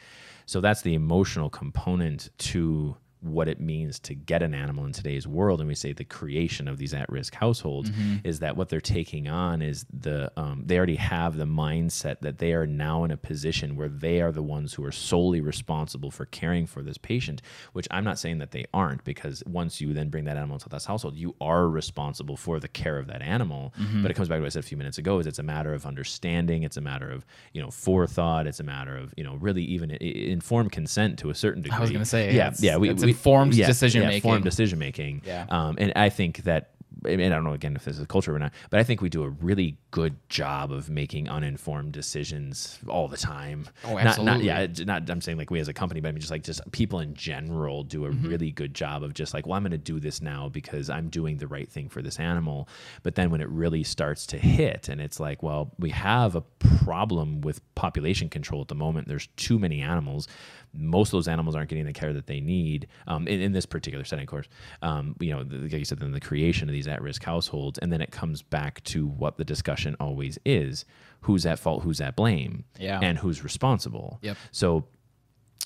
So 0.45 0.62
that's 0.62 0.82
the 0.82 0.93
emotional 0.93 1.49
component 1.49 2.29
to 2.39 2.97
what 3.24 3.48
it 3.48 3.60
means 3.60 4.00
to 4.00 4.14
get 4.14 4.44
an 4.44 4.54
animal 4.54 4.86
in 4.86 4.92
today's 4.92 5.26
world 5.28 5.60
and 5.60 5.68
we 5.68 5.76
say 5.76 5.94
the 5.94 6.04
creation 6.04 6.68
of 6.68 6.78
these 6.78 6.94
at-risk 6.94 7.34
households 7.36 7.90
is 8.24 8.40
that 8.40 8.58
what 8.58 8.70
they're 8.70 8.82
taking 8.82 9.28
on 9.28 9.62
is 9.62 9.86
the 9.92 10.32
um, 10.38 10.64
they 10.66 10.78
already 10.78 10.96
have 10.98 11.38
the 11.38 11.46
mindset 11.46 12.20
that 12.20 12.38
they 12.40 12.54
are 12.54 12.68
now 12.68 13.04
in 13.04 13.12
a 13.12 13.18
position 13.18 13.76
where 13.76 13.88
they 13.90 14.22
are 14.22 14.32
the 14.32 14.44
ones 14.44 14.74
who 14.74 14.84
are 14.84 14.92
solely 14.92 15.42
responsible 15.42 16.12
for 16.12 16.26
caring 16.26 16.66
for 16.66 16.84
this 16.84 16.98
patient 16.98 17.42
which 17.72 17.88
i'm 17.92 18.04
not 18.04 18.20
saying 18.20 18.38
that 18.40 18.52
they 18.52 18.66
aren't 18.74 19.04
because 19.04 19.42
once 19.46 19.80
you 19.80 19.94
then 19.94 20.10
bring 20.10 20.26
that 20.26 20.38
animal 20.38 20.56
into 20.56 20.68
this 20.70 20.86
household 20.86 21.16
you 21.16 21.34
are 21.40 21.68
responsible 21.70 22.36
for 22.36 22.60
the 22.60 22.68
care 22.68 22.98
of 22.98 23.08
that 23.08 23.22
animal. 23.22 23.74
But 24.02 24.12
it 24.12 24.16
comes 24.16 24.28
back 24.30 24.38
to 24.38 24.42
what 24.42 24.48
i 24.48 24.50
said 24.50 24.64
a 24.64 24.68
few 24.68 24.78
minutes 24.78 24.98
ago 24.98 25.20
is 25.20 25.28
it's 25.28 25.40
a 25.40 25.44
matter 25.44 25.74
of 25.74 25.86
understanding 25.86 26.64
it's 26.64 26.78
a 26.78 26.82
matter 26.82 27.10
of 27.10 27.26
you 27.54 27.62
know 27.62 27.70
forethought 27.72 28.48
it's 28.48 28.60
a 28.60 28.64
matter 28.64 28.96
of 28.98 29.14
you 29.18 29.24
know 29.24 29.36
really 29.36 29.64
even 29.64 29.92
informed 29.92 30.72
consent 30.72 31.18
to 31.20 31.30
a 31.30 31.36
certain 31.36 31.62
degree 31.62 31.78
I 31.78 31.82
was 31.82 31.92
gonna 31.92 32.06
say, 32.06 32.34
yeah 32.34 32.48
yeah 32.62 32.78
we, 32.78 32.90
we- 33.06 33.12
informed 33.13 33.54
yeah, 33.54 33.67
decision 33.67 34.02
yeah, 34.02 34.08
making. 34.10 34.30
informed 34.30 34.43
decision 34.43 34.80
making. 34.80 35.21
Yeah. 35.26 35.45
Um, 35.49 35.76
and 35.80 35.93
I 35.95 36.10
think 36.10 36.43
that. 36.43 36.69
I 37.06 37.17
mean, 37.17 37.34
I 37.34 37.36
don't 37.36 37.43
know 37.43 37.52
again 37.52 37.76
if 37.76 37.84
this 37.84 37.97
is 37.97 38.02
a 38.02 38.06
culture 38.06 38.34
or 38.34 38.39
not, 38.39 38.54
but 38.69 38.80
I 38.80 38.84
think 38.84 39.02
we 39.02 39.10
do 39.10 39.23
a 39.23 39.30
really 39.30 39.76
good 39.91 40.15
job 40.30 40.71
of 40.71 40.89
making 40.89 41.28
uninformed 41.28 41.91
decisions 41.91 42.80
all 42.88 43.10
the 43.10 43.17
time. 43.17 43.67
Oh, 43.84 43.95
Not, 43.95 44.04
not, 44.04 44.06
absolutely. 44.06 44.45
yeah, 44.45 44.67
not. 44.86 45.10
I'm 45.10 45.19
saying 45.19 45.38
like 45.38 45.52
we 45.52 45.60
as 45.60 45.67
a 45.67 45.73
company, 45.73 45.99
but 45.99 46.08
I 46.10 46.12
mean 46.13 46.21
just 46.21 46.32
like 46.32 46.43
just 46.43 46.62
people 46.71 46.99
in 47.02 47.13
general 47.13 47.84
do 47.84 48.06
a 48.06 48.10
Mm-hmm. 48.10 48.30
really 48.30 48.52
good 48.52 48.73
job 48.73 49.04
of 49.04 49.13
just 49.15 49.34
like, 49.34 49.45
well, 49.45 49.56
I'm 49.58 49.63
going 49.63 49.71
to 49.71 49.78
do 49.78 49.99
this 49.99 50.21
now 50.21 50.47
because 50.47 50.89
I'm 50.89 51.10
doing 51.10 51.38
the 51.38 51.47
right 51.47 51.67
thing 51.67 51.89
for 51.89 52.02
this 52.02 52.19
animal. 52.19 52.69
But 53.02 53.15
then 53.15 53.32
when 53.32 53.41
it 53.41 53.49
really 53.49 53.84
starts 53.84 54.26
to 54.28 54.38
hit, 54.38 54.88
and 54.88 55.02
it's 55.02 55.19
like, 55.19 55.43
well, 55.43 55.71
we 55.80 55.89
have 55.89 56.36
a 56.36 56.41
problem 56.86 57.41
with 57.41 57.60
population 57.76 58.30
control 58.30 58.62
at 58.62 58.69
the 58.69 58.76
moment. 58.76 59.08
There's 59.10 59.28
too 59.36 59.60
many 59.60 59.82
animals. 59.82 60.28
Most 60.74 61.10
of 61.10 61.18
those 61.18 61.28
animals 61.28 61.56
aren't 61.56 61.70
getting 61.70 61.86
the 61.86 61.94
care 61.94 62.14
that 62.14 62.28
they 62.28 62.40
need 62.40 62.88
um, 63.08 63.28
in, 63.28 63.42
in 63.42 63.52
this 63.52 63.66
particular 63.66 64.04
setting, 64.06 64.24
of 64.24 64.30
course. 64.30 64.48
Um, 64.82 65.16
you 65.20 65.32
know, 65.32 65.44
the, 65.44 65.58
like 65.58 65.74
you 65.74 65.86
said, 65.86 66.00
then 66.00 66.12
the 66.12 66.20
creation 66.20 66.68
of 66.70 66.74
these 66.74 66.88
at-risk 66.88 67.24
households, 67.24 67.78
and 67.80 67.92
then 67.94 68.02
it 68.02 68.12
comes 68.12 68.42
back 68.42 68.84
to 68.86 69.06
what 69.06 69.38
the 69.38 69.46
discussion 69.46 69.96
always 70.00 70.40
is: 70.46 70.86
who's 71.22 71.46
at 71.46 71.60
fault, 71.60 71.84
who's 71.84 72.02
at 72.02 72.16
blame, 72.16 72.64
Yeah. 72.80 73.00
and 73.02 73.18
who's 73.20 73.44
responsible. 73.44 74.20
Yep. 74.22 74.38
So 74.52 74.86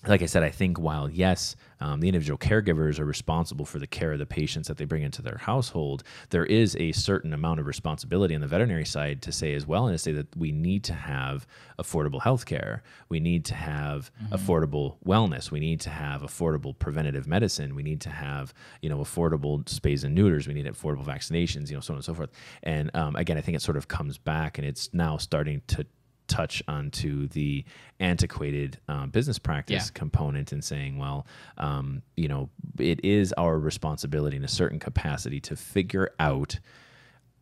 like 0.06 0.22
I 0.22 0.28
said, 0.28 0.44
I 0.44 0.50
think 0.50 0.80
while 0.80 1.10
yes, 1.10 1.56
um, 1.80 2.00
the 2.00 2.08
individual 2.08 2.38
caregivers 2.38 3.00
are 3.00 3.06
responsible 3.06 3.66
for 3.66 3.80
the 3.80 3.88
care 3.88 4.12
of 4.12 4.20
the 4.20 4.26
patients 4.26 4.68
that 4.68 4.78
they 4.78 4.86
bring 4.86 5.02
into 5.02 5.22
their 5.22 5.38
household, 5.38 6.04
there 6.30 6.46
is 6.46 6.76
a 6.76 6.92
certain 6.92 7.34
amount 7.34 7.60
of 7.60 7.66
responsibility 7.66 8.36
on 8.36 8.42
the 8.42 8.48
veterinary 8.48 8.86
side 8.86 9.22
to 9.24 9.32
say 9.32 9.54
as 9.54 9.66
well, 9.66 9.88
and 9.88 9.96
to 9.96 9.98
say 9.98 10.12
that 10.12 10.36
we 10.36 10.52
need 10.52 10.84
to 10.86 10.94
have 10.94 11.48
affordable 11.80 12.22
health 12.22 12.46
care. 12.46 12.84
We 13.10 13.20
need 13.20 13.46
to 13.46 13.56
have 13.56 14.12
affordable 14.32 14.98
wellness. 15.06 15.52
We 15.52 15.60
need 15.60 15.80
to 15.82 15.90
have 15.90 16.22
affordable 16.22 16.78
preventative 16.78 17.28
medicine. 17.28 17.76
We 17.76 17.84
need 17.84 18.02
to 18.02 18.10
have, 18.10 18.54
you 18.82 18.90
know, 18.90 19.00
affordable 19.00 19.64
spays 19.66 20.04
and 20.04 20.14
neuters. 20.14 20.48
We 20.48 20.54
need 20.54 20.66
affordable 20.66 21.06
vaccinations, 21.06 21.70
you 21.70 21.76
know, 21.76 21.82
so 21.82 21.94
on 21.94 21.98
and 21.98 22.06
so 22.06 22.14
forth. 22.14 22.30
And 22.64 22.96
um, 22.96 23.16
again, 23.16 23.38
I 23.38 23.42
think 23.42 23.56
it 23.56 23.62
sort 23.62 23.78
of 23.78 23.88
comes 23.88 24.18
back 24.18 24.58
and 24.58 24.68
it's 24.68 24.94
now 24.94 25.18
starting 25.18 25.62
to 25.68 25.86
touch 26.28 26.62
onto 26.68 27.28
the 27.28 27.64
antiquated 28.00 28.80
uh, 28.88 29.06
business 29.08 29.40
practice 29.40 29.86
Yeah. 29.88 29.92
component 29.94 30.52
and 30.52 30.64
saying, 30.64 30.98
well, 30.98 31.26
um, 31.58 32.02
you 32.16 32.28
know, 32.28 32.50
it 32.80 33.04
is 33.04 33.34
our 33.34 33.58
responsibility 33.60 34.38
in 34.38 34.44
a 34.44 34.48
certain 34.50 34.80
capacity 34.80 35.40
to 35.42 35.56
figure 35.56 36.12
out 36.20 36.60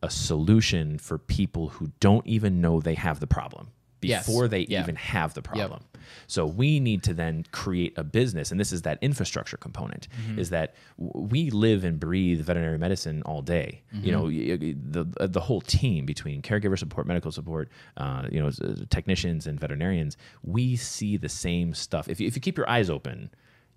a 0.02 0.10
solution 0.10 0.98
for 0.98 1.18
people 1.18 1.68
who 1.70 1.90
don't 2.00 2.26
even 2.26 2.60
know 2.60 2.80
they 2.80 2.94
have 2.94 3.18
the 3.20 3.26
problem 3.26 3.68
Yes. 4.08 4.26
before 4.26 4.48
they 4.48 4.66
Yeah. 4.68 4.82
even 4.82 4.96
have 4.96 5.34
the 5.34 5.42
problem. 5.42 5.82
So 6.28 6.46
we 6.46 6.78
need 6.80 7.02
to 7.04 7.14
then 7.14 7.44
create 7.50 7.94
a 7.98 8.04
business, 8.04 8.50
and 8.52 8.60
this 8.60 8.72
is 8.72 8.82
that 8.82 8.98
infrastructure 9.02 9.56
component. 9.56 10.06
Mm-hmm. 10.08 10.38
Is 10.38 10.50
that 10.50 10.74
we 10.96 11.50
live 11.50 11.82
and 11.84 11.98
breathe 11.98 12.40
veterinary 12.42 12.78
medicine 12.78 13.22
all 13.22 13.42
day. 13.42 13.82
You 13.92 14.12
know, 14.12 14.24
Mm-hmm. 14.24 14.90
the 14.92 15.06
uh, 15.20 15.26
the 15.26 15.40
whole 15.40 15.60
team 15.60 16.06
between 16.06 16.42
caregiver 16.42 16.78
support, 16.78 17.06
medical 17.06 17.32
support, 17.32 17.70
uh, 17.96 18.28
you 18.30 18.40
know, 18.40 18.48
uh, 18.48 18.74
technicians 18.90 19.46
and 19.46 19.58
veterinarians. 19.58 20.16
We 20.42 20.76
see 20.76 21.16
the 21.16 21.28
same 21.28 21.74
stuff. 21.74 22.08
If 22.08 22.20
you, 22.20 22.26
if 22.28 22.36
you 22.36 22.40
keep 22.40 22.56
your 22.56 22.68
eyes 22.70 22.88
open, 22.88 23.30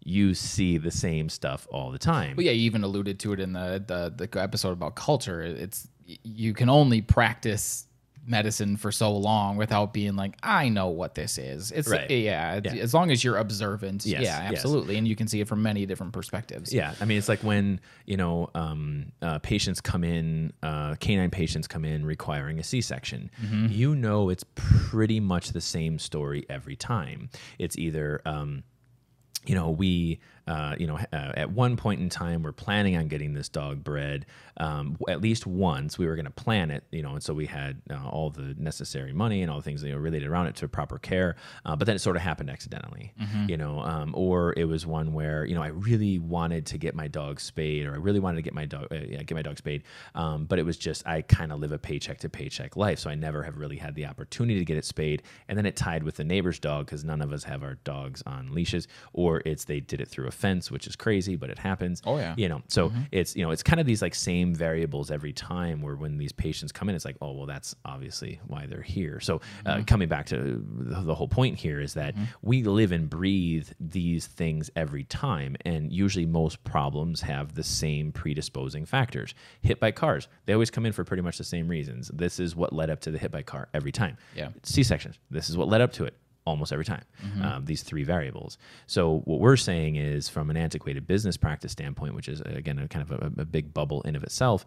you 0.04 0.34
see 0.34 0.78
the 0.78 0.92
same 0.92 1.30
stuff 1.30 1.68
all 1.72 1.92
the 1.92 2.00
time. 2.00 2.36
Well, 2.38 2.46
yeah, 2.46 2.52
you 2.54 2.62
even 2.64 2.84
alluded 2.84 3.20
to 3.22 3.34
it 3.34 3.40
in 3.40 3.54
the, 3.54 3.84
the 3.86 4.28
the 4.28 4.42
episode 4.42 4.72
about 4.74 4.96
culture. 4.96 5.42
It's 5.42 5.88
you 6.24 6.54
can 6.54 6.70
only 6.70 7.02
practice 7.02 7.86
medicine 8.30 8.78
for 8.78 8.92
so 8.92 9.12
long 9.12 9.58
without 9.58 9.92
being 9.94 10.16
like, 10.16 10.36
I 10.44 10.70
know 10.70 10.88
what 10.90 11.16
this 11.16 11.38
is. 11.38 11.72
It's 11.72 11.88
Right. 11.90 12.10
yeah, 12.10 12.60
Yeah. 12.64 12.74
as 12.76 12.94
long 12.94 13.12
as 13.12 13.24
you're 13.24 13.38
observant. 13.38 14.06
Yes, 14.06 14.22
yeah, 14.22 14.44
yes. 14.44 14.52
absolutely, 14.60 14.98
and 14.98 15.08
you 15.08 15.16
can 15.16 15.28
see 15.28 15.42
it 15.42 15.48
from 15.48 15.62
many 15.64 15.86
different 15.86 16.14
perspectives. 16.14 16.72
Yeah, 16.74 16.94
I 17.02 17.06
mean, 17.06 17.18
it's 17.18 17.28
like 17.30 17.44
when 17.44 17.80
you 18.06 18.18
know 18.18 18.50
um, 18.56 19.12
uh, 19.22 19.40
patients 19.40 19.82
come 19.82 20.04
in, 20.04 20.54
uh, 20.64 20.96
canine 20.96 21.32
patients 21.32 21.68
come 21.68 21.84
in 21.86 22.06
requiring 22.06 22.60
a 22.60 22.64
C-section. 22.64 23.32
You 23.70 23.96
know, 23.96 24.30
it's 24.30 24.46
pretty 24.56 25.20
much 25.20 25.50
the 25.50 25.62
same 25.62 26.00
story 26.00 26.46
every 26.50 26.76
time. 26.76 27.30
It's 27.58 27.78
either 27.78 28.22
um, 28.26 28.64
you 29.46 29.56
know, 29.56 29.70
we, 29.70 30.20
uh, 30.50 30.76
you 30.80 30.88
know, 30.88 30.98
uh, 31.14 31.32
at 31.36 31.52
one 31.52 31.78
point 31.78 32.02
in 32.02 32.10
time, 32.10 32.42
we're 32.42 32.52
planning 32.52 32.98
on 32.98 33.08
getting 33.08 33.36
this 33.36 33.48
dog 33.48 33.84
bred. 33.84 34.26
Um, 34.58 34.98
at 35.08 35.22
least 35.22 35.46
once, 35.46 36.00
we 36.00 36.08
were 36.08 36.16
going 36.16 36.26
to 36.26 36.32
plan 36.32 36.72
it, 36.72 36.84
you 36.92 37.04
know, 37.04 37.14
and 37.14 37.24
so 37.24 37.36
we 37.36 37.46
had 37.46 37.82
uh, 37.92 38.10
all 38.10 38.32
the 38.32 38.56
necessary 38.58 39.14
money 39.14 39.44
and 39.44 39.52
all 39.52 39.58
the 39.58 39.64
things 39.64 39.84
you 39.84 39.92
know 39.92 39.98
related 40.00 40.28
around 40.28 40.48
it 40.48 40.56
to 40.56 40.68
proper 40.68 40.98
care. 40.98 41.36
Uh, 41.66 41.76
but 41.76 41.86
then 41.86 41.96
it 41.96 42.00
sort 42.00 42.16
of 42.16 42.24
happened 42.24 42.50
accidentally, 42.50 43.14
you 43.48 43.58
know, 43.58 43.80
um, 43.82 44.12
or 44.16 44.54
it 44.58 44.66
was 44.66 44.88
one 44.88 45.14
where 45.14 45.46
you 45.46 45.54
know 45.54 45.62
I 45.62 45.68
really 45.68 46.18
wanted 46.18 46.66
to 46.68 46.80
get 46.80 46.96
my 46.96 47.08
dog 47.08 47.40
spayed, 47.40 47.86
or 47.86 47.94
I 47.94 47.98
really 47.98 48.20
wanted 48.20 48.38
to 48.38 48.42
get 48.42 48.56
my 48.56 48.66
dog, 48.66 48.88
uh, 48.92 48.96
yeah, 49.08 49.22
get 49.22 49.36
my 49.36 49.44
dog 49.44 49.60
spayed, 49.60 49.84
um, 50.16 50.46
but 50.46 50.58
it 50.58 50.64
was 50.64 50.78
just 50.78 51.06
I 51.08 51.22
kind 51.22 51.52
of 51.52 51.60
live 51.60 51.72
a 51.72 51.78
paycheck 51.78 52.18
to 52.22 52.30
paycheck 52.30 52.76
life, 52.76 52.98
so 52.98 53.12
I 53.12 53.16
never 53.16 53.44
have 53.44 53.58
really 53.58 53.78
had 53.78 53.94
the 53.94 54.08
opportunity 54.08 54.58
to 54.58 54.66
get 54.66 54.78
it 54.78 54.86
spayed. 54.86 55.22
And 55.48 55.56
then 55.60 55.68
it 55.68 55.76
tied 55.76 56.02
with 56.02 56.16
the 56.16 56.24
neighbor's 56.24 56.58
dog 56.58 56.88
because 56.88 57.06
none 57.06 57.22
of 57.22 57.32
us 57.32 57.44
have 57.44 57.62
our 57.62 57.76
dogs 57.84 58.24
on 58.26 58.52
leashes, 58.52 58.88
or 59.14 59.44
it's 59.46 59.66
they 59.66 59.80
did 59.80 60.02
it 60.02 60.08
through 60.08 60.28
a 60.28 60.39
fence, 60.40 60.72
which 60.72 60.88
is 60.88 60.96
crazy, 60.96 61.36
but 61.36 61.50
it 61.50 61.60
happens. 61.60 62.02
Oh, 62.06 62.18
yeah. 62.18 62.34
You 62.38 62.50
know, 62.50 62.62
so 62.68 62.90
mm-hmm. 62.90 63.02
it's 63.12 63.36
you 63.36 63.44
know 63.44 63.52
it's 63.52 63.64
kind 63.64 63.80
of 63.80 63.86
these 63.86 64.02
like 64.02 64.16
same 64.16 64.56
variables 64.56 65.12
every 65.12 65.34
time. 65.34 65.82
Where 65.82 65.96
when 65.96 66.18
these 66.18 66.32
patients 66.32 66.72
come 66.72 66.90
in, 66.90 66.96
it's 66.96 67.06
like, 67.06 67.18
oh 67.22 67.34
well, 67.34 67.46
that's 67.46 67.76
obviously 67.86 68.40
why 68.48 68.66
they're 68.66 68.82
here. 68.82 69.20
So 69.20 69.42
uh, 69.66 69.76
mm-hmm. 69.76 69.84
coming 69.84 70.08
back 70.08 70.26
to 70.28 70.38
the, 70.38 71.02
the 71.02 71.16
whole 71.16 71.28
point 71.28 71.58
here 71.58 71.80
is 71.80 71.94
that 71.94 72.16
mm-hmm. 72.16 72.26
we 72.42 72.64
live 72.64 72.92
and 72.92 73.10
breathe 73.10 73.68
these 73.80 74.28
things 74.28 74.72
every 74.76 75.04
time, 75.04 75.56
and 75.66 75.92
usually 75.92 76.26
most 76.26 76.64
problems 76.64 77.22
have 77.22 77.56
the 77.56 77.64
same 77.64 78.12
predisposing 78.12 78.86
factors. 78.86 79.34
Hit 79.62 79.80
by 79.80 79.92
cars, 79.92 80.28
they 80.46 80.54
always 80.54 80.72
come 80.72 80.86
in 80.86 80.94
for 80.94 81.04
pretty 81.04 81.24
much 81.24 81.38
the 81.38 81.44
same 81.44 81.68
reasons. 81.68 82.10
This 82.14 82.40
is 82.40 82.56
what 82.56 82.74
led 82.74 82.90
up 82.90 83.02
to 83.02 83.12
the 83.12 83.18
hit 83.18 83.32
by 83.32 83.44
car 83.44 83.68
every 83.74 83.92
time. 83.92 84.18
Yeah. 84.36 84.50
C 84.64 84.84
sections. 84.84 85.20
This 85.30 85.50
is 85.50 85.58
what 85.58 85.68
led 85.68 85.82
up 85.82 85.92
to 85.94 86.06
it 86.06 86.16
almost 86.50 86.74
every 86.74 86.86
time. 86.86 87.04
Um, 87.42 87.66
these 87.66 87.84
three 87.84 88.04
variables. 88.04 88.58
So 88.88 89.22
what 89.26 89.40
we're 89.40 89.58
saying 89.58 89.96
is, 89.96 90.30
from 90.30 90.50
an 90.50 90.58
antiquated 90.58 91.08
business 91.08 91.38
practice 91.38 91.72
standpoint, 91.72 92.16
which 92.16 92.28
is 92.28 92.42
again 92.42 92.80
a 92.80 92.88
kind 92.88 93.10
of 93.10 93.12
a, 93.12 93.42
a 93.42 93.46
big 93.46 93.74
bubble 93.74 94.02
in 94.02 94.16
of 94.16 94.24
itself, 94.24 94.66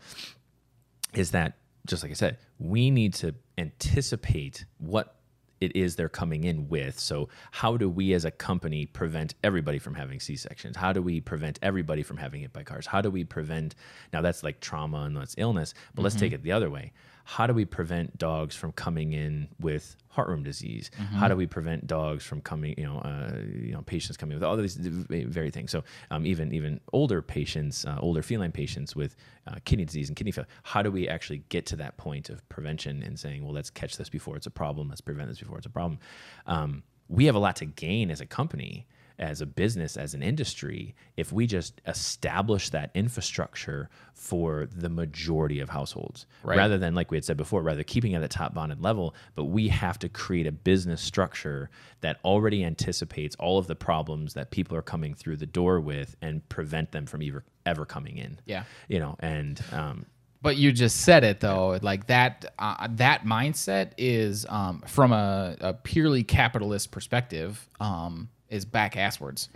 is 1.15 1.33
that 1.33 1.59
just 1.87 2.03
like 2.03 2.13
I 2.13 2.15
said, 2.15 2.39
we 2.59 2.91
need 2.91 3.15
to 3.15 3.35
anticipate 3.59 4.65
what 4.79 5.17
it 5.63 5.77
is 5.77 5.95
they're 5.95 6.09
coming 6.09 6.45
in 6.45 6.69
with. 6.69 6.99
So, 6.99 7.29
how 7.53 7.77
do 7.77 7.89
we 7.89 8.13
as 8.15 8.25
a 8.25 8.31
company 8.31 8.87
prevent 8.87 9.35
everybody 9.45 9.79
from 9.79 9.95
having 9.95 10.19
C 10.21 10.37
sections? 10.37 10.77
How 10.77 10.93
do 10.93 11.01
we 11.01 11.21
prevent 11.21 11.59
everybody 11.63 12.03
from 12.03 12.17
having 12.17 12.41
hit 12.41 12.53
by 12.53 12.65
cars? 12.65 12.87
How 12.87 13.01
do 13.01 13.11
we 13.11 13.25
prevent 13.25 13.75
now 14.13 14.21
that's 14.21 14.43
like 14.43 14.61
trauma 14.61 15.03
and 15.03 15.17
that's 15.17 15.37
illness, 15.39 15.75
but 15.95 16.03
let's 16.03 16.17
take 16.17 16.33
it 16.33 16.43
the 16.43 16.53
other 16.53 16.69
way. 16.69 16.93
How 17.25 17.47
do 17.47 17.55
we 17.55 17.65
prevent 17.65 18.19
dogs 18.19 18.55
from 18.55 18.73
coming 18.73 19.13
in 19.13 19.49
with 19.61 19.97
heartworm 20.15 20.45
disease? 20.45 20.91
How 21.17 21.29
do 21.29 21.37
we 21.37 21.47
prevent 21.47 21.87
dogs 21.87 22.25
from 22.25 22.41
coming, 22.41 22.75
you 22.77 22.85
know, 22.85 22.99
uh, 22.99 23.39
you 23.55 23.73
know, 23.73 23.83
patients 23.83 24.17
coming 24.17 24.37
with 24.37 24.45
all 24.45 24.57
these 24.57 24.77
very 24.77 25.51
things. 25.51 25.71
So 25.71 25.85
um, 26.11 26.27
even 26.27 26.53
even 26.53 26.81
older 26.93 27.23
patients, 27.23 27.85
uh, 27.85 27.99
older 28.01 28.23
feline 28.23 28.53
patients 28.53 28.95
with 28.97 29.17
uh, 29.47 29.57
kidney 29.65 29.85
disease 29.85 30.09
and 30.09 30.17
kidney 30.17 30.33
failure. 30.33 30.49
How 30.63 30.83
do 30.83 30.91
we 30.91 31.09
actually 31.09 31.43
get 31.49 31.67
to 31.67 31.77
that 31.77 31.97
point 31.97 32.29
of 32.31 32.47
prevention 32.49 33.03
and 33.03 33.19
saying, 33.19 33.45
well, 33.45 33.55
let's 33.55 33.71
catch 33.71 33.97
this 33.97 34.09
before 34.09 34.37
it's 34.37 34.47
a 34.47 34.51
problem. 34.51 34.89
Let's 34.89 35.01
prevent 35.01 35.29
this 35.29 35.39
before 35.39 35.59
it's 35.59 35.67
a 35.67 35.71
problem. 35.71 35.99
Um, 36.47 36.83
we 37.09 37.27
have 37.27 37.35
a 37.35 37.39
lot 37.39 37.57
to 37.57 37.67
gain 37.67 38.11
as 38.11 38.21
a 38.21 38.27
company 38.27 38.87
as 39.23 39.41
a 39.41 39.47
business, 39.47 39.97
as 39.97 40.15
an 40.15 40.23
industry, 40.23 40.95
if 41.17 41.33
we 41.33 41.47
just 41.47 41.81
establish 41.87 42.69
that 42.71 42.91
infrastructure 42.95 43.89
for 44.15 44.67
the 44.75 44.89
majority 44.89 45.61
of 45.61 45.69
households, 45.71 46.27
Right. 46.43 46.59
rather 46.59 46.77
than 46.77 46.95
like 46.95 47.11
we 47.11 47.17
had 47.17 47.25
said 47.25 47.37
before, 47.37 47.63
rather 47.63 47.83
keeping 47.85 48.15
at 48.15 48.21
the 48.21 48.29
top 48.29 48.53
bonded 48.53 48.81
level, 48.83 49.15
but 49.35 49.45
we 49.45 49.69
have 49.69 49.99
to 50.01 50.09
create 50.09 50.47
a 50.47 50.53
business 50.53 51.01
structure 51.01 51.71
that 52.01 52.19
already 52.25 52.65
anticipates 52.65 53.37
all 53.37 53.59
of 53.59 53.67
the 53.69 53.77
problems 53.77 54.35
that 54.35 54.51
people 54.51 54.77
are 54.77 54.83
coming 54.83 55.15
through 55.15 55.37
the 55.37 55.47
door 55.47 55.81
with 55.81 56.17
and 56.21 56.47
prevent 56.49 56.91
them 56.93 57.07
from 57.07 57.23
ever 57.23 57.45
ever 57.65 57.87
coming 57.87 58.17
in. 58.19 58.39
Yeah. 58.45 58.65
you 58.89 58.99
know, 58.99 59.15
and 59.21 59.63
um, 59.73 60.07
But 60.43 60.57
you 60.57 60.73
just 60.73 61.03
said 61.03 61.23
it 61.23 61.39
though, 61.39 61.79
like 61.81 62.09
that. 62.09 62.45
Uh, 62.59 62.89
that 62.97 63.25
mindset 63.25 63.93
is 63.97 64.45
um, 64.49 64.83
from 64.89 65.13
a, 65.13 65.57
a 65.61 65.75
purely 65.75 66.25
capitalist 66.25 66.91
perspective. 66.91 67.69
Um, 67.79 68.29
is 68.53 68.65
back 68.65 68.95
asswards. 68.95 69.49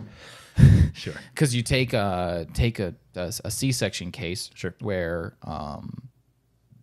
sure, 0.93 1.13
because 1.33 1.55
you 1.55 1.61
take 1.63 1.93
a 1.93 2.47
take 2.53 2.79
a, 2.79 2.93
a, 3.15 3.31
a 3.45 3.51
C-section 3.51 4.11
case, 4.11 4.49
Sure. 4.55 4.73
where 4.81 5.35
um, 5.43 6.09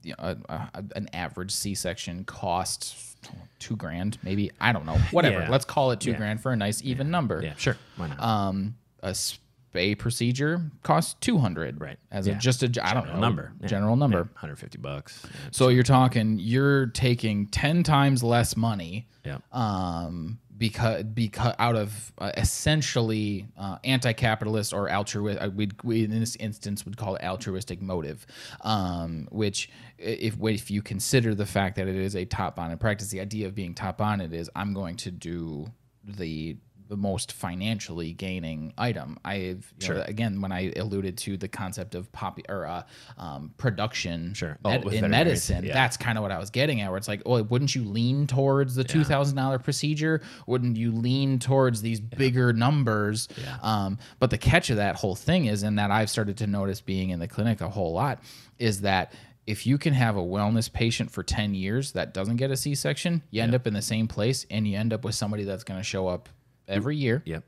you 0.02 0.14
know, 0.18 0.36
a, 0.48 0.52
a, 0.74 0.84
an 0.96 1.08
average 1.12 1.50
C-section 1.50 2.24
costs 2.24 3.16
two 3.58 3.76
grand, 3.76 4.18
maybe 4.22 4.50
I 4.60 4.72
don't 4.72 4.84
know, 4.86 4.98
whatever. 5.10 5.40
Yeah. 5.40 5.50
Let's 5.50 5.64
call 5.64 5.90
it 5.90 6.00
two 6.00 6.10
Yeah. 6.12 6.18
grand 6.18 6.40
for 6.42 6.52
a 6.52 6.56
nice 6.56 6.82
even 6.84 7.10
number. 7.10 7.40
yeah, 7.42 7.54
sure, 7.56 7.76
why 7.96 8.08
not? 8.08 8.20
Um, 8.20 8.76
a 9.02 9.10
spay 9.10 9.98
procedure 9.98 10.70
costs 10.82 11.14
two 11.20 11.38
hundred, 11.38 11.80
Right. 11.80 11.98
As 12.12 12.26
Yeah. 12.26 12.36
a 12.36 12.38
just 12.38 12.62
a 12.62 12.66
I 12.86 12.92
don't 12.94 13.06
know 13.06 13.12
General 13.12 13.20
number, 13.20 13.52
Yeah. 13.60 13.66
general 13.66 13.96
number. 13.96 14.18
Yeah, 14.18 14.22
150 14.34 14.78
bucks. 14.78 15.22
Yeah. 15.24 15.30
So 15.52 15.68
you're 15.68 15.82
talking, 15.82 16.38
you're 16.38 16.86
taking 16.86 17.46
ten 17.48 17.82
times 17.82 18.22
less 18.22 18.56
money 18.56 19.08
yeah. 19.24 19.38
um, 19.52 20.38
because 20.64 21.02
because 21.02 21.54
out 21.58 21.76
of 21.76 22.10
uh, 22.16 22.32
essentially 22.38 23.46
uh, 23.58 23.76
anti-capitalist 23.84 24.72
or 24.72 24.90
altruistic, 24.90 25.52
we 25.54 25.68
we 25.82 26.04
in 26.04 26.20
this 26.20 26.36
instance 26.36 26.86
would 26.86 26.96
call 26.96 27.16
it 27.16 27.22
altruistic 27.22 27.82
motive, 27.82 28.26
um, 28.62 29.28
which 29.30 29.68
if 29.98 30.38
if 30.40 30.70
you 30.70 30.80
consider 30.80 31.34
the 31.34 31.44
fact 31.44 31.76
that 31.76 31.86
it 31.86 31.96
is 31.96 32.16
a 32.16 32.24
top 32.24 32.56
bonded 32.56 32.80
practice, 32.80 33.08
the 33.08 33.20
idea 33.20 33.46
of 33.46 33.54
being 33.54 33.74
top 33.74 33.98
bonded 33.98 34.32
is 34.32 34.48
I'm 34.56 34.72
going 34.72 34.96
to 34.96 35.10
do 35.10 35.70
the 36.02 36.56
the 36.89 36.97
most 36.97 37.32
financially 37.32 38.12
gaining 38.12 38.72
item. 38.76 39.18
I've 39.24 39.72
you 39.80 39.89
know, 39.89 39.95
Sure. 39.97 40.03
again 40.03 40.41
when 40.41 40.53
I 40.53 40.72
alluded 40.76 41.16
to 41.18 41.37
the 41.37 41.49
concept 41.49 41.95
of 41.95 42.11
pop 42.12 42.39
or 42.49 42.66
uh, 42.66 42.82
um, 43.18 43.53
production 43.57 44.35
Sure. 44.35 44.59
Oh, 44.64 44.70
med- 44.70 44.85
with 44.85 44.95
in 44.95 45.11
medicine, 45.11 45.64
yeah. 45.64 45.74
that's 45.74 45.97
kind 45.97 46.18
of 46.18 46.22
what 46.22 46.30
I 46.32 46.39
was 46.39 46.51
getting 46.51 46.80
at. 46.80 46.91
Where 46.91 46.99
it's 46.99 47.09
like, 47.09 47.22
oh, 47.26 47.43
wouldn't 47.43 47.74
you 47.74 47.85
lean 47.85 48.26
towards 48.26 48.74
the 48.74 48.85
two 48.85 49.05
thousand 49.05 49.37
dollar 49.37 49.59
procedure? 49.59 50.20
Wouldn't 50.47 50.76
you 50.76 50.93
lean 50.93 51.39
towards 51.39 51.80
these 51.82 52.01
bigger 52.01 52.53
numbers? 52.53 53.28
Um, 53.62 53.99
but 54.18 54.30
the 54.30 54.39
catch 54.39 54.70
of 54.70 54.76
that 54.76 54.97
whole 54.97 55.14
thing 55.14 55.47
is, 55.47 55.62
and 55.62 55.78
that 55.78 55.91
I've 55.91 56.11
started 56.11 56.37
to 56.39 56.47
notice 56.47 56.80
being 56.80 57.11
in 57.11 57.18
the 57.18 57.28
clinic 57.28 57.61
a 57.61 57.68
whole 57.68 57.93
lot, 57.93 58.22
is 58.59 58.82
that 58.82 59.12
if 59.47 59.66
you 59.66 59.76
can 59.76 59.93
have 59.93 60.16
a 60.16 60.22
wellness 60.22 60.72
patient 60.72 61.11
for 61.11 61.22
10 61.22 61.55
years 61.55 61.93
that 61.93 62.14
doesn't 62.14 62.37
get 62.37 62.51
a 62.51 62.57
c-section 62.57 63.22
you 63.30 63.43
end 63.43 63.55
up 63.55 63.66
in 63.66 63.74
the 63.74 63.82
same 63.82 64.09
place 64.09 64.47
and 64.51 64.66
you 64.66 64.74
end 64.78 64.91
up 64.91 65.05
with 65.05 65.14
somebody 65.14 65.45
that's 65.45 65.64
going 65.64 65.78
to 65.78 65.85
show 65.85 66.09
up 66.09 66.30
every 66.68 66.96
year 66.96 67.22
Yep. 67.24 67.44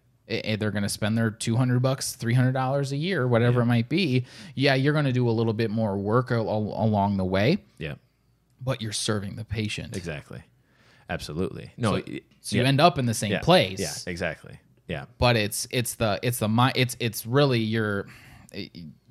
they're 0.59 0.71
going 0.71 0.83
to 0.83 0.89
spend 0.89 1.17
their 1.17 1.31
200 1.31 1.81
bucks 1.81 2.15
300 2.15 2.53
dollars 2.53 2.93
a 2.93 2.97
year 2.97 3.27
whatever 3.29 3.61
it 3.63 3.67
might 3.67 3.89
be 3.89 4.25
yeah 4.55 4.75
you're 4.75 4.93
going 4.93 5.05
to 5.05 5.13
do 5.13 5.29
a 5.29 5.31
little 5.31 5.53
bit 5.53 5.71
more 5.71 5.97
work 5.97 6.31
al- 6.33 6.49
al- 6.49 6.75
along 6.85 7.17
the 7.17 7.25
way 7.25 7.59
Yeah. 7.79 7.95
but 8.61 8.83
you're 8.83 8.93
serving 8.93 9.37
the 9.37 9.45
patient 9.45 9.97
Exactly. 9.97 10.43
Absolutely. 11.09 11.71
No. 11.77 11.91
so, 11.91 11.95
it- 12.07 12.25
so 12.41 12.57
you 12.57 12.63
end 12.65 12.81
up 12.81 12.99
in 12.99 13.07
the 13.07 13.15
same 13.15 13.33
yeah, 13.33 13.41
place 13.41 13.79
Yeah. 13.81 14.11
Exactly. 14.11 14.59
Yeah. 14.89 15.05
but 15.19 15.37
it's 15.37 15.67
it's 15.71 15.95
the 15.95 16.19
it's 16.23 16.39
the 16.39 16.49
mi- 16.49 16.73
it's 16.75 16.97
it's 17.01 17.27
really 17.27 17.61
you're 17.61 18.07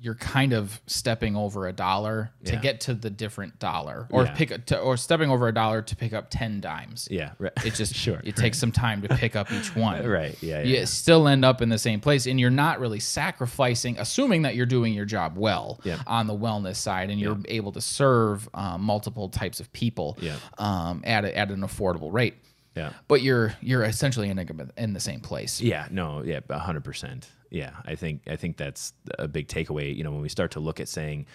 you're 0.00 0.14
kind 0.16 0.52
of 0.52 0.80
stepping 0.86 1.36
over 1.36 1.66
a 1.68 1.72
dollar 1.72 2.30
to 2.44 2.52
Yeah. 2.52 2.60
get 2.60 2.80
to 2.82 2.94
the 2.94 3.10
different 3.10 3.58
dollar 3.58 4.06
or 4.10 4.24
Yeah. 4.24 4.34
pick 4.34 4.66
to, 4.66 4.78
or 4.78 4.96
stepping 4.96 5.30
over 5.30 5.48
a 5.48 5.54
dollar 5.54 5.82
to 5.82 5.96
pick 5.96 6.12
up 6.12 6.26
10 6.30 6.60
dimes 6.60 7.08
Yeah. 7.10 7.30
Right. 7.38 7.52
it 7.64 7.74
just 7.74 7.94
sure. 8.04 8.20
it 8.24 8.36
takes 8.36 8.58
some 8.58 8.72
time 8.72 9.02
to 9.02 9.08
pick 9.16 9.34
up 9.36 9.50
each 9.52 9.74
one 9.74 10.06
Right. 10.08 10.36
Yeah. 10.42 10.62
you 10.62 10.76
Yeah. 10.76 10.84
still 10.84 11.28
end 11.28 11.44
up 11.44 11.62
in 11.62 11.68
the 11.68 11.78
same 11.78 12.00
place 12.00 12.26
and 12.26 12.38
you're 12.38 12.50
not 12.50 12.80
really 12.80 13.00
sacrificing 13.00 13.98
assuming 13.98 14.42
that 14.42 14.54
you're 14.56 14.66
doing 14.66 14.92
your 14.94 15.04
job 15.06 15.36
well 15.36 15.80
Yeah. 15.84 15.98
on 16.06 16.26
the 16.26 16.36
wellness 16.36 16.76
side 16.76 17.10
and 17.10 17.20
you're 17.20 17.38
able 17.46 17.72
to 17.72 17.80
serve 17.80 18.48
um, 18.54 18.82
multiple 18.82 19.28
types 19.28 19.60
of 19.60 19.72
people 19.72 20.16
Yeah. 20.20 20.36
um, 20.58 21.02
at, 21.04 21.24
a, 21.24 21.36
at 21.36 21.50
an 21.50 21.60
affordable 21.60 22.12
rate 22.12 22.34
Yeah. 22.76 22.92
but 23.08 23.22
you're 23.22 23.54
you're 23.60 23.82
essentially 23.84 24.28
in, 24.28 24.38
in 24.76 24.92
the 24.92 25.00
same 25.00 25.20
place 25.20 25.60
Yeah, 25.60 25.88
no, 25.90 26.22
yeah, 26.22 26.40
a 26.50 26.58
hundred 26.58 26.84
percent. 26.84 27.28
Yeah, 27.50 27.70
I 27.84 27.94
think 27.94 28.22
I 28.28 28.36
think 28.36 28.56
that's 28.56 28.92
a 29.18 29.26
big 29.26 29.48
takeaway. 29.48 29.94
You 29.96 30.04
know, 30.04 30.10
when 30.12 30.20
we 30.20 30.28
start 30.28 30.50
to 30.52 30.60
look 30.60 30.78
at 30.80 30.88
saying, 30.88 31.26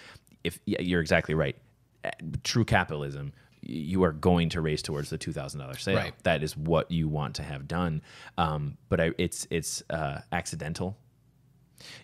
if 0.44 0.58
yeah, 0.66 0.80
you're 0.80 1.00
exactly 1.00 1.34
right, 1.34 1.56
Uh, 2.04 2.10
true 2.44 2.64
capitalism, 2.64 3.32
you 3.62 4.02
are 4.04 4.12
going 4.12 4.48
to 4.50 4.60
race 4.60 4.82
towards 4.82 5.08
the 5.10 5.18
two 5.18 5.32
thousand 5.32 5.60
dollars 5.60 5.82
sale. 5.82 5.96
Right. 5.96 6.14
That 6.24 6.42
is 6.42 6.56
what 6.56 6.90
you 6.90 7.08
want 7.08 7.34
to 7.36 7.42
have 7.42 7.66
done. 7.66 8.02
Um, 8.38 8.76
but 8.88 9.00
I, 9.00 9.12
it's 9.18 9.46
it's 9.50 9.82
uh, 9.90 10.20
accidental. 10.32 10.96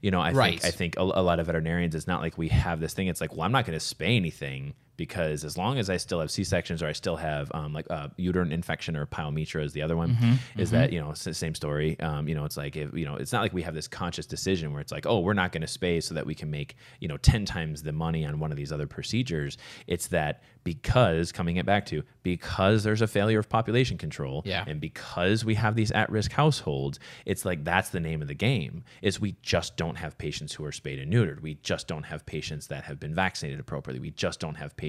You 0.02 0.10
know, 0.10 0.20
I 0.20 0.32
Right. 0.32 0.60
think 0.60 0.64
I 0.74 0.76
think 0.76 0.96
a, 0.96 1.02
a 1.02 1.22
lot 1.22 1.38
of 1.38 1.46
veterinarians. 1.46 1.94
It's 1.94 2.06
not 2.08 2.20
like 2.22 2.36
we 2.38 2.48
have 2.48 2.80
this 2.80 2.94
thing. 2.94 3.06
It's 3.08 3.20
like, 3.20 3.32
well, 3.32 3.42
I'm 3.42 3.52
not 3.52 3.66
going 3.66 3.78
to 3.78 3.84
spay 3.84 4.16
anything 4.16 4.74
because 4.98 5.44
as 5.44 5.56
long 5.56 5.78
as 5.78 5.88
I 5.88 5.96
still 5.96 6.20
have 6.20 6.30
C 6.30 6.44
sections 6.44 6.82
or 6.82 6.86
I 6.88 6.92
still 6.92 7.16
have 7.16 7.50
um, 7.54 7.72
like 7.72 7.86
uh, 7.88 8.08
uterine 8.18 8.52
infection 8.52 8.94
or 8.96 9.06
pyometra 9.06 9.64
is 9.64 9.72
the 9.72 9.80
other 9.80 9.96
one. 9.96 10.10
Mm-hmm. 10.10 10.60
Is 10.60 10.70
that 10.72 10.92
you 10.92 11.00
know 11.00 11.10
it's 11.12 11.24
the 11.24 11.32
same 11.32 11.54
story? 11.54 11.98
Um, 12.00 12.28
you 12.28 12.34
know, 12.34 12.44
it's 12.44 12.58
like 12.58 12.76
if 12.76 12.92
you 12.92 13.06
know, 13.06 13.14
it's 13.14 13.32
not 13.32 13.40
like 13.40 13.54
we 13.54 13.62
have 13.62 13.74
this 13.74 13.88
conscious 13.88 14.26
decision 14.26 14.72
where 14.72 14.82
it's 14.82 14.92
like, 14.92 15.06
oh, 15.06 15.20
we're 15.20 15.32
not 15.32 15.52
going 15.52 15.62
to 15.62 15.78
spay 15.78 16.02
so 16.02 16.14
that 16.14 16.26
we 16.26 16.34
can 16.34 16.50
make 16.50 16.76
you 17.00 17.08
know 17.08 17.16
ten 17.16 17.46
times 17.46 17.82
the 17.82 17.92
money 17.92 18.26
on 18.26 18.38
one 18.38 18.50
of 18.50 18.58
these 18.58 18.72
other 18.72 18.86
procedures. 18.86 19.56
It's 19.86 20.08
that 20.08 20.42
because 20.64 21.32
coming 21.32 21.56
it 21.56 21.64
back 21.64 21.86
to 21.86 22.02
because 22.22 22.82
there's 22.84 23.00
a 23.00 23.06
failure 23.06 23.38
of 23.38 23.48
population 23.48 23.96
control 23.96 24.42
Yeah. 24.44 24.64
and 24.66 24.80
because 24.80 25.42
we 25.44 25.54
have 25.54 25.76
these 25.76 25.90
at-risk 25.92 26.30
households 26.32 26.98
it's 27.24 27.44
like 27.46 27.64
that's 27.64 27.88
the 27.88 28.00
name 28.00 28.20
of 28.20 28.28
the 28.28 28.34
game 28.34 28.84
is 29.00 29.18
we 29.18 29.36
just 29.40 29.78
don't 29.78 29.94
have 29.96 30.18
patients 30.18 30.52
who 30.52 30.64
are 30.66 30.72
spayed 30.72 30.98
and 30.98 31.10
neutered 31.10 31.40
we 31.40 31.54
just 31.62 31.88
don't 31.88 32.02
have 32.02 32.26
patients 32.26 32.66
that 32.66 32.84
have 32.84 33.00
been 33.00 33.14
vaccinated 33.14 33.58
appropriately 33.60 34.00
we 34.00 34.10
just 34.10 34.40
don't 34.40 34.56
have 34.56 34.76
patients 34.76 34.87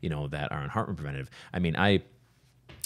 you 0.00 0.08
know 0.08 0.28
that 0.28 0.50
are 0.52 0.60
on 0.60 0.68
heartworm 0.70 0.96
preventative 0.96 1.30
i 1.52 1.58
mean 1.58 1.76
i 1.76 2.02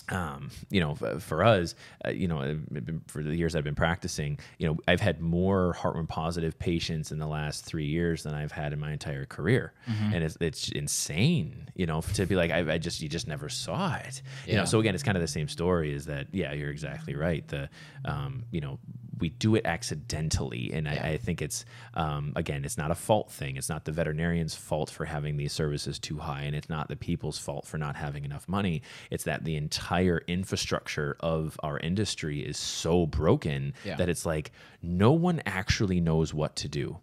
um, 0.09 0.51
you 0.70 0.80
know, 0.80 0.96
f- 1.01 1.22
for 1.22 1.44
us, 1.44 1.76
uh, 2.05 2.11
you 2.11 2.26
know, 2.26 2.59
for 3.07 3.22
the 3.22 3.36
years 3.36 3.55
I've 3.55 3.62
been 3.62 3.76
practicing, 3.76 4.40
you 4.59 4.66
know, 4.66 4.76
I've 4.88 5.01
had 5.01 5.20
more 5.20 5.76
heartworm 5.78 6.09
positive 6.09 6.59
patients 6.59 7.12
in 7.12 7.18
the 7.20 7.28
last 7.28 7.64
three 7.64 7.86
years 7.86 8.24
than 8.24 8.34
I've 8.34 8.51
had 8.51 8.72
in 8.72 8.80
my 8.80 8.92
entire 8.92 9.24
career, 9.24 9.72
and 9.86 10.24
it's, 10.24 10.36
it's 10.40 10.68
insane, 10.70 11.68
you 11.76 11.86
know, 11.86 12.01
to 12.01 12.26
be 12.26 12.34
like, 12.34 12.51
I, 12.51 12.74
I 12.74 12.78
just 12.78 13.01
you 13.01 13.09
just 13.09 13.28
never 13.28 13.48
saw 13.48 13.94
it, 13.96 14.22
you 14.46 14.55
know. 14.55 14.64
So 14.64 14.80
again, 14.80 14.94
it's 14.94 15.05
kind 15.05 15.16
of 15.16 15.22
the 15.22 15.28
same 15.28 15.46
story. 15.46 15.94
Is 15.94 16.07
that 16.07 16.26
yeah, 16.32 16.53
you're 16.55 16.70
exactly 16.70 17.14
right. 17.14 17.46
The 17.46 17.68
um, 18.05 18.44
you 18.51 18.61
know, 18.61 18.80
we 19.20 19.28
do 19.30 19.54
it 19.54 19.66
accidentally, 19.66 20.70
and 20.72 20.88
I, 20.88 20.92
I 21.12 21.16
think 21.18 21.42
it's 21.42 21.64
um, 21.94 22.32
again, 22.36 22.64
it's 22.64 22.78
not 22.78 22.90
a 22.90 22.94
fault 22.94 23.30
thing. 23.30 23.56
It's 23.56 23.68
not 23.68 23.84
the 23.84 23.92
veterinarian's 23.92 24.54
fault 24.54 24.90
for 24.90 25.04
having 25.04 25.36
these 25.36 25.52
services 25.52 25.98
too 25.98 26.18
high, 26.18 26.42
and 26.42 26.56
it's 26.56 26.68
not 26.68 26.88
the 26.88 26.96
people's 26.96 27.38
fault 27.38 27.66
for 27.66 27.78
not 27.78 27.96
having 27.96 28.24
enough 28.24 28.48
money. 28.48 28.82
It's 29.10 29.24
that 29.24 29.44
the 29.44 29.56
entire 29.56 30.22
infrastructure 30.26 31.16
of 31.20 31.58
our 31.62 31.78
industry 31.78 32.40
is 32.40 32.56
so 32.56 33.06
broken 33.06 33.74
Yeah. 33.84 33.96
that 33.96 34.08
it's 34.08 34.26
like 34.26 34.52
no 34.82 35.12
one 35.12 35.42
actually 35.46 36.00
knows 36.00 36.32
what 36.32 36.56
to 36.56 36.68
do, 36.68 36.98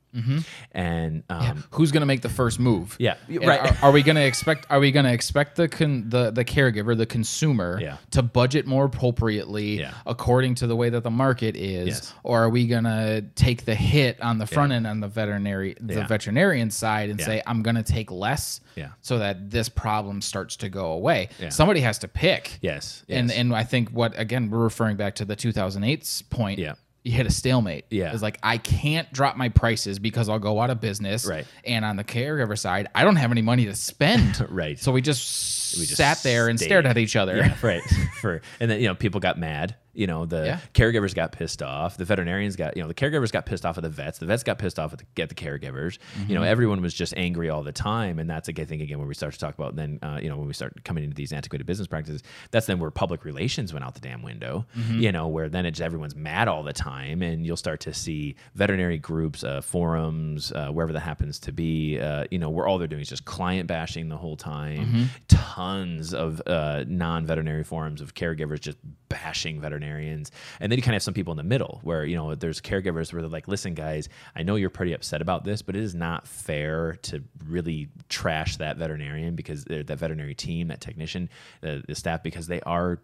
and 0.72 1.24
um, 1.30 1.64
Who's 1.72 1.92
going 1.92 2.02
to 2.02 2.06
make 2.08 2.22
the 2.22 2.30
first 2.30 2.60
move? 2.60 2.96
Yeah, 3.00 3.16
And 3.28 3.46
right. 3.46 3.60
Are, 3.84 3.88
are 3.90 3.92
we 3.92 4.04
going 4.04 4.16
to 4.16 4.26
expect? 4.26 4.66
Are 4.70 4.80
we 4.80 4.92
going 4.92 5.06
to 5.06 5.14
expect 5.14 5.56
the 5.56 5.68
con, 5.68 6.10
the 6.10 6.32
the 6.32 6.46
caregiver, 6.46 6.98
the 6.98 7.06
consumer, 7.06 7.80
Yeah. 7.82 7.98
to 8.12 8.22
budget 8.22 8.66
more 8.66 8.86
appropriately 8.86 9.80
Yeah. 9.80 9.94
according 10.06 10.56
to 10.56 10.68
the 10.68 10.76
way 10.76 10.90
that 10.90 11.04
the 11.04 11.12
market 11.12 11.56
is, 11.56 11.88
Yes. 11.88 12.14
or 12.24 12.42
are 12.44 12.50
we 12.50 12.68
going 12.68 12.84
to 12.86 13.24
take 13.36 13.66
the 13.66 13.76
hit 13.76 14.20
on 14.22 14.38
the 14.38 14.48
front 14.48 14.72
end 14.74 14.88
on 14.88 15.00
the 15.00 15.08
veterinary 15.08 15.76
the 15.80 15.96
Yeah. 15.96 16.08
veterinarian 16.08 16.70
side 16.72 17.10
and 17.10 17.20
Yeah. 17.20 17.26
say 17.26 17.42
I'm 17.46 17.62
going 17.64 17.76
to 17.76 17.84
take 17.84 18.12
less, 18.12 18.62
Yeah. 18.76 18.90
so 19.02 19.20
that 19.20 19.50
this 19.50 19.70
problem 19.70 20.22
starts 20.22 20.56
to 20.58 20.70
go 20.70 20.92
away? 20.92 21.30
Yeah. 21.40 21.50
Somebody 21.50 21.82
has 21.82 22.00
to 22.00 22.08
pick. 22.08 22.58
yes, 22.62 23.04
And 23.10 23.30
yes. 23.30 23.38
and 23.38 23.54
I 23.56 23.64
think 23.64 23.90
what 23.90 24.18
again 24.20 24.50
we're 24.50 24.60
referring 24.64 24.98
back 24.98 25.16
to 25.16 25.26
the 25.26 25.36
2008's 25.36 26.22
point. 26.24 26.60
Yeah. 26.60 26.74
You 27.08 27.14
hit 27.14 27.26
a 27.26 27.32
stalemate. 27.32 27.86
Yeah. 27.90 28.12
It's 28.14 28.22
like 28.22 28.38
I 28.44 28.58
can't 28.58 29.12
drop 29.14 29.38
my 29.38 29.48
prices 29.50 29.98
because 29.98 30.28
I'll 30.28 30.40
go 30.40 30.60
out 30.60 30.70
of 30.70 30.82
business. 30.82 31.26
Right. 31.26 31.48
And 31.64 31.86
on 31.86 31.96
the 31.96 32.04
caregiver 32.04 32.58
side, 32.58 32.90
I 32.94 33.04
don't 33.06 33.16
have 33.16 33.32
any 33.32 33.42
money 33.42 33.66
to 33.66 33.76
spend. 33.76 34.46
Right. 34.50 34.78
So 34.80 34.92
we 34.92 35.02
just, 35.02 35.78
We 35.78 35.86
just 35.86 35.96
sat 35.98 36.22
there 36.24 36.48
and 36.50 36.60
stayed. 36.60 36.68
stared 36.68 36.86
at 36.86 36.98
each 36.98 37.16
other. 37.16 37.38
Yeah, 37.38 37.56
right. 37.62 37.82
For 38.22 38.42
and 38.60 38.70
then 38.70 38.80
you 38.82 38.88
know 38.88 38.96
people 38.96 39.20
got 39.20 39.38
mad. 39.40 39.76
You 39.98 40.08
know 40.08 40.26
the 40.26 40.46
Yeah. 40.46 40.60
caregivers 40.74 41.14
got 41.16 41.32
pissed 41.32 41.62
off. 41.64 41.98
The 41.98 42.06
veterinarians 42.06 42.56
got 42.56 42.78
you 42.78 42.84
know 42.84 42.88
the 42.88 42.94
caregivers 42.94 43.32
got 43.32 43.46
pissed 43.46 43.66
off 43.66 43.78
at 43.78 43.84
the 43.84 43.90
vets. 43.90 44.20
The 44.20 44.26
vets 44.28 44.44
got 44.44 44.60
pissed 44.60 44.78
off 44.80 44.94
at 44.94 45.00
the, 45.00 45.22
at 45.24 45.30
the 45.30 45.36
caregivers. 45.36 45.98
You 46.18 46.22
Mm-hmm. 46.26 46.34
know 46.36 46.44
everyone 46.44 46.82
was 46.82 46.94
just 46.94 47.14
angry 47.18 47.50
all 47.50 47.64
the 47.64 47.72
time, 47.72 48.20
and 48.20 48.30
that's 48.30 48.48
I 48.48 48.54
think 48.54 48.82
again 48.82 49.00
when 49.00 49.08
we 49.08 49.14
start 49.14 49.34
to 49.34 49.40
talk 49.40 49.56
about 49.56 49.76
then 49.76 50.00
uh, 50.04 50.20
you 50.22 50.30
know 50.30 50.38
when 50.38 50.48
we 50.48 50.54
start 50.54 50.84
coming 50.84 51.04
into 51.04 51.16
these 51.16 51.34
antiquated 51.34 51.66
business 51.66 51.88
practices, 51.88 52.22
that's 52.52 52.68
then 52.68 52.80
where 52.80 52.92
public 52.92 53.26
relations 53.26 53.74
went 53.74 53.84
out 53.84 53.96
the 53.96 54.00
damn 54.02 54.22
window. 54.22 54.66
Mm-hmm. 54.78 55.00
You 55.00 55.12
know 55.12 55.28
where 55.28 55.50
then 55.50 55.66
it's 55.66 55.82
everyone's 55.82 56.16
mad 56.16 56.48
all 56.48 56.64
the 56.64 56.74
time, 56.74 57.22
and 57.22 57.46
you'll 57.46 57.58
start 57.58 57.80
to 57.82 57.94
see 57.94 58.36
veterinary 58.56 58.98
groups, 59.00 59.44
uh, 59.44 59.62
forums, 59.62 60.52
uh, 60.52 60.68
wherever 60.70 60.94
that 60.94 61.00
happens 61.02 61.40
to 61.40 61.52
be. 61.52 62.00
Uh, 62.00 62.26
you 62.32 62.38
know 62.38 62.50
where 62.50 62.68
all 62.68 62.78
they're 62.78 62.88
doing 62.88 63.02
is 63.02 63.10
just 63.10 63.26
client 63.26 63.68
bashing 63.68 64.10
the 64.10 64.18
whole 64.18 64.38
time. 64.38 64.86
Mm-hmm. 64.86 65.04
Tons 65.28 66.14
of 66.14 66.42
uh, 66.46 66.84
non-veterinary 66.88 67.64
forums 67.64 68.02
of 68.02 68.14
caregivers 68.14 68.60
just 68.60 68.78
bashing 69.10 69.60
veterinarians, 69.88 70.32
and 70.60 70.72
then 70.72 70.78
you 70.78 70.84
kind 70.84 70.94
of 70.94 70.96
have 70.96 71.04
some 71.04 71.14
people 71.14 71.32
in 71.32 71.38
the 71.38 71.44
middle 71.44 71.80
where 71.84 72.06
you 72.06 72.16
know 72.16 72.36
there's 72.36 72.62
caregivers 72.62 73.12
where 73.14 73.22
they're 73.22 73.30
like, 73.32 73.48
"Listen, 73.48 73.74
guys, 73.74 74.10
I 74.36 74.44
know 74.44 74.56
you're 74.56 74.70
pretty 74.70 74.94
upset 74.94 75.22
about 75.22 75.44
this, 75.44 75.62
but 75.62 75.76
it 75.76 75.84
is 75.84 75.96
not 75.96 76.28
fair 76.28 76.94
to 77.04 77.24
really 77.48 77.90
trash 78.10 78.58
that 78.58 78.78
veterinarian 78.78 79.36
because 79.36 79.64
they're- 79.66 79.84
that 79.84 80.00
veterinary 80.00 80.36
team, 80.36 80.68
that 80.68 80.82
technician, 80.82 81.30
the, 81.62 81.84
the 81.88 81.96
staff, 81.96 82.24
because 82.24 82.48
they 82.48 82.62
are." 82.62 83.00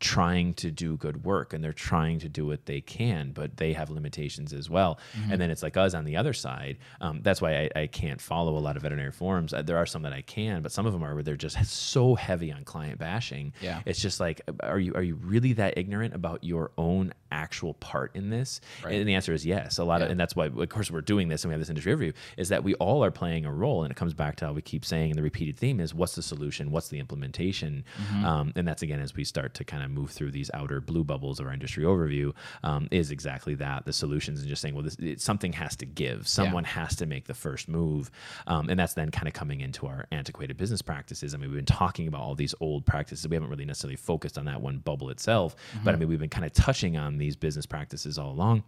Trying 0.00 0.54
to 0.54 0.70
do 0.70 0.96
good 0.96 1.24
work 1.24 1.52
and 1.52 1.62
they're 1.62 1.72
trying 1.72 2.18
to 2.20 2.28
do 2.28 2.46
what 2.46 2.66
they 2.66 2.80
can, 2.80 3.32
but 3.32 3.56
they 3.56 3.72
have 3.72 3.90
limitations 3.90 4.52
as 4.52 4.70
well. 4.70 4.98
Mm-hmm. 5.18 5.32
And 5.32 5.40
then 5.40 5.50
it's 5.50 5.62
like 5.62 5.76
us 5.76 5.94
on 5.94 6.04
the 6.04 6.16
other 6.16 6.32
side. 6.32 6.78
Um, 7.00 7.20
that's 7.22 7.42
why 7.42 7.70
I, 7.74 7.80
I 7.82 7.86
can't 7.86 8.20
follow 8.20 8.56
a 8.56 8.60
lot 8.60 8.76
of 8.76 8.82
veterinary 8.82 9.12
forums. 9.12 9.52
Uh, 9.52 9.62
There 9.62 9.76
are 9.76 9.86
some 9.86 10.02
that 10.02 10.12
I 10.12 10.22
can, 10.22 10.62
but 10.62 10.72
some 10.72 10.86
of 10.86 10.92
them 10.92 11.02
are 11.02 11.14
where 11.14 11.22
they're 11.22 11.36
just 11.36 11.64
so 11.66 12.14
heavy 12.14 12.52
on 12.52 12.64
client 12.64 12.98
bashing. 12.98 13.52
Yeah. 13.60 13.82
It's 13.86 14.00
just 14.00 14.20
like, 14.20 14.40
are 14.60 14.78
you 14.78 14.94
are 14.94 15.02
you 15.02 15.16
really 15.16 15.52
that 15.54 15.78
ignorant 15.78 16.14
about 16.14 16.44
your 16.44 16.70
own 16.78 17.12
actual 17.30 17.74
part 17.74 18.14
in 18.14 18.30
this? 18.30 18.60
And 18.84 19.08
the 19.08 19.14
answer 19.14 19.32
is 19.32 19.44
yes. 19.44 19.78
A 19.78 19.84
lot 19.84 20.02
of, 20.02 20.10
and 20.10 20.18
that's 20.18 20.34
why, 20.34 20.46
of 20.46 20.68
course, 20.68 20.90
we're 20.90 21.00
doing 21.00 21.28
this 21.28 21.44
and 21.44 21.50
we 21.50 21.52
have 21.54 21.60
this 21.60 21.68
industry 21.68 21.94
review 21.94 22.12
Is 22.36 22.48
that 22.48 22.64
we 22.64 22.74
all 22.74 23.04
are 23.04 23.10
playing 23.10 23.44
a 23.44 23.52
role, 23.52 23.82
and 23.82 23.90
it 23.90 23.96
comes 23.96 24.14
back 24.14 24.36
to 24.36 24.46
how 24.46 24.52
we 24.52 24.62
keep 24.62 24.84
saying, 24.84 25.10
and 25.10 25.18
the 25.18 25.22
repeated 25.22 25.56
theme 25.56 25.80
is, 25.80 25.94
what's 25.94 26.14
the 26.14 26.22
solution? 26.22 26.70
What's 26.70 26.88
the 26.88 26.98
implementation? 26.98 27.84
Mm-hmm. 28.00 28.24
Um, 28.24 28.52
and 28.56 28.66
that's 28.66 28.82
again 28.82 29.00
as 29.00 29.14
we 29.14 29.24
start 29.24 29.54
to 29.54 29.64
kind 29.64 29.82
of 29.82 29.87
move 29.88 30.10
through 30.10 30.30
these 30.30 30.50
outer 30.54 30.80
blue 30.80 31.04
bubbles 31.04 31.40
of 31.40 31.46
our 31.46 31.52
industry 31.52 31.84
overview, 31.84 32.32
um, 32.62 32.88
is 32.90 33.10
exactly 33.10 33.54
that. 33.56 33.84
The 33.84 33.92
solutions 33.92 34.40
and 34.40 34.48
just 34.48 34.62
saying, 34.62 34.74
well, 34.74 34.84
this, 34.84 34.96
it, 34.96 35.20
something 35.20 35.52
has 35.52 35.76
to 35.76 35.86
give. 35.86 36.28
Someone 36.28 36.64
has 36.64 36.96
to 36.96 37.06
make 37.06 37.26
the 37.26 37.34
first 37.34 37.68
move, 37.68 38.10
um, 38.46 38.68
and 38.68 38.78
that's 38.78 38.94
then 38.94 39.10
kind 39.10 39.28
of 39.28 39.34
coming 39.34 39.60
into 39.60 39.86
our 39.86 40.06
antiquated 40.12 40.56
business 40.56 40.82
practices. 40.82 41.34
I 41.34 41.38
mean, 41.38 41.50
we've 41.50 41.58
been 41.58 41.64
talking 41.64 42.08
about 42.08 42.20
all 42.20 42.34
these 42.34 42.54
old 42.60 42.86
practices. 42.86 43.26
We 43.28 43.36
haven't 43.36 43.50
really 43.50 43.64
necessarily 43.64 43.96
focused 43.96 44.38
on 44.38 44.44
that 44.46 44.60
one 44.60 44.78
bubble 44.78 45.10
itself, 45.10 45.56
but 45.84 45.94
I 45.94 45.98
mean, 45.98 46.08
we've 46.08 46.18
been 46.18 46.28
kind 46.28 46.44
of 46.44 46.52
touching 46.52 46.96
on 46.96 47.18
these 47.18 47.36
business 47.36 47.66
practices 47.66 48.18
all 48.18 48.30
along. 48.30 48.64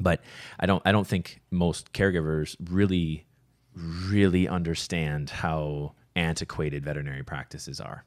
But 0.00 0.22
I 0.58 0.66
don't, 0.66 0.82
I 0.86 0.92
don't 0.92 1.06
think 1.06 1.40
most 1.50 1.92
caregivers 1.92 2.56
really, 2.70 3.26
really 3.74 4.48
understand 4.48 5.30
how 5.30 5.92
antiquated 6.16 6.84
veterinary 6.84 7.22
practices 7.22 7.80
are. 7.80 8.04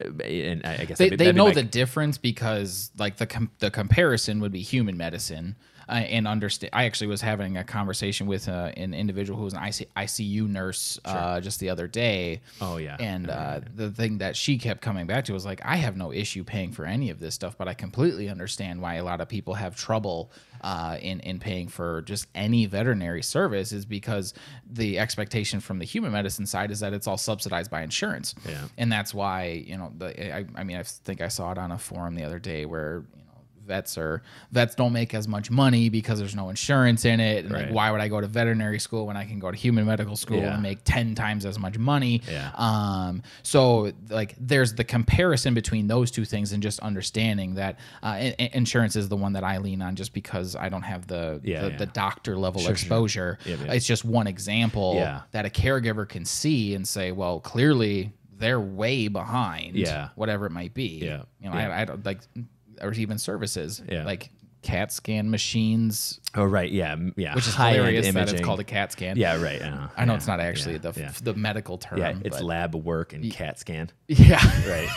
And 0.00 0.64
I 0.64 0.84
guess 0.84 0.98
They, 0.98 1.10
be- 1.10 1.16
they 1.16 1.32
know 1.32 1.50
the 1.50 1.62
difference 1.62 2.18
because 2.18 2.90
like 2.98 3.16
the 3.16 3.26
com- 3.26 3.50
the 3.58 3.70
comparison 3.70 4.40
would 4.40 4.52
be 4.52 4.60
human 4.60 4.96
medicine 4.96 5.56
uh, 5.88 5.92
and 5.92 6.28
understand. 6.28 6.70
I 6.72 6.84
actually 6.84 7.06
was 7.08 7.20
having 7.20 7.56
a 7.56 7.64
conversation 7.64 8.26
with 8.26 8.48
uh, 8.48 8.72
an 8.76 8.94
individual 8.94 9.38
who 9.38 9.44
was 9.44 9.54
an 9.54 9.62
IC- 9.64 9.88
ICU 9.96 10.48
nurse 10.48 10.98
uh, 11.04 11.40
just 11.40 11.60
the 11.60 11.70
other 11.70 11.86
day. 11.86 12.40
Oh, 12.60 12.76
yeah. 12.76 12.96
and 13.00 13.30
uh, 13.30 13.60
the 13.74 13.90
thing 13.90 14.18
that 14.18 14.36
she 14.36 14.58
kept 14.58 14.80
coming 14.82 15.06
back 15.06 15.24
to 15.26 15.32
was 15.32 15.44
like, 15.46 15.60
I 15.64 15.76
have 15.76 15.96
no 15.96 16.12
issue 16.12 16.44
paying 16.44 16.72
for 16.72 16.84
any 16.84 17.10
of 17.10 17.20
this 17.20 17.34
stuff, 17.34 17.56
but 17.56 17.68
I 17.68 17.74
completely 17.74 18.28
understand 18.28 18.80
why 18.82 18.94
a 18.96 19.04
lot 19.04 19.20
of 19.20 19.28
people 19.28 19.54
have 19.54 19.76
trouble 19.76 20.30
uh, 20.60 20.98
in 21.00 21.20
in 21.20 21.38
paying 21.38 21.68
for 21.68 22.02
just 22.02 22.26
any 22.34 22.66
veterinary 22.66 23.22
service 23.22 23.70
is 23.72 23.84
because 23.86 24.34
the 24.68 24.98
expectation 24.98 25.60
from 25.60 25.78
the 25.78 25.84
human 25.84 26.10
medicine 26.12 26.46
side 26.46 26.70
is 26.72 26.80
that 26.80 26.92
it's 26.92 27.06
all 27.06 27.16
subsidized 27.16 27.70
by 27.70 27.82
insurance. 27.82 28.34
Yeah. 28.46 28.64
and 28.76 28.90
that's 28.90 29.14
why 29.14 29.64
you 29.66 29.76
know 29.76 29.92
the 29.96 30.34
I, 30.34 30.44
I 30.56 30.64
mean 30.64 30.76
I 30.76 30.82
think 30.82 31.20
I 31.20 31.28
saw 31.28 31.52
it 31.52 31.58
on 31.58 31.70
a 31.70 31.78
forum 31.78 32.14
the 32.16 32.24
other 32.24 32.38
day 32.40 32.66
where 32.66 33.04
you 33.16 33.22
know 33.22 33.27
vets 33.68 33.96
are 33.98 34.22
vets 34.50 34.74
don't 34.74 34.92
make 34.92 35.14
as 35.14 35.28
much 35.28 35.50
money 35.50 35.88
because 35.90 36.18
there's 36.18 36.34
no 36.34 36.48
insurance 36.48 37.04
in 37.04 37.20
it 37.20 37.44
and 37.44 37.52
like 37.52 37.68
why 37.70 37.90
would 37.92 38.00
I 38.00 38.08
go 38.08 38.20
to 38.20 38.26
veterinary 38.26 38.80
school 38.80 39.06
when 39.06 39.16
I 39.16 39.24
can 39.24 39.38
go 39.38 39.50
to 39.50 39.56
human 39.56 39.84
medical 39.86 40.16
school 40.16 40.38
Yeah. 40.38 40.54
and 40.54 40.62
make 40.62 40.78
10 40.84 41.14
times 41.14 41.44
as 41.44 41.58
much 41.58 41.78
money 41.78 42.22
Yeah. 42.28 42.50
um 42.54 43.22
so 43.42 43.92
like 44.08 44.34
there's 44.40 44.74
the 44.74 44.84
comparison 44.84 45.54
between 45.54 45.86
those 45.86 46.10
two 46.10 46.24
things 46.24 46.52
and 46.52 46.62
just 46.62 46.80
understanding 46.80 47.54
that 47.54 47.78
uh, 48.02 48.30
insurance 48.54 48.96
is 48.96 49.08
the 49.08 49.16
one 49.16 49.34
that 49.34 49.44
I 49.44 49.58
lean 49.58 49.82
on 49.82 49.94
just 49.94 50.12
because 50.12 50.56
I 50.56 50.68
don't 50.70 50.82
have 50.82 51.06
the 51.06 51.40
Yeah, 51.44 51.62
the, 51.62 51.70
yeah. 51.70 51.76
the 51.76 51.86
doctor 51.86 52.36
level 52.36 52.60
Sure, 52.60 52.68
sure. 52.68 52.72
exposure 52.72 53.38
Yeah, 53.44 53.56
yeah. 53.64 53.72
it's 53.74 53.86
just 53.86 54.04
one 54.04 54.26
example 54.26 54.94
that 55.32 55.44
a 55.46 55.50
caregiver 55.50 56.08
can 56.08 56.24
see 56.24 56.74
and 56.74 56.88
say 56.88 57.12
well 57.12 57.38
clearly 57.40 58.12
they're 58.38 58.60
way 58.60 59.08
behind 59.08 59.74
Yeah. 59.74 60.08
whatever 60.14 60.46
it 60.46 60.52
might 60.52 60.72
be 60.72 61.00
Yeah. 61.04 61.22
you 61.40 61.50
know 61.50 61.56
Yeah. 61.56 61.68
I, 61.68 61.82
I 61.82 61.84
don't 61.84 62.04
like 62.06 62.20
or 62.80 62.92
even 62.92 63.18
services 63.18 63.82
Yeah. 63.88 64.04
like 64.04 64.30
cat 64.60 64.90
scan 64.92 65.30
machines 65.30 66.18
Oh 66.34 66.44
right, 66.44 66.70
yeah, 66.70 66.96
yeah. 67.16 67.34
which 67.36 67.46
is 67.46 67.54
High-end 67.54 67.76
hilarious 67.76 68.12
that 68.12 68.32
it's 68.32 68.40
called 68.42 68.58
a 68.60 68.64
cat 68.64 68.90
scan 68.92 69.16
Yeah, 69.16 69.40
right. 69.40 69.62
uh, 69.62 69.86
I 69.96 70.04
know 70.04 70.12
yeah, 70.12 70.16
it's 70.16 70.26
not 70.26 70.40
actually 70.40 70.72
yeah, 70.74 70.90
the 70.90 71.00
yeah. 71.00 71.12
the 71.22 71.34
medical 71.34 71.78
term 71.78 71.98
yeah, 72.00 72.14
it's 72.24 72.40
lab 72.42 72.74
work 72.74 73.12
and 73.12 73.30
CAT 73.32 73.58
scan. 73.60 73.90
yeah 74.08 74.40
Right, 74.68 74.88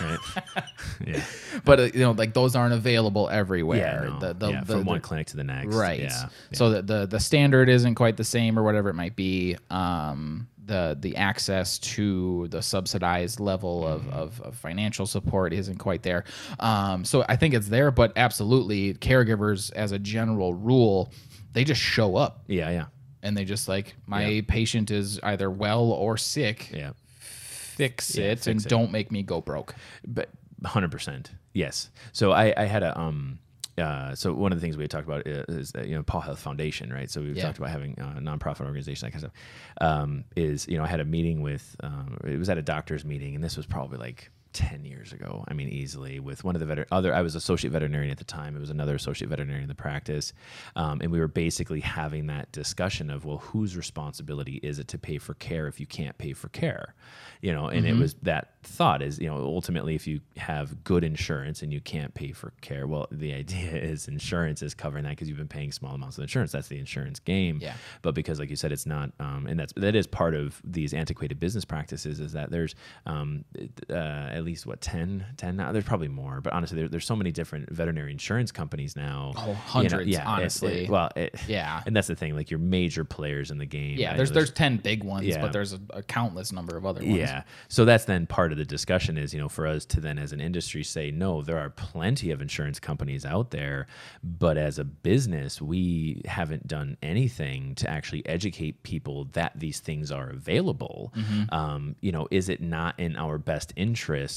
right. 0.00 0.18
Yeah, 1.06 1.22
but 1.64 1.78
uh, 1.80 1.82
you 1.92 2.00
know 2.00 2.12
like 2.12 2.32
those 2.32 2.56
aren't 2.56 2.72
available 2.74 3.28
everywhere 3.28 3.78
yeah. 4.04 4.08
No. 4.08 4.18
the, 4.18 4.32
the, 4.34 4.50
yeah 4.50 4.60
the- 4.64 4.76
from 4.78 4.84
one 4.86 5.00
clinic 5.00 5.26
to 5.28 5.36
the 5.36 5.44
next. 5.44 5.74
right 5.74 6.00
Yeah. 6.00 6.28
so 6.54 6.70
the, 6.70 6.82
the 6.82 7.06
the 7.06 7.20
standard 7.20 7.68
isn't 7.68 7.94
quite 7.96 8.16
the 8.16 8.24
same 8.24 8.58
or 8.58 8.62
whatever 8.62 8.88
it 8.88 8.94
might 8.94 9.14
be 9.14 9.56
um 9.70 10.48
the 10.64 10.96
the 11.00 11.16
access 11.16 11.78
to 11.78 12.46
the 12.48 12.62
subsidized 12.62 13.40
level 13.40 13.86
of, 13.86 14.02
Mm-hmm. 14.02 14.12
of, 14.12 14.40
of 14.42 14.54
financial 14.56 15.06
support 15.06 15.52
isn't 15.52 15.78
quite 15.78 16.02
there 16.04 16.22
um 16.60 17.04
so 17.04 17.24
i 17.28 17.34
think 17.36 17.52
it's 17.54 17.68
there 17.68 17.90
but 17.90 18.12
absolutely 18.16 18.94
caregivers 18.94 19.72
as 19.72 19.90
a 19.92 19.98
general 19.98 20.54
rule 20.54 21.10
they 21.52 21.64
just 21.64 21.80
show 21.80 22.14
up 22.16 22.44
yeah, 22.46 22.70
yeah, 22.70 22.84
and 23.22 23.36
they 23.36 23.44
just 23.44 23.68
like 23.68 23.94
my 24.06 24.26
Yeah. 24.26 24.42
patient 24.46 24.90
is 24.90 25.18
either 25.24 25.50
well 25.50 25.90
or 25.90 26.16
sick 26.16 26.70
yeah. 26.72 26.92
fix 27.18 28.14
Yeah, 28.16 28.26
it 28.26 28.38
fix 28.38 28.46
and 28.46 28.60
it. 28.64 28.68
don't 28.68 28.92
make 28.92 29.10
me 29.10 29.22
go 29.22 29.40
broke 29.40 29.74
but 30.06 30.28
100% 30.62 31.26
yes 31.54 31.90
so 32.12 32.30
i 32.32 32.54
i 32.56 32.64
had 32.66 32.82
a 32.82 32.98
um 32.98 33.38
uh, 33.78 34.14
so 34.14 34.32
one 34.34 34.52
of 34.52 34.58
the 34.58 34.62
things 34.64 34.76
we 34.76 34.84
had 34.84 34.90
talked 34.90 35.06
about 35.06 35.26
is, 35.26 35.44
is 35.56 35.72
that, 35.72 35.86
you 35.88 35.94
know 35.94 36.02
Paul 36.02 36.20
Health 36.20 36.38
Foundation, 36.40 36.92
right? 36.92 37.10
So 37.10 37.20
we've 37.22 37.36
Yeah. 37.36 37.44
talked 37.44 37.58
about 37.58 37.70
having 37.70 37.94
a 37.98 38.20
nonprofit 38.20 38.66
organization, 38.66 39.06
that 39.06 39.12
kind 39.12 39.24
of 39.24 39.30
stuff. 39.30 39.42
Um, 39.80 40.24
is 40.36 40.68
you 40.68 40.76
know 40.76 40.84
I 40.84 40.88
had 40.88 41.00
a 41.00 41.04
meeting 41.04 41.40
with 41.42 41.74
um, 41.82 42.18
it 42.24 42.38
was 42.38 42.48
at 42.50 42.58
a 42.58 42.62
doctor's 42.62 43.04
meeting, 43.04 43.34
and 43.34 43.42
this 43.42 43.56
was 43.56 43.66
probably 43.66 43.98
like 43.98 44.30
10 44.52 44.84
years 44.84 45.12
ago. 45.12 45.44
I 45.48 45.54
mean, 45.54 45.68
easily 45.68 46.20
with 46.20 46.44
one 46.44 46.54
of 46.54 46.60
the 46.60 46.66
veter- 46.66 46.86
other, 46.90 47.14
I 47.14 47.22
was 47.22 47.34
associate 47.34 47.70
veterinarian 47.70 48.10
at 48.10 48.18
the 48.18 48.24
time. 48.24 48.56
It 48.56 48.60
was 48.60 48.70
another 48.70 48.94
associate 48.94 49.28
veterinarian 49.28 49.64
in 49.64 49.68
the 49.68 49.74
practice. 49.74 50.32
Um, 50.76 51.00
and 51.00 51.10
we 51.10 51.18
were 51.18 51.28
basically 51.28 51.80
having 51.80 52.26
that 52.26 52.52
discussion 52.52 53.10
of, 53.10 53.24
well, 53.24 53.38
whose 53.38 53.76
responsibility 53.76 54.60
is 54.62 54.78
it 54.78 54.88
to 54.88 54.98
pay 54.98 55.18
for 55.18 55.34
care 55.34 55.66
if 55.66 55.80
you 55.80 55.86
can't 55.86 56.16
pay 56.18 56.32
for 56.32 56.48
care? 56.48 56.94
You 57.40 57.52
know, 57.52 57.66
and 57.66 57.84
it 57.86 57.96
was 57.96 58.14
that 58.22 58.54
thought 58.62 59.02
is, 59.02 59.18
you 59.18 59.28
know, 59.28 59.36
ultimately, 59.36 59.96
if 59.96 60.06
you 60.06 60.20
have 60.36 60.84
good 60.84 61.02
insurance 61.02 61.62
and 61.62 61.72
you 61.72 61.80
can't 61.80 62.14
pay 62.14 62.30
for 62.30 62.52
care, 62.60 62.86
well, 62.86 63.08
the 63.10 63.32
idea 63.42 63.72
is 63.72 64.06
insurance 64.06 64.62
is 64.62 64.74
covering 64.74 65.04
that 65.04 65.10
because 65.10 65.28
you've 65.28 65.38
been 65.38 65.48
paying 65.48 65.72
small 65.72 65.94
amounts 65.94 66.18
of 66.18 66.22
insurance. 66.22 66.52
That's 66.52 66.68
the 66.68 66.78
insurance 66.78 67.18
game. 67.18 67.58
Yeah. 67.60 67.74
But 68.02 68.14
because, 68.14 68.38
like 68.38 68.50
you 68.50 68.56
said, 68.56 68.70
it's 68.70 68.86
not, 68.86 69.10
um, 69.18 69.46
and 69.48 69.58
that's 69.58 69.72
that 69.74 69.96
is 69.96 70.06
part 70.06 70.34
of 70.34 70.60
these 70.64 70.94
antiquated 70.94 71.40
business 71.40 71.64
practices 71.64 72.20
is 72.20 72.32
that 72.32 72.50
there's 72.50 72.76
um, 73.06 73.44
uh, 73.90 74.28
at 74.42 74.46
least 74.46 74.66
what 74.66 74.80
10, 74.80 75.24
10 75.36 75.56
now. 75.56 75.72
There's 75.72 75.84
probably 75.84 76.08
more, 76.08 76.40
but 76.40 76.52
honestly, 76.52 76.76
there, 76.78 76.88
there's 76.88 77.06
so 77.06 77.16
many 77.16 77.30
different 77.32 77.70
veterinary 77.70 78.10
insurance 78.12 78.52
companies 78.52 78.96
now. 78.96 79.32
Oh, 79.36 79.40
You 79.42 79.46
know, 79.48 79.54
hundreds, 79.54 80.08
yeah, 80.10 80.26
honestly. 80.28 80.84
it- 80.84 80.90
well, 80.90 81.10
it, 81.16 81.34
Yeah. 81.48 81.82
and 81.86 81.94
that's 81.96 82.08
the 82.08 82.14
thing. 82.16 82.34
Like 82.36 82.50
your 82.50 82.58
major 82.60 83.04
players 83.04 83.50
in 83.50 83.58
the 83.58 83.66
game. 83.66 83.98
Yeah, 83.98 84.12
I 84.12 84.16
there's 84.16 84.32
there's 84.32 84.50
ten 84.52 84.76
big 84.76 85.04
ones, 85.04 85.26
Yeah. 85.26 85.40
but 85.40 85.52
there's 85.52 85.72
a, 85.72 85.80
a 85.90 86.02
countless 86.02 86.52
number 86.52 86.76
of 86.76 86.84
other 86.84 87.00
ones. 87.02 87.16
yeah. 87.16 87.42
So 87.68 87.84
that's 87.84 88.04
then 88.04 88.26
part 88.26 88.52
of 88.52 88.58
the 88.58 88.64
discussion 88.64 89.16
is, 89.16 89.32
you 89.32 89.40
know, 89.40 89.48
for 89.48 89.66
us 89.66 89.84
to 89.86 90.00
then 90.00 90.18
as 90.18 90.32
an 90.32 90.40
industry 90.40 90.82
say, 90.82 91.10
no, 91.10 91.42
there 91.42 91.58
are 91.58 91.70
plenty 91.70 92.30
of 92.32 92.42
insurance 92.42 92.80
companies 92.80 93.24
out 93.24 93.50
there, 93.52 93.86
but 94.24 94.56
as 94.56 94.78
a 94.78 94.84
business, 94.84 95.62
we 95.62 96.22
haven't 96.26 96.66
done 96.66 96.96
anything 97.02 97.74
to 97.76 97.88
actually 97.88 98.26
educate 98.26 98.82
people 98.82 99.26
that 99.32 99.52
these 99.54 99.78
things 99.80 100.10
are 100.10 100.28
available. 100.30 101.12
Um, 101.50 101.96
you 102.00 102.10
know, 102.12 102.26
is 102.30 102.48
it 102.48 102.60
not 102.60 102.98
in 102.98 103.16
our 103.16 103.38
best 103.38 103.72
interest? 103.76 104.31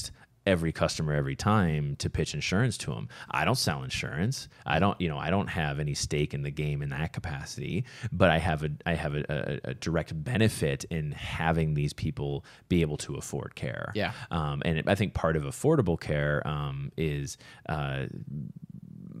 Every 0.46 0.72
customer 0.72 1.12
every 1.12 1.36
time 1.36 1.96
to 1.96 2.08
pitch 2.08 2.34
insurance 2.34 2.78
to 2.78 2.92
them. 2.92 3.08
I 3.30 3.44
don't 3.44 3.58
sell 3.58 3.82
insurance. 3.82 4.48
I 4.64 4.78
don't, 4.78 4.98
you 5.00 5.08
know, 5.08 5.18
I 5.18 5.30
don't 5.30 5.48
have 5.48 5.80
any 5.80 5.94
stake 5.94 6.32
in 6.34 6.42
the 6.42 6.50
game 6.50 6.82
in 6.82 6.90
that 6.90 7.12
capacity, 7.12 7.84
but 8.12 8.30
I 8.30 8.38
have 8.38 8.62
a 8.62 8.70
I 8.86 8.94
have 8.94 9.14
a, 9.14 9.24
a, 9.28 9.70
a 9.70 9.74
direct 9.74 10.12
benefit 10.24 10.84
in 10.84 11.12
having 11.12 11.74
these 11.74 11.92
people 11.92 12.44
be 12.68 12.82
able 12.82 12.96
to 12.98 13.16
afford 13.16 13.54
care. 13.54 13.92
Yeah. 13.94 14.12
Um, 14.30 14.62
and 14.64 14.78
it, 14.78 14.88
I 14.88 14.94
think 14.94 15.14
part 15.14 15.36
of 15.36 15.42
affordable 15.42 15.98
care 15.98 16.46
um, 16.46 16.92
is 16.96 17.36
uh, 17.68 18.06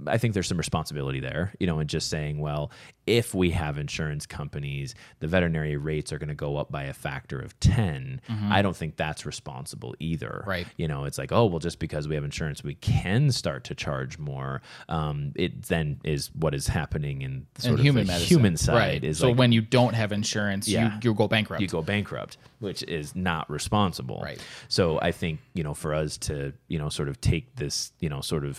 I 0.06 0.18
think 0.18 0.34
there's 0.34 0.48
some 0.48 0.58
responsibility 0.58 1.20
there, 1.20 1.54
you 1.58 1.66
know, 1.66 1.80
in 1.80 1.86
just 1.86 2.08
saying, 2.10 2.38
well, 2.38 2.70
if 3.06 3.34
we 3.34 3.50
have 3.50 3.78
insurance 3.78 4.26
companies, 4.26 4.94
the 5.20 5.26
veterinary 5.26 5.76
rates 5.76 6.12
are 6.12 6.18
going 6.18 6.28
to 6.28 6.34
go 6.34 6.56
up 6.56 6.70
by 6.72 6.84
a 6.84 6.92
factor 6.92 7.38
of 7.40 7.58
10. 7.60 8.20
I 8.50 8.62
don't 8.62 8.76
think 8.76 8.96
that's 8.96 9.24
responsible 9.24 9.94
either. 10.00 10.40
Mm-hmm. 10.40 10.50
Right. 10.50 10.66
You 10.76 10.88
know, 10.88 11.04
it's 11.04 11.18
like, 11.18 11.32
oh, 11.32 11.46
well, 11.46 11.58
just 11.58 11.78
because 11.78 12.08
we 12.08 12.14
have 12.16 12.24
insurance, 12.24 12.64
we 12.64 12.74
can 12.74 13.30
start 13.30 13.64
to 13.64 13.74
charge 13.74 14.18
more. 14.18 14.60
Um, 14.88 15.32
it 15.36 15.62
then 15.64 16.00
is 16.04 16.30
what 16.34 16.54
is 16.54 16.66
happening 16.66 17.22
in 17.22 17.46
sort 17.58 17.70
And 17.70 17.78
of 17.78 17.84
human 17.84 18.06
the 18.06 18.12
medicine. 18.12 18.28
human 18.28 18.56
side 18.56 18.74
right. 18.74 19.04
is 19.04 19.18
so 19.18 19.28
like, 19.28 19.38
when 19.38 19.52
you 19.52 19.60
don't 19.60 19.94
have 19.94 20.12
insurance, 20.12 20.68
Yeah. 20.68 20.94
you 21.02 21.10
you 21.10 21.14
go 21.14 21.28
bankrupt. 21.28 21.62
you 21.62 21.68
go 21.68 21.82
bankrupt, 21.82 22.38
which 22.58 22.82
is 22.82 23.14
not 23.14 23.48
responsible. 23.48 24.20
Right. 24.22 24.40
So 24.68 24.98
I 25.00 25.12
think, 25.12 25.40
you 25.54 25.62
know, 25.62 25.74
for 25.74 25.94
us 25.94 26.16
to, 26.18 26.52
you 26.68 26.78
know, 26.78 26.88
sort 26.88 27.08
of 27.08 27.20
take 27.20 27.54
this, 27.56 27.92
you 28.00 28.08
know, 28.08 28.20
sort 28.20 28.44
of, 28.44 28.58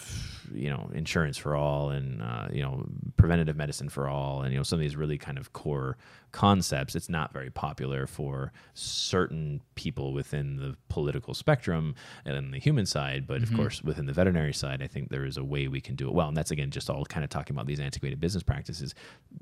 you 0.54 0.70
know, 0.70 0.90
insurance 0.94 1.38
for 1.38 1.56
all 1.56 1.90
and, 1.90 2.22
uh, 2.22 2.48
you 2.52 2.62
know, 2.62 2.88
preventative 3.18 3.58
medicine 3.58 3.90
for 3.90 4.08
all 4.08 4.37
and, 4.42 4.52
you 4.52 4.58
know, 4.58 4.64
some 4.64 4.78
of 4.78 4.82
these 4.82 4.96
really 4.96 5.18
kind 5.18 5.38
of 5.38 5.54
core 5.54 5.98
concepts, 6.32 6.96
it's 6.96 7.10
not 7.10 7.34
very 7.34 7.50
popular 7.50 8.06
for 8.08 8.52
certain 8.74 9.62
people 9.76 10.14
within 10.14 10.58
the 10.58 10.76
political 10.90 11.34
spectrum 11.34 11.96
and 12.26 12.54
the 12.54 12.60
human 12.60 12.86
side. 12.86 13.26
But 13.26 13.42
Mm-hmm. 13.42 13.54
of 13.54 13.60
course, 13.60 13.84
within 13.84 14.06
the 14.08 14.14
veterinary 14.14 14.54
side, 14.54 14.82
I 14.82 14.88
think 14.88 15.10
there 15.10 15.26
is 15.26 15.38
a 15.38 15.44
way 15.44 15.68
we 15.68 15.80
can 15.80 15.96
do 15.96 16.08
it 16.08 16.14
well. 16.14 16.28
And 16.28 16.36
that's, 16.36 16.52
again, 16.52 16.72
just 16.72 16.90
all 16.90 17.06
kind 17.06 17.24
of 17.24 17.30
talking 17.30 17.56
about 17.56 17.68
these 17.68 17.80
antiquated 17.80 18.20
business 18.20 18.44
practices. 18.44 18.96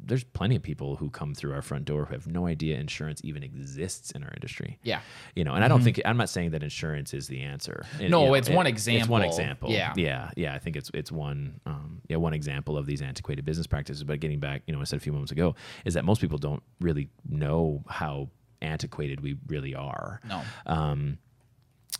There's 0.04 0.24
plenty 0.24 0.56
of 0.56 0.62
people 0.64 0.96
who 0.98 1.10
come 1.10 1.34
through 1.34 1.54
our 1.54 1.62
front 1.62 1.86
door 1.86 2.06
who 2.06 2.14
have 2.14 2.28
no 2.28 2.46
idea 2.48 2.78
insurance 2.78 3.22
even 3.24 3.42
exists 3.42 4.12
in 4.12 4.24
our 4.24 4.32
industry. 4.34 4.80
Yeah. 4.84 5.00
You 5.36 5.44
know, 5.46 5.54
and 5.54 5.64
I 5.64 5.68
don't 5.70 5.82
think 5.82 6.02
I'm 6.06 6.18
not 6.18 6.30
saying 6.30 6.52
that 6.52 6.62
insurance 6.64 7.14
is 7.14 7.28
the 7.28 7.42
answer. 7.42 7.86
Mm-hmm. 7.94 8.10
No, 8.10 8.24
you 8.24 8.28
know, 8.28 8.34
it's 8.36 8.50
one 8.50 8.68
example. 8.68 9.00
It's 9.02 9.10
one 9.10 9.22
example. 9.24 9.70
example. 9.70 9.72
Yeah. 9.72 9.94
yeah, 9.96 10.32
yeah. 10.36 10.54
I 10.56 10.60
think 10.60 10.76
it's 10.76 10.92
it's 10.94 11.12
one 11.12 11.60
um, 11.66 12.02
yeah 12.10 12.18
one 12.18 12.34
example 12.34 12.78
of 12.78 12.86
these 12.86 13.02
antiquated 13.02 13.46
business 13.46 13.68
practices. 13.68 14.04
But 14.04 14.20
getting 14.20 14.40
back, 14.40 14.64
you 14.68 14.74
know, 14.76 14.82
I 14.82 14.84
said 14.84 14.98
a 14.98 15.00
few 15.00 15.14
moments 15.14 15.32
ago, 15.32 15.56
is 15.86 15.94
that 15.94 16.04
most 16.06 16.20
people 16.22 16.38
don't 16.38 16.62
really 16.80 17.10
know 17.28 17.84
how 17.88 18.30
antiquated 18.62 19.22
we 19.22 19.38
really 19.48 19.76
are. 19.76 20.22
No. 20.28 20.42
Um, 20.66 21.18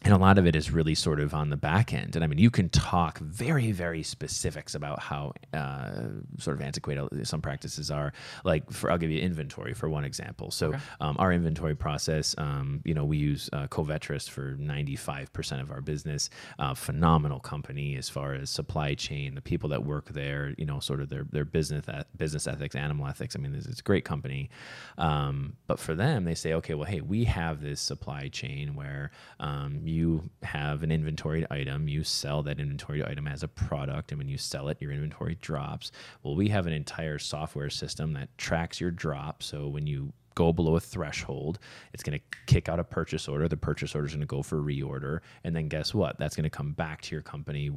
and 0.04 0.14
a 0.14 0.18
lot 0.18 0.38
of 0.38 0.46
it 0.46 0.56
is 0.56 0.70
really 0.70 0.94
sort 0.94 1.20
of 1.20 1.34
on 1.34 1.50
the 1.50 1.58
back 1.58 1.94
end. 1.94 2.16
And 2.16 2.24
I 2.24 2.28
mean, 2.28 2.38
you 2.38 2.52
can 2.52 2.70
talk 2.70 3.18
very, 3.20 3.72
very 3.72 4.04
specifics 4.04 4.76
about 4.76 5.00
how 5.00 5.34
uh, 5.54 6.10
sort 6.38 6.58
of 6.58 6.62
antiquated 6.62 7.28
some 7.28 7.42
practices 7.42 7.90
are. 7.90 8.14
Like, 8.44 8.70
for 8.72 8.92
I'll 8.92 8.98
give 8.98 9.10
you 9.10 9.20
inventory 9.20 9.74
for 9.74 9.90
one 9.90 10.04
example. 10.04 10.52
So, 10.52 10.74
um, 11.00 11.16
our 11.18 11.32
inventory 11.32 11.76
process, 11.76 12.36
um, 12.38 12.82
you 12.84 12.94
know, 12.94 13.06
we 13.06 13.18
use 13.18 13.50
uh, 13.54 13.68
Covetrus 13.68 14.30
for 14.30 14.56
95% 14.58 15.62
of 15.62 15.72
our 15.72 15.82
business. 15.82 16.30
Uh, 16.60 16.74
phenomenal 16.76 17.40
company 17.40 17.96
as 17.96 18.10
far 18.10 18.34
as 18.34 18.50
supply 18.50 18.94
chain, 18.94 19.34
the 19.34 19.42
people 19.42 19.70
that 19.70 19.86
work 19.86 20.10
there, 20.10 20.54
you 20.58 20.66
know, 20.66 20.80
sort 20.80 21.02
of 21.02 21.10
their 21.10 21.26
their 21.32 21.46
business 21.46 21.88
eth- 21.88 22.06
business 22.16 22.48
ethics, 22.48 22.76
animal 22.76 23.08
ethics. 23.08 23.36
I 23.36 23.40
mean, 23.40 23.56
it's, 23.56 23.66
it's 23.66 23.80
a 23.80 23.84
great 23.84 24.06
company. 24.06 24.50
Um, 24.98 25.56
but 25.68 25.80
for 25.80 25.96
them, 25.96 26.26
they 26.26 26.36
say, 26.36 26.54
okay, 26.54 26.74
well, 26.74 26.86
hey, 26.88 27.02
we 27.02 27.24
have 27.24 27.62
this 27.62 27.82
supply 27.82 28.28
chain 28.28 28.76
where 28.76 29.12
um, 29.40 29.80
you 29.88 30.30
have 30.44 30.84
an 30.84 30.92
inventoried 30.92 31.48
item, 31.50 31.88
you 31.88 32.04
sell 32.04 32.44
that 32.44 32.60
inventoried 32.60 33.06
item 33.06 33.28
as 33.28 33.44
a 33.44 33.48
product, 33.48 34.12
and 34.12 34.18
when 34.18 34.28
you 34.28 34.38
sell 34.38 34.70
it, 34.70 34.82
your 34.82 34.92
inventory 34.92 35.38
drops. 35.42 35.92
Well, 36.24 36.36
we 36.36 36.50
have 36.50 36.68
an 36.68 36.74
entire 36.74 37.20
software 37.20 37.70
system 37.70 38.14
that 38.14 38.38
tracks 38.38 38.80
your 38.80 38.92
drop. 38.92 39.44
So 39.44 39.68
when 39.68 39.88
you 39.88 40.14
go 40.36 40.52
below 40.52 40.76
a 40.76 40.80
threshold, 40.80 41.60
it's 41.94 42.04
going 42.04 42.20
to 42.20 42.38
kick 42.46 42.70
out 42.70 42.80
a 42.80 42.84
purchase 42.84 43.28
order. 43.28 43.48
The 43.48 43.58
purchase 43.58 43.96
order 43.96 44.08
is 44.08 44.14
going 44.14 44.20
to 44.22 44.28
go 44.28 44.44
for 44.44 44.62
reorder. 44.62 45.20
And 45.44 45.56
then 45.56 45.70
guess 45.70 45.94
what? 45.94 46.20
That's 46.20 46.36
going 46.36 46.44
to 46.44 46.50
come 46.50 46.74
back 46.74 47.02
to 47.04 47.16
your 47.16 47.22
company 47.22 47.72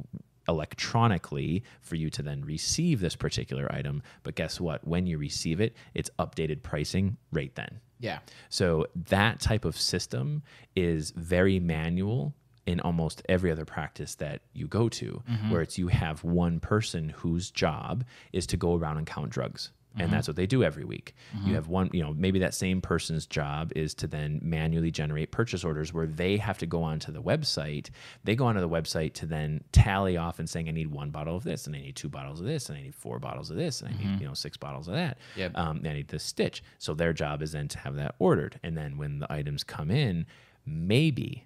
electronically 0.47 1.63
for 1.81 1.95
you 1.95 2.09
to 2.09 2.23
then 2.23 2.43
receive 2.43 2.99
this 2.99 3.15
particular 3.15 3.71
item. 3.71 4.01
But 4.23 4.35
guess 4.35 4.59
what? 4.59 4.85
When 4.85 5.07
you 5.07 5.17
receive 5.17 5.61
it, 5.61 5.75
it's 5.93 6.09
updated 6.19 6.63
pricing 6.63 7.17
right 7.31 7.53
then. 7.55 7.79
Yeah. 7.99 8.19
So 8.49 8.87
that 9.09 9.39
type 9.39 9.65
of 9.65 9.77
system 9.77 10.43
is 10.75 11.11
very 11.11 11.59
manual 11.59 12.33
in 12.65 12.79
almost 12.81 13.21
every 13.27 13.51
other 13.51 13.65
practice 13.65 14.15
that 14.15 14.41
you 14.53 14.67
go 14.67 14.89
to, 14.89 15.23
mm-hmm. 15.29 15.51
where 15.51 15.61
it's 15.61 15.77
you 15.77 15.87
have 15.87 16.23
one 16.23 16.59
person 16.59 17.09
whose 17.09 17.49
job 17.49 18.03
is 18.31 18.45
to 18.47 18.57
go 18.57 18.75
around 18.75 18.97
and 18.97 19.07
count 19.07 19.29
drugs. 19.29 19.71
And 19.99 20.07
mm-hmm. 20.07 20.15
that's 20.15 20.27
what 20.27 20.37
they 20.37 20.47
do 20.47 20.63
every 20.63 20.85
week. 20.85 21.13
You 21.33 21.39
mm-hmm. 21.39 21.53
have 21.55 21.67
one, 21.67 21.89
you 21.91 22.01
know, 22.01 22.13
maybe 22.17 22.39
that 22.39 22.53
same 22.53 22.79
person's 22.81 23.25
job 23.25 23.71
is 23.75 23.93
to 23.95 24.07
then 24.07 24.39
manually 24.41 24.91
generate 24.91 25.31
purchase 25.31 25.63
orders 25.63 25.93
where 25.93 26.07
they 26.07 26.37
have 26.37 26.57
to 26.59 26.65
go 26.65 26.83
onto 26.83 27.11
the 27.11 27.21
website. 27.21 27.89
They 28.23 28.35
go 28.35 28.45
onto 28.45 28.61
the 28.61 28.69
website 28.69 29.13
to 29.15 29.25
then 29.25 29.63
tally 29.71 30.15
off 30.15 30.39
and 30.39 30.49
saying, 30.49 30.69
I 30.69 30.71
need 30.71 30.87
one 30.91 31.09
bottle 31.09 31.35
of 31.35 31.43
this, 31.43 31.67
and 31.67 31.75
I 31.75 31.81
need 31.81 31.95
two 31.95 32.09
bottles 32.09 32.39
of 32.39 32.45
this, 32.45 32.69
and 32.69 32.77
I 32.77 32.81
need 32.83 32.95
four 32.95 33.19
bottles 33.19 33.49
of 33.49 33.57
this, 33.57 33.81
and 33.81 33.89
I 33.89 33.97
need, 33.97 34.07
mm-hmm. 34.07 34.21
you 34.21 34.27
know, 34.27 34.33
six 34.33 34.55
bottles 34.57 34.87
of 34.87 34.93
that. 34.93 35.17
Yep. 35.35 35.57
Um, 35.57 35.81
they 35.81 35.93
need 35.93 36.07
this 36.07 36.23
stitch. 36.23 36.63
So 36.77 36.93
their 36.93 37.13
job 37.13 37.41
is 37.41 37.51
then 37.51 37.67
to 37.67 37.79
have 37.79 37.95
that 37.95 38.15
ordered. 38.19 38.59
And 38.63 38.77
then 38.77 38.97
when 38.97 39.19
the 39.19 39.31
items 39.31 39.63
come 39.63 39.91
in, 39.91 40.25
maybe, 40.65 41.45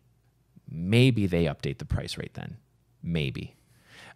maybe 0.70 1.26
they 1.26 1.46
update 1.46 1.80
the 1.80 1.86
price 1.86 2.18
rate 2.18 2.36
then. 2.36 2.58
Maybe. 3.02 3.56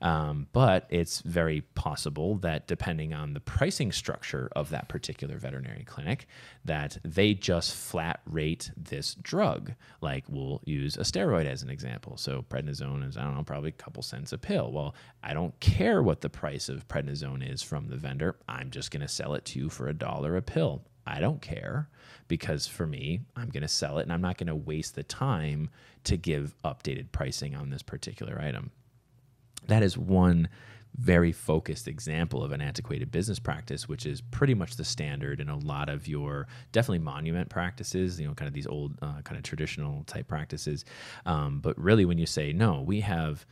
Um, 0.01 0.47
but 0.53 0.85
it's 0.89 1.21
very 1.21 1.61
possible 1.61 2.35
that 2.37 2.67
depending 2.67 3.13
on 3.13 3.33
the 3.33 3.39
pricing 3.39 3.91
structure 3.91 4.49
of 4.55 4.69
that 4.69 4.89
particular 4.89 5.37
veterinary 5.37 5.83
clinic, 5.83 6.27
that 6.65 6.97
they 7.03 7.33
just 7.33 7.73
flat 7.73 8.21
rate 8.25 8.71
this 8.77 9.15
drug. 9.15 9.73
Like 10.01 10.25
we'll 10.27 10.61
use 10.65 10.97
a 10.97 11.01
steroid 11.01 11.45
as 11.45 11.63
an 11.63 11.69
example. 11.69 12.17
So 12.17 12.45
prednisone 12.49 13.07
is, 13.07 13.17
I 13.17 13.23
don't 13.23 13.35
know, 13.35 13.43
probably 13.43 13.69
a 13.69 13.73
couple 13.73 14.03
cents 14.03 14.33
a 14.33 14.37
pill. 14.37 14.71
Well, 14.71 14.95
I 15.23 15.33
don't 15.33 15.59
care 15.59 16.03
what 16.03 16.21
the 16.21 16.29
price 16.29 16.69
of 16.69 16.87
prednisone 16.87 17.49
is 17.49 17.63
from 17.63 17.87
the 17.87 17.97
vendor. 17.97 18.37
I'm 18.47 18.69
just 18.69 18.91
going 18.91 19.01
to 19.01 19.07
sell 19.07 19.33
it 19.33 19.45
to 19.45 19.59
you 19.59 19.69
for 19.69 19.87
a 19.87 19.93
dollar 19.93 20.37
a 20.37 20.41
pill. 20.41 20.83
I 21.05 21.21
don't 21.21 21.41
care 21.41 21.87
because 22.27 22.67
for 22.67 22.85
me, 22.85 23.21
I'm 23.35 23.49
going 23.49 23.61
to 23.61 23.67
sell 23.69 23.97
it 23.97 24.03
and 24.03 24.11
I'm 24.11 24.21
not 24.21 24.37
going 24.37 24.47
to 24.47 24.55
waste 24.55 24.95
the 24.95 25.03
time 25.03 25.69
to 26.03 26.17
give 26.17 26.53
updated 26.65 27.11
pricing 27.13 27.55
on 27.55 27.69
this 27.69 27.81
particular 27.81 28.39
item 28.41 28.71
that 29.67 29.83
is 29.83 29.97
one 29.97 30.49
very 30.95 31.31
focused 31.31 31.87
example 31.87 32.43
of 32.43 32.51
an 32.51 32.59
antiquated 32.61 33.11
business 33.11 33.37
practice, 33.37 33.87
which 33.87 34.05
is 34.05 34.21
pretty 34.21 34.55
much 34.55 34.77
the 34.77 34.83
standard 34.83 35.39
in 35.39 35.47
a 35.47 35.57
lot 35.57 35.89
of 35.89 36.07
your 36.07 36.47
definitely 36.71 36.99
monument 36.99 37.49
practices, 37.49 38.19
you 38.19 38.27
know, 38.27 38.33
kind 38.33 38.47
of 38.47 38.53
these 38.53 38.65
old, 38.65 38.97
uh, 39.01 39.21
kind 39.21 39.37
of 39.37 39.43
traditional 39.43 40.03
type 40.05 40.27
practices. 40.27 40.85
Um, 41.25 41.59
but 41.59 41.77
really, 41.77 42.05
when 42.05 42.17
you 42.17 42.25
say, 42.25 42.51
no, 42.51 42.81
we 42.81 43.01
have 43.01 43.45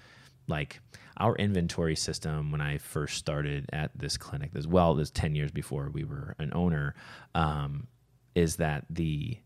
like 0.47 0.79
our 1.17 1.35
inventory 1.35 1.95
system 1.95 2.51
when 2.51 2.61
I 2.61 2.77
first 2.77 3.17
started 3.17 3.69
at 3.71 3.91
this 3.95 4.17
clinic, 4.17 4.51
as 4.55 4.67
well 4.67 4.99
as 4.99 5.11
10 5.11 5.35
years 5.35 5.51
before 5.51 5.89
we 5.93 6.03
were 6.03 6.35
an 6.39 6.51
owner, 6.53 6.95
um, 7.35 7.87
is 8.33 8.57
that 8.57 8.85
the 8.89 9.37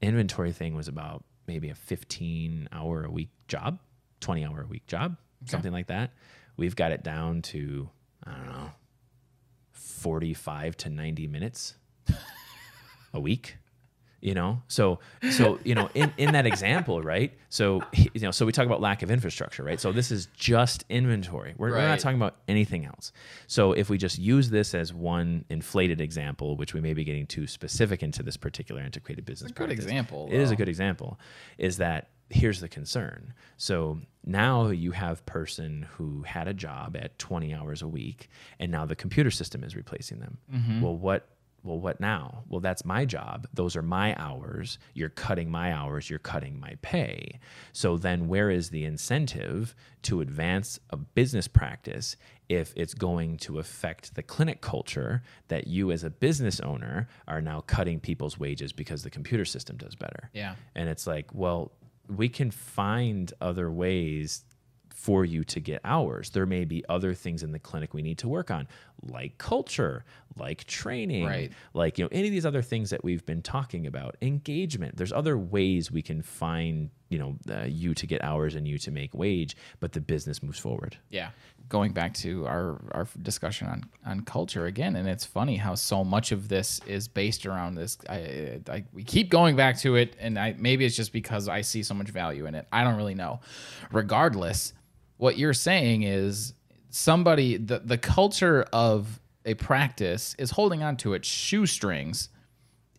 inventory 0.00 0.52
thing 0.52 0.74
was 0.74 0.88
about 0.88 1.24
maybe 1.46 1.70
a 1.70 1.74
15 1.74 2.68
hour 2.72 3.04
a 3.04 3.10
week 3.10 3.30
job, 3.48 3.78
20 4.20 4.44
hour 4.44 4.62
a 4.62 4.66
week 4.66 4.86
job, 4.86 5.16
something 5.46 5.72
like 5.72 5.88
that. 5.88 6.12
We've 6.56 6.76
got 6.76 6.92
it 6.92 7.02
down 7.02 7.42
to, 7.42 7.88
I 8.24 8.32
don't 8.32 8.46
know, 8.46 8.70
45 9.72 10.76
to 10.78 10.90
90 10.90 11.26
minutes 11.28 11.74
a 13.14 13.20
week 13.20 13.56
you 14.22 14.34
know? 14.34 14.62
So 14.68 15.00
so 15.32 15.58
you 15.64 15.74
know 15.74 15.90
in, 15.94 16.12
in 16.16 16.32
that 16.32 16.46
example 16.46 17.02
right? 17.02 17.36
So 17.50 17.82
you 17.92 18.20
know 18.22 18.30
so 18.30 18.46
we 18.46 18.52
talk 18.52 18.64
about 18.64 18.80
lack 18.80 19.02
of 19.02 19.10
infrastructure 19.10 19.62
right? 19.62 19.78
So 19.78 19.92
this 19.92 20.10
is 20.10 20.28
just 20.34 20.84
inventory. 20.88 21.54
We're, 21.58 21.72
we're 21.72 21.88
not 21.88 21.98
talking 21.98 22.16
about 22.16 22.36
anything 22.48 22.86
else. 22.86 23.12
So 23.48 23.72
if 23.72 23.90
we 23.90 23.98
just 23.98 24.18
use 24.18 24.48
this 24.48 24.74
as 24.74 24.94
one 24.94 25.44
inflated 25.50 26.00
example 26.00 26.56
which 26.56 26.72
we 26.72 26.80
may 26.80 26.94
be 26.94 27.04
getting 27.04 27.26
too 27.26 27.46
specific 27.46 28.02
into 28.02 28.22
this 28.22 28.38
particular 28.38 28.80
antiquated 28.80 29.26
business 29.26 29.50
a 29.50 29.54
good 29.54 29.66
practice, 29.66 29.84
example, 29.84 30.28
it 30.30 30.40
is 30.40 30.50
a 30.50 30.56
good 30.56 30.68
example 30.68 31.18
is 31.58 31.76
that 31.78 32.08
here's 32.32 32.60
the 32.60 32.68
concern. 32.68 33.34
So 33.56 34.00
now 34.24 34.68
you 34.68 34.92
have 34.92 35.24
person 35.26 35.86
who 35.96 36.22
had 36.22 36.48
a 36.48 36.54
job 36.54 36.96
at 36.96 37.18
20 37.18 37.52
hours 37.54 37.82
a 37.82 37.88
week 37.88 38.28
and 38.58 38.70
now 38.72 38.86
the 38.86 38.96
computer 38.96 39.30
system 39.30 39.62
is 39.64 39.76
replacing 39.76 40.20
them. 40.20 40.38
Mm-hmm. 40.52 40.80
well 40.80 40.96
what 40.96 41.28
well 41.64 41.78
what 41.78 42.00
now? 42.00 42.42
Well 42.48 42.58
that's 42.60 42.84
my 42.84 43.04
job. 43.04 43.46
Those 43.54 43.76
are 43.76 43.82
my 43.82 44.16
hours. 44.20 44.78
You're 44.94 45.08
cutting 45.10 45.48
my 45.48 45.72
hours. 45.72 46.10
You're 46.10 46.18
cutting 46.18 46.58
my 46.58 46.76
pay. 46.82 47.38
So 47.72 47.96
then 47.96 48.26
where 48.26 48.50
is 48.50 48.70
the 48.70 48.84
incentive 48.84 49.74
to 50.02 50.20
advance 50.20 50.80
a 50.90 50.96
business 50.96 51.46
practice 51.46 52.16
if 52.48 52.72
it's 52.76 52.94
going 52.94 53.36
to 53.38 53.60
affect 53.60 54.14
the 54.16 54.22
clinic 54.24 54.60
culture 54.60 55.22
that 55.48 55.68
you 55.68 55.92
as 55.92 56.02
a 56.02 56.10
business 56.10 56.58
owner 56.60 57.08
are 57.28 57.40
now 57.40 57.60
cutting 57.60 58.00
people's 58.00 58.38
wages 58.38 58.72
because 58.72 59.04
the 59.04 59.10
computer 59.10 59.44
system 59.44 59.76
does 59.76 59.94
better? 59.94 60.30
Yeah. 60.34 60.56
and 60.74 60.88
it's 60.88 61.06
like, 61.06 61.32
well, 61.32 61.70
we 62.16 62.28
can 62.28 62.50
find 62.50 63.32
other 63.40 63.70
ways 63.70 64.44
for 64.94 65.24
you 65.24 65.42
to 65.42 65.58
get 65.58 65.80
hours. 65.84 66.30
There 66.30 66.46
may 66.46 66.64
be 66.64 66.84
other 66.88 67.12
things 67.12 67.42
in 67.42 67.50
the 67.50 67.58
clinic 67.58 67.92
we 67.92 68.02
need 68.02 68.18
to 68.18 68.28
work 68.28 68.50
on, 68.50 68.68
like 69.02 69.36
culture, 69.38 70.04
like 70.36 70.64
training, 70.64 71.24
Right. 71.26 71.52
like 71.74 71.98
you 71.98 72.04
know 72.04 72.08
any 72.12 72.28
of 72.28 72.32
these 72.32 72.46
other 72.46 72.62
things 72.62 72.90
that 72.90 73.02
we've 73.04 73.24
been 73.26 73.42
talking 73.42 73.86
about. 73.86 74.16
Engagement. 74.22 74.96
There's 74.96 75.12
other 75.12 75.36
ways 75.38 75.90
we 75.90 76.02
can 76.02 76.22
find 76.22 76.90
you 77.08 77.18
know 77.18 77.36
uh, 77.50 77.64
you 77.64 77.92
to 77.94 78.06
get 78.06 78.22
hours 78.24 78.54
and 78.54 78.66
you 78.66 78.78
to 78.78 78.90
make 78.90 79.12
wage, 79.14 79.56
but 79.80 79.92
the 79.92 80.00
business 80.00 80.42
moves 80.42 80.58
forward. 80.58 80.96
Yeah. 81.10 81.30
Going 81.68 81.92
back 81.92 82.12
to 82.14 82.46
our, 82.46 82.80
our 82.92 83.06
discussion 83.22 83.66
on, 83.68 83.84
on 84.04 84.20
culture 84.22 84.66
again, 84.66 84.96
and 84.96 85.08
it's 85.08 85.24
funny 85.24 85.56
how 85.56 85.74
so 85.74 86.04
much 86.04 86.30
of 86.32 86.48
this 86.48 86.80
is 86.86 87.08
based 87.08 87.46
around 87.46 87.76
this. 87.76 87.96
I, 88.08 88.60
I 88.68 88.84
we 88.92 89.04
keep 89.04 89.30
going 89.30 89.56
back 89.56 89.78
to 89.78 89.96
it, 89.96 90.14
and 90.18 90.38
I 90.38 90.54
maybe 90.58 90.84
it's 90.84 90.96
just 90.96 91.12
because 91.12 91.48
I 91.48 91.60
see 91.62 91.82
so 91.82 91.94
much 91.94 92.08
value 92.08 92.46
in 92.46 92.54
it. 92.54 92.66
I 92.72 92.84
don't 92.84 92.96
really 92.96 93.14
know. 93.14 93.40
Regardless, 93.90 94.72
what 95.18 95.38
you're 95.38 95.54
saying 95.54 96.02
is 96.02 96.54
somebody 96.90 97.56
the 97.56 97.78
the 97.78 97.98
culture 97.98 98.66
of 98.72 99.20
a 99.44 99.54
practice 99.54 100.34
is 100.38 100.50
holding 100.52 100.82
on 100.82 100.96
to 100.98 101.14
its 101.14 101.26
shoestrings 101.28 102.28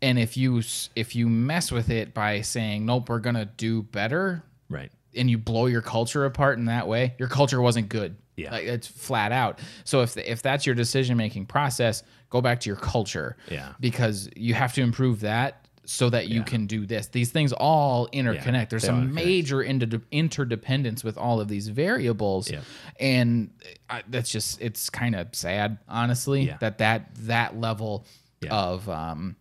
and 0.02 0.20
if 0.20 0.36
you 0.38 0.62
if 0.96 1.16
you 1.16 1.30
mess 1.30 1.72
with 1.72 1.90
it 1.90 2.14
by 2.14 2.42
saying 2.42 2.86
nope 2.86 3.08
we're 3.10 3.20
gonna 3.20 3.46
do 3.46 3.84
better 3.84 4.44
Right. 4.70 4.92
and 5.16 5.30
you 5.30 5.38
blow 5.38 5.68
your 5.68 5.82
culture 5.82 6.26
apart 6.26 6.58
in 6.58 6.66
that 6.66 6.88
way, 6.88 7.14
your 7.20 7.28
culture 7.28 7.62
wasn't 7.62 7.90
good. 7.90 8.16
Yeah. 8.36 8.52
like, 8.52 8.64
it's 8.66 8.88
flat 8.88 9.32
out. 9.32 9.60
So 9.84 10.02
if 10.02 10.18
if 10.18 10.42
that's 10.42 10.66
your 10.66 10.74
decision 10.74 11.16
making 11.18 11.46
process, 11.46 12.02
go 12.32 12.42
back 12.42 12.60
to 12.62 12.70
your 12.70 12.78
culture. 12.78 13.38
Yeah. 13.52 13.74
because 13.80 14.30
you 14.36 14.56
have 14.56 14.74
to 14.74 14.82
improve 14.82 15.20
that 15.20 15.63
so 15.86 16.10
that 16.10 16.28
you 16.30 16.44
can 16.44 16.66
do 16.66 16.86
this. 16.86 17.08
These 17.08 17.32
things 17.32 17.52
all 17.54 18.08
interconnect. 18.14 18.70
There's 18.70 18.84
they 18.84 18.88
some 18.88 19.14
major 19.14 19.62
inter- 19.62 20.02
interdependence 20.12 21.04
with 21.04 21.18
all 21.18 21.40
of 21.42 21.48
these 21.48 21.68
variables, 21.68 22.50
Yeah. 22.50 22.62
and 23.00 23.50
I, 23.90 24.04
that's 24.08 24.30
just 24.32 24.62
it's 24.62 24.90
kind 24.90 25.16
of 25.16 25.34
sad, 25.36 25.78
honestly, 25.90 26.44
Yeah. 26.48 26.58
that 26.60 26.78
that 26.80 27.10
that 27.28 27.60
level 27.60 28.06
Yeah. 28.42 28.54
of 28.56 28.88
um, 28.90 29.36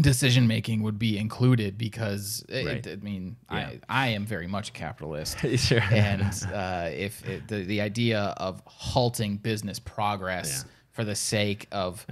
decision 0.00 0.46
making 0.46 0.82
would 0.82 0.98
be 0.98 1.18
included 1.18 1.76
because 1.76 2.44
it- 2.48 2.66
Right. 2.66 2.86
I 2.86 2.96
mean 2.96 3.36
Yeah. 3.50 3.56
I 3.56 3.80
I 3.88 4.08
am 4.08 4.26
very 4.26 4.46
much 4.46 4.68
a 4.68 4.72
capitalist 4.72 5.38
Sure. 5.56 5.80
and 5.90 6.22
uh, 6.54 6.88
if 6.92 7.26
it, 7.28 7.48
the 7.48 7.64
the 7.64 7.80
idea 7.80 8.20
of 8.36 8.62
halting 8.66 9.38
business 9.38 9.78
progress 9.78 10.64
Yeah. 10.66 10.70
for 10.92 11.04
the 11.04 11.16
sake 11.16 11.66
of 11.72 12.06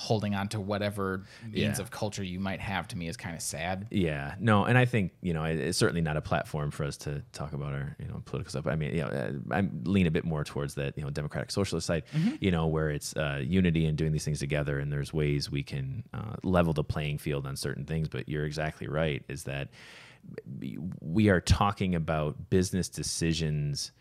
holding 0.00 0.34
on 0.34 0.48
to 0.48 0.58
whatever 0.58 1.24
means 1.44 1.78
Yeah. 1.78 1.82
of 1.82 1.90
culture 1.90 2.24
you 2.24 2.40
might 2.40 2.58
have 2.60 2.88
to 2.88 2.96
me 2.96 3.06
is 3.06 3.16
kind 3.18 3.36
of 3.36 3.42
sad. 3.42 3.86
Yeah, 3.90 4.34
no, 4.40 4.64
and 4.64 4.78
I 4.78 4.86
think 4.86 5.12
you 5.20 5.34
know 5.34 5.44
it's 5.44 5.76
certainly 5.76 6.00
not 6.00 6.16
a 6.16 6.22
platform 6.22 6.70
for 6.70 6.84
us 6.84 6.96
to 6.98 7.22
talk 7.32 7.52
about 7.52 7.74
our 7.74 7.96
you 7.98 8.08
know 8.08 8.22
political 8.24 8.50
stuff. 8.50 8.66
I 8.66 8.76
mean, 8.76 8.94
you 8.94 9.02
know, 9.02 9.08
uh, 9.08 9.32
I 9.54 9.68
lean 9.84 10.06
a 10.06 10.10
bit 10.10 10.24
more 10.24 10.42
towards 10.42 10.74
that 10.76 10.96
you 10.96 11.04
know 11.04 11.10
democratic 11.10 11.50
socialist 11.50 11.86
side, 11.86 12.04
you 12.40 12.50
know, 12.50 12.66
where 12.66 12.88
it's 12.90 13.14
uh, 13.16 13.42
unity 13.44 13.84
and 13.86 13.96
doing 13.98 14.12
these 14.12 14.24
things 14.24 14.38
together, 14.40 14.78
and 14.78 14.90
there's 14.90 15.12
ways 15.12 15.50
we 15.50 15.62
can 15.62 16.02
uh, 16.14 16.36
level 16.42 16.72
the 16.72 16.82
playing 16.84 17.18
field 17.18 17.46
on 17.46 17.54
certain 17.56 17.84
things. 17.84 18.08
But 18.08 18.28
you're 18.28 18.46
exactly 18.46 18.88
right, 18.88 19.22
is 19.28 19.44
that 19.44 19.68
we 21.00 21.28
are 21.28 21.40
talking 21.40 21.94
about 21.94 22.50
business 22.50 22.88
decisions 22.88 23.92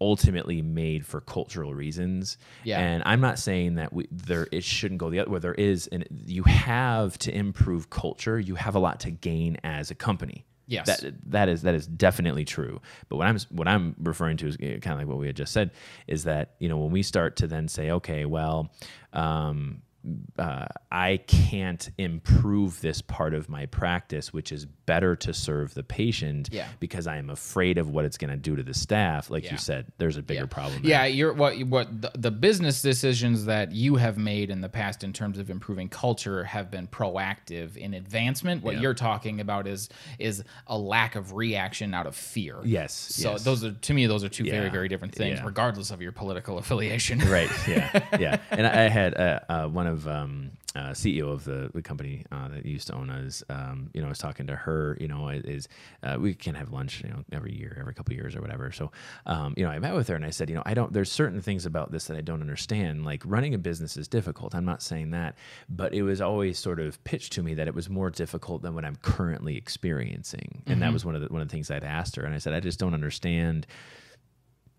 ultimately 0.00 0.62
made 0.62 1.06
for 1.06 1.20
cultural 1.20 1.74
reasons. 1.74 2.38
Yeah. 2.64 2.80
And 2.80 3.02
I'm 3.06 3.20
not 3.20 3.38
saying 3.38 3.76
that 3.76 3.92
we 3.92 4.08
there 4.10 4.46
it 4.52 4.64
shouldn't 4.64 4.98
go 4.98 5.10
the 5.10 5.20
other 5.20 5.30
way. 5.30 5.38
there 5.38 5.54
is 5.54 5.86
and 5.88 6.06
you 6.26 6.42
have 6.44 7.18
to 7.18 7.34
improve 7.34 7.90
culture, 7.90 8.38
you 8.38 8.54
have 8.54 8.74
a 8.74 8.78
lot 8.78 9.00
to 9.00 9.10
gain 9.10 9.58
as 9.64 9.90
a 9.90 9.94
company. 9.94 10.44
Yes. 10.66 10.86
That 10.86 11.14
that 11.30 11.48
is 11.48 11.62
that 11.62 11.74
is 11.74 11.86
definitely 11.86 12.44
true. 12.44 12.80
But 13.08 13.16
what 13.16 13.26
I'm 13.26 13.38
what 13.50 13.68
I'm 13.68 13.94
referring 13.98 14.36
to 14.38 14.48
is 14.48 14.56
kind 14.56 14.86
of 14.86 14.98
like 14.98 15.06
what 15.06 15.18
we 15.18 15.26
had 15.26 15.36
just 15.36 15.52
said 15.52 15.70
is 16.06 16.24
that, 16.24 16.54
you 16.58 16.68
know, 16.68 16.78
when 16.78 16.90
we 16.90 17.02
start 17.02 17.36
to 17.36 17.46
then 17.46 17.68
say, 17.68 17.90
okay, 17.92 18.24
well, 18.24 18.72
um 19.12 19.82
uh, 20.38 20.66
I 20.92 21.18
can't 21.26 21.88
improve 21.98 22.80
this 22.80 23.02
part 23.02 23.34
of 23.34 23.48
my 23.48 23.66
practice, 23.66 24.32
which 24.32 24.52
is 24.52 24.64
better 24.64 25.16
to 25.16 25.32
serve 25.34 25.74
the 25.74 25.82
patient 25.82 26.48
Yeah. 26.52 26.68
because 26.80 27.06
I 27.06 27.16
am 27.16 27.28
afraid 27.30 27.76
of 27.78 27.90
what 27.90 28.04
it's 28.04 28.16
going 28.16 28.30
to 28.30 28.36
do 28.36 28.54
to 28.56 28.62
the 28.62 28.74
staff. 28.74 29.30
Like 29.30 29.44
Yeah. 29.44 29.52
you 29.52 29.58
said, 29.58 29.86
there's 29.98 30.16
a 30.16 30.22
bigger 30.22 30.46
problem. 30.46 30.82
there. 30.82 30.90
Yeah, 30.90 31.06
you're 31.06 31.32
what 31.32 31.58
what 31.64 32.00
the, 32.02 32.12
the 32.16 32.30
business 32.30 32.82
decisions 32.82 33.46
that 33.46 33.72
you 33.72 33.96
have 33.96 34.16
made 34.16 34.50
in 34.50 34.60
the 34.60 34.68
past 34.68 35.02
in 35.02 35.12
terms 35.12 35.38
of 35.38 35.50
improving 35.50 35.88
culture 35.88 36.44
have 36.44 36.70
been 36.70 36.86
proactive 36.86 37.76
in 37.76 37.94
advancement. 37.94 38.62
What 38.62 38.76
Yeah. 38.76 38.82
you're 38.82 38.94
talking 38.94 39.40
about 39.40 39.66
is 39.66 39.88
is 40.18 40.44
a 40.68 40.78
lack 40.78 41.16
of 41.16 41.32
reaction 41.34 41.94
out 41.94 42.06
of 42.06 42.14
fear. 42.14 42.58
Yes. 42.64 42.92
So 42.92 43.32
yes. 43.32 43.44
those 43.44 43.64
are 43.64 43.72
to 43.72 43.94
me 43.94 44.06
those 44.06 44.22
are 44.24 44.28
two 44.28 44.44
very 44.44 44.66
Yeah. 44.66 44.70
very 44.70 44.88
different 44.88 45.14
things, 45.14 45.38
Yeah. 45.40 45.46
regardless 45.46 45.90
of 45.90 46.00
your 46.00 46.12
political 46.12 46.58
affiliation. 46.62 47.18
right 47.20 47.50
yeah 47.66 48.06
yeah 48.20 48.36
and 48.50 48.66
i 48.66 48.88
had 48.88 49.14
uh, 49.16 49.40
uh, 49.48 49.66
one 49.66 49.86
of 49.86 49.95
um, 50.06 50.50
uh, 50.74 50.90
ceo 50.90 51.32
of 51.32 51.44
the, 51.44 51.70
the 51.74 51.82
company 51.82 52.24
uh, 52.32 52.48
that 52.48 52.66
used 52.66 52.88
to 52.88 52.94
own 52.94 53.08
us 53.08 53.42
um, 53.48 53.88
you 53.94 54.00
know 54.00 54.06
i 54.06 54.10
was 54.10 54.18
talking 54.18 54.46
to 54.46 54.56
her 54.56 54.96
you 55.00 55.08
know 55.08 55.28
is 55.28 55.68
uh, 56.02 56.16
we 56.18 56.34
can 56.34 56.54
have 56.54 56.72
lunch 56.72 57.02
you 57.02 57.10
know 57.10 57.24
every 57.32 57.54
year 57.54 57.76
every 57.80 57.94
couple 57.94 58.12
of 58.12 58.16
years 58.16 58.34
or 58.34 58.40
whatever. 58.40 58.72
So 58.72 58.90
um, 59.26 59.54
you 59.56 59.64
know 59.64 59.70
i 59.70 59.78
met 59.78 59.94
with 59.94 60.08
her 60.08 60.16
and 60.16 60.24
i 60.24 60.30
said 60.30 60.48
you 60.48 60.56
know 60.56 60.62
i 60.66 60.74
don't 60.74 60.92
there's 60.92 61.10
certain 61.10 61.40
things 61.40 61.66
about 61.66 61.92
this 61.92 62.06
that 62.06 62.16
i 62.16 62.20
don't 62.20 62.40
understand. 62.40 63.04
Like 63.04 63.22
running 63.24 63.54
a 63.54 63.58
business 63.58 63.96
is 63.96 64.08
difficult. 64.08 64.54
I'm 64.54 64.64
not 64.64 64.82
saying 64.82 65.10
that 65.10 65.36
but 65.68 65.94
it 65.94 66.02
was 66.02 66.20
always 66.20 66.58
sort 66.58 66.80
of 66.80 67.02
pitched 67.04 67.32
to 67.34 67.42
me 67.42 67.54
that 67.54 67.68
it 67.68 67.74
was 67.74 67.88
more 67.88 68.10
difficult 68.10 68.62
than 68.62 68.74
what 68.74 68.84
i'm 68.84 68.96
currently 68.96 69.56
experiencing. 69.56 70.62
And 70.66 70.82
that 70.82 70.92
was 70.92 71.04
one 71.04 71.14
of 71.14 71.20
the 71.22 71.28
one 71.28 71.42
of 71.42 71.48
the 71.48 71.52
things 71.52 71.70
i'd 71.70 71.84
asked 71.84 72.16
her. 72.16 72.24
And 72.24 72.34
i 72.34 72.38
said 72.38 72.52
i 72.52 72.60
just 72.60 72.78
don't 72.78 72.94
understand 72.94 73.66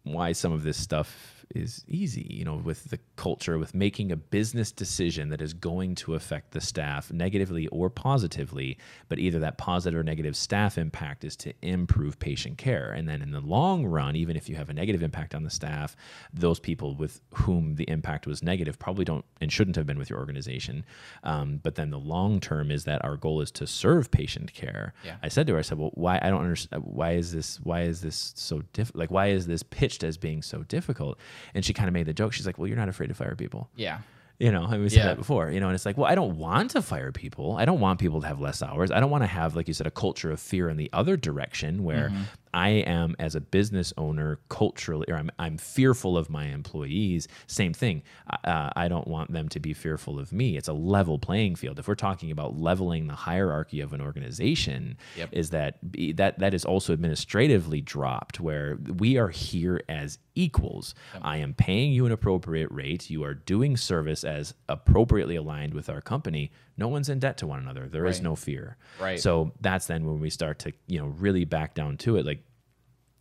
why 0.04 0.32
some 0.32 0.54
of 0.54 0.64
this 0.64 0.78
stuff 0.78 1.37
is 1.56 1.84
easy, 1.88 2.28
you 2.30 2.44
know, 2.44 2.56
with 2.56 2.86
the 2.86 3.00
culture, 3.16 3.58
with 3.58 3.74
making 3.74 4.12
a 4.12 4.16
business 4.16 4.72
decision 4.72 5.30
that 5.30 5.42
is 5.42 5.54
going 5.54 5.96
to 5.96 6.16
affect 6.16 6.52
the 6.52 6.62
staff 6.62 7.12
negatively 7.12 7.68
or 7.68 7.90
positively, 7.90 8.78
but 9.08 9.20
either 9.20 9.40
that 9.40 9.58
positive 9.58 10.00
or 10.00 10.04
negative 10.04 10.36
staff 10.36 10.78
impact 10.78 11.24
is 11.24 11.36
to 11.38 11.54
improve 11.62 12.20
patient 12.20 12.58
care. 12.58 12.92
And 12.92 13.08
then 13.08 13.22
in 13.22 13.32
the 13.32 13.40
long 13.40 13.86
run, 13.86 14.16
even 14.16 14.36
if 14.36 14.50
you 14.50 14.56
have 14.56 14.70
a 14.70 14.74
negative 14.74 15.02
impact 15.02 15.34
on 15.34 15.44
the 15.44 15.50
staff, 15.50 15.96
those 16.34 16.60
people 16.60 16.96
with 16.96 17.22
whom 17.34 17.76
the 17.76 17.90
impact 17.90 18.28
was 18.28 18.44
negative 18.44 18.78
probably 18.78 19.06
don't 19.06 19.26
and 19.40 19.52
shouldn't 19.52 19.76
have 19.76 19.86
been 19.86 19.98
with 19.98 20.10
your 20.10 20.20
organization. 20.20 20.86
Um, 21.24 21.60
but 21.64 21.76
then 21.76 21.92
the 21.92 22.00
long 22.00 22.40
term 22.40 22.72
is 22.72 22.84
that 22.86 23.04
our 23.04 23.16
goal 23.16 23.42
is 23.42 23.52
to 23.52 23.68
serve 23.68 24.12
patient 24.12 24.54
care. 24.54 24.94
Yeah. 25.04 25.18
I 25.24 25.30
said 25.30 25.48
to 25.48 25.54
her, 25.54 25.60
I 25.60 25.62
said, 25.62 25.78
well, 25.78 25.92
why, 25.94 26.20
I 26.22 26.30
don't 26.30 26.42
understand. 26.42 26.84
Why 26.84 27.14
is 27.14 27.32
this, 27.32 27.60
why 27.62 27.82
is 27.84 28.02
this 28.02 28.34
so 28.36 28.62
difficult? 28.74 28.98
like, 28.98 29.12
why 29.12 29.28
is 29.28 29.48
this 29.48 29.64
pitched 29.64 30.04
as 30.04 30.18
being 30.18 30.42
so 30.42 30.64
difficult? 30.64 31.18
And 31.54 31.64
she 31.66 31.74
kind 31.74 31.88
of 31.88 31.94
made 31.94 32.06
the 32.06 32.14
joke. 32.14 32.34
She's 32.34 32.46
like, 32.46 32.58
well, 32.58 32.68
you're 32.68 32.78
not 32.78 32.90
afraid 32.90 33.08
to 33.08 33.14
fire 33.14 33.36
people. 33.36 33.70
Yeah. 33.76 34.00
You 34.40 34.52
know, 34.52 34.66
and 34.66 34.84
we 34.84 34.90
said 34.90 34.98
Yeah. 35.00 35.06
that 35.08 35.18
before, 35.18 35.50
you 35.50 35.60
know, 35.60 35.66
and 35.68 35.74
it's 35.74 35.86
like, 35.86 35.98
well, 35.98 36.06
I 36.06 36.14
don't 36.14 36.38
want 36.38 36.70
to 36.72 36.82
fire 36.84 37.12
people. 37.12 37.56
I 37.58 37.66
don't 37.66 37.80
want 37.80 38.00
people 38.00 38.22
to 38.22 38.28
have 38.28 38.40
less 38.40 38.62
hours. 38.62 38.92
I 38.92 39.00
don't 39.00 39.10
want 39.10 39.24
to 39.24 39.28
have, 39.28 39.56
like 39.56 39.68
you 39.68 39.74
said, 39.74 39.88
a 39.88 39.92
culture 39.92 40.30
of 40.30 40.40
fear 40.40 40.70
in 40.70 40.78
the 40.78 40.92
other 40.94 41.18
direction 41.18 41.84
where 41.84 42.10
Mm-hmm. 42.10 42.22
I 42.58 42.70
am 42.70 43.16
as 43.20 43.36
a 43.36 43.42
business 43.42 43.94
owner 43.98 44.40
culturally, 44.50 45.06
or 45.10 45.16
I'm, 45.16 45.30
I'm 45.38 45.58
fearful 45.60 46.18
of 46.18 46.30
my 46.30 46.46
employees. 46.46 47.28
Same 47.46 47.72
thing. 47.74 48.02
Uh, 48.44 48.72
I 48.76 48.88
don't 48.88 49.08
want 49.08 49.32
them 49.32 49.48
to 49.50 49.60
be 49.60 49.74
fearful 49.74 50.18
of 50.20 50.32
me. 50.34 50.58
It's 50.58 50.68
a 50.68 50.74
level 50.74 51.20
playing 51.20 51.56
field. 51.56 51.78
If 51.78 51.88
we're 51.88 51.96
talking 51.96 52.32
about 52.32 52.58
leveling 52.58 53.06
the 53.08 53.14
hierarchy 53.14 53.80
of 53.82 53.94
an 53.94 54.02
organization, 54.02 54.98
Yep. 55.18 55.30
is 55.34 55.50
that 55.52 55.78
that 56.16 56.40
that 56.40 56.54
is 56.54 56.66
also 56.66 56.94
administratively 56.94 57.82
dropped, 57.82 58.40
where 58.40 58.78
we 58.98 59.18
are 59.18 59.30
here 59.30 59.82
as 59.88 60.18
equals. 60.34 60.96
I 61.22 61.38
am 61.38 61.54
paying 61.54 61.92
you 61.94 62.06
an 62.06 62.12
appropriate 62.12 62.72
rate. 62.72 63.10
You 63.10 63.24
are 63.24 63.34
doing 63.34 63.76
service 63.78 64.24
as 64.24 64.54
appropriately 64.70 65.36
aligned 65.36 65.74
with 65.74 65.90
our 65.90 66.02
company. 66.02 66.52
No 66.78 66.88
one's 66.88 67.10
in 67.10 67.20
debt 67.20 67.38
to 67.40 67.48
one 67.48 67.60
another. 67.60 67.88
There 67.88 68.06
is 68.06 68.18
Right. 68.18 68.24
no 68.24 68.36
fear. 68.36 68.78
Right. 69.02 69.20
So 69.20 69.52
that's 69.62 69.88
then 69.88 70.06
when 70.06 70.20
we 70.20 70.30
start 70.30 70.60
to 70.60 70.74
you 70.88 71.00
know 71.00 71.08
really 71.08 71.46
back 71.46 71.74
down 71.74 71.98
to 71.98 72.18
it. 72.18 72.26
Like 72.26 72.44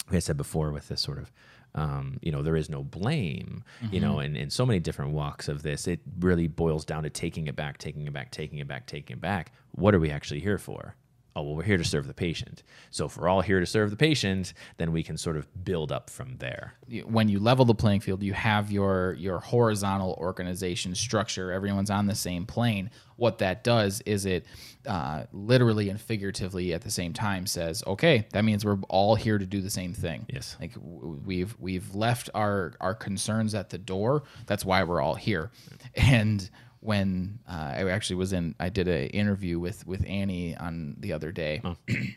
like 0.08 0.16
I 0.16 0.20
said 0.20 0.36
before, 0.36 0.70
with 0.72 0.88
this 0.88 1.00
sort 1.00 1.18
of, 1.18 1.32
um, 1.74 2.18
you 2.22 2.32
know, 2.32 2.42
there 2.42 2.56
is 2.56 2.70
no 2.70 2.82
blame, 2.82 3.62
you 3.90 4.00
know, 4.00 4.18
and 4.20 4.36
in 4.36 4.50
so 4.50 4.64
many 4.64 4.78
different 4.80 5.12
walks 5.12 5.48
of 5.48 5.62
this, 5.62 5.86
it 5.86 6.00
really 6.20 6.46
boils 6.48 6.84
down 6.84 7.02
to 7.02 7.10
taking 7.10 7.46
it 7.48 7.56
back, 7.56 7.78
taking 7.78 8.06
it 8.06 8.12
back, 8.12 8.30
taking 8.30 8.58
it 8.58 8.68
back, 8.68 8.86
taking 8.86 9.16
it 9.16 9.20
back. 9.20 9.52
What 9.72 9.94
are 9.94 9.98
we 10.00 10.10
actually 10.10 10.40
here 10.40 10.58
for? 10.58 10.94
Oh, 11.36 11.42
well, 11.42 11.54
we're 11.54 11.64
here 11.64 11.76
to 11.76 11.84
serve 11.84 12.06
the 12.06 12.14
patient. 12.14 12.62
So 12.90 13.04
if 13.04 13.18
we're 13.18 13.28
all 13.28 13.42
here 13.42 13.60
to 13.60 13.66
serve 13.66 13.90
the 13.90 13.96
patient, 13.96 14.54
then 14.78 14.90
we 14.90 15.02
can 15.02 15.18
sort 15.18 15.36
of 15.36 15.46
build 15.64 15.92
up 15.92 16.08
from 16.08 16.38
there. 16.38 16.76
when 17.04 17.28
you 17.28 17.38
level 17.38 17.66
the 17.66 17.74
playing 17.74 18.00
field, 18.00 18.22
you 18.22 18.32
have 18.32 18.72
your 18.72 19.12
your 19.18 19.40
horizontal 19.40 20.16
organization 20.18 20.94
structure. 20.94 21.52
Everyone's 21.52 21.90
on 21.90 22.06
the 22.06 22.14
same 22.14 22.46
plane. 22.46 22.90
What 23.16 23.38
that 23.38 23.62
does 23.62 24.00
is 24.06 24.24
it 24.24 24.46
uh, 24.86 25.24
literally 25.30 25.90
and 25.90 26.00
figuratively 26.00 26.72
at 26.72 26.80
the 26.80 26.90
same 26.90 27.12
time 27.12 27.46
says, 27.46 27.82
okay, 27.86 28.26
that 28.32 28.42
means 28.44 28.64
we're 28.64 28.78
all 28.88 29.14
here 29.14 29.36
to 29.36 29.46
do 29.46 29.60
the 29.60 29.70
same 29.70 29.92
thing. 29.92 30.24
Yes. 30.32 30.56
Like 30.58 30.72
we've 30.80 31.54
we've 31.58 31.94
left 31.94 32.30
our 32.34 32.72
our 32.80 32.94
concerns 32.94 33.54
at 33.54 33.68
the 33.68 33.78
door. 33.78 34.22
That's 34.46 34.64
why 34.64 34.84
we're 34.84 35.02
all 35.02 35.16
here. 35.16 35.50
And 35.94 36.48
when 36.80 37.40
uh, 37.48 37.74
I 37.76 37.88
actually 37.90 38.16
was 38.16 38.32
in, 38.32 38.54
I 38.60 38.68
did 38.68 38.88
an 38.88 39.08
interview 39.08 39.58
with 39.58 39.86
with 39.86 40.04
Annie 40.06 40.56
on 40.56 40.96
the 40.98 41.12
other 41.12 41.32
day 41.32 41.62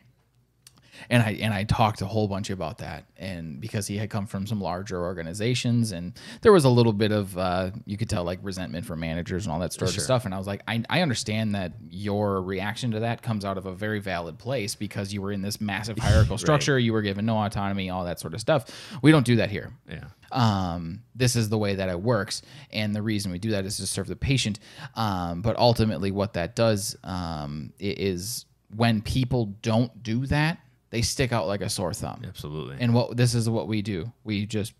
and 1.09 1.21
I 1.23 1.31
and 1.41 1.53
I 1.53 1.63
talked 1.63 2.01
a 2.01 2.05
whole 2.05 2.27
bunch 2.27 2.49
about 2.49 2.79
that, 2.79 3.05
and 3.17 3.59
because 3.61 3.87
he 3.87 3.97
had 3.97 4.09
come 4.09 4.25
from 4.25 4.45
some 4.47 4.59
larger 4.61 5.01
organizations, 5.01 5.91
and 5.91 6.13
there 6.41 6.51
was 6.51 6.65
a 6.65 6.69
little 6.69 6.93
bit 6.93 7.11
of 7.11 7.37
uh, 7.37 7.71
you 7.85 7.97
could 7.97 8.09
tell 8.09 8.23
like 8.23 8.39
resentment 8.41 8.85
from 8.85 8.99
managers 8.99 9.45
and 9.45 9.53
all 9.53 9.59
that 9.59 9.73
sort 9.73 9.89
of 9.89 10.01
stuff, 10.03 10.25
and 10.25 10.33
I 10.33 10.37
was 10.37 10.47
like, 10.47 10.61
I, 10.67 10.83
I 10.89 11.01
understand 11.01 11.55
that 11.55 11.73
your 11.89 12.41
reaction 12.41 12.91
to 12.91 13.01
that 13.01 13.21
comes 13.21 13.45
out 13.45 13.57
of 13.57 13.65
a 13.65 13.73
very 13.73 13.99
valid 13.99 14.37
place 14.37 14.75
because 14.75 15.13
you 15.13 15.21
were 15.21 15.31
in 15.31 15.41
this 15.41 15.61
massive 15.61 15.97
hierarchical 15.99 16.37
structure, 16.37 16.77
you 16.79 16.93
were 16.93 17.01
given 17.01 17.25
no 17.25 17.37
autonomy, 17.37 17.89
all 17.89 18.05
that 18.05 18.19
sort 18.19 18.33
of 18.33 18.41
stuff. 18.41 18.65
We 19.01 19.11
don't 19.11 19.25
do 19.25 19.37
that 19.37 19.49
here 19.49 19.71
Yeah. 19.89 20.05
um, 20.31 21.03
this 21.15 21.35
is 21.35 21.49
the 21.49 21.57
way 21.57 21.75
that 21.75 21.89
it 21.89 21.99
works. 22.01 22.41
And 22.71 22.95
the 22.95 23.01
reason 23.01 23.31
we 23.31 23.39
do 23.39 23.51
that 23.51 23.65
is 23.65 23.77
to 23.77 23.87
serve 23.87 24.07
the 24.07 24.15
patient. 24.15 24.59
Um, 24.95 25.41
but 25.41 25.57
ultimately, 25.57 26.11
what 26.11 26.33
that 26.33 26.55
does 26.55 26.95
um, 27.03 27.73
is 27.79 28.45
when 28.75 29.01
people 29.01 29.47
don't 29.61 30.01
do 30.03 30.25
that, 30.27 30.59
they 30.89 31.01
stick 31.01 31.31
out 31.31 31.47
like 31.47 31.61
a 31.61 31.69
sore 31.69 31.93
thumb. 31.93 32.23
Absolutely. 32.27 32.77
And 32.79 32.93
what 32.93 33.15
this 33.15 33.35
is 33.35 33.49
what 33.49 33.67
we 33.67 33.81
do. 33.81 34.11
We 34.23 34.45
just 34.45 34.73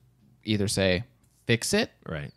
either 0.43 0.67
say, 0.67 1.03
fix 1.45 1.73
it 1.73 1.91
right. 2.07 2.31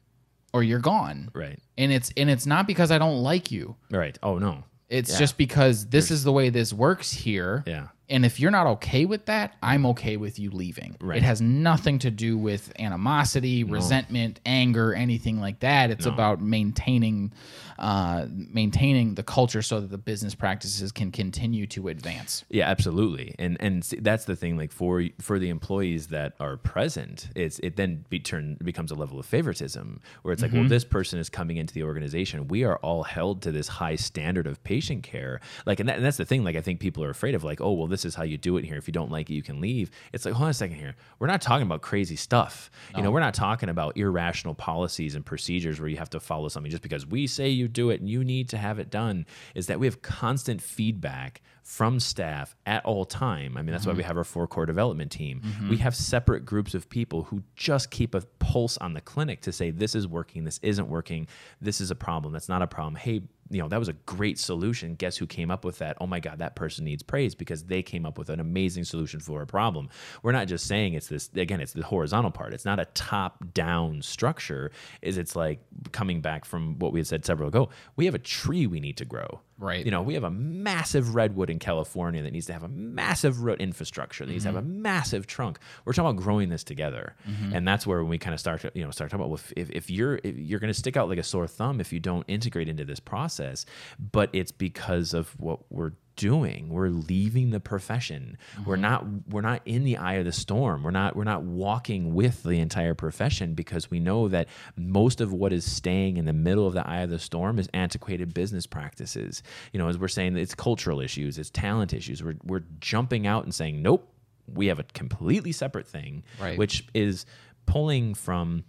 or 0.52 0.62
you're 0.62 0.80
gone. 0.80 1.30
Right. 1.34 1.58
And 1.78 1.92
it's 1.92 2.12
and 2.16 2.28
it's 2.30 2.46
not 2.46 2.66
because 2.66 2.90
I 2.90 2.98
don't 2.98 3.22
like 3.22 3.50
you. 3.50 3.76
Right. 3.90 4.18
Oh, 4.22 4.38
no. 4.38 4.64
It's 4.88 5.18
just 5.18 5.38
because 5.38 5.86
this 5.86 6.10
is 6.10 6.22
the 6.22 6.32
way 6.32 6.50
this 6.50 6.70
works 6.70 7.10
here. 7.10 7.64
Yeah. 7.66 7.88
And 8.08 8.26
if 8.26 8.38
you're 8.40 8.50
not 8.50 8.66
okay 8.66 9.04
with 9.04 9.26
that, 9.26 9.56
I'm 9.62 9.86
okay 9.86 10.16
with 10.16 10.38
you 10.38 10.50
leaving. 10.50 10.96
Right. 11.00 11.18
It 11.18 11.22
has 11.22 11.40
nothing 11.40 11.98
to 12.00 12.10
do 12.10 12.36
with 12.36 12.72
animosity, 12.78 13.64
resentment, 13.64 14.40
anger, 14.44 14.92
anything 14.92 15.40
like 15.40 15.60
that. 15.60 15.90
It's 15.90 16.06
about 16.06 16.40
maintaining 16.40 17.32
uh, 17.78 18.26
maintaining 18.28 19.14
the 19.14 19.22
culture 19.22 19.62
so 19.62 19.80
that 19.80 19.90
the 19.90 19.98
business 19.98 20.34
practices 20.34 20.92
can 20.92 21.10
continue 21.10 21.66
to 21.66 21.88
advance. 21.88 22.44
Yeah, 22.48 22.68
absolutely, 22.68 23.34
and 23.38 23.56
and 23.60 23.84
see, 23.84 23.98
that's 23.98 24.24
the 24.24 24.36
thing. 24.36 24.56
Like 24.56 24.72
for 24.72 25.04
for 25.20 25.38
the 25.38 25.48
employees 25.48 26.08
that 26.08 26.34
are 26.38 26.56
present, 26.56 27.28
it's 27.34 27.58
it 27.60 27.76
then 27.76 28.04
be 28.08 28.20
turn 28.20 28.56
becomes 28.62 28.90
a 28.90 28.94
level 28.94 29.18
of 29.18 29.26
favoritism 29.26 30.00
where 30.22 30.32
it's 30.32 30.42
like, 30.42 30.52
well, 30.52 30.68
this 30.68 30.84
person 30.84 31.18
is 31.18 31.28
coming 31.28 31.56
into 31.56 31.74
the 31.74 31.82
organization. 31.82 32.48
We 32.48 32.64
are 32.64 32.76
all 32.78 33.02
held 33.02 33.42
to 33.42 33.52
this 33.52 33.68
high 33.68 33.96
standard 33.96 34.46
of 34.46 34.62
patient 34.64 35.02
care. 35.02 35.40
Like, 35.66 35.80
and, 35.80 35.88
that, 35.88 35.96
and 35.96 36.04
that's 36.04 36.16
the 36.16 36.24
thing. 36.24 36.44
Like, 36.44 36.56
I 36.56 36.60
think 36.60 36.80
people 36.80 37.02
are 37.04 37.10
afraid 37.10 37.34
of 37.34 37.44
like, 37.44 37.60
oh, 37.60 37.72
well, 37.72 37.86
this 37.92 38.04
is 38.04 38.14
how 38.14 38.24
you 38.24 38.36
do 38.36 38.56
it 38.56 38.64
here. 38.64 38.76
If 38.76 38.88
you 38.88 38.92
don't 38.92 39.10
like 39.10 39.30
it, 39.30 39.34
you 39.34 39.42
can 39.42 39.60
leave. 39.60 39.90
It's 40.12 40.24
like, 40.24 40.34
hold 40.34 40.46
on 40.46 40.50
a 40.50 40.54
second 40.54 40.76
here. 40.76 40.96
We're 41.20 41.28
not 41.28 41.40
talking 41.40 41.66
about 41.66 41.82
crazy 41.82 42.16
stuff. 42.16 42.70
You 42.96 43.02
know, 43.02 43.10
we're 43.10 43.20
not 43.20 43.34
talking 43.34 43.68
about 43.68 43.96
irrational 43.96 44.54
policies 44.54 45.14
and 45.14 45.24
procedures 45.24 45.78
where 45.78 45.88
you 45.88 45.96
have 45.98 46.10
to 46.10 46.20
follow 46.20 46.48
something 46.48 46.70
just 46.70 46.82
because 46.82 47.06
we 47.06 47.26
say 47.26 47.48
you 47.48 47.68
do 47.68 47.90
it 47.90 48.00
and 48.00 48.10
you 48.10 48.24
need 48.24 48.48
to 48.48 48.58
have 48.58 48.78
it 48.78 48.90
done. 48.90 49.26
Is 49.54 49.68
that 49.68 49.78
we 49.78 49.86
have 49.86 50.02
constant 50.02 50.60
feedback 50.60 51.42
from 51.62 52.00
staff 52.00 52.56
at 52.66 52.84
all 52.84 53.04
time. 53.04 53.56
I 53.56 53.62
mean, 53.62 53.72
that's 53.72 53.86
why 53.86 53.92
we 53.92 54.00
mm-hmm. 54.00 54.08
have 54.08 54.16
our 54.16 54.24
four 54.24 54.48
core 54.48 54.66
development 54.66 55.12
team. 55.12 55.40
Mm-hmm. 55.40 55.70
We 55.70 55.76
have 55.78 55.94
separate 55.94 56.44
groups 56.44 56.74
of 56.74 56.88
people 56.88 57.22
who 57.24 57.42
just 57.54 57.90
keep 57.90 58.14
a 58.14 58.22
pulse 58.40 58.76
on 58.78 58.94
the 58.94 59.00
clinic 59.00 59.42
to 59.42 59.52
say 59.52 59.70
this 59.70 59.94
is 59.94 60.08
working, 60.08 60.44
this 60.44 60.58
isn't 60.62 60.88
working, 60.88 61.28
this 61.60 61.80
is 61.80 61.90
a 61.90 61.94
problem, 61.94 62.32
that's 62.32 62.48
not 62.48 62.62
a 62.62 62.66
problem. 62.66 62.96
Hey, 62.96 63.22
you 63.52 63.60
know, 63.60 63.68
that 63.68 63.78
was 63.78 63.88
a 63.88 63.92
great 63.92 64.38
solution. 64.38 64.94
Guess 64.94 65.18
who 65.18 65.26
came 65.26 65.50
up 65.50 65.64
with 65.64 65.78
that? 65.78 65.96
Oh 66.00 66.06
my 66.06 66.20
God, 66.20 66.38
that 66.38 66.56
person 66.56 66.84
needs 66.86 67.02
praise 67.02 67.34
because 67.34 67.64
they 67.64 67.82
came 67.82 68.06
up 68.06 68.16
with 68.18 68.30
an 68.30 68.40
amazing 68.40 68.84
solution 68.84 69.20
for 69.20 69.42
a 69.42 69.46
problem. 69.46 69.90
We're 70.22 70.32
not 70.32 70.48
just 70.48 70.66
saying 70.66 70.94
it's 70.94 71.08
this 71.08 71.30
again, 71.36 71.60
it's 71.60 71.74
the 71.74 71.84
horizontal 71.84 72.30
part. 72.30 72.54
It's 72.54 72.64
not 72.64 72.80
a 72.80 72.86
top-down 72.86 74.00
structure. 74.02 74.72
Is 75.02 75.18
it's 75.18 75.36
like 75.36 75.60
coming 75.92 76.22
back 76.22 76.46
from 76.46 76.78
what 76.78 76.92
we 76.92 77.00
had 77.00 77.06
said 77.06 77.26
several 77.26 77.48
ago. 77.48 77.68
We 77.96 78.06
have 78.06 78.14
a 78.14 78.18
tree 78.18 78.66
we 78.66 78.80
need 78.80 78.96
to 78.96 79.04
grow. 79.04 79.40
Right. 79.62 79.84
You 79.84 79.92
know, 79.92 80.02
we 80.02 80.14
have 80.14 80.24
a 80.24 80.30
massive 80.30 81.14
redwood 81.14 81.48
in 81.48 81.60
California 81.60 82.20
that 82.22 82.32
needs 82.32 82.46
to 82.46 82.52
have 82.52 82.64
a 82.64 82.68
massive 82.68 83.42
root 83.44 83.60
infrastructure, 83.60 84.26
that 84.26 84.32
needs 84.32 84.42
to 84.42 84.48
have 84.48 84.56
a 84.56 84.62
mm-hmm. 84.62 84.82
massive 84.82 85.28
trunk. 85.28 85.60
We're 85.84 85.92
talking 85.92 86.10
about 86.10 86.20
growing 86.20 86.48
this 86.48 86.64
together, 86.64 87.14
mm-hmm. 87.28 87.54
and 87.54 87.66
that's 87.66 87.86
where 87.86 88.02
we 88.02 88.18
kind 88.18 88.34
of 88.34 88.40
start 88.40 88.62
to 88.62 88.72
you 88.74 88.84
know 88.84 88.90
start 88.90 89.10
talking 89.10 89.24
about 89.24 89.30
well, 89.30 89.40
if, 89.56 89.70
if 89.70 89.88
you're 89.88 90.18
if 90.24 90.36
you're 90.36 90.58
going 90.58 90.72
to 90.72 90.78
stick 90.78 90.96
out 90.96 91.08
like 91.08 91.18
a 91.18 91.22
sore 91.22 91.46
thumb 91.46 91.80
if 91.80 91.92
you 91.92 92.00
don't 92.00 92.24
integrate 92.26 92.68
into 92.68 92.84
this 92.84 92.98
process, 92.98 93.64
but 93.98 94.30
it's 94.32 94.50
because 94.50 95.14
of 95.14 95.38
what 95.38 95.60
we're 95.70 95.92
doing. 96.16 96.68
We're 96.68 96.88
leaving 96.88 97.50
the 97.50 97.60
profession. 97.60 98.36
We're 98.64 98.74
mm-hmm. 98.74 98.82
not 98.82 99.06
we're 99.28 99.40
not 99.40 99.62
in 99.64 99.84
the 99.84 99.96
eye 99.96 100.14
of 100.14 100.24
the 100.24 100.32
storm. 100.32 100.82
We're 100.82 100.90
not 100.90 101.16
we're 101.16 101.24
not 101.24 101.42
walking 101.42 102.14
with 102.14 102.42
the 102.42 102.58
entire 102.58 102.94
profession 102.94 103.54
because 103.54 103.90
we 103.90 104.00
know 104.00 104.28
that 104.28 104.48
most 104.76 105.20
of 105.20 105.32
what 105.32 105.52
is 105.52 105.70
staying 105.70 106.16
in 106.16 106.24
the 106.24 106.32
middle 106.32 106.66
of 106.66 106.74
the 106.74 106.86
eye 106.88 107.00
of 107.00 107.10
the 107.10 107.18
storm 107.18 107.58
is 107.58 107.68
antiquated 107.74 108.34
business 108.34 108.66
practices. 108.66 109.42
You 109.72 109.78
know 109.78 109.88
as 109.88 109.98
we're 109.98 110.08
saying 110.08 110.36
it's 110.36 110.54
cultural 110.54 111.00
issues 111.00 111.38
it's 111.38 111.50
talent 111.50 111.92
issues. 111.92 112.22
We're, 112.22 112.36
we're 112.44 112.64
jumping 112.80 113.26
out 113.26 113.44
and 113.44 113.54
saying 113.54 113.82
nope 113.82 114.08
we 114.52 114.66
have 114.66 114.78
a 114.78 114.84
completely 114.84 115.52
separate 115.52 115.86
thing 115.86 116.24
Right. 116.40 116.58
which 116.58 116.86
is 116.94 117.26
pulling 117.66 118.14
from 118.14 118.64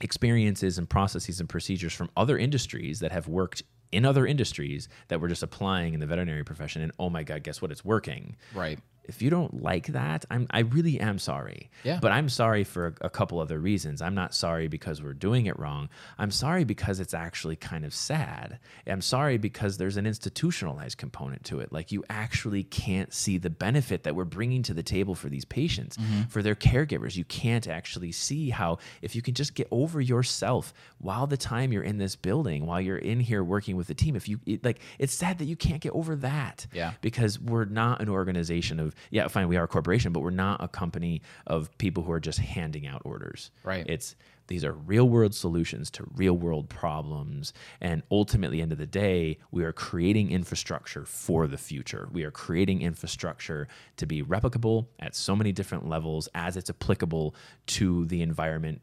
experiences 0.00 0.78
and 0.78 0.88
processes 0.88 1.40
and 1.40 1.48
procedures 1.48 1.92
from 1.92 2.10
other 2.16 2.36
industries 2.36 3.00
that 3.00 3.12
have 3.12 3.28
worked 3.28 3.62
in 3.94 4.04
other 4.04 4.26
industries 4.26 4.88
that 5.08 5.20
we're 5.20 5.28
just 5.28 5.42
applying 5.42 5.94
in 5.94 6.00
the 6.00 6.06
veterinary 6.06 6.44
profession 6.44 6.82
and 6.82 6.92
oh 6.98 7.08
my 7.08 7.22
god 7.22 7.42
guess 7.42 7.62
what 7.62 7.70
it's 7.70 7.84
working 7.84 8.36
Right. 8.54 8.78
If 9.06 9.22
you 9.22 9.30
don't 9.30 9.62
like 9.62 9.88
that 9.88 10.24
i'm 10.30 10.46
i 10.50 10.60
really 10.60 10.98
am 11.00 11.18
sorry. 11.18 11.70
Yeah. 11.82 11.98
but 12.00 12.12
i'm 12.12 12.28
sorry 12.28 12.64
for 12.64 12.86
a, 13.00 13.06
a 13.06 13.10
couple 13.10 13.38
other 13.38 13.58
reasons. 13.58 14.02
I'm 14.02 14.14
not 14.14 14.34
sorry 14.34 14.68
because 14.68 15.02
we're 15.02 15.12
doing 15.14 15.46
it 15.46 15.58
wrong. 15.58 15.88
I'm 16.18 16.30
sorry 16.30 16.64
because 16.64 17.00
it's 17.00 17.14
actually 17.14 17.56
kind 17.56 17.84
of 17.84 17.94
sad. 17.94 18.58
I'm 18.86 19.00
sorry 19.00 19.38
because 19.38 19.76
there's 19.76 19.96
an 19.96 20.06
institutionalized 20.06 20.98
component 20.98 21.44
to 21.44 21.60
it. 21.60 21.72
Like 21.72 21.92
you 21.92 22.04
actually 22.10 22.64
can't 22.64 23.12
see 23.12 23.38
the 23.38 23.50
benefit 23.50 24.02
that 24.04 24.14
we're 24.14 24.24
bringing 24.24 24.62
to 24.64 24.74
the 24.74 24.82
table 24.82 25.14
for 25.14 25.28
these 25.28 25.44
patients 25.44 25.96
mm-hmm. 25.96 26.22
for 26.28 26.42
their 26.42 26.54
caregivers. 26.54 27.16
You 27.16 27.24
can't 27.24 27.66
actually 27.68 28.12
see 28.12 28.50
how 28.50 28.78
if 29.02 29.14
you 29.14 29.22
can 29.22 29.34
just 29.34 29.54
get 29.54 29.68
over 29.70 30.00
yourself 30.00 30.72
while 30.98 31.26
the 31.26 31.36
time 31.36 31.72
you're 31.72 31.82
in 31.82 31.98
this 31.98 32.16
building 32.16 32.66
while 32.66 32.80
you're 32.80 32.98
in 32.98 33.20
here 33.20 33.42
working 33.44 33.76
with 33.76 33.86
the 33.86 33.94
team 33.94 34.16
if 34.16 34.28
you 34.28 34.40
it, 34.46 34.64
like 34.64 34.80
it's 34.98 35.14
sad 35.14 35.38
that 35.38 35.46
you 35.46 35.56
can't 35.56 35.80
get 35.80 35.92
over 35.92 36.16
that 36.16 36.66
Yeah. 36.72 36.92
because 37.00 37.38
we're 37.38 37.64
not 37.66 38.00
an 38.00 38.08
organization 38.08 38.80
of 38.80 38.93
yeah 39.10 39.26
fine 39.28 39.48
we 39.48 39.56
are 39.56 39.64
a 39.64 39.68
corporation 39.68 40.12
but 40.12 40.20
we're 40.20 40.30
not 40.30 40.62
a 40.62 40.68
company 40.68 41.22
of 41.46 41.76
people 41.78 42.02
who 42.02 42.12
are 42.12 42.20
just 42.20 42.38
handing 42.38 42.86
out 42.86 43.02
orders 43.04 43.50
Right. 43.62 43.84
it's 43.88 44.16
these 44.46 44.62
are 44.64 44.72
real 44.72 45.08
world 45.08 45.34
solutions 45.34 45.90
to 45.92 46.04
real 46.14 46.36
world 46.36 46.68
problems 46.68 47.52
and 47.80 48.02
ultimately 48.10 48.60
end 48.60 48.72
of 48.72 48.78
the 48.78 48.86
day 48.86 49.38
we 49.50 49.64
are 49.64 49.72
creating 49.72 50.30
infrastructure 50.30 51.04
for 51.06 51.46
the 51.46 51.56
future 51.58 52.08
we 52.12 52.24
are 52.24 52.30
creating 52.30 52.82
infrastructure 52.82 53.68
to 53.96 54.06
be 54.06 54.22
replicable 54.22 54.86
at 55.00 55.14
so 55.14 55.34
many 55.34 55.50
different 55.52 55.88
levels 55.88 56.28
as 56.34 56.56
it's 56.56 56.68
applicable 56.70 57.34
to 57.66 58.04
the 58.06 58.20
environment 58.22 58.80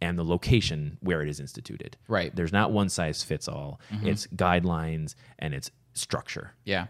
and 0.00 0.16
the 0.16 0.24
location 0.24 0.96
where 1.00 1.22
it 1.22 1.28
is 1.28 1.40
instituted 1.40 1.96
Right. 2.06 2.34
there's 2.36 2.52
not 2.52 2.70
one 2.70 2.88
size 2.88 3.24
fits 3.24 3.48
all. 3.48 3.80
Mm-hmm. 3.92 4.06
It's 4.08 4.26
guidelines 4.28 5.14
and 5.40 5.52
it's 5.54 5.70
structure. 5.98 6.52
Yeah. 6.64 6.86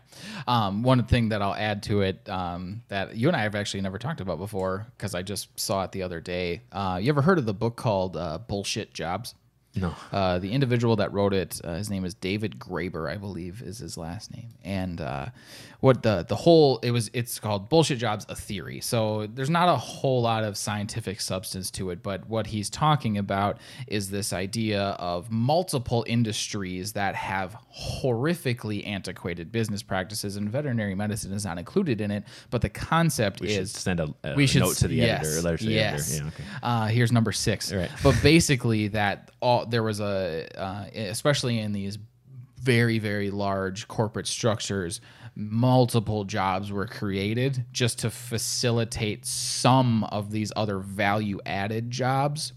Um, 0.47 0.83
one 0.83 1.05
thing 1.05 1.31
that 1.31 1.43
I'll 1.43 1.55
add 1.55 1.83
to 1.85 2.03
it 2.03 2.29
um, 2.29 2.83
that 2.89 3.17
you 3.17 3.29
and 3.29 3.37
I 3.37 3.41
have 3.41 3.55
actually 3.55 3.81
never 3.81 3.99
talked 3.99 4.21
about 4.21 4.39
before 4.39 4.87
because 4.97 5.15
I 5.15 5.23
just 5.23 5.59
saw 5.59 5.85
it 5.85 5.93
the 5.93 6.03
other 6.03 6.21
day. 6.21 6.63
Uh, 6.73 6.99
you 7.01 7.09
ever 7.09 7.23
heard 7.23 7.39
of 7.39 7.47
the 7.47 7.55
book 7.55 7.77
called 7.77 8.17
uh, 8.17 8.39
Bullshit 8.39 8.95
Jobs? 8.95 9.35
No. 9.75 9.95
Uh, 10.13 10.39
the 10.39 10.53
individual 10.53 10.97
that 10.97 11.13
wrote 11.13 11.33
it, 11.33 11.61
uh, 11.63 11.75
his 11.75 11.91
name 11.91 12.05
is 12.05 12.15
David 12.15 12.59
Graeber, 12.59 13.11
I 13.11 13.17
believe, 13.17 13.63
is 13.63 13.79
his 13.79 13.97
last 13.97 14.35
name. 14.35 14.49
And 14.65 15.01
uh, 15.01 15.27
what 15.81 16.03
the 16.03 16.25
the 16.29 16.35
whole 16.35 16.79
it 16.79 16.91
was, 16.91 17.11
it's 17.13 17.39
called 17.39 17.69
Bullshit 17.69 17.99
Jobs: 17.99 18.27
A 18.29 18.35
Theory. 18.35 18.81
So 18.81 19.29
there's 19.33 19.51
not 19.51 19.69
a 19.69 19.77
whole 19.77 20.23
lot 20.23 20.43
of 20.43 20.57
scientific 20.57 21.21
substance 21.21 21.71
to 21.73 21.91
it, 21.91 22.03
but 22.03 22.29
what 22.29 22.49
he's 22.49 22.69
talking 22.69 23.19
about 23.19 23.59
is 23.87 24.11
this 24.11 24.33
idea 24.33 24.83
of 24.99 25.31
multiple 25.31 26.05
industries 26.09 26.95
that 26.95 27.15
have 27.15 27.57
horrifically 27.79 28.85
antiquated 28.87 29.53
business 29.53 29.83
practices, 29.83 30.37
and 30.37 30.51
veterinary 30.51 30.95
medicine 30.95 31.33
is 31.33 31.45
not 31.45 31.59
included 31.59 32.01
in 32.01 32.11
it. 32.11 32.25
But 32.51 32.63
the 32.63 32.71
concept 32.71 33.41
We 33.41 33.51
is 33.51 33.71
send 33.71 34.01
a, 34.01 34.13
a 34.25 34.35
we 34.35 34.47
should 34.47 34.63
note 34.63 34.77
to 34.79 34.89
the 34.89 34.97
yes, 34.97 35.21
editor, 35.25 35.57
to 35.57 35.65
the 35.65 35.79
editor. 35.79 36.15
Yeah, 36.15 36.29
okay. 36.29 36.45
Uh, 36.63 36.87
here's 36.87 37.13
number 37.13 37.31
six. 37.31 37.73
Right. 37.73 37.91
But 38.03 38.17
basically, 38.23 38.89
that 38.89 39.31
all 39.41 39.58
there 39.65 39.83
was 39.83 40.01
a, 40.01 40.47
uh, 40.57 40.87
especially 40.95 41.59
in 41.59 41.73
these 41.73 41.99
very 42.61 42.99
very 42.99 43.31
large 43.31 43.89
corporate 43.89 44.27
structures, 44.27 45.01
multiple 45.35 46.25
jobs 46.25 46.73
were 46.73 46.87
created 46.87 47.65
just 47.73 48.01
to 48.01 48.11
facilitate 48.11 49.25
some 49.25 50.05
of 50.05 50.33
these 50.33 50.53
other 50.57 50.79
value 50.79 51.41
added 51.47 51.91
jobs. 51.91 52.53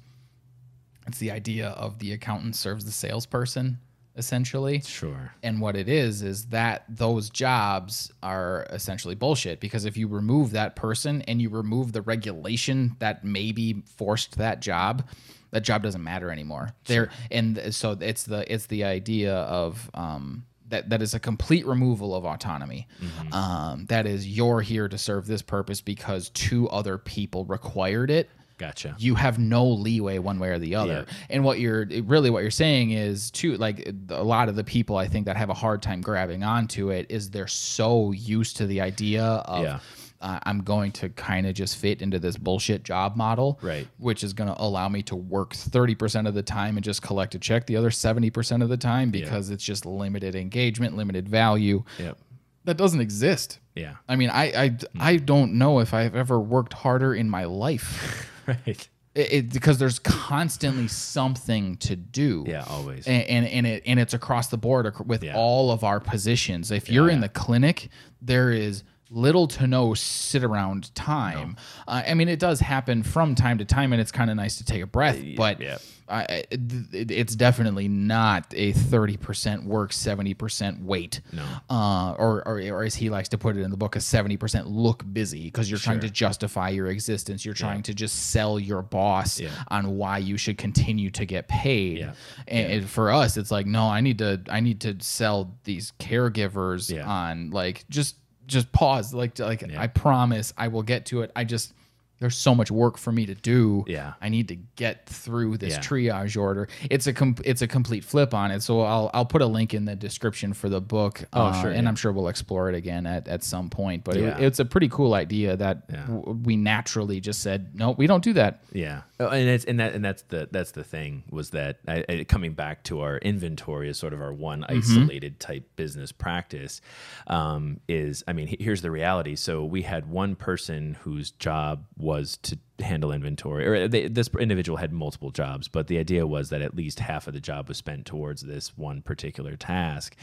It's 1.07 1.19
the 1.19 1.31
idea 1.31 1.69
of 1.69 1.99
the 1.99 2.11
accountant 2.13 2.55
serves 2.55 2.85
the 2.85 2.91
salesperson, 2.91 3.79
essentially. 4.15 4.81
Sure. 4.81 5.33
And 5.43 5.61
what 5.61 5.75
it 5.75 5.87
is 5.87 6.21
is 6.21 6.47
that 6.47 6.83
those 6.89 7.29
jobs 7.29 8.11
are 8.23 8.65
essentially 8.71 9.15
bullshit 9.15 9.59
because 9.59 9.85
if 9.85 9.95
you 9.95 10.07
remove 10.07 10.51
that 10.51 10.75
person 10.75 11.21
and 11.23 11.41
you 11.41 11.49
remove 11.49 11.91
the 11.91 12.01
regulation 12.01 12.95
that 12.99 13.23
maybe 13.23 13.83
forced 13.95 14.37
that 14.37 14.59
job, 14.59 15.07
that 15.51 15.61
job 15.61 15.83
doesn't 15.83 16.03
matter 16.03 16.31
anymore. 16.31 16.71
There 16.85 17.09
and 17.29 17.73
so 17.73 17.97
it's 17.99 18.23
the 18.23 18.51
it's 18.51 18.65
the 18.67 18.83
idea 18.83 19.35
of 19.35 19.89
um 19.93 20.45
that, 20.69 20.89
that 20.89 21.01
is 21.01 21.13
a 21.13 21.19
complete 21.19 21.65
removal 21.65 22.15
of 22.15 22.23
autonomy. 22.25 22.87
Um, 23.33 23.87
that 23.89 24.07
is, 24.07 24.25
you're 24.25 24.61
here 24.61 24.87
to 24.87 24.97
serve 24.97 25.27
this 25.27 25.41
purpose 25.41 25.81
because 25.81 26.29
two 26.29 26.69
other 26.69 26.97
people 26.97 27.43
required 27.43 28.09
it 28.09 28.29
Gotcha. 28.57 28.95
you 28.99 29.15
have 29.15 29.37
no 29.39 29.67
leeway 29.67 30.19
one 30.19 30.37
way 30.39 30.49
or 30.49 30.59
the 30.59 30.75
other. 30.75 31.05
Yeah. 31.07 31.13
And 31.29 31.43
what 31.43 31.59
you're 31.59 31.85
really 32.03 32.29
what 32.29 32.41
you're 32.43 32.51
saying 32.51 32.91
is 32.91 33.31
too 33.31 33.57
like 33.57 33.91
a 34.09 34.23
lot 34.23 34.49
of 34.49 34.55
the 34.55 34.63
people 34.63 34.95
I 34.97 35.07
think 35.07 35.25
that 35.25 35.35
have 35.35 35.49
a 35.49 35.53
hard 35.53 35.81
time 35.81 35.99
grabbing 35.99 36.43
onto 36.43 36.89
it 36.89 37.07
is 37.09 37.31
they're 37.31 37.47
so 37.47 38.11
used 38.11 38.57
to 38.57 38.67
the 38.67 38.79
idea 38.81 39.23
of 39.23 39.63
Yeah. 39.63 39.79
Uh, 40.21 40.39
I'm 40.43 40.61
going 40.61 40.91
to 40.93 41.09
kind 41.09 41.47
of 41.47 41.53
just 41.55 41.77
fit 41.77 42.01
into 42.01 42.19
this 42.19 42.37
bullshit 42.37 42.83
job 42.83 43.15
model, 43.15 43.59
Right. 43.61 43.87
Which 43.97 44.23
is 44.23 44.33
going 44.33 44.53
to 44.53 44.61
allow 44.61 44.87
me 44.89 45.01
to 45.03 45.15
work 45.15 45.53
30% 45.53 46.27
of 46.27 46.33
the 46.33 46.43
time 46.43 46.77
and 46.77 46.83
just 46.83 47.01
collect 47.01 47.35
a 47.35 47.39
check 47.39 47.65
the 47.65 47.75
other 47.75 47.89
70% 47.89 48.61
of 48.63 48.69
the 48.69 48.77
time 48.77 49.09
because 49.11 49.49
it's 49.49 49.63
just 49.63 49.85
limited 49.85 50.35
engagement, 50.35 50.95
limited 50.95 51.27
value. 51.27 51.83
Yep. 51.99 52.17
That 52.65 52.77
doesn't 52.77 53.01
exist. 53.01 53.59
Yeah. 53.75 53.95
I 54.07 54.15
mean, 54.15 54.29
I 54.29 54.45
I, 54.65 54.77
I 54.99 55.15
don't 55.17 55.53
know 55.53 55.79
if 55.79 55.93
I've 55.93 56.15
ever 56.15 56.39
worked 56.39 56.73
harder 56.73 57.13
in 57.15 57.29
my 57.29 57.45
life. 57.45 58.27
Right. 58.47 58.87
It, 59.13 59.33
it- 59.33 59.53
because 59.53 59.77
there's 59.77 59.99
constantly 59.99 60.87
something 60.87 61.77
to 61.77 61.95
do. 61.95 62.43
Yeah, 62.47 62.63
always. 62.67 63.07
And, 63.07 63.23
and 63.27 63.45
and 63.45 63.67
it 63.67 63.83
and 63.85 63.99
it's 63.99 64.13
across 64.13 64.47
the 64.47 64.57
board 64.57 64.93
with 65.05 65.23
Yeah. 65.23 65.35
all 65.35 65.71
of 65.71 65.83
our 65.83 65.99
positions. 65.99 66.71
If 66.71 66.89
you're 66.89 67.09
in 67.09 67.21
the 67.21 67.29
clinic, 67.29 67.89
there 68.21 68.51
is 68.51 68.83
little 69.11 69.45
to 69.47 69.67
no 69.67 69.93
sit 69.93 70.43
around 70.43 70.93
time. 70.95 71.57
Uh, 71.87 72.01
I 72.07 72.13
mean, 72.13 72.29
it 72.29 72.39
does 72.39 72.59
happen 72.61 73.03
from 73.03 73.35
time 73.35 73.57
to 73.59 73.65
time, 73.65 73.91
and 73.93 74.01
it's 74.01 74.11
kind 74.11 74.29
of 74.31 74.37
nice 74.37 74.57
to 74.57 74.65
take 74.65 74.81
a 74.81 74.87
breath. 74.87 75.19
But 75.37 75.59
yeah. 75.61 75.77
It, 76.13 77.09
it's 77.09 77.37
definitely 77.37 77.87
not 77.87 78.53
a 78.53 78.73
thirty 78.73 79.15
percent 79.15 79.63
work, 79.63 79.93
seventy 79.93 80.33
percent 80.33 80.81
wait. 80.81 81.21
No. 81.31 81.43
Uh, 81.69 82.11
or, 82.19 82.45
or 82.45 82.59
or 82.61 82.83
as 82.83 82.95
he 82.95 83.09
likes 83.09 83.29
to 83.29 83.37
put 83.37 83.55
it 83.55 83.61
in 83.61 83.71
the 83.71 83.77
book, 83.77 83.95
a 83.95 84.01
seventy 84.01 84.35
percent 84.35 84.67
look 84.67 85.05
busy 85.13 85.45
because 85.45 85.69
you're 85.69 85.79
trying 85.79 86.01
to 86.01 86.09
justify 86.09 86.67
your 86.67 86.87
existence. 86.87 87.45
You're 87.45 87.53
trying 87.53 87.83
to 87.83 87.93
just 87.93 88.31
sell 88.31 88.59
your 88.59 88.81
boss 88.81 89.39
Yeah. 89.39 89.51
on 89.69 89.95
why 89.95 90.17
you 90.17 90.35
should 90.35 90.57
continue 90.57 91.11
to 91.11 91.25
get 91.25 91.47
paid. 91.47 91.99
Yeah. 91.99 92.13
And 92.45 92.89
for 92.89 93.09
us, 93.09 93.37
it's 93.37 93.49
like, 93.51 93.65
no, 93.65 93.85
I 93.87 94.01
need 94.01 94.17
to 94.17 94.41
I 94.49 94.59
need 94.59 94.81
to 94.81 94.97
sell 94.99 95.55
these 95.63 95.93
caregivers 95.97 96.93
Yeah. 96.93 97.07
on 97.07 97.51
like 97.51 97.85
just 97.89 98.17
just 98.51 98.71
pause. 98.71 99.13
Like 99.13 99.39
like 99.39 99.63
I 99.75 99.87
promise 99.87 100.53
I 100.57 100.67
will 100.67 100.83
get 100.83 101.07
to 101.07 101.21
it. 101.21 101.31
I 101.35 101.43
just 101.43 101.73
there's 102.21 102.37
so 102.37 102.55
much 102.55 102.71
work 102.71 102.97
for 102.97 103.11
me 103.11 103.25
to 103.25 103.35
do. 103.35 103.83
Yeah. 103.87 104.13
I 104.21 104.29
need 104.29 104.47
to 104.47 104.55
get 104.77 105.07
through 105.07 105.57
this 105.57 105.73
Yeah. 105.73 105.79
triage 105.79 106.39
order. 106.39 106.69
It's 106.89 107.07
a 107.07 107.13
com- 107.13 107.35
it's 107.43 107.61
a 107.61 107.67
complete 107.67 108.05
flip 108.05 108.33
on 108.33 108.51
it. 108.51 108.61
So 108.61 108.81
I'll 108.81 109.09
I'll 109.13 109.25
put 109.25 109.41
a 109.41 109.45
link 109.47 109.73
in 109.73 109.85
the 109.85 109.95
description 109.95 110.53
for 110.53 110.69
the 110.69 110.79
book. 110.79 111.25
Oh, 111.33 111.47
uh, 111.47 111.61
sure, 111.61 111.71
And 111.71 111.83
yeah. 111.83 111.89
I'm 111.89 111.95
sure 111.95 112.11
we'll 112.13 112.27
explore 112.29 112.69
it 112.69 112.75
again 112.75 113.05
at, 113.05 113.27
at 113.27 113.43
some 113.43 113.69
point. 113.69 114.03
But 114.03 114.15
Yeah. 114.17 114.37
it, 114.37 114.43
it's 114.43 114.59
a 114.59 114.65
pretty 114.65 114.87
cool 114.87 115.13
idea 115.15 115.57
that 115.57 115.87
w- 116.07 116.39
we 116.43 116.55
naturally 116.55 117.19
just 117.19 117.41
said 117.41 117.73
no, 117.73 117.91
we 117.91 118.05
don't 118.07 118.23
do 118.23 118.33
that. 118.33 118.61
Yeah, 118.71 119.01
Oh, 119.19 119.27
and 119.27 119.49
it's 119.49 119.65
and 119.65 119.79
that 119.79 119.93
and 119.95 120.05
that's 120.05 120.21
the 120.23 120.47
that's 120.51 120.71
the 120.71 120.83
thing 120.83 121.23
was 121.31 121.49
that 121.49 121.79
I, 121.87 122.05
I, 122.07 122.23
coming 122.27 122.53
back 122.53 122.83
to 122.85 123.01
our 123.01 123.17
inventory 123.17 123.89
as 123.89 123.97
sort 123.97 124.13
of 124.13 124.21
our 124.21 124.31
one 124.33 124.61
Mm-hmm. 124.61 124.77
isolated 124.77 125.39
type 125.39 125.75
business 125.75 126.11
practice 126.11 126.81
um, 127.27 127.79
is 127.87 128.23
I 128.27 128.33
mean 128.33 128.55
here's 128.59 128.81
the 128.83 128.91
reality. 128.91 129.35
So 129.35 129.65
we 129.65 129.81
had 129.81 130.07
one 130.09 130.35
person 130.35 130.97
whose 131.01 131.31
job 131.31 131.85
was 131.97 132.10
to 132.37 132.57
handle 132.81 133.11
inventory, 133.11 133.67
or 133.67 133.87
they, 133.87 134.07
this 134.07 134.29
individual 134.39 134.77
had 134.77 134.91
multiple 134.91 135.31
jobs, 135.31 135.67
but 135.67 135.87
the 135.87 135.97
idea 135.97 136.25
was 136.27 136.49
that 136.49 136.61
at 136.61 136.75
least 136.75 136.99
half 136.99 137.27
of 137.27 137.33
the 137.33 137.39
job 137.39 137.67
was 137.67 137.77
spent 137.77 138.05
towards 138.05 138.41
this 138.41 138.77
one 138.77 139.01
particular 139.01 139.55
task. 139.55 140.15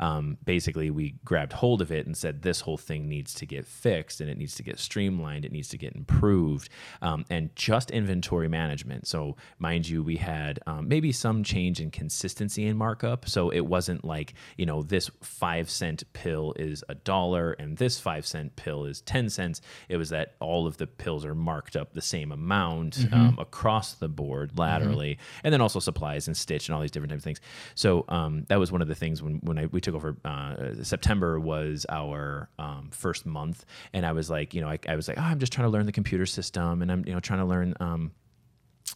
Um, 0.00 0.38
basically, 0.44 0.90
we 0.90 1.14
grabbed 1.24 1.52
hold 1.52 1.82
of 1.82 1.92
it 1.92 2.06
and 2.06 2.16
said 2.16 2.42
this 2.42 2.60
whole 2.60 2.76
thing 2.78 3.08
needs 3.08 3.34
to 3.34 3.46
get 3.46 3.66
fixed 3.66 4.20
and 4.20 4.28
it 4.30 4.38
needs 4.38 4.54
to 4.56 4.62
get 4.62 4.78
streamlined, 4.78 5.44
it 5.44 5.52
needs 5.52 5.68
to 5.68 5.78
get 5.78 5.94
improved, 5.94 6.68
um, 7.00 7.24
and 7.30 7.54
just 7.56 7.90
inventory 7.90 8.48
management. 8.48 9.06
So, 9.06 9.36
mind 9.58 9.88
you, 9.88 10.02
we 10.02 10.16
had 10.16 10.58
um, 10.66 10.88
maybe 10.88 11.12
some 11.12 11.44
change 11.44 11.80
in 11.80 11.90
consistency 11.90 12.66
in 12.66 12.76
markup. 12.76 13.28
So 13.28 13.50
it 13.50 13.60
wasn't 13.66 14.04
like 14.04 14.34
you 14.56 14.66
know 14.66 14.82
this 14.82 15.10
five 15.22 15.70
cent 15.70 16.04
pill 16.12 16.54
is 16.58 16.84
a 16.88 16.94
dollar 16.94 17.52
and 17.52 17.76
this 17.76 17.98
five 17.98 18.26
cent 18.26 18.56
pill 18.56 18.84
is 18.84 19.00
ten 19.02 19.30
cents. 19.30 19.60
It 19.88 19.96
was 19.96 20.10
that 20.10 20.34
all 20.40 20.66
of 20.66 20.76
the 20.76 20.86
pills 20.86 21.24
are 21.24 21.34
marked 21.34 21.76
up 21.76 21.92
the 21.92 22.01
same 22.02 22.32
amount 22.32 23.06
um, 23.12 23.38
across 23.38 23.94
the 23.94 24.08
board 24.08 24.58
laterally, 24.58 25.18
and 25.44 25.52
then 25.52 25.60
also 25.60 25.80
supplies 25.80 26.26
and 26.26 26.36
stitch 26.36 26.68
and 26.68 26.74
all 26.74 26.80
these 26.80 26.90
different 26.90 27.10
types 27.10 27.20
of 27.20 27.24
things. 27.24 27.40
So 27.74 28.04
um, 28.08 28.44
that 28.48 28.58
was 28.58 28.72
one 28.72 28.82
of 28.82 28.88
the 28.88 28.94
things 28.94 29.22
when 29.22 29.40
when 29.42 29.58
I, 29.58 29.66
we 29.66 29.80
took 29.80 29.94
over. 29.94 30.16
Uh, 30.24 30.82
September 30.82 31.38
was 31.38 31.86
our 31.88 32.48
um, 32.58 32.90
first 32.92 33.26
month, 33.26 33.64
and 33.92 34.04
I 34.04 34.12
was 34.12 34.30
like, 34.30 34.54
you 34.54 34.60
know, 34.60 34.68
I, 34.68 34.78
I 34.88 34.96
was 34.96 35.08
like, 35.08 35.18
oh, 35.18 35.22
I'm 35.22 35.38
just 35.38 35.52
trying 35.52 35.66
to 35.66 35.70
learn 35.70 35.86
the 35.86 35.92
computer 35.92 36.26
system, 36.26 36.82
and 36.82 36.90
I'm 36.90 37.04
you 37.06 37.12
know 37.12 37.20
trying 37.20 37.40
to 37.40 37.46
learn. 37.46 37.74
Um, 37.80 38.12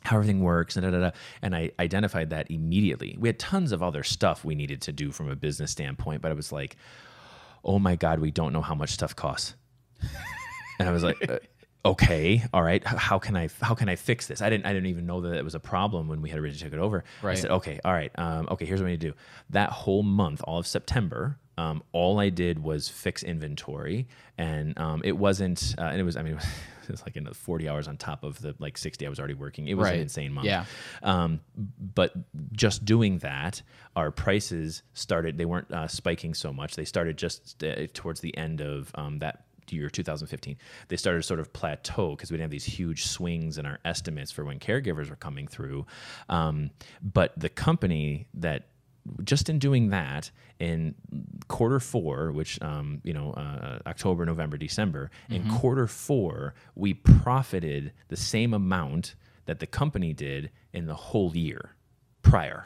how 0.02 0.16
everything 0.16 0.40
works 0.40 0.76
and 0.76 0.84
da, 0.84 0.90
da, 0.90 1.00
da. 1.00 1.10
and 1.42 1.56
I 1.56 1.72
identified 1.80 2.30
that 2.30 2.50
immediately. 2.50 3.16
We 3.18 3.28
had 3.28 3.38
tons 3.40 3.72
of 3.72 3.82
other 3.82 4.04
stuff 4.04 4.44
we 4.44 4.54
needed 4.54 4.82
to 4.82 4.92
do 4.92 5.10
from 5.10 5.28
a 5.30 5.34
business 5.34 5.72
standpoint, 5.72 6.22
but 6.22 6.30
I 6.30 6.34
was 6.34 6.52
like, 6.52 6.76
"Oh 7.64 7.78
my 7.78 7.96
god, 7.96 8.20
we 8.20 8.30
don't 8.30 8.52
know 8.52 8.60
how 8.60 8.74
much 8.74 8.90
stuff 8.90 9.16
costs." 9.16 9.54
and 10.78 10.88
I 10.88 10.92
was 10.92 11.02
like, 11.02 11.18
"Okay, 11.86 12.44
all 12.52 12.62
right, 12.62 12.84
how 12.84 13.18
can 13.18 13.36
I 13.36 13.48
how 13.60 13.74
can 13.74 13.88
I 13.88 13.96
fix 13.96 14.26
this?" 14.26 14.42
I 14.42 14.50
didn't 14.50 14.66
I 14.66 14.72
didn't 14.72 14.88
even 14.88 15.06
know 15.06 15.20
that 15.22 15.34
it 15.34 15.44
was 15.44 15.54
a 15.54 15.60
problem 15.60 16.08
when 16.08 16.20
we 16.22 16.30
had 16.30 16.38
originally 16.38 16.70
took 16.70 16.78
it 16.78 16.82
over. 16.82 17.04
I 17.22 17.34
said, 17.40 17.50
"Okay, 17.50 17.80
all 17.84 17.92
right, 17.92 18.12
um, 18.18 18.48
okay, 18.50 18.64
here's 18.66 18.80
what 18.80 18.88
I 18.88 18.90
need 18.90 19.00
to 19.00 19.10
do." 19.10 19.14
That 19.50 19.70
whole 19.70 20.02
month, 20.02 20.42
all 20.44 20.58
of 20.58 20.66
September, 20.66 21.38
um, 21.58 21.82
all 21.92 22.20
I 22.20 22.28
did 22.28 22.62
was 22.62 22.88
fix 22.88 23.22
inventory, 23.22 24.08
and 24.36 24.78
um, 24.78 25.00
it 25.04 25.16
wasn't, 25.16 25.74
uh, 25.78 25.84
and 25.84 25.98
it 25.98 26.04
was, 26.04 26.16
I 26.16 26.22
mean, 26.22 26.32
it 26.32 26.36
was, 26.36 26.44
it 26.84 26.90
was 26.90 27.02
like 27.02 27.16
in 27.16 27.24
the 27.24 27.32
40 27.32 27.68
hours 27.68 27.88
on 27.88 27.96
top 27.96 28.24
of 28.24 28.40
the 28.40 28.54
like 28.58 28.76
60 28.76 29.06
I 29.06 29.08
was 29.08 29.18
already 29.18 29.34
working. 29.34 29.66
It 29.66 29.74
was 29.74 29.88
an 29.94 30.00
insane 30.02 30.32
month. 30.32 30.46
Yeah. 30.46 30.66
Um, 31.02 31.40
but 31.94 32.12
just 32.52 32.84
doing 32.84 33.18
that, 33.18 33.62
our 33.96 34.10
prices 34.10 34.82
started, 34.92 35.38
they 35.38 35.46
weren't 35.46 35.70
uh, 35.72 35.88
spiking 35.88 36.34
so 36.34 36.52
much. 36.52 36.76
They 36.76 36.84
started 36.84 37.16
just 37.16 37.64
uh, 37.64 37.86
towards 37.94 38.20
the 38.20 38.36
end 38.36 38.60
of 38.60 38.90
um, 38.94 39.18
that 39.20 39.45
year 39.72 39.88
2015 39.90 40.56
they 40.88 40.96
started 40.96 41.18
to 41.18 41.22
sort 41.26 41.40
of 41.40 41.52
plateau 41.52 42.10
because 42.10 42.30
we 42.30 42.36
didn't 42.36 42.44
have 42.44 42.50
these 42.50 42.64
huge 42.64 43.06
swings 43.06 43.58
in 43.58 43.66
our 43.66 43.78
estimates 43.84 44.30
for 44.30 44.44
when 44.44 44.58
caregivers 44.58 45.10
were 45.10 45.16
coming 45.16 45.46
through. 45.46 45.86
Um, 46.28 46.70
but 47.02 47.32
the 47.36 47.48
company 47.48 48.28
that 48.34 48.68
just 49.22 49.48
in 49.48 49.58
doing 49.58 49.90
that 49.90 50.30
in 50.58 50.94
quarter 51.48 51.78
four, 51.78 52.32
which 52.32 52.60
um, 52.62 53.00
you 53.04 53.12
know 53.12 53.32
uh, 53.32 53.78
October, 53.86 54.24
November, 54.26 54.56
December, 54.56 55.10
in 55.30 55.48
quarter 55.48 55.86
four 55.86 56.54
we 56.74 56.94
profited 56.94 57.92
the 58.08 58.16
same 58.16 58.52
amount 58.52 59.14
that 59.46 59.60
the 59.60 59.66
company 59.66 60.12
did 60.12 60.50
in 60.72 60.86
the 60.86 60.94
whole 60.94 61.36
year 61.36 61.76
prior, 62.22 62.64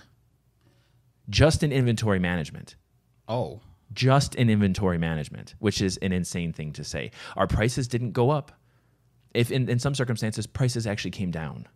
just 1.29 1.63
in 1.63 1.73
inventory 1.73 2.19
management. 2.19 2.77
Oh, 3.29 3.61
just 3.93 4.35
in 4.35 4.51
inventory 4.51 4.99
management, 4.99 5.55
which 5.59 5.81
is 5.81 5.97
an 5.99 6.13
insane 6.13 6.53
thing 6.53 6.73
to 6.73 6.85
say. 6.85 7.11
Our 7.37 7.47
prices 7.47 7.89
didn't 7.89 8.13
go 8.13 8.31
up. 8.31 8.53
If 9.35 9.51
in, 9.51 9.69
in 9.69 9.79
some 9.79 9.95
circumstances, 9.95 10.47
prices 10.47 10.87
actually 10.87 11.13
came 11.13 11.31
down. 11.31 11.67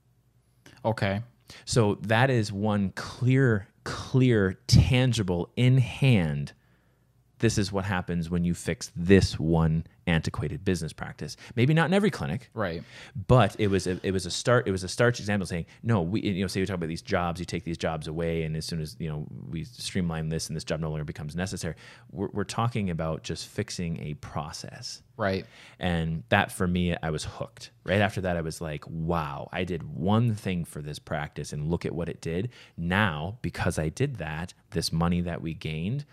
Okay. 0.84 1.22
So 1.64 1.98
that 2.02 2.30
is 2.30 2.52
one 2.52 2.90
clear, 2.94 3.68
clear, 3.84 4.58
tangible, 4.66 5.50
in 5.56 5.78
hand. 5.78 6.52
This 7.38 7.58
is 7.58 7.70
what 7.70 7.84
happens 7.84 8.30
when 8.30 8.44
you 8.44 8.54
fix 8.54 8.90
this 8.96 9.38
one 9.38 9.86
antiquated 10.06 10.64
business 10.64 10.92
practice. 10.92 11.36
Maybe 11.56 11.74
not 11.74 11.86
in 11.86 11.94
every 11.94 12.10
clinic, 12.10 12.50
Right. 12.54 12.82
but 13.26 13.56
it 13.58 13.68
was 13.68 13.86
a, 13.86 13.98
it 14.02 14.10
was 14.12 14.26
a 14.26 14.30
start. 14.30 14.66
It 14.68 14.70
was 14.70 14.84
a 14.84 14.88
starch 14.88 15.20
example 15.20 15.46
saying, 15.46 15.66
no, 15.82 16.02
we 16.02 16.20
you 16.20 16.42
know 16.42 16.46
say 16.46 16.60
we 16.60 16.66
talk 16.66 16.76
about 16.76 16.88
these 16.88 17.02
jobs, 17.02 17.40
you 17.40 17.46
take 17.46 17.64
these 17.64 17.78
jobs 17.78 18.06
away, 18.06 18.42
and 18.42 18.56
as 18.56 18.64
soon 18.64 18.80
as 18.80 18.96
you 18.98 19.08
know 19.08 19.26
we 19.48 19.64
streamline 19.64 20.28
this 20.28 20.48
and 20.48 20.56
this 20.56 20.64
job 20.64 20.80
no 20.80 20.90
longer 20.90 21.04
becomes 21.04 21.34
necessary, 21.36 21.74
we're, 22.10 22.28
we're 22.32 22.44
talking 22.44 22.90
about 22.90 23.22
just 23.22 23.46
fixing 23.46 24.00
a 24.00 24.14
process. 24.14 25.02
Right. 25.16 25.46
And 25.78 26.24
that 26.30 26.50
for 26.50 26.66
me, 26.66 26.96
I 27.02 27.10
was 27.10 27.24
hooked. 27.24 27.70
Right 27.84 28.00
after 28.00 28.20
that, 28.22 28.36
I 28.36 28.40
was 28.40 28.60
like, 28.60 28.84
wow, 28.88 29.48
I 29.52 29.62
did 29.64 29.82
one 29.84 30.34
thing 30.34 30.64
for 30.64 30.82
this 30.82 30.98
practice 30.98 31.52
and 31.52 31.70
look 31.70 31.86
at 31.86 31.94
what 31.94 32.08
it 32.08 32.20
did. 32.20 32.50
Now, 32.76 33.38
because 33.40 33.78
I 33.78 33.90
did 33.90 34.16
that, 34.16 34.54
this 34.70 34.92
money 34.92 35.20
that 35.20 35.40
we 35.40 35.54
gained, 35.54 36.04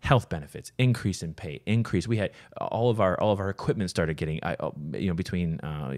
health 0.00 0.28
benefits, 0.28 0.70
increase 0.78 1.22
in 1.22 1.34
pay, 1.34 1.60
increase. 1.66 2.06
We 2.06 2.16
had 2.16 2.30
all 2.58 2.88
of 2.88 3.00
our 3.00 3.20
all 3.20 3.32
of 3.32 3.40
our 3.40 3.50
equipment 3.50 3.90
started 3.90 4.16
getting, 4.16 4.42
uh, 4.42 4.70
you 4.92 5.08
know, 5.08 5.14
between 5.14 5.58
uh, 5.60 5.94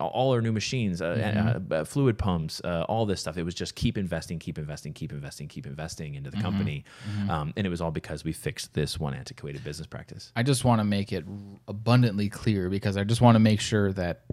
all 0.00 0.32
our 0.32 0.40
new 0.40 0.52
machines, 0.52 1.00
uh, 1.00 1.60
uh, 1.70 1.74
uh, 1.74 1.84
fluid 1.84 2.18
pumps, 2.18 2.60
uh, 2.64 2.84
all 2.88 3.06
this 3.06 3.20
stuff. 3.20 3.36
It 3.36 3.44
was 3.44 3.54
just 3.54 3.76
keep 3.76 3.96
investing, 3.96 4.38
keep 4.38 4.58
investing, 4.58 4.92
keep 4.92 5.12
investing, 5.12 5.48
keep 5.48 5.66
investing 5.66 6.14
into 6.14 6.30
the 6.30 6.38
company, 6.38 6.84
Um, 7.28 7.52
and 7.56 7.66
it 7.66 7.70
was 7.70 7.80
all 7.80 7.92
because 7.92 8.24
we 8.24 8.32
fixed 8.32 8.74
this 8.74 8.98
one 8.98 9.14
antiquated 9.14 9.62
business 9.62 9.86
practice. 9.86 10.32
I 10.34 10.42
just 10.42 10.64
want 10.64 10.80
to 10.80 10.84
make 10.84 11.12
it 11.12 11.24
abundantly 11.68 12.28
clear 12.28 12.68
because 12.68 12.96
I 12.96 13.04
just 13.04 13.20
want 13.20 13.36
to 13.36 13.40
make 13.40 13.60
sure 13.60 13.92
that 13.92 14.24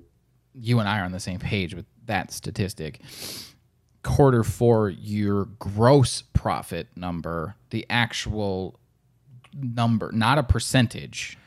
you 0.53 0.79
and 0.79 0.89
I 0.89 0.99
are 0.99 1.03
on 1.05 1.11
the 1.11 1.19
same 1.19 1.39
page 1.39 1.73
with 1.75 1.85
that 2.05 2.31
statistic. 2.31 2.99
Quarter 4.03 4.43
four, 4.43 4.89
your 4.89 5.45
gross 5.59 6.23
profit 6.33 6.87
number, 6.95 7.55
the 7.69 7.85
actual 7.89 8.79
number, 9.53 10.11
not 10.11 10.37
a 10.37 10.43
percentage, 10.43 11.37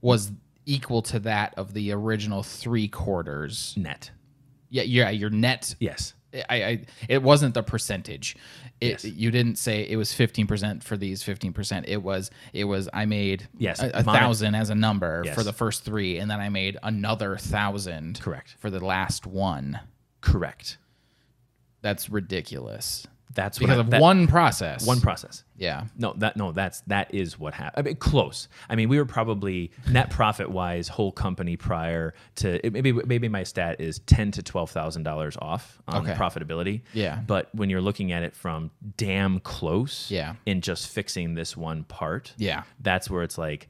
was 0.00 0.30
equal 0.66 1.02
to 1.02 1.18
that 1.20 1.54
of 1.56 1.72
the 1.74 1.92
original 1.92 2.42
three 2.42 2.86
quarters. 2.88 3.74
Net, 3.76 4.10
Yeah, 4.70 4.82
yeah, 4.84 5.10
your 5.10 5.30
net 5.30 5.74
yes. 5.80 6.14
I, 6.50 6.62
I 6.62 6.84
it 7.08 7.22
wasn't 7.22 7.54
the 7.54 7.62
percentage. 7.62 8.36
It, 8.80 9.02
Yes. 9.02 9.04
You 9.06 9.30
didn't 9.30 9.56
say 9.56 9.82
it 9.88 9.96
was 9.96 10.12
fifteen 10.12 10.46
percent 10.46 10.84
for 10.84 10.96
these 10.96 11.22
fifteen 11.22 11.52
percent. 11.54 11.86
It 11.88 12.02
was 12.02 12.30
it 12.52 12.64
was 12.64 12.88
I 12.92 13.06
made 13.06 13.48
Yes, 13.56 13.80
a, 13.82 13.88
a 13.94 14.02
thousand 14.02 14.54
as 14.54 14.68
a 14.68 14.74
number 14.74 15.22
Yes. 15.24 15.34
for 15.34 15.42
the 15.42 15.52
first 15.54 15.82
three, 15.84 16.18
and 16.18 16.30
then 16.30 16.40
I 16.40 16.50
made 16.50 16.76
another 16.82 17.36
thousand 17.38 18.20
Correct. 18.20 18.54
for 18.58 18.68
the 18.70 18.84
last 18.84 19.26
one. 19.26 19.80
Correct. 20.20 20.76
That's 21.86 22.10
ridiculous 22.10 23.06
That's 23.34 23.60
what 23.60 23.66
because 23.66 23.78
I- 23.78 23.80
of 23.82 23.90
that- 23.90 24.00
one 24.00 24.26
process. 24.26 24.84
one 24.86 25.00
process. 25.00 25.44
yeah. 25.56 25.84
No, 25.96 26.14
that 26.18 26.36
no, 26.36 26.52
that's 26.52 26.80
that 26.88 27.14
is 27.14 27.38
what 27.38 27.54
happened. 27.54 27.86
I 27.86 27.90
mean, 27.90 27.96
close. 27.96 28.48
I 28.68 28.74
mean, 28.76 28.88
we 28.88 28.98
were 28.98 29.04
probably 29.04 29.70
net 29.90 30.10
profit 30.10 30.50
wise, 30.50 30.88
whole 30.88 31.12
company 31.12 31.56
prior 31.56 32.14
to 32.36 32.64
it- 32.66 32.72
maybe 32.72 32.92
maybe 32.92 33.28
my 33.28 33.42
stat 33.44 33.80
is 33.80 33.98
ten 34.00 34.30
to 34.32 34.42
twelve 34.42 34.70
thousand 34.70 35.02
dollars 35.02 35.36
off 35.40 35.80
on 35.86 36.02
Okay. 36.08 36.14
profitability. 36.14 36.80
Yeah. 36.92 37.20
But 37.26 37.48
when 37.54 37.68
you're 37.70 37.82
looking 37.82 38.10
at 38.10 38.22
it 38.22 38.34
from 38.34 38.70
damn 38.96 39.38
close, 39.40 40.10
Yeah. 40.10 40.34
in 40.46 40.60
just 40.60 40.88
fixing 40.88 41.34
this 41.34 41.56
one 41.56 41.84
part, 41.84 42.32
Yeah. 42.38 42.62
that's 42.80 43.08
where 43.10 43.22
it's 43.22 43.36
like, 43.38 43.68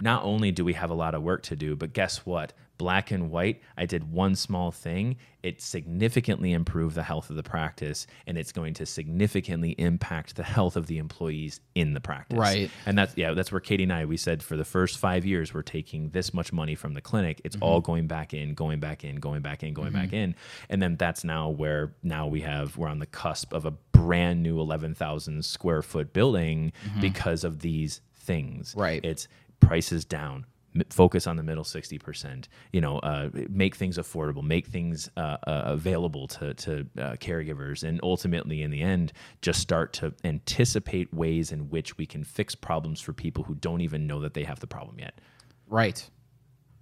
not 0.00 0.22
only 0.22 0.52
do 0.52 0.64
we 0.64 0.74
have 0.74 0.90
a 0.90 0.94
lot 0.94 1.14
of 1.14 1.22
work 1.22 1.42
to 1.44 1.56
do, 1.56 1.74
but 1.74 1.92
guess 1.92 2.26
what? 2.26 2.52
Black 2.78 3.10
and 3.10 3.30
white, 3.30 3.60
I 3.76 3.86
did 3.86 4.10
one 4.10 4.36
small 4.36 4.70
thing. 4.70 5.16
It 5.42 5.60
significantly 5.60 6.52
improved 6.52 6.94
the 6.94 7.02
health 7.02 7.28
of 7.28 7.36
the 7.36 7.42
practice, 7.42 8.06
and 8.26 8.38
it's 8.38 8.52
going 8.52 8.74
to 8.74 8.86
significantly 8.86 9.70
impact 9.78 10.36
the 10.36 10.44
health 10.44 10.76
of 10.76 10.86
the 10.86 10.98
employees 10.98 11.60
in 11.74 11.92
the 11.92 12.00
practice. 12.00 12.38
Right. 12.38 12.70
And 12.86 12.96
that's 12.96 13.16
yeah, 13.16 13.32
that's 13.32 13.50
where 13.50 13.60
Katie 13.60 13.82
and 13.82 13.92
I 13.92 14.04
we 14.04 14.16
said 14.16 14.42
for 14.42 14.56
the 14.56 14.64
first 14.64 14.98
five 14.98 15.26
years 15.26 15.52
we're 15.52 15.62
taking 15.62 16.10
this 16.10 16.32
much 16.32 16.52
money 16.52 16.76
from 16.76 16.94
the 16.94 17.00
clinic. 17.00 17.40
It's 17.44 17.56
mm-hmm. 17.56 17.64
all 17.64 17.80
going 17.80 18.06
back 18.06 18.32
in, 18.32 18.54
going 18.54 18.78
back 18.78 19.04
in, 19.04 19.16
going 19.16 19.42
back 19.42 19.62
in, 19.62 19.74
going 19.74 19.92
back 19.92 20.06
mm-hmm. 20.06 20.14
in, 20.14 20.34
and 20.68 20.80
then 20.80 20.96
that's 20.96 21.24
now 21.24 21.48
where 21.48 21.94
now 22.02 22.26
we 22.26 22.40
have 22.42 22.76
we're 22.76 22.88
on 22.88 23.00
the 23.00 23.06
cusp 23.06 23.52
of 23.52 23.66
a 23.66 23.72
brand 23.92 24.42
new 24.42 24.60
eleven 24.60 24.94
thousand 24.94 25.44
square 25.44 25.82
foot 25.82 26.12
building 26.12 26.72
mm-hmm. 26.86 27.00
because 27.00 27.42
of 27.42 27.58
these 27.60 28.00
things. 28.14 28.74
Right. 28.76 29.04
It's 29.04 29.26
prices 29.60 30.04
down. 30.04 30.46
M- 30.74 30.82
Focus 30.90 31.26
on 31.26 31.36
the 31.36 31.42
middle 31.42 31.64
sixty 31.64 31.98
percent. 31.98 32.48
You 32.72 32.80
know, 32.80 32.98
uh, 32.98 33.30
make 33.48 33.74
things 33.76 33.98
affordable, 33.98 34.42
make 34.42 34.66
things 34.66 35.10
uh, 35.16 35.36
uh, 35.46 35.62
available 35.66 36.26
to 36.28 36.54
to 36.54 36.86
uh, 36.98 37.12
caregivers, 37.20 37.82
and 37.82 38.00
ultimately, 38.02 38.62
in 38.62 38.70
the 38.70 38.82
end, 38.82 39.12
just 39.42 39.60
start 39.60 39.92
to 39.94 40.12
anticipate 40.24 41.12
ways 41.12 41.52
in 41.52 41.70
which 41.70 41.96
we 41.98 42.06
can 42.06 42.24
fix 42.24 42.54
problems 42.54 43.00
for 43.00 43.12
people 43.12 43.44
who 43.44 43.54
don't 43.54 43.80
even 43.80 44.06
know 44.06 44.20
that 44.20 44.34
they 44.34 44.44
have 44.44 44.60
the 44.60 44.66
problem 44.66 44.98
yet. 44.98 45.20
Right. 45.66 46.08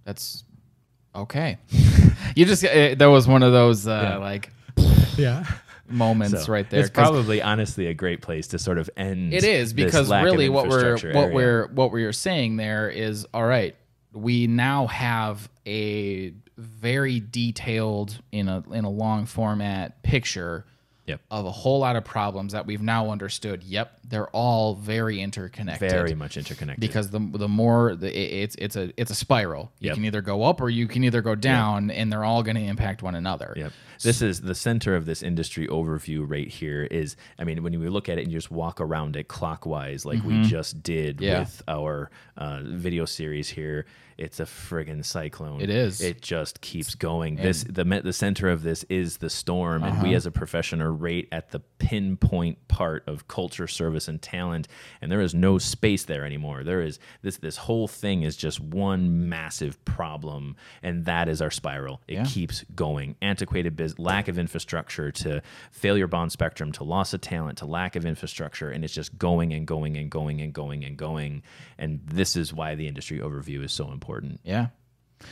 That's 0.05 0.43
okay. 1.15 1.57
you 2.35 2.45
just 2.45 2.63
uh, 2.63 2.95
that 2.95 3.07
was 3.07 3.27
one 3.27 3.43
of 3.43 3.51
those 3.51 3.87
uh, 3.87 3.99
Yeah. 4.13 4.17
like 4.17 4.51
Yeah, 5.17 5.45
moments 5.89 6.45
So, 6.45 6.51
right 6.51 6.69
there. 6.69 6.81
It's 6.81 6.89
probably 6.89 7.41
honestly 7.41 7.87
a 7.87 7.93
great 7.93 8.21
place 8.21 8.47
to 8.49 8.59
sort 8.59 8.77
of 8.77 8.89
end. 8.97 9.33
It 9.33 9.43
is 9.43 9.73
because 9.73 10.09
really 10.11 10.49
what 10.49 10.67
we're 10.67 10.93
what 10.93 11.03
area. 11.03 11.33
we're 11.33 11.67
what 11.67 11.91
we're 11.91 12.13
saying 12.13 12.57
there 12.57 12.89
is 12.89 13.25
all 13.33 13.45
right. 13.45 13.75
We 14.13 14.47
now 14.47 14.87
have 14.87 15.49
a 15.65 16.33
very 16.57 17.19
detailed 17.19 18.19
in 18.31 18.47
a 18.47 18.63
in 18.71 18.85
a 18.85 18.89
long 18.89 19.25
format 19.25 20.01
picture 20.03 20.65
Yep. 21.05 21.21
of 21.31 21.45
a 21.45 21.51
whole 21.51 21.79
lot 21.79 21.95
of 21.95 22.03
problems 22.03 22.51
that 22.51 22.65
we've 22.65 22.81
now 22.81 23.11
understood. 23.11 23.63
Yep, 23.63 23.96
they're 24.09 24.29
all 24.29 24.75
very 24.75 25.19
interconnected. 25.21 25.91
very 25.91 26.15
much 26.15 26.37
interconnected. 26.37 26.79
because 26.79 27.09
the 27.09 27.19
the 27.19 27.47
more 27.47 27.95
the, 27.95 28.07
it- 28.07 28.43
it's 28.43 28.55
it's 28.55 28.75
a 28.75 28.91
it's 28.99 29.11
a 29.11 29.15
spiral. 29.15 29.71
You 29.79 29.87
Yep. 29.87 29.95
can 29.95 30.05
either 30.05 30.21
go 30.21 30.43
up 30.43 30.61
or 30.61 30.69
you 30.69 30.87
can 30.87 31.03
either 31.03 31.21
go 31.21 31.35
down, 31.35 31.91
and 31.91 32.11
they're 32.11 32.23
all 32.23 32.41
going 32.43 32.55
to 32.55 32.63
impact 32.63 33.03
one 33.03 33.15
another. 33.15 33.53
Yep. 33.57 33.71
This 34.03 34.21
is 34.21 34.41
the 34.41 34.53
center 34.55 34.95
of 34.95 35.05
this 35.05 35.23
industry 35.23 35.67
overview 35.67 36.23
right 36.29 36.47
here 36.47 36.83
is 36.83 37.15
I 37.39 37.43
mean 37.43 37.63
when 37.63 37.73
you 37.73 37.79
look 37.89 38.09
at 38.09 38.17
it 38.17 38.23
and 38.23 38.31
you 38.31 38.37
just 38.37 38.51
walk 38.51 38.79
around 38.79 39.15
it 39.15 39.27
clockwise 39.27 40.05
like 40.05 40.23
we 40.23 40.43
just 40.43 40.83
did 40.83 41.17
Mm-hmm. 41.17 41.23
Yeah. 41.23 41.39
with 41.39 41.63
our 41.67 42.09
uh, 42.37 42.61
video 42.63 43.05
series 43.05 43.49
here 43.49 43.85
it's 44.17 44.39
a 44.39 44.45
friggin' 44.45 45.05
cyclone. 45.05 45.61
It 45.61 45.69
is. 45.69 46.01
It 46.01 46.23
just 46.23 46.59
keeps 46.61 46.95
going. 46.95 47.35
this 47.35 47.63
the 47.63 47.83
the 48.03 48.13
center 48.13 48.49
of 48.49 48.63
this 48.63 48.83
is 48.89 49.17
the 49.17 49.29
storm 49.29 49.83
and 49.83 49.93
Uh-huh. 49.93 50.03
we 50.07 50.15
as 50.15 50.25
a 50.25 50.31
profession 50.31 50.81
are 50.81 50.91
right 50.91 51.27
at 51.31 51.51
the 51.51 51.59
pinpoint 51.79 52.67
part 52.67 53.03
of 53.07 53.27
culture, 53.27 53.67
service 53.67 53.96
and 54.07 54.21
talent 54.21 54.67
and 55.01 55.09
there 55.09 55.21
is 55.21 55.33
no 55.33 55.57
space 55.57 56.03
there 56.03 56.25
anymore. 56.25 56.65
There 56.65 56.81
is 56.81 56.99
this 57.21 57.37
this 57.37 57.55
whole 57.55 57.87
thing 57.87 58.23
is 58.23 58.35
just 58.35 58.59
one 58.59 59.29
massive 59.29 59.83
problem 59.85 60.57
and 60.83 61.05
that 61.05 61.29
is 61.29 61.41
our 61.41 61.51
spiral. 61.51 62.01
It 62.07 62.15
Yeah. 62.15 62.25
keeps 62.25 62.65
going. 62.75 63.15
Antiquated 63.21 63.77
biz, 63.77 63.97
lack 63.97 64.27
of 64.27 64.37
infrastructure 64.37 65.11
to 65.23 65.41
failure 65.71 66.07
bond 66.07 66.33
spectrum 66.33 66.73
to 66.73 66.83
loss 66.83 67.13
of 67.13 67.21
talent 67.21 67.57
to 67.59 67.65
lack 67.65 67.95
of 67.95 68.05
infrastructure, 68.05 68.69
and 68.69 68.83
it's 68.83 68.93
just 68.93 69.17
going 69.17 69.53
and 69.53 69.65
going 69.65 69.95
and 69.95 70.11
going 70.11 70.41
and 70.41 70.53
going 70.53 70.83
and 70.83 70.97
going. 70.97 71.43
And 71.77 72.01
this 72.05 72.35
is 72.35 72.53
why 72.53 72.75
the 72.75 72.87
industry 72.87 73.19
overview 73.19 73.63
is 73.63 73.71
so 73.71 73.91
important. 73.91 74.41
Yeah. 74.43 74.67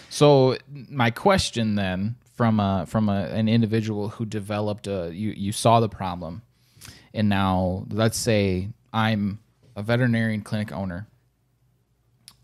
So 0.09 0.57
my 0.71 1.11
question 1.11 1.75
then, 1.75 2.15
from 2.33 2.59
a 2.59 2.85
from 2.87 3.09
a, 3.09 3.25
an 3.25 3.47
individual 3.47 4.09
who 4.09 4.25
developed 4.25 4.87
a, 4.87 5.11
you 5.13 5.31
you 5.31 5.51
saw 5.51 5.79
the 5.79 5.89
problem, 5.89 6.41
and 7.15 7.27
now 7.29 7.85
let's 7.89 8.17
say 8.17 8.69
I'm 8.93 9.39
a 9.75 9.81
veterinarian 9.81 10.41
clinic 10.41 10.71
owner. 10.71 11.07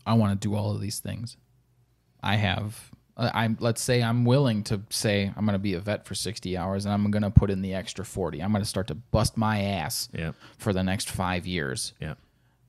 I 0.04 0.14
want 0.14 0.40
to 0.40 0.48
do 0.48 0.54
all 0.56 0.72
of 0.74 0.80
these 0.80 0.98
things. 0.98 1.36
I 2.22 2.36
have. 2.36 2.90
uh, 3.16 3.30
I'm 3.34 3.56
let's 3.60 3.80
say 3.82 4.02
I'm 4.02 4.24
willing 4.24 4.64
to 4.64 4.80
say 4.90 5.30
I'm 5.36 5.44
going 5.44 5.54
to 5.54 5.58
be 5.58 5.74
a 5.74 5.80
vet 5.80 6.06
for 6.06 6.14
60 6.14 6.56
hours 6.56 6.84
and 6.84 6.92
I'm 6.94 7.10
going 7.10 7.22
to 7.22 7.30
put 7.30 7.50
in 7.50 7.62
the 7.62 7.74
extra 7.74 8.04
40. 8.04 8.42
I'm 8.42 8.50
going 8.52 8.62
to 8.62 8.68
start 8.68 8.86
to 8.88 8.94
bust 8.94 9.36
my 9.36 9.62
ass 9.62 10.08
Yeah. 10.12 10.32
for 10.58 10.72
the 10.72 10.82
next 10.82 11.10
5 11.10 11.46
years 11.46 11.92
Yeah. 12.00 12.14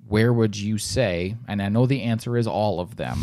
where 0.08 0.34
would 0.34 0.58
you 0.58 0.78
say 0.78 1.38
and 1.48 1.62
i 1.62 1.70
know 1.70 1.86
the 1.86 2.02
answer 2.02 2.36
is 2.36 2.46
all 2.46 2.80
of 2.82 2.98
them 2.98 3.18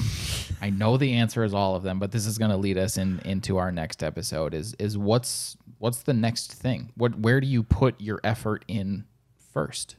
i 0.63 0.71
know 0.71 0.97
the 0.97 1.13
answer 1.13 1.45
is 1.45 1.53
all 1.53 1.77
of 1.77 1.83
them 1.83 1.99
but 1.99 2.11
this 2.11 2.25
is 2.27 2.39
going 2.39 2.51
to 2.51 2.57
lead 2.57 2.79
us 2.79 2.97
in 2.97 3.21
into 3.27 3.59
our 3.59 3.71
next 3.71 4.03
episode 4.03 4.55
is 4.55 4.75
is 4.79 4.97
what's 4.97 5.57
what's 5.81 6.03
the 6.05 6.15
next 6.15 6.53
thing 6.53 6.93
what 6.95 7.19
where 7.19 7.41
do 7.41 7.47
you 7.49 7.63
put 7.65 8.01
your 8.01 8.21
effort 8.23 8.65
in 8.69 9.05
first 9.53 9.97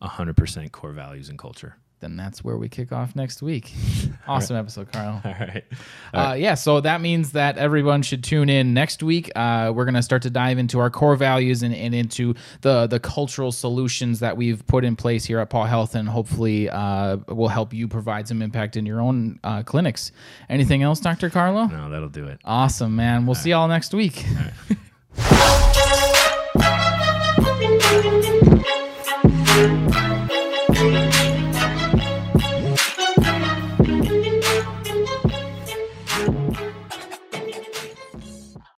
hundred 0.00 0.36
percent 0.36 0.70
core 0.70 0.92
values 0.92 1.28
and 1.28 1.38
culture. 1.38 1.74
then 2.00 2.16
that's 2.16 2.44
where 2.44 2.56
we 2.56 2.68
kick 2.68 2.92
off 2.92 3.16
next 3.16 3.42
week. 3.42 3.72
Awesome 4.28 4.56
episode, 4.56 4.92
Carl. 4.92 5.22
All 5.24 5.32
right. 5.40 5.64
Uh, 6.12 6.34
yeah, 6.38 6.52
so 6.52 6.82
that 6.82 7.00
means 7.00 7.32
that 7.32 7.56
everyone 7.56 8.02
should 8.02 8.22
tune 8.22 8.50
in 8.50 8.74
next 8.74 9.02
week. 9.02 9.32
Uh, 9.34 9.72
we're 9.74 9.86
going 9.86 9.94
to 9.94 10.02
start 10.02 10.20
to 10.22 10.30
dive 10.30 10.58
into 10.58 10.78
our 10.80 10.90
core 10.90 11.16
values 11.16 11.62
and, 11.62 11.74
and 11.74 11.94
into 11.94 12.34
the 12.60 12.86
the 12.86 13.00
cultural 13.00 13.50
solutions 13.50 14.20
that 14.20 14.36
we've 14.36 14.66
put 14.66 14.84
in 14.84 14.96
place 14.96 15.24
here 15.24 15.38
at 15.38 15.48
Paul 15.48 15.64
Health, 15.64 15.94
and 15.94 16.06
hopefully 16.06 16.68
uh, 16.68 17.16
will 17.28 17.48
help 17.48 17.72
you 17.72 17.88
provide 17.88 18.28
some 18.28 18.42
impact 18.42 18.76
in 18.76 18.84
your 18.84 19.00
own 19.00 19.40
uh, 19.42 19.62
clinics. 19.62 20.12
Anything 20.50 20.82
else, 20.82 21.00
Dr. 21.00 21.30
Carlo? 21.30 21.66
No, 21.68 21.88
that'll 21.88 22.10
do 22.10 22.26
it. 22.26 22.38
Awesome, 22.44 22.94
man. 22.94 23.24
We'll 23.24 23.34
see 23.34 23.48
y'all 23.50 23.66
next 23.66 23.94
week. 23.94 24.26
Thank 25.20 25.82
you. 28.42 28.47